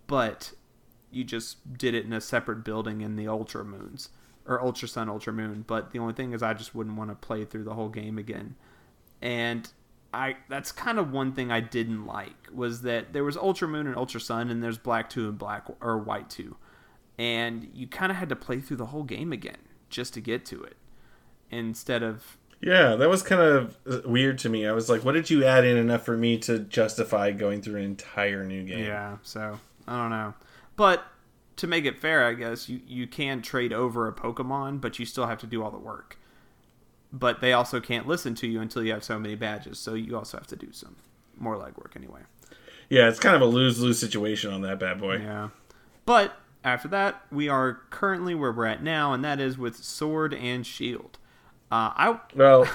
but 0.07 0.53
you 1.11 1.25
just 1.25 1.77
did 1.77 1.95
it 1.95 2.05
in 2.05 2.13
a 2.13 2.21
separate 2.21 2.65
building 2.65 3.01
in 3.01 3.17
the 3.17 3.27
Ultra 3.27 3.65
Moons 3.65 4.11
or 4.49 4.63
Ultra 4.63 4.89
Sun, 4.89 5.09
Ultra 5.09 5.33
Moon. 5.33 5.65
But 5.67 5.91
the 5.91 5.99
only 5.99 6.15
thing 6.15 6.33
is, 6.33 6.43
I 6.43 6.55
just 6.55 6.75
wouldn't 6.75 6.97
want 6.97 7.11
to 7.11 7.15
play 7.15 7.45
through 7.45 7.65
the 7.65 7.75
whole 7.75 7.91
game 7.91 8.19
again. 8.19 8.57
And 9.21 9.71
I 10.13 10.37
that's 10.49 10.73
kind 10.73 10.99
of 10.99 11.13
one 11.13 11.33
thing 11.33 11.53
I 11.53 11.61
didn't 11.61 12.07
like 12.07 12.49
was 12.53 12.83
that 12.83 13.13
there 13.13 13.25
was 13.25 13.37
Ultra 13.37 13.69
Moon 13.69 13.87
and 13.87 13.97
Ultra 13.97 14.21
Sun, 14.21 14.51
and 14.51 14.63
there's 14.63 14.79
Black 14.79 15.11
Two 15.11 15.29
and 15.29 15.39
Black 15.39 15.67
or 15.81 15.99
White 15.99 16.31
Two 16.31 16.57
and 17.19 17.69
you 17.75 17.87
kind 17.87 18.13
of 18.13 18.17
had 18.17 18.29
to 18.29 18.37
play 18.37 18.61
through 18.61 18.77
the 18.77 18.87
whole 18.87 19.03
game 19.03 19.33
again 19.33 19.59
just 19.91 20.15
to 20.15 20.21
get 20.21 20.45
to 20.47 20.63
it 20.63 20.77
instead 21.51 22.03
of 22.03 22.39
Yeah, 22.61 22.95
that 22.97 23.09
was 23.09 23.23
kind 23.23 23.41
of 23.43 23.77
weird 24.05 24.39
to 24.39 24.49
me. 24.49 24.67
I 24.67 24.73
was 24.73 24.89
like, 24.89 25.05
what 25.05 25.13
did 25.13 25.29
you 25.29 25.45
add 25.45 25.65
in 25.65 25.77
enough 25.77 26.05
for 26.05 26.17
me 26.17 26.39
to 26.39 26.61
justify 26.61 27.33
going 27.33 27.61
through 27.61 27.77
an 27.77 27.85
entire 27.85 28.45
new 28.45 28.63
game? 28.65 28.85
yeah 28.85 29.17
so 29.23 29.59
i 29.87 29.97
don't 30.01 30.11
know 30.11 30.35
but 30.77 31.05
to 31.57 31.67
make 31.67 31.85
it 31.85 31.99
fair 31.99 32.25
i 32.25 32.35
guess 32.35 32.69
you, 32.69 32.81
you 32.87 33.07
can 33.07 33.43
trade 33.43 33.73
over 33.73 34.07
a 34.07 34.13
pokemon 34.13 34.81
but 34.81 34.99
you 34.99 35.07
still 35.07 35.27
have 35.27 35.39
to 35.39 35.47
do 35.47 35.63
all 35.63 35.71
the 35.71 35.79
work 35.79 36.18
but 37.13 37.41
they 37.41 37.53
also 37.53 37.81
can't 37.81 38.07
listen 38.07 38.35
to 38.37 38.47
you 38.47 38.61
until 38.61 38.83
you 38.83 38.93
have 38.93 39.03
so 39.05 39.19
many 39.19 39.35
badges 39.35 39.79
so 39.79 39.95
you 39.95 40.17
also 40.17 40.37
have 40.37 40.47
to 40.47 40.57
do 40.57 40.69
some 40.73 40.97
more 41.39 41.57
legwork 41.57 41.95
anyway 41.97 42.21
Yeah, 42.91 43.09
it's 43.09 43.19
kind 43.21 43.37
of 43.37 43.43
a 43.43 43.47
lose 43.47 43.81
lose 43.81 43.99
situation 43.99 44.53
on 44.53 44.63
that 44.63 44.79
bad 44.81 44.99
boy. 45.01 45.17
Yeah. 45.17 45.49
But 46.07 46.37
after 46.65 46.89
that, 46.89 47.23
we 47.31 47.49
are 47.49 47.81
currently 47.91 48.35
where 48.35 48.51
we're 48.51 48.65
at 48.67 48.83
now, 48.83 49.13
and 49.13 49.23
that 49.25 49.39
is 49.41 49.57
with 49.59 49.77
Sword 49.77 50.33
and 50.35 50.67
Shield. 50.67 51.19
Uh, 51.71 51.93
I 51.95 52.21
Well, 52.35 52.67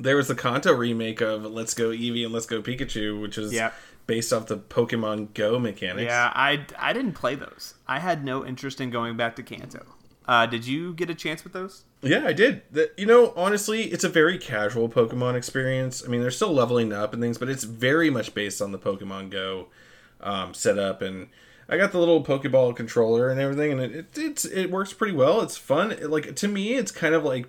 there 0.00 0.16
was 0.16 0.28
the 0.28 0.34
Kanto 0.34 0.72
remake 0.74 1.20
of 1.20 1.44
Let's 1.44 1.74
Go 1.74 1.90
Eevee 1.90 2.24
and 2.24 2.32
Let's 2.32 2.46
Go 2.46 2.62
Pikachu, 2.62 3.20
which 3.20 3.36
is 3.38 3.52
Yep. 3.52 3.74
based 4.06 4.32
off 4.32 4.46
the 4.46 4.56
Pokemon 4.58 5.34
Go 5.34 5.58
mechanics. 5.58 6.06
yeah, 6.08 6.32
I, 6.34 6.64
I 6.78 6.92
didn't 6.92 7.12
play 7.12 7.34
those. 7.34 7.74
I 7.86 7.98
had 7.98 8.24
no 8.24 8.44
interest 8.46 8.80
in 8.80 8.90
going 8.90 9.16
back 9.16 9.36
to 9.36 9.42
Kanto. 9.42 9.84
Uh, 10.28 10.44
did 10.44 10.66
you 10.66 10.92
get 10.92 11.08
a 11.08 11.14
chance 11.14 11.42
with 11.42 11.54
those? 11.54 11.84
Yeah, 12.02 12.26
I 12.26 12.34
did. 12.34 12.60
The, 12.70 12.90
you 12.98 13.06
know, 13.06 13.32
honestly, 13.34 13.84
it's 13.84 14.04
a 14.04 14.10
very 14.10 14.36
casual 14.36 14.90
Pokemon 14.90 15.36
experience. 15.36 16.04
I 16.04 16.08
mean, 16.08 16.20
they're 16.20 16.30
still 16.30 16.52
leveling 16.52 16.92
up 16.92 17.14
and 17.14 17.22
things, 17.22 17.38
but 17.38 17.48
it's 17.48 17.64
very 17.64 18.10
much 18.10 18.34
based 18.34 18.60
on 18.60 18.70
the 18.70 18.78
Pokemon 18.78 19.30
Go 19.30 19.68
um, 20.20 20.52
setup. 20.52 21.00
And 21.00 21.28
I 21.66 21.78
got 21.78 21.92
the 21.92 21.98
little 21.98 22.22
Pokeball 22.22 22.76
controller 22.76 23.30
and 23.30 23.40
everything, 23.40 23.72
and 23.72 23.80
it 23.80 23.94
it, 23.94 24.06
it's, 24.18 24.44
it 24.44 24.70
works 24.70 24.92
pretty 24.92 25.14
well. 25.14 25.40
It's 25.40 25.56
fun. 25.56 25.92
It, 25.92 26.10
like 26.10 26.36
to 26.36 26.46
me, 26.46 26.74
it's 26.74 26.92
kind 26.92 27.14
of 27.14 27.24
like 27.24 27.46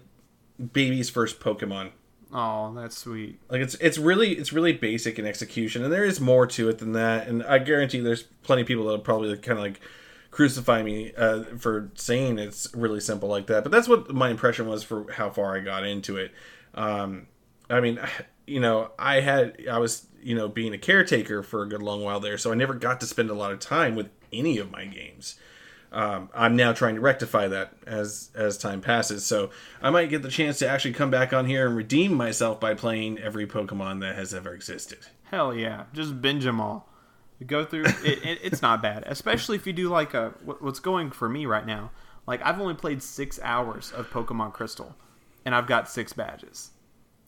baby's 0.71 1.09
first 1.09 1.41
Pokemon. 1.41 1.91
Oh, 2.31 2.73
that's 2.73 2.97
sweet. 2.97 3.39
Like 3.49 3.59
it's 3.61 3.75
it's 3.75 3.97
really 3.97 4.37
it's 4.37 4.53
really 4.53 4.71
basic 4.71 5.19
in 5.19 5.25
execution, 5.25 5.83
and 5.83 5.91
there 5.91 6.05
is 6.05 6.21
more 6.21 6.47
to 6.47 6.69
it 6.69 6.77
than 6.77 6.93
that. 6.93 7.27
And 7.27 7.43
I 7.43 7.57
guarantee 7.57 7.99
there's 7.99 8.23
plenty 8.23 8.61
of 8.61 8.69
people 8.69 8.85
that'll 8.85 8.99
probably 8.99 9.35
kind 9.37 9.57
of 9.57 9.65
like 9.65 9.81
crucify 10.31 10.83
me 10.83 11.13
uh, 11.17 11.43
for 11.57 11.91
saying 11.95 12.37
it's 12.39 12.67
really 12.73 12.99
simple 12.99 13.29
like 13.29 13.47
that. 13.47 13.63
But 13.63 13.71
that's 13.71 13.87
what 13.87 14.13
my 14.13 14.29
impression 14.29 14.67
was 14.67 14.83
for 14.83 15.11
how 15.11 15.29
far 15.29 15.55
I 15.55 15.59
got 15.59 15.85
into 15.85 16.17
it. 16.17 16.31
Um, 16.75 17.27
I 17.69 17.79
mean, 17.79 17.99
you 18.47 18.59
know, 18.59 18.91
I 18.97 19.21
had 19.21 19.57
I 19.69 19.77
was 19.77 20.07
you 20.21 20.35
know 20.35 20.47
being 20.47 20.73
a 20.73 20.77
caretaker 20.77 21.43
for 21.43 21.63
a 21.63 21.67
good 21.67 21.81
long 21.81 22.03
while 22.03 22.19
there, 22.19 22.37
so 22.37 22.51
I 22.51 22.55
never 22.55 22.73
got 22.73 22.99
to 23.01 23.05
spend 23.05 23.29
a 23.29 23.35
lot 23.35 23.51
of 23.51 23.59
time 23.59 23.95
with 23.95 24.09
any 24.31 24.57
of 24.57 24.71
my 24.71 24.85
games. 24.85 25.35
Um, 25.91 26.29
I'm 26.35 26.55
now 26.55 26.71
trying 26.73 26.95
to 26.95 27.01
rectify 27.01 27.47
that 27.47 27.73
as 27.87 28.29
as 28.35 28.57
time 28.57 28.81
passes. 28.81 29.25
So 29.25 29.49
I 29.81 29.89
might 29.89 30.09
get 30.09 30.21
the 30.21 30.29
chance 30.29 30.59
to 30.59 30.69
actually 30.69 30.93
come 30.93 31.09
back 31.09 31.33
on 31.33 31.45
here 31.45 31.65
and 31.67 31.75
redeem 31.75 32.13
myself 32.13 32.59
by 32.59 32.75
playing 32.75 33.19
every 33.19 33.47
Pokemon 33.47 34.01
that 34.01 34.15
has 34.15 34.33
ever 34.33 34.53
existed. 34.53 34.99
Hell 35.23 35.53
yeah, 35.53 35.85
just 35.93 36.21
binge 36.21 36.43
them 36.43 36.61
all. 36.61 36.88
Go 37.45 37.63
through 37.65 37.85
it, 37.85 38.23
it. 38.25 38.39
It's 38.43 38.61
not 38.61 38.81
bad, 38.81 39.03
especially 39.07 39.55
if 39.55 39.65
you 39.65 39.73
do 39.73 39.87
like 39.89 40.13
a 40.13 40.33
what- 40.43 40.61
what's 40.61 40.79
going 40.79 41.11
for 41.11 41.29
me 41.29 41.45
right 41.45 41.65
now. 41.65 41.91
Like 42.27 42.41
I've 42.45 42.59
only 42.59 42.73
played 42.75 43.01
six 43.01 43.39
hours 43.43 43.91
of 43.91 44.09
Pokemon 44.09 44.53
Crystal, 44.53 44.95
and 45.45 45.55
I've 45.55 45.65
got 45.67 45.89
six 45.89 46.11
badges, 46.13 46.71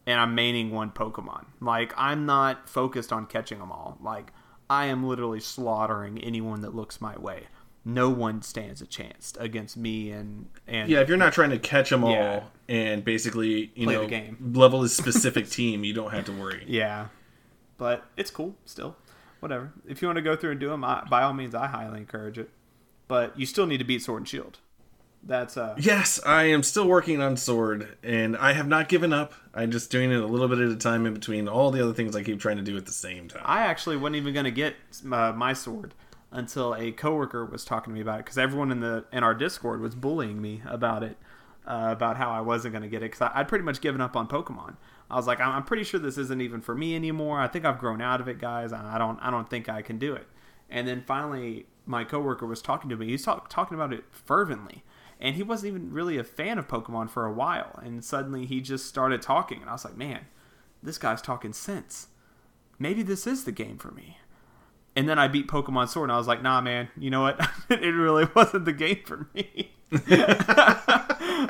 and 0.06 0.20
I'm 0.20 0.36
maining 0.36 0.70
one 0.72 0.92
Pokemon. 0.92 1.46
Like 1.62 1.94
I'm 1.98 2.26
not 2.26 2.68
focused 2.70 3.14
on 3.14 3.26
catching 3.26 3.60
them 3.60 3.72
all. 3.72 3.98
Like 4.02 4.32
I 4.70 4.86
am 4.88 5.06
literally 5.06 5.40
slaughtering 5.40 6.20
anyone 6.20 6.62
that 6.62 6.76
looks 6.76 7.00
my 7.02 7.18
way. 7.18 7.48
No 7.84 8.10
one 8.12 8.42
stands 8.44 8.80
a 8.82 8.86
chance 8.86 9.34
against 9.40 9.76
me 9.76 10.12
and 10.12 10.48
and 10.68 10.88
Yeah, 10.90 11.00
if 11.00 11.08
you're 11.10 11.18
not 11.18 11.34
trying 11.34 11.50
to 11.50 11.58
catch 11.58 11.90
them 11.90 12.04
all 12.04 12.12
Yeah. 12.12 12.44
and 12.70 13.04
basically 13.04 13.72
you 13.76 13.86
Play 13.88 13.96
know 13.96 14.02
the 14.02 14.08
game. 14.08 14.52
level 14.54 14.84
a 14.84 14.90
specific 14.90 15.50
team, 15.58 15.84
you 15.84 15.94
don't 15.94 16.12
have 16.12 16.26
to 16.26 16.32
worry. 16.32 16.64
Yeah, 16.68 17.08
but 17.80 18.06
it's 18.18 18.30
cool 18.30 18.56
still. 18.66 18.96
Whatever. 19.42 19.74
If 19.88 20.02
you 20.02 20.08
want 20.08 20.18
to 20.18 20.22
go 20.22 20.36
through 20.36 20.52
and 20.52 20.60
do 20.60 20.70
them, 20.70 20.86
I, 20.86 21.04
by 21.10 21.24
all 21.24 21.34
means, 21.34 21.54
I 21.54 21.68
highly 21.68 22.00
encourage 22.00 22.38
it. 22.38 22.50
But 23.08 23.38
you 23.38 23.46
still 23.46 23.66
need 23.66 23.80
to 23.80 23.84
beat 23.84 24.02
Sword 24.02 24.22
and 24.22 24.28
Shield. 24.30 24.60
That's 25.24 25.58
uh. 25.58 25.76
Yes, 25.78 26.20
I 26.26 26.44
am 26.44 26.64
still 26.64 26.88
working 26.88 27.22
on 27.22 27.38
Sword, 27.38 27.98
and 28.04 28.38
I 28.38 28.54
have 28.54 28.68
not 28.68 28.88
given 28.88 29.14
up. 29.14 29.34
I'm 29.54 29.72
just 29.72 29.92
doing 29.92 30.12
it 30.12 30.20
a 30.20 30.26
little 30.26 30.48
bit 30.48 30.60
at 30.60 30.70
a 30.70 30.76
time 30.76 31.06
in 31.06 31.14
between 31.14 31.48
all 31.48 31.72
the 31.72 31.84
other 31.84 31.94
things 31.94 32.16
I 32.16 32.24
keep 32.24 32.40
trying 32.40 32.58
to 32.58 32.64
do 32.64 32.78
at 32.78 32.86
the 32.86 32.92
same 32.92 33.28
time. 33.28 33.42
I 33.46 33.64
actually 33.64 33.98
wasn't 33.98 34.18
even 34.18 34.34
gonna 34.34 34.52
get 34.52 34.76
uh, 35.12 35.34
my 35.34 35.54
sword 35.54 35.94
until 36.32 36.74
a 36.76 36.92
coworker 36.92 37.46
was 37.46 37.66
talking 37.66 37.92
to 37.92 37.96
me 37.96 38.02
about 38.02 38.20
it 38.20 38.26
because 38.26 38.38
everyone 38.38 38.72
in 38.72 38.80
the 38.80 39.06
in 39.12 39.24
our 39.24 39.34
Discord 39.34 39.82
was 39.82 39.94
bullying 39.96 40.42
me 40.42 40.62
about 40.66 41.04
it, 41.04 41.18
uh, 41.68 41.90
about 41.92 42.18
how 42.18 42.32
I 42.32 42.42
wasn't 42.42 42.74
gonna 42.74 42.88
get 42.88 43.04
it 43.04 43.12
because 43.12 43.30
I'd 43.34 43.48
pretty 43.48 43.66
much 43.66 43.82
given 43.82 44.02
up 44.02 44.16
on 44.16 44.28
Pokemon. 44.28 44.78
I 45.12 45.16
was 45.16 45.28
like, 45.28 45.40
I'm, 45.40 45.64
pretty 45.64 45.84
sure 45.84 46.00
this 46.00 46.18
isn't 46.18 46.42
even 46.42 46.62
for 46.62 46.74
me 46.74 46.96
anymore. 46.96 47.40
I 47.40 47.48
think 47.48 47.66
I've 47.66 47.80
grown 47.80 48.02
out 48.02 48.22
of 48.22 48.28
it, 48.28 48.40
guys. 48.40 48.74
I 48.74 48.98
don't 48.98 49.20
I 49.20 49.30
don't 49.30 49.50
think 49.50 49.70
I 49.70 49.82
can 49.82 50.00
do 50.00 50.14
it. 50.14 50.26
And 50.70 50.88
then 50.88 51.04
finally, 51.06 51.68
my 51.86 52.04
coworker 52.04 52.48
was 52.48 52.62
talking 52.62 52.90
to 52.90 52.96
me. 52.96 53.08
He's 53.08 53.24
talk, 53.24 53.50
talking 53.50 53.76
about 53.76 53.94
it 53.94 54.06
fervently. 54.12 54.84
And 55.20 55.36
he 55.36 55.44
wasn't 55.44 55.76
even 55.76 55.92
really 55.92 56.18
a 56.18 56.24
fan 56.24 56.58
of 56.58 56.68
Pokemon 56.68 57.10
for 57.10 57.26
a 57.26 57.34
while. 57.34 57.80
And 57.84 58.04
suddenly 58.04 58.46
he 58.46 58.62
just 58.62 58.88
started 58.88 59.22
talking. 59.22 59.62
And 59.62 59.70
I 59.70 59.74
was 59.74 59.86
like, 59.86 59.98
man, 59.98 60.28
this 60.82 60.98
guy's 60.98 61.22
talking 61.22 61.54
sense 61.54 62.08
maybe 62.82 63.04
this 63.04 63.28
is 63.28 63.44
the 63.44 63.52
game 63.52 63.78
for 63.78 63.92
me. 63.92 64.18
and 64.96 65.08
then 65.08 65.18
I 65.18 65.30
beat 65.30 65.48
Pokemon 65.48 65.88
Sword, 65.88 66.10
and 66.10 66.12
I 66.12 66.18
was 66.18 66.28
like, 66.28 66.42
nah, 66.42 66.60
man, 66.60 66.90
you 66.98 67.10
know 67.10 67.22
what? 67.22 67.40
it 67.70 67.80
really 67.80 68.28
wasn't 68.36 68.66
the 68.66 68.74
game 68.74 69.00
for 69.06 69.30
me. 69.34 69.72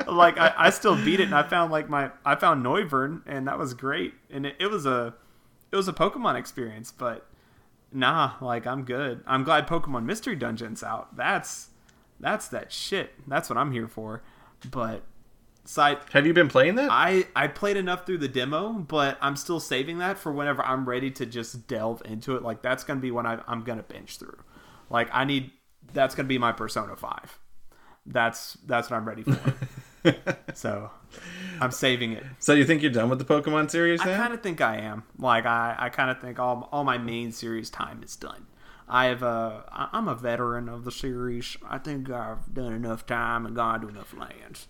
like 0.08 0.36
I, 0.38 0.52
I 0.56 0.70
still 0.70 0.96
beat 0.96 1.20
it, 1.20 1.24
and 1.24 1.34
I 1.34 1.42
found 1.44 1.70
like 1.70 1.88
my 1.88 2.10
I 2.24 2.34
found 2.34 2.64
Noivern, 2.64 3.22
and 3.26 3.46
that 3.46 3.58
was 3.58 3.74
great, 3.74 4.14
and 4.30 4.46
it, 4.46 4.56
it 4.58 4.66
was 4.66 4.84
a 4.84 5.14
it 5.70 5.76
was 5.76 5.88
a 5.88 5.92
Pokemon 5.92 6.36
experience, 6.38 6.92
but 6.92 7.26
nah, 7.92 8.32
like 8.40 8.66
I'm 8.66 8.84
good. 8.84 9.22
I'm 9.26 9.44
glad 9.44 9.66
Pokemon 9.66 10.04
Mystery 10.04 10.36
Dungeon's 10.36 10.82
out. 10.82 11.16
That's 11.16 11.70
that's 12.20 12.48
that 12.48 12.72
shit. 12.72 13.12
That's 13.26 13.48
what 13.48 13.58
I'm 13.58 13.72
here 13.72 13.88
for. 13.88 14.22
But 14.70 15.02
side 15.64 15.98
Have 16.12 16.26
you 16.26 16.32
been 16.32 16.48
playing 16.48 16.76
that? 16.76 16.88
I 16.90 17.26
I 17.36 17.48
played 17.48 17.76
enough 17.76 18.06
through 18.06 18.18
the 18.18 18.28
demo, 18.28 18.72
but 18.72 19.18
I'm 19.20 19.36
still 19.36 19.60
saving 19.60 19.98
that 19.98 20.18
for 20.18 20.32
whenever 20.32 20.64
I'm 20.64 20.88
ready 20.88 21.10
to 21.12 21.26
just 21.26 21.66
delve 21.66 22.02
into 22.04 22.36
it. 22.36 22.42
Like 22.42 22.62
that's 22.62 22.84
gonna 22.84 23.00
be 23.00 23.10
when 23.10 23.26
I, 23.26 23.40
I'm 23.46 23.62
gonna 23.62 23.82
binge 23.82 24.18
through. 24.18 24.38
Like 24.90 25.08
I 25.12 25.24
need 25.24 25.50
that's 25.92 26.14
gonna 26.14 26.28
be 26.28 26.38
my 26.38 26.52
Persona 26.52 26.96
Five. 26.96 27.38
That's 28.06 28.56
that's 28.66 28.90
what 28.90 28.96
I'm 28.96 29.06
ready 29.06 29.22
for. 29.22 29.54
so 30.54 30.90
I'm 31.60 31.70
saving 31.70 32.12
it. 32.12 32.24
so 32.40 32.52
you 32.52 32.64
think 32.64 32.82
you're 32.82 32.90
done 32.90 33.08
with 33.08 33.18
the 33.18 33.24
Pokemon 33.24 33.70
series 33.70 34.00
I 34.00 34.16
kind 34.16 34.34
of 34.34 34.42
think 34.42 34.60
I 34.60 34.78
am. 34.78 35.04
Like 35.18 35.46
I, 35.46 35.76
I 35.78 35.88
kind 35.90 36.10
of 36.10 36.20
think 36.20 36.38
all 36.38 36.68
all 36.72 36.84
my 36.84 36.98
main 36.98 37.30
series 37.32 37.70
time 37.70 38.02
is 38.02 38.16
done. 38.16 38.46
I 38.88 39.06
have 39.06 39.22
a 39.22 39.64
I- 39.70 39.88
I'm 39.92 40.08
a 40.08 40.14
veteran 40.14 40.68
of 40.68 40.84
the 40.84 40.90
series. 40.90 41.56
I 41.68 41.78
think 41.78 42.10
I've 42.10 42.52
done 42.52 42.72
enough 42.72 43.06
time 43.06 43.46
and 43.46 43.54
gone 43.54 43.80
to 43.82 43.88
enough 43.88 44.12
lands. 44.14 44.66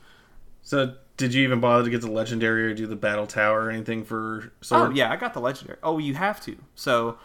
So 0.60 0.94
did 1.16 1.34
you 1.34 1.42
even 1.44 1.60
bother 1.60 1.84
to 1.84 1.90
get 1.90 2.02
the 2.02 2.10
legendary 2.10 2.64
or 2.64 2.74
do 2.74 2.86
the 2.86 2.96
battle 2.96 3.26
tower 3.26 3.64
or 3.64 3.70
anything 3.70 4.04
for 4.04 4.52
Oh 4.70 4.90
yeah, 4.90 5.10
I 5.10 5.16
got 5.16 5.32
the 5.34 5.40
legendary. 5.40 5.78
Oh, 5.82 5.98
you 5.98 6.14
have 6.14 6.40
to. 6.42 6.56
So 6.74 7.16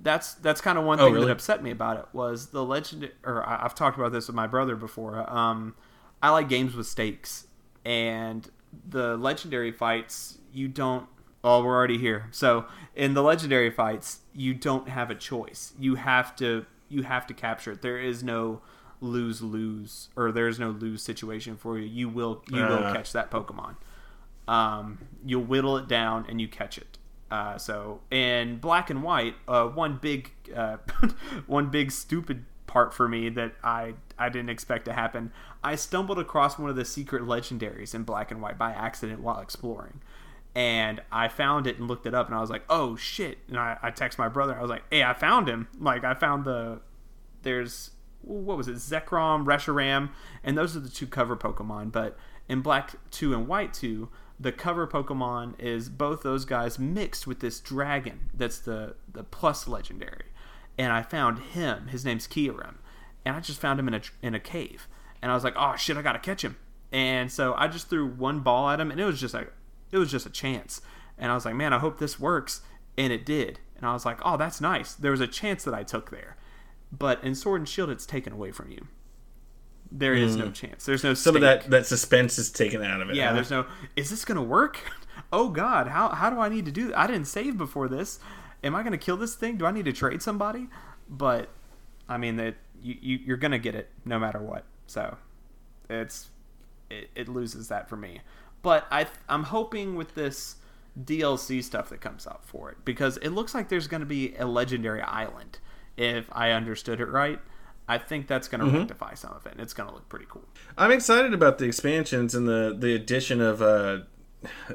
that's 0.00 0.34
that's 0.34 0.60
kind 0.60 0.78
of 0.78 0.84
one 0.84 1.00
Oh, 1.00 1.04
thing 1.06 1.14
really? 1.14 1.26
that 1.26 1.32
upset 1.32 1.62
me 1.62 1.70
about 1.70 1.98
it 1.98 2.06
was 2.12 2.48
the 2.48 2.64
legendary. 2.64 3.12
Or 3.24 3.46
I- 3.46 3.64
I've 3.64 3.74
talked 3.74 3.98
about 3.98 4.12
this 4.12 4.26
with 4.28 4.36
my 4.36 4.46
brother 4.46 4.76
before. 4.76 5.28
Um, 5.30 5.74
I 6.22 6.30
like 6.30 6.48
games 6.48 6.74
with 6.74 6.86
stakes, 6.86 7.46
and 7.84 8.48
the 8.88 9.16
legendary 9.16 9.72
fights 9.72 10.38
you 10.52 10.68
don't. 10.68 11.06
Oh, 11.44 11.62
we're 11.64 11.74
already 11.76 11.98
here. 11.98 12.26
So 12.32 12.66
in 12.96 13.14
the 13.14 13.22
legendary 13.22 13.70
fights, 13.70 14.20
you 14.34 14.54
don't 14.54 14.88
have 14.88 15.10
a 15.10 15.14
choice. 15.14 15.72
You 15.78 15.94
have 15.96 16.34
to 16.36 16.66
you 16.88 17.02
have 17.02 17.26
to 17.28 17.34
capture 17.34 17.72
it. 17.72 17.82
There 17.82 17.98
is 17.98 18.22
no 18.22 18.60
lose 19.00 19.40
lose 19.42 20.08
or 20.16 20.32
there's 20.32 20.58
no 20.58 20.70
lose 20.70 21.02
situation 21.02 21.56
for 21.56 21.78
you. 21.78 21.86
You 21.86 22.08
will 22.08 22.42
you 22.50 22.60
will 22.62 22.84
Uh. 22.84 22.92
catch 22.92 23.12
that 23.12 23.30
Pokemon 23.30 23.76
um, 24.48 24.98
you'll 25.24 25.42
whittle 25.44 25.76
it 25.76 25.86
down 25.88 26.24
and 26.28 26.40
you 26.40 26.48
catch 26.48 26.78
it. 26.78 26.97
Uh, 27.30 27.58
so 27.58 28.00
in 28.10 28.58
black 28.58 28.90
and 28.90 29.02
white, 29.02 29.34
uh, 29.46 29.66
one 29.66 29.98
big, 30.00 30.32
uh, 30.54 30.78
one 31.46 31.70
big 31.70 31.92
stupid 31.92 32.44
part 32.66 32.94
for 32.94 33.08
me 33.08 33.28
that 33.30 33.54
I 33.64 33.94
I 34.18 34.28
didn't 34.28 34.50
expect 34.50 34.84
to 34.84 34.92
happen. 34.92 35.32
I 35.62 35.74
stumbled 35.74 36.18
across 36.18 36.58
one 36.58 36.70
of 36.70 36.76
the 36.76 36.84
secret 36.84 37.22
legendaries 37.24 37.94
in 37.94 38.04
black 38.04 38.30
and 38.30 38.40
white 38.40 38.56
by 38.58 38.70
accident 38.70 39.20
while 39.20 39.40
exploring, 39.40 40.00
and 40.54 41.00
I 41.10 41.28
found 41.28 41.66
it 41.66 41.78
and 41.78 41.88
looked 41.88 42.06
it 42.06 42.14
up, 42.14 42.26
and 42.28 42.36
I 42.36 42.40
was 42.40 42.50
like, 42.50 42.64
oh 42.70 42.96
shit! 42.96 43.38
And 43.48 43.58
I, 43.58 43.76
I 43.82 43.90
text 43.90 44.18
my 44.18 44.28
brother. 44.28 44.56
I 44.56 44.62
was 44.62 44.70
like, 44.70 44.84
hey, 44.90 45.02
I 45.02 45.14
found 45.14 45.48
him. 45.48 45.68
Like 45.78 46.04
I 46.04 46.14
found 46.14 46.44
the 46.44 46.80
there's 47.42 47.90
what 48.22 48.56
was 48.56 48.68
it 48.68 48.76
Zekrom, 48.76 49.44
Reshiram, 49.44 50.10
and 50.44 50.56
those 50.56 50.76
are 50.76 50.80
the 50.80 50.88
two 50.88 51.06
cover 51.06 51.36
Pokemon. 51.36 51.92
But 51.92 52.16
in 52.48 52.60
Black 52.60 52.94
Two 53.10 53.34
and 53.34 53.48
White 53.48 53.74
Two, 53.74 54.08
the 54.40 54.52
cover 54.52 54.86
Pokemon 54.86 55.58
is 55.58 55.88
both 55.88 56.22
those 56.22 56.44
guys 56.44 56.78
mixed 56.78 57.26
with 57.26 57.40
this 57.40 57.60
dragon 57.60 58.30
that's 58.32 58.58
the 58.58 58.94
the 59.12 59.24
plus 59.24 59.66
legendary. 59.66 60.26
And 60.76 60.92
I 60.92 61.02
found 61.02 61.40
him. 61.40 61.88
His 61.88 62.04
name's 62.04 62.28
Kyurem, 62.28 62.76
and 63.24 63.34
I 63.34 63.40
just 63.40 63.60
found 63.60 63.80
him 63.80 63.88
in 63.88 63.94
a 63.94 64.02
in 64.22 64.34
a 64.34 64.40
cave. 64.40 64.86
And 65.20 65.32
I 65.32 65.34
was 65.34 65.44
like, 65.44 65.54
oh 65.56 65.74
shit, 65.76 65.96
I 65.96 66.02
gotta 66.02 66.20
catch 66.20 66.42
him. 66.42 66.56
And 66.92 67.30
so 67.30 67.54
I 67.54 67.68
just 67.68 67.90
threw 67.90 68.06
one 68.06 68.40
ball 68.40 68.70
at 68.70 68.80
him, 68.80 68.90
and 68.90 69.00
it 69.00 69.04
was 69.04 69.20
just 69.20 69.34
like 69.34 69.52
it 69.90 69.98
was 69.98 70.10
just 70.10 70.26
a 70.26 70.30
chance. 70.30 70.80
And 71.16 71.32
I 71.32 71.34
was 71.34 71.44
like, 71.44 71.56
man, 71.56 71.72
I 71.72 71.78
hope 71.78 71.98
this 71.98 72.20
works. 72.20 72.62
And 72.96 73.12
it 73.12 73.26
did. 73.26 73.60
And 73.76 73.86
I 73.86 73.92
was 73.92 74.04
like, 74.04 74.18
oh, 74.24 74.36
that's 74.36 74.60
nice. 74.60 74.94
There 74.94 75.10
was 75.10 75.20
a 75.20 75.26
chance 75.26 75.64
that 75.64 75.74
I 75.74 75.82
took 75.82 76.10
there. 76.10 76.36
But 76.90 77.22
in 77.22 77.34
Sword 77.34 77.60
and 77.60 77.68
Shield, 77.68 77.90
it's 77.90 78.06
taken 78.06 78.32
away 78.32 78.50
from 78.50 78.70
you. 78.70 78.88
There 79.90 80.14
is 80.14 80.36
no 80.36 80.50
chance. 80.50 80.84
There's 80.84 81.02
no 81.02 81.12
Mm. 81.12 81.16
Some 81.16 81.36
of 81.36 81.42
that, 81.42 81.70
that 81.70 81.86
suspense 81.86 82.38
is 82.38 82.50
taken 82.50 82.82
out 82.82 83.00
of 83.00 83.08
it. 83.10 83.16
Yeah, 83.16 83.28
huh? 83.28 83.34
there's 83.34 83.50
no. 83.50 83.66
Is 83.96 84.10
this 84.10 84.24
gonna 84.24 84.42
work? 84.42 84.78
Oh 85.30 85.50
God, 85.50 85.88
how 85.88 86.08
how 86.10 86.30
do 86.30 86.38
I 86.40 86.48
need 86.48 86.64
to 86.66 86.70
do? 86.72 86.94
I 86.94 87.06
didn't 87.06 87.26
save 87.26 87.58
before 87.58 87.86
this. 87.86 88.18
Am 88.64 88.74
I 88.74 88.82
gonna 88.82 88.96
kill 88.96 89.18
this 89.18 89.34
thing? 89.34 89.58
Do 89.58 89.66
I 89.66 89.72
need 89.72 89.84
to 89.84 89.92
trade 89.92 90.22
somebody? 90.22 90.68
But 91.06 91.50
I 92.08 92.16
mean 92.16 92.36
that 92.36 92.54
you, 92.80 92.96
you 92.98 93.18
you're 93.26 93.36
gonna 93.36 93.58
get 93.58 93.74
it 93.74 93.90
no 94.06 94.18
matter 94.18 94.38
what. 94.38 94.64
So 94.86 95.18
it's 95.90 96.28
it, 96.88 97.10
it 97.14 97.28
loses 97.28 97.68
that 97.68 97.90
for 97.90 97.96
me. 97.96 98.20
But 98.62 98.86
I 98.90 99.06
I'm 99.28 99.42
hoping 99.42 99.96
with 99.96 100.14
this 100.14 100.56
DLC 100.98 101.62
stuff 101.62 101.90
that 101.90 102.00
comes 102.00 102.26
out 102.26 102.44
for 102.44 102.70
it 102.70 102.78
because 102.84 103.18
it 103.18 103.30
looks 103.30 103.54
like 103.54 103.68
there's 103.68 103.86
going 103.86 104.00
to 104.00 104.06
be 104.06 104.34
a 104.36 104.46
legendary 104.46 105.02
island 105.02 105.58
if 105.96 106.26
I 106.32 106.50
understood 106.50 107.00
it 107.00 107.06
right. 107.08 107.40
I 107.88 107.98
think 107.98 108.26
that's 108.28 108.48
going 108.48 108.60
to 108.70 108.78
rectify 108.78 109.14
some 109.14 109.32
of 109.32 109.46
it 109.46 109.52
and 109.52 109.60
it's 109.60 109.72
going 109.72 109.88
to 109.88 109.94
look 109.94 110.08
pretty 110.08 110.26
cool. 110.28 110.44
I'm 110.76 110.90
excited 110.90 111.32
about 111.32 111.58
the 111.58 111.64
expansions 111.64 112.34
and 112.34 112.46
the 112.46 112.76
the 112.78 112.94
addition 112.94 113.40
of 113.40 113.62
uh 113.62 114.00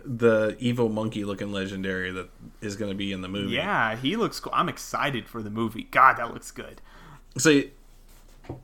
the 0.04 0.58
evil 0.60 0.90
monkey 0.90 1.24
looking 1.24 1.52
legendary 1.52 2.12
that 2.12 2.30
is 2.62 2.76
going 2.76 2.92
to 2.92 2.96
be 2.98 3.14
in 3.14 3.22
the 3.22 3.30
movie. 3.30 3.54
Yeah, 3.56 3.96
he 3.96 4.16
looks 4.18 4.40
cool. 4.40 4.52
I'm 4.54 4.68
excited 4.68 5.28
for 5.28 5.42
the 5.42 5.50
movie. 5.50 5.84
God, 5.84 6.18
that 6.18 6.34
looks 6.34 6.52
good. 6.52 6.82
So, 7.38 7.50
you- 7.50 7.72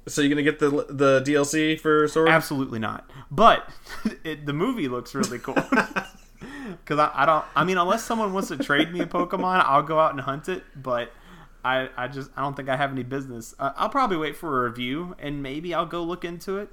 so 0.08 0.22
you're 0.22 0.30
gonna 0.30 0.44
get 0.44 0.60
the 0.60 0.70
the 0.90 1.22
DLC 1.26 1.80
for 1.80 2.06
Sword? 2.10 2.28
Absolutely 2.28 2.80
not. 2.80 3.10
But 3.32 3.70
it, 4.26 4.46
the 4.46 4.52
movie 4.52 4.90
looks 4.90 5.16
really 5.16 5.40
cool. 5.40 5.56
Because 6.84 7.00
I, 7.00 7.12
I 7.14 7.26
don't, 7.26 7.46
I 7.56 7.64
mean, 7.64 7.78
unless 7.78 8.04
someone 8.04 8.32
wants 8.32 8.50
to 8.50 8.58
trade 8.58 8.94
me 8.94 9.00
a 9.02 9.06
Pokemon, 9.06 9.64
I'll 9.66 9.82
go 9.84 10.00
out 10.00 10.12
and 10.12 10.22
hunt 10.22 10.48
it. 10.50 10.64
But 10.76 11.12
I, 11.64 11.90
I 11.98 12.08
just, 12.08 12.32
I 12.36 12.42
don't 12.42 12.56
think 12.56 12.70
I 12.70 12.78
have 12.78 12.92
any 12.92 13.04
business. 13.04 13.54
Uh, 13.60 13.72
I'll 13.76 13.90
probably 13.90 14.18
wait 14.18 14.36
for 14.36 14.66
a 14.66 14.70
review 14.70 15.16
and 15.20 15.44
maybe 15.44 15.74
I'll 15.74 15.86
go 15.86 16.04
look 16.04 16.24
into 16.24 16.58
it. 16.58 16.70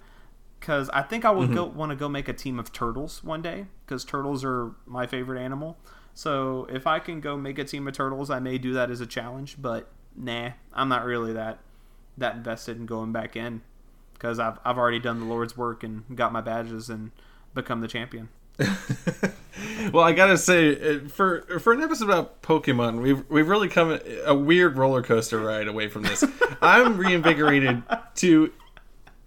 Because 0.59 0.89
I 0.91 1.03
think 1.03 1.25
I 1.25 1.31
would 1.31 1.53
go 1.53 1.65
want 1.65 1.91
to 1.91 1.97
go 1.97 2.09
make 2.09 2.29
a 2.29 2.33
team 2.33 2.59
of 2.59 2.73
turtles 2.73 3.23
one 3.23 3.43
day. 3.43 3.67
Because 3.85 4.05
turtles 4.05 4.43
are 4.45 4.73
my 4.87 5.07
favorite 5.07 5.41
animal. 5.41 5.77
So 6.15 6.67
if 6.71 6.87
I 6.87 6.99
can 6.99 7.21
go 7.21 7.37
make 7.37 7.59
a 7.59 7.65
team 7.65 7.87
of 7.87 7.95
turtles, 7.95 8.31
I 8.31 8.41
may 8.41 8.57
do 8.57 8.73
that 8.73 8.91
as 8.91 9.01
a 9.03 9.07
challenge. 9.07 9.57
But 9.61 9.89
nah, 10.17 10.53
I'm 10.73 10.89
not 10.89 11.05
really 11.05 11.33
that 11.35 11.59
that 12.19 12.37
invested 12.37 12.79
in 12.79 12.87
going 12.87 13.13
back 13.13 13.37
in 13.37 13.61
because 14.15 14.39
I've 14.39 14.59
I've 14.65 14.79
already 14.79 14.99
done 14.99 15.21
the 15.21 15.27
Lord's 15.27 15.57
work 15.57 15.85
and 15.85 16.05
got 16.17 16.33
my 16.33 16.41
badges 16.41 16.89
and 16.89 17.11
become 17.55 17.81
the 17.81 17.89
champion. 17.89 18.31
well, 19.93 20.05
I 20.05 20.13
gotta 20.13 20.39
say, 20.39 20.99
for 21.09 21.43
for 21.61 21.73
an 21.73 21.83
episode 21.83 22.07
about 22.07 22.43
Pokemon, 22.43 23.03
we've 23.03 23.29
we've 23.31 23.49
really 23.49 23.69
come 23.69 23.99
a 24.25 24.35
weird 24.35 24.77
roller 24.77 25.03
coaster 25.03 25.39
ride 25.39 25.69
away 25.69 25.89
from 25.89 26.03
this. 26.03 26.25
I'm 26.63 26.97
reinvigorated 26.97 27.83
to 28.17 28.53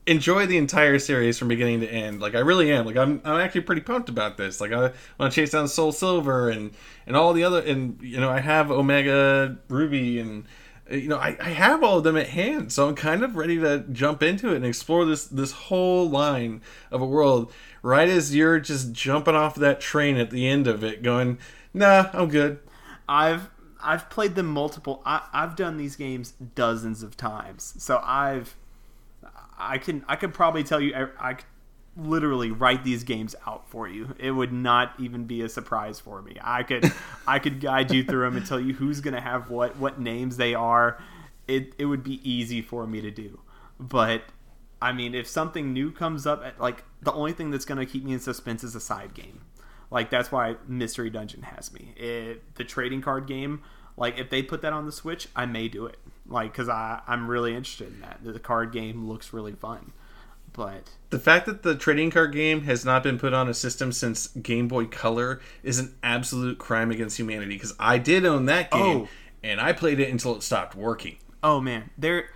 enjoy 0.09 0.47
the 0.47 0.57
entire 0.57 0.97
series 0.97 1.37
from 1.37 1.47
beginning 1.47 1.81
to 1.81 1.87
end. 1.87 2.19
Like 2.19 2.33
I 2.33 2.39
really 2.39 2.71
am. 2.71 2.85
Like 2.85 2.97
I'm 2.97 3.21
I'm 3.23 3.39
actually 3.39 3.61
pretty 3.61 3.81
pumped 3.81 4.09
about 4.09 4.37
this. 4.37 4.59
Like 4.59 4.71
I 4.71 4.91
want 5.19 5.31
to 5.31 5.35
chase 5.41 5.51
down 5.51 5.67
Soul 5.67 5.91
Silver 5.91 6.49
and 6.49 6.71
and 7.05 7.15
all 7.15 7.33
the 7.33 7.43
other 7.43 7.61
and 7.61 8.01
you 8.01 8.19
know 8.19 8.29
I 8.29 8.39
have 8.39 8.71
Omega 8.71 9.57
Ruby 9.67 10.19
and 10.19 10.45
you 10.89 11.07
know 11.07 11.17
I, 11.17 11.37
I 11.39 11.49
have 11.49 11.83
all 11.83 11.99
of 11.99 12.03
them 12.03 12.17
at 12.17 12.27
hand, 12.27 12.71
so 12.71 12.87
I'm 12.87 12.95
kind 12.95 13.23
of 13.23 13.35
ready 13.35 13.57
to 13.59 13.85
jump 13.91 14.23
into 14.23 14.51
it 14.51 14.55
and 14.57 14.65
explore 14.65 15.05
this 15.05 15.25
this 15.25 15.51
whole 15.51 16.09
line 16.09 16.61
of 16.91 17.01
a 17.01 17.05
world. 17.05 17.53
Right 17.81 18.09
as 18.09 18.35
you're 18.35 18.59
just 18.59 18.91
jumping 18.91 19.35
off 19.35 19.55
that 19.55 19.79
train 19.79 20.17
at 20.17 20.31
the 20.31 20.47
end 20.47 20.67
of 20.67 20.83
it, 20.83 21.01
going, 21.01 21.39
"Nah, 21.73 22.09
I'm 22.13 22.27
good." 22.27 22.59
I've 23.07 23.49
I've 23.81 24.09
played 24.09 24.35
them 24.35 24.47
multiple. 24.47 25.01
I, 25.05 25.21
I've 25.33 25.55
done 25.55 25.77
these 25.77 25.95
games 25.95 26.31
dozens 26.55 27.03
of 27.03 27.15
times, 27.17 27.75
so 27.77 28.01
I've 28.03 28.55
I 29.57 29.77
can 29.77 30.03
I 30.07 30.15
could 30.15 30.33
probably 30.33 30.63
tell 30.63 30.81
you 30.81 30.93
I, 30.93 31.31
I 31.31 31.37
literally 31.97 32.51
write 32.51 32.83
these 32.83 33.03
games 33.03 33.35
out 33.47 33.69
for 33.69 33.87
you. 33.87 34.15
It 34.19 34.31
would 34.31 34.53
not 34.53 34.93
even 34.99 35.25
be 35.25 35.41
a 35.41 35.49
surprise 35.49 35.99
for 35.99 36.21
me. 36.21 36.37
I 36.41 36.63
could 36.63 36.91
I 37.27 37.39
could 37.39 37.59
guide 37.61 37.91
you 37.91 38.03
through 38.03 38.25
them 38.25 38.37
and 38.37 38.45
tell 38.45 38.59
you 38.59 38.73
who's 38.73 39.01
gonna 39.01 39.21
have 39.21 39.49
what, 39.49 39.77
what 39.77 39.99
names 39.99 40.37
they 40.37 40.53
are. 40.53 41.01
It 41.47 41.73
it 41.77 41.85
would 41.85 42.03
be 42.03 42.19
easy 42.29 42.61
for 42.61 42.85
me 42.85 43.01
to 43.01 43.11
do, 43.11 43.39
but 43.79 44.23
I 44.81 44.93
mean, 44.93 45.13
if 45.13 45.27
something 45.27 45.73
new 45.73 45.91
comes 45.91 46.25
up, 46.25 46.43
at 46.43 46.59
like 46.59 46.83
the 47.01 47.13
only 47.13 47.33
thing 47.33 47.51
that's 47.51 47.65
gonna 47.65 47.85
keep 47.85 48.03
me 48.03 48.13
in 48.13 48.19
suspense 48.19 48.63
is 48.63 48.75
a 48.75 48.79
side 48.79 49.13
game. 49.13 49.41
Like 49.91 50.09
that's 50.09 50.31
why 50.31 50.55
Mystery 50.67 51.09
Dungeon 51.09 51.41
has 51.43 51.73
me. 51.73 51.93
It, 51.97 52.55
the 52.55 52.63
trading 52.63 53.01
card 53.01 53.25
game, 53.27 53.61
like 53.97 54.17
if 54.19 54.29
they 54.29 54.43
put 54.43 54.61
that 54.61 54.73
on 54.73 54.85
the 54.85 54.91
Switch, 54.91 55.27
I 55.35 55.45
may 55.45 55.67
do 55.67 55.85
it. 55.85 55.97
Like 56.27 56.51
because 56.51 56.69
I 56.69 57.01
I'm 57.07 57.27
really 57.29 57.55
interested 57.55 57.87
in 57.87 58.01
that. 58.01 58.19
The 58.23 58.39
card 58.39 58.71
game 58.71 59.07
looks 59.09 59.33
really 59.33 59.53
fun, 59.53 59.93
but 60.53 60.91
The 61.09 61.17
fact 61.19 61.47
that 61.47 61.63
the 61.63 61.73
trading 61.75 62.11
card 62.11 62.33
game 62.33 62.61
has 62.65 62.85
not 62.85 63.01
been 63.01 63.17
put 63.17 63.33
on 63.33 63.49
a 63.49 63.53
system 63.53 63.91
since 63.91 64.27
Game 64.27 64.67
Boy 64.67 64.85
Color 64.85 65.41
is 65.63 65.79
an 65.79 65.95
absolute 66.03 66.59
crime 66.59 66.91
against 66.91 67.17
humanity. 67.17 67.55
Because 67.55 67.73
I 67.79 67.97
did 67.97 68.25
own 68.27 68.45
that 68.45 68.69
game, 68.69 68.81
Oh. 69.03 69.07
and 69.43 69.59
I 69.59 69.73
played 69.73 69.99
it 69.99 70.09
until 70.11 70.35
it 70.35 70.43
stopped 70.43 70.75
working. 70.75 71.17
Oh 71.41 71.59
man, 71.59 71.89
there. 71.97 72.29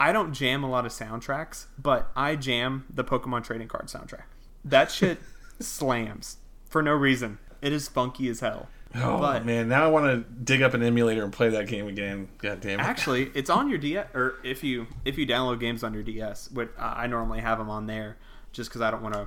I 0.00 0.12
don't 0.12 0.32
jam 0.32 0.64
a 0.64 0.70
lot 0.70 0.86
of 0.86 0.92
soundtracks, 0.92 1.66
but 1.78 2.10
I 2.16 2.34
jam 2.34 2.86
the 2.92 3.04
Pokemon 3.04 3.44
trading 3.44 3.68
card 3.68 3.86
soundtrack. 3.86 4.22
That 4.64 4.90
shit 4.90 5.18
slams 5.60 6.38
for 6.64 6.82
no 6.82 6.92
reason. 6.92 7.38
It 7.62 7.72
is 7.72 7.86
funky 7.88 8.28
as 8.28 8.40
hell. 8.40 8.68
Oh 8.94 9.18
But- 9.18 9.44
man, 9.44 9.68
now 9.68 9.84
I 9.84 9.88
want 9.88 10.06
to 10.06 10.28
dig 10.42 10.62
up 10.62 10.74
an 10.74 10.82
emulator 10.82 11.22
and 11.22 11.32
play 11.32 11.50
that 11.50 11.68
game 11.68 11.86
again. 11.86 12.28
God 12.38 12.60
damn 12.60 12.80
it! 12.80 12.82
Actually, 12.82 13.30
it's 13.34 13.48
on 13.50 13.68
your 13.68 13.78
DS, 13.78 14.08
or 14.14 14.38
if 14.42 14.64
you 14.64 14.86
if 15.04 15.16
you 15.18 15.26
download 15.26 15.60
games 15.60 15.84
on 15.84 15.94
your 15.94 16.02
DS, 16.02 16.50
which 16.50 16.70
I 16.78 17.06
normally 17.06 17.40
have 17.40 17.58
them 17.58 17.70
on 17.70 17.86
there, 17.86 18.16
just 18.52 18.68
because 18.70 18.80
I 18.80 18.90
don't 18.90 19.02
want 19.02 19.14
to 19.14 19.26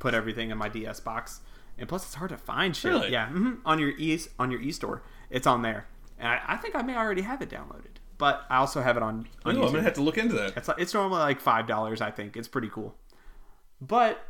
put 0.00 0.14
everything 0.14 0.50
in 0.50 0.58
my 0.58 0.68
DS 0.68 0.98
box. 1.00 1.40
And 1.78 1.88
plus, 1.88 2.04
it's 2.06 2.14
hard 2.14 2.30
to 2.30 2.36
find 2.36 2.74
shit. 2.74 2.90
Really? 2.90 3.12
Yeah, 3.12 3.28
hmm 3.28 3.56
on 3.64 3.78
your 3.78 3.90
e 3.90 4.18
on 4.38 4.50
your 4.50 4.60
e 4.60 4.72
store, 4.72 5.02
it's 5.30 5.46
on 5.46 5.62
there. 5.62 5.86
And 6.18 6.26
I, 6.28 6.40
I 6.48 6.56
think 6.56 6.74
I 6.74 6.82
may 6.82 6.96
already 6.96 7.22
have 7.22 7.40
it 7.40 7.48
downloaded, 7.50 7.97
but 8.18 8.44
I 8.50 8.56
also 8.58 8.82
have 8.82 8.96
it 8.96 9.02
on. 9.02 9.26
Ooh, 9.46 9.50
I'm 9.50 9.56
gonna 9.56 9.82
have 9.82 9.94
to 9.94 10.02
look 10.02 10.18
into 10.18 10.34
that. 10.34 10.56
It's 10.56 10.68
like, 10.68 10.78
it's 10.78 10.92
normally 10.94 11.20
like 11.20 11.40
five 11.40 11.66
dollars. 11.66 12.00
I 12.00 12.10
think 12.10 12.36
it's 12.36 12.48
pretty 12.48 12.68
cool. 12.68 12.94
But 13.80 14.26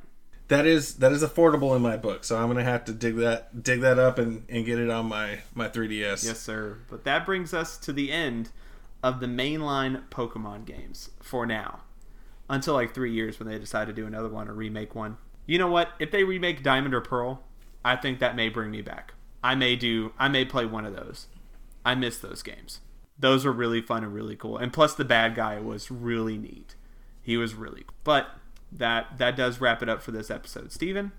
That 0.48 0.66
is 0.66 0.96
that 0.96 1.12
is 1.12 1.22
affordable 1.22 1.74
in 1.74 1.82
my 1.82 1.96
book, 1.96 2.24
so 2.24 2.36
I'm 2.36 2.48
gonna 2.48 2.64
have 2.64 2.84
to 2.86 2.92
dig 2.92 3.16
that 3.16 3.62
dig 3.62 3.80
that 3.80 3.98
up 3.98 4.18
and, 4.18 4.44
and 4.48 4.64
get 4.64 4.78
it 4.78 4.90
on 4.90 5.06
my 5.06 5.40
my 5.54 5.68
3ds. 5.68 6.24
yes, 6.24 6.38
sir. 6.38 6.78
But 6.90 7.04
that 7.04 7.24
brings 7.26 7.52
us 7.54 7.76
to 7.78 7.92
the 7.92 8.12
end 8.12 8.50
of 9.02 9.20
the 9.20 9.26
mainline 9.26 10.02
Pokemon 10.10 10.64
games 10.64 11.10
for 11.20 11.46
now, 11.46 11.80
until 12.50 12.74
like 12.74 12.94
three 12.94 13.12
years 13.12 13.38
when 13.38 13.48
they 13.48 13.58
decide 13.58 13.86
to 13.86 13.92
do 13.92 14.06
another 14.06 14.28
one 14.28 14.48
or 14.48 14.54
remake 14.54 14.94
one. 14.94 15.16
You 15.46 15.58
know 15.58 15.68
what? 15.70 15.90
If 15.98 16.10
they 16.10 16.24
remake 16.24 16.62
Diamond 16.62 16.94
or 16.94 17.00
Pearl, 17.00 17.42
I 17.84 17.96
think 17.96 18.18
that 18.18 18.36
may 18.36 18.48
bring 18.50 18.70
me 18.70 18.82
back. 18.82 19.14
I 19.42 19.54
may 19.54 19.76
do. 19.76 20.12
I 20.18 20.28
may 20.28 20.44
play 20.44 20.66
one 20.66 20.84
of 20.84 20.94
those. 20.94 21.26
I 21.84 21.94
miss 21.94 22.18
those 22.18 22.42
games. 22.42 22.80
Those 23.18 23.44
were 23.44 23.52
really 23.52 23.80
fun 23.80 24.04
and 24.04 24.14
really 24.14 24.36
cool. 24.36 24.56
And 24.56 24.72
plus, 24.72 24.94
the 24.94 25.04
bad 25.04 25.34
guy 25.34 25.58
was 25.60 25.90
really 25.90 26.38
neat. 26.38 26.74
He 27.22 27.36
was 27.36 27.54
really. 27.54 27.82
Cool. 27.82 27.96
But 28.04 28.28
that 28.70 29.18
that 29.18 29.36
does 29.36 29.60
wrap 29.60 29.82
it 29.82 29.88
up 29.88 30.02
for 30.02 30.12
this 30.12 30.30
episode. 30.30 30.72
Steven, 30.72 31.12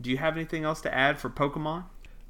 do 0.00 0.10
you 0.10 0.16
have 0.16 0.36
anything 0.36 0.64
else 0.64 0.80
to 0.82 0.94
add 0.94 1.18
for 1.18 1.28
Pokemon? 1.28 1.84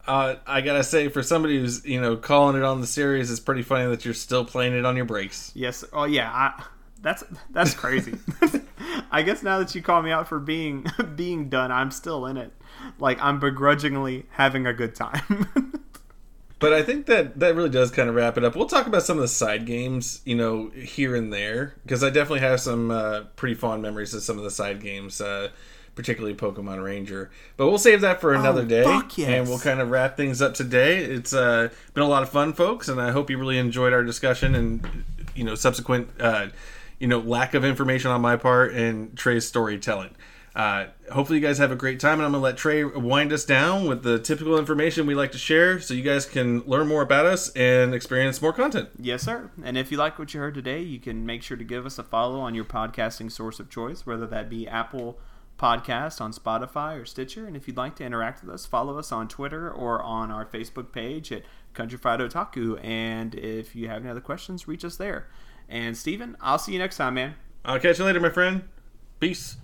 Uh, 0.07 0.37
I 0.47 0.61
gotta 0.61 0.85
say, 0.85 1.09
for 1.09 1.23
somebody 1.23 1.59
who's 1.59 1.85
you 1.85 2.01
know 2.01 2.17
calling 2.17 2.57
it 2.57 2.63
on 2.63 2.81
the 2.81 2.87
series, 2.87 3.31
it's 3.31 3.41
pretty 3.41 3.63
funny 3.63 3.89
that 3.89 4.05
you're 4.05 4.15
still 4.15 4.45
playing 4.45 4.75
it 4.75 4.85
on 4.85 4.97
your 4.97 5.07
breaks. 5.07 5.53
Yes. 5.55 5.85
Oh 5.93 6.05
yeah. 6.05 6.31
I, 6.31 6.65
that's 7.05 7.23
that's 7.51 7.75
crazy. 7.75 8.19
I 9.11 9.23
guess 9.23 9.43
now 9.43 9.59
that 9.59 9.75
you 9.75 9.83
call 9.83 10.03
me 10.03 10.11
out 10.11 10.27
for 10.27 10.39
being 10.41 10.87
being 11.17 11.49
done, 11.49 11.71
I'm 11.71 11.91
still 11.91 12.27
in 12.27 12.37
it. 12.37 12.53
Like 12.99 13.19
I'm 13.23 13.39
begrudgingly 13.39 14.27
having 14.31 14.67
a 14.67 14.73
good 14.73 14.95
time. 14.95 15.49
But 16.61 16.73
I 16.73 16.83
think 16.83 17.07
that 17.07 17.39
that 17.41 17.55
really 17.55 17.69
does 17.69 17.91
kind 17.91 18.09
of 18.09 18.15
wrap 18.15 18.39
it 18.39 18.45
up. 18.45 18.57
We'll 18.57 18.67
talk 18.69 18.87
about 18.87 19.03
some 19.03 19.19
of 19.19 19.23
the 19.23 19.29
side 19.29 19.67
games, 19.67 20.21
you 20.25 20.35
know, 20.35 20.71
here 20.71 21.15
and 21.15 21.33
there, 21.33 21.75
because 21.83 22.03
I 22.03 22.09
definitely 22.11 22.41
have 22.41 22.61
some 22.61 22.91
uh, 22.91 23.23
pretty 23.37 23.55
fond 23.55 23.83
memories 23.83 24.15
of 24.15 24.23
some 24.23 24.39
of 24.39 24.45
the 24.45 24.51
side 24.51 24.81
games, 24.81 25.21
uh, 25.21 25.49
particularly 25.95 26.35
Pokemon 26.35 26.83
Ranger. 26.83 27.31
But 27.57 27.67
we'll 27.67 27.77
save 27.79 28.01
that 28.01 28.21
for 28.21 28.33
another 28.35 28.65
day, 28.65 28.83
Oh, 28.83 29.01
fuck 29.01 29.19
yes. 29.19 29.29
and 29.29 29.49
we'll 29.49 29.59
kind 29.59 29.81
of 29.81 29.91
wrap 29.91 30.17
things 30.17 30.41
up 30.41 30.55
today. 30.55 30.99
It's 31.05 31.35
uh, 31.35 31.69
been 31.93 32.03
a 32.05 32.09
lot 32.09 32.23
of 32.23 32.31
fun, 32.31 32.53
folks, 32.55 32.89
and 32.89 33.01
I 33.01 33.11
hope 33.11 33.29
you 33.31 33.37
really 33.39 33.59
enjoyed 33.59 33.93
our 33.93 34.03
discussion 34.05 34.55
and 34.55 35.05
you 35.35 35.45
know 35.45 35.57
subsequent 35.57 36.09
uh, 36.21 36.47
you 37.01 37.09
know 37.09 37.19
lack 37.19 37.55
of 37.55 37.65
information 37.65 38.11
on 38.13 38.21
my 38.21 38.37
part 38.37 38.73
and 38.73 39.15
Trey's 39.19 39.47
storytelling. 39.47 40.15
Uh, 40.55 40.87
hopefully, 41.11 41.41
you 41.41 41.45
guys 41.45 41.59
have 41.59 41.73
a 41.73 41.77
great 41.77 41.99
time, 41.99 42.21
and 42.21 42.23
I'm 42.23 42.33
gonna 42.33 42.43
let 42.45 42.57
Trey 42.57 42.85
wind 42.85 43.33
us 43.33 43.45
down 43.45 43.89
with 43.89 44.05
the 44.05 44.21
typical 44.21 44.57
information 44.57 45.05
we 45.05 45.15
like 45.15 45.33
to 45.33 45.39
share, 45.39 45.81
so 45.81 45.95
you 45.95 46.03
guys 46.03 46.27
can 46.27 46.61
learn 46.61 46.87
more 46.87 47.03
about 47.03 47.27
us 47.27 47.51
and 47.57 47.93
experience 47.93 48.41
more 48.41 48.53
content. 48.53 48.91
yes, 49.01 49.23
sir. 49.23 49.51
And 49.65 49.77
if 49.77 49.91
you 49.91 49.99
like 49.99 50.17
what 50.19 50.33
you 50.33 50.39
heard 50.39 50.55
today, 50.55 50.81
you 50.81 51.01
can 51.01 51.27
make 51.27 51.43
sure 51.43 51.57
to 51.57 51.65
give 51.65 51.85
us 51.87 51.99
a 51.99 52.05
follow 52.05 52.39
on 52.39 52.55
your 52.55 52.65
podcasting 52.65 53.33
source 53.33 53.59
of 53.59 53.69
choice, 53.69 54.07
whether 54.07 54.29
that 54.29 54.49
be 54.49 54.69
Apple 54.69 55.19
Podcast 55.59 56.21
on 56.21 56.33
Spotify 56.33 57.01
or 57.01 57.05
Stitcher. 57.05 57.47
And 57.47 57.57
if 57.57 57.67
you'd 57.67 57.77
like 57.77 57.97
to 57.97 58.05
interact 58.05 58.45
with 58.45 58.55
us, 58.55 58.67
follow 58.67 58.99
us 58.99 59.11
on 59.11 59.27
Twitter 59.29 59.71
or 59.71 60.03
on 60.03 60.31
our 60.31 60.45
Facebook 60.45 60.93
page 60.93 61.33
at 61.33 61.43
Country 61.75 61.99
Fried 61.99 62.21
Otaku. 62.21 62.85
And 62.85 63.35
if 63.35 63.75
you 63.75 63.89
have 63.89 64.03
any 64.03 64.11
other 64.11 64.21
questions, 64.21 64.69
reach 64.69 64.85
us 64.85 64.97
there. 64.97 65.29
And 65.69 65.97
Steven, 65.97 66.37
I'll 66.41 66.59
see 66.59 66.73
you 66.73 66.79
next 66.79 66.97
time, 66.97 67.15
man. 67.15 67.35
I'll 67.65 67.81
catch 67.81 67.99
you 67.99 68.05
later, 68.05 68.21
my 68.21 68.31
friend. 68.31 68.69
Peace. 69.19 69.57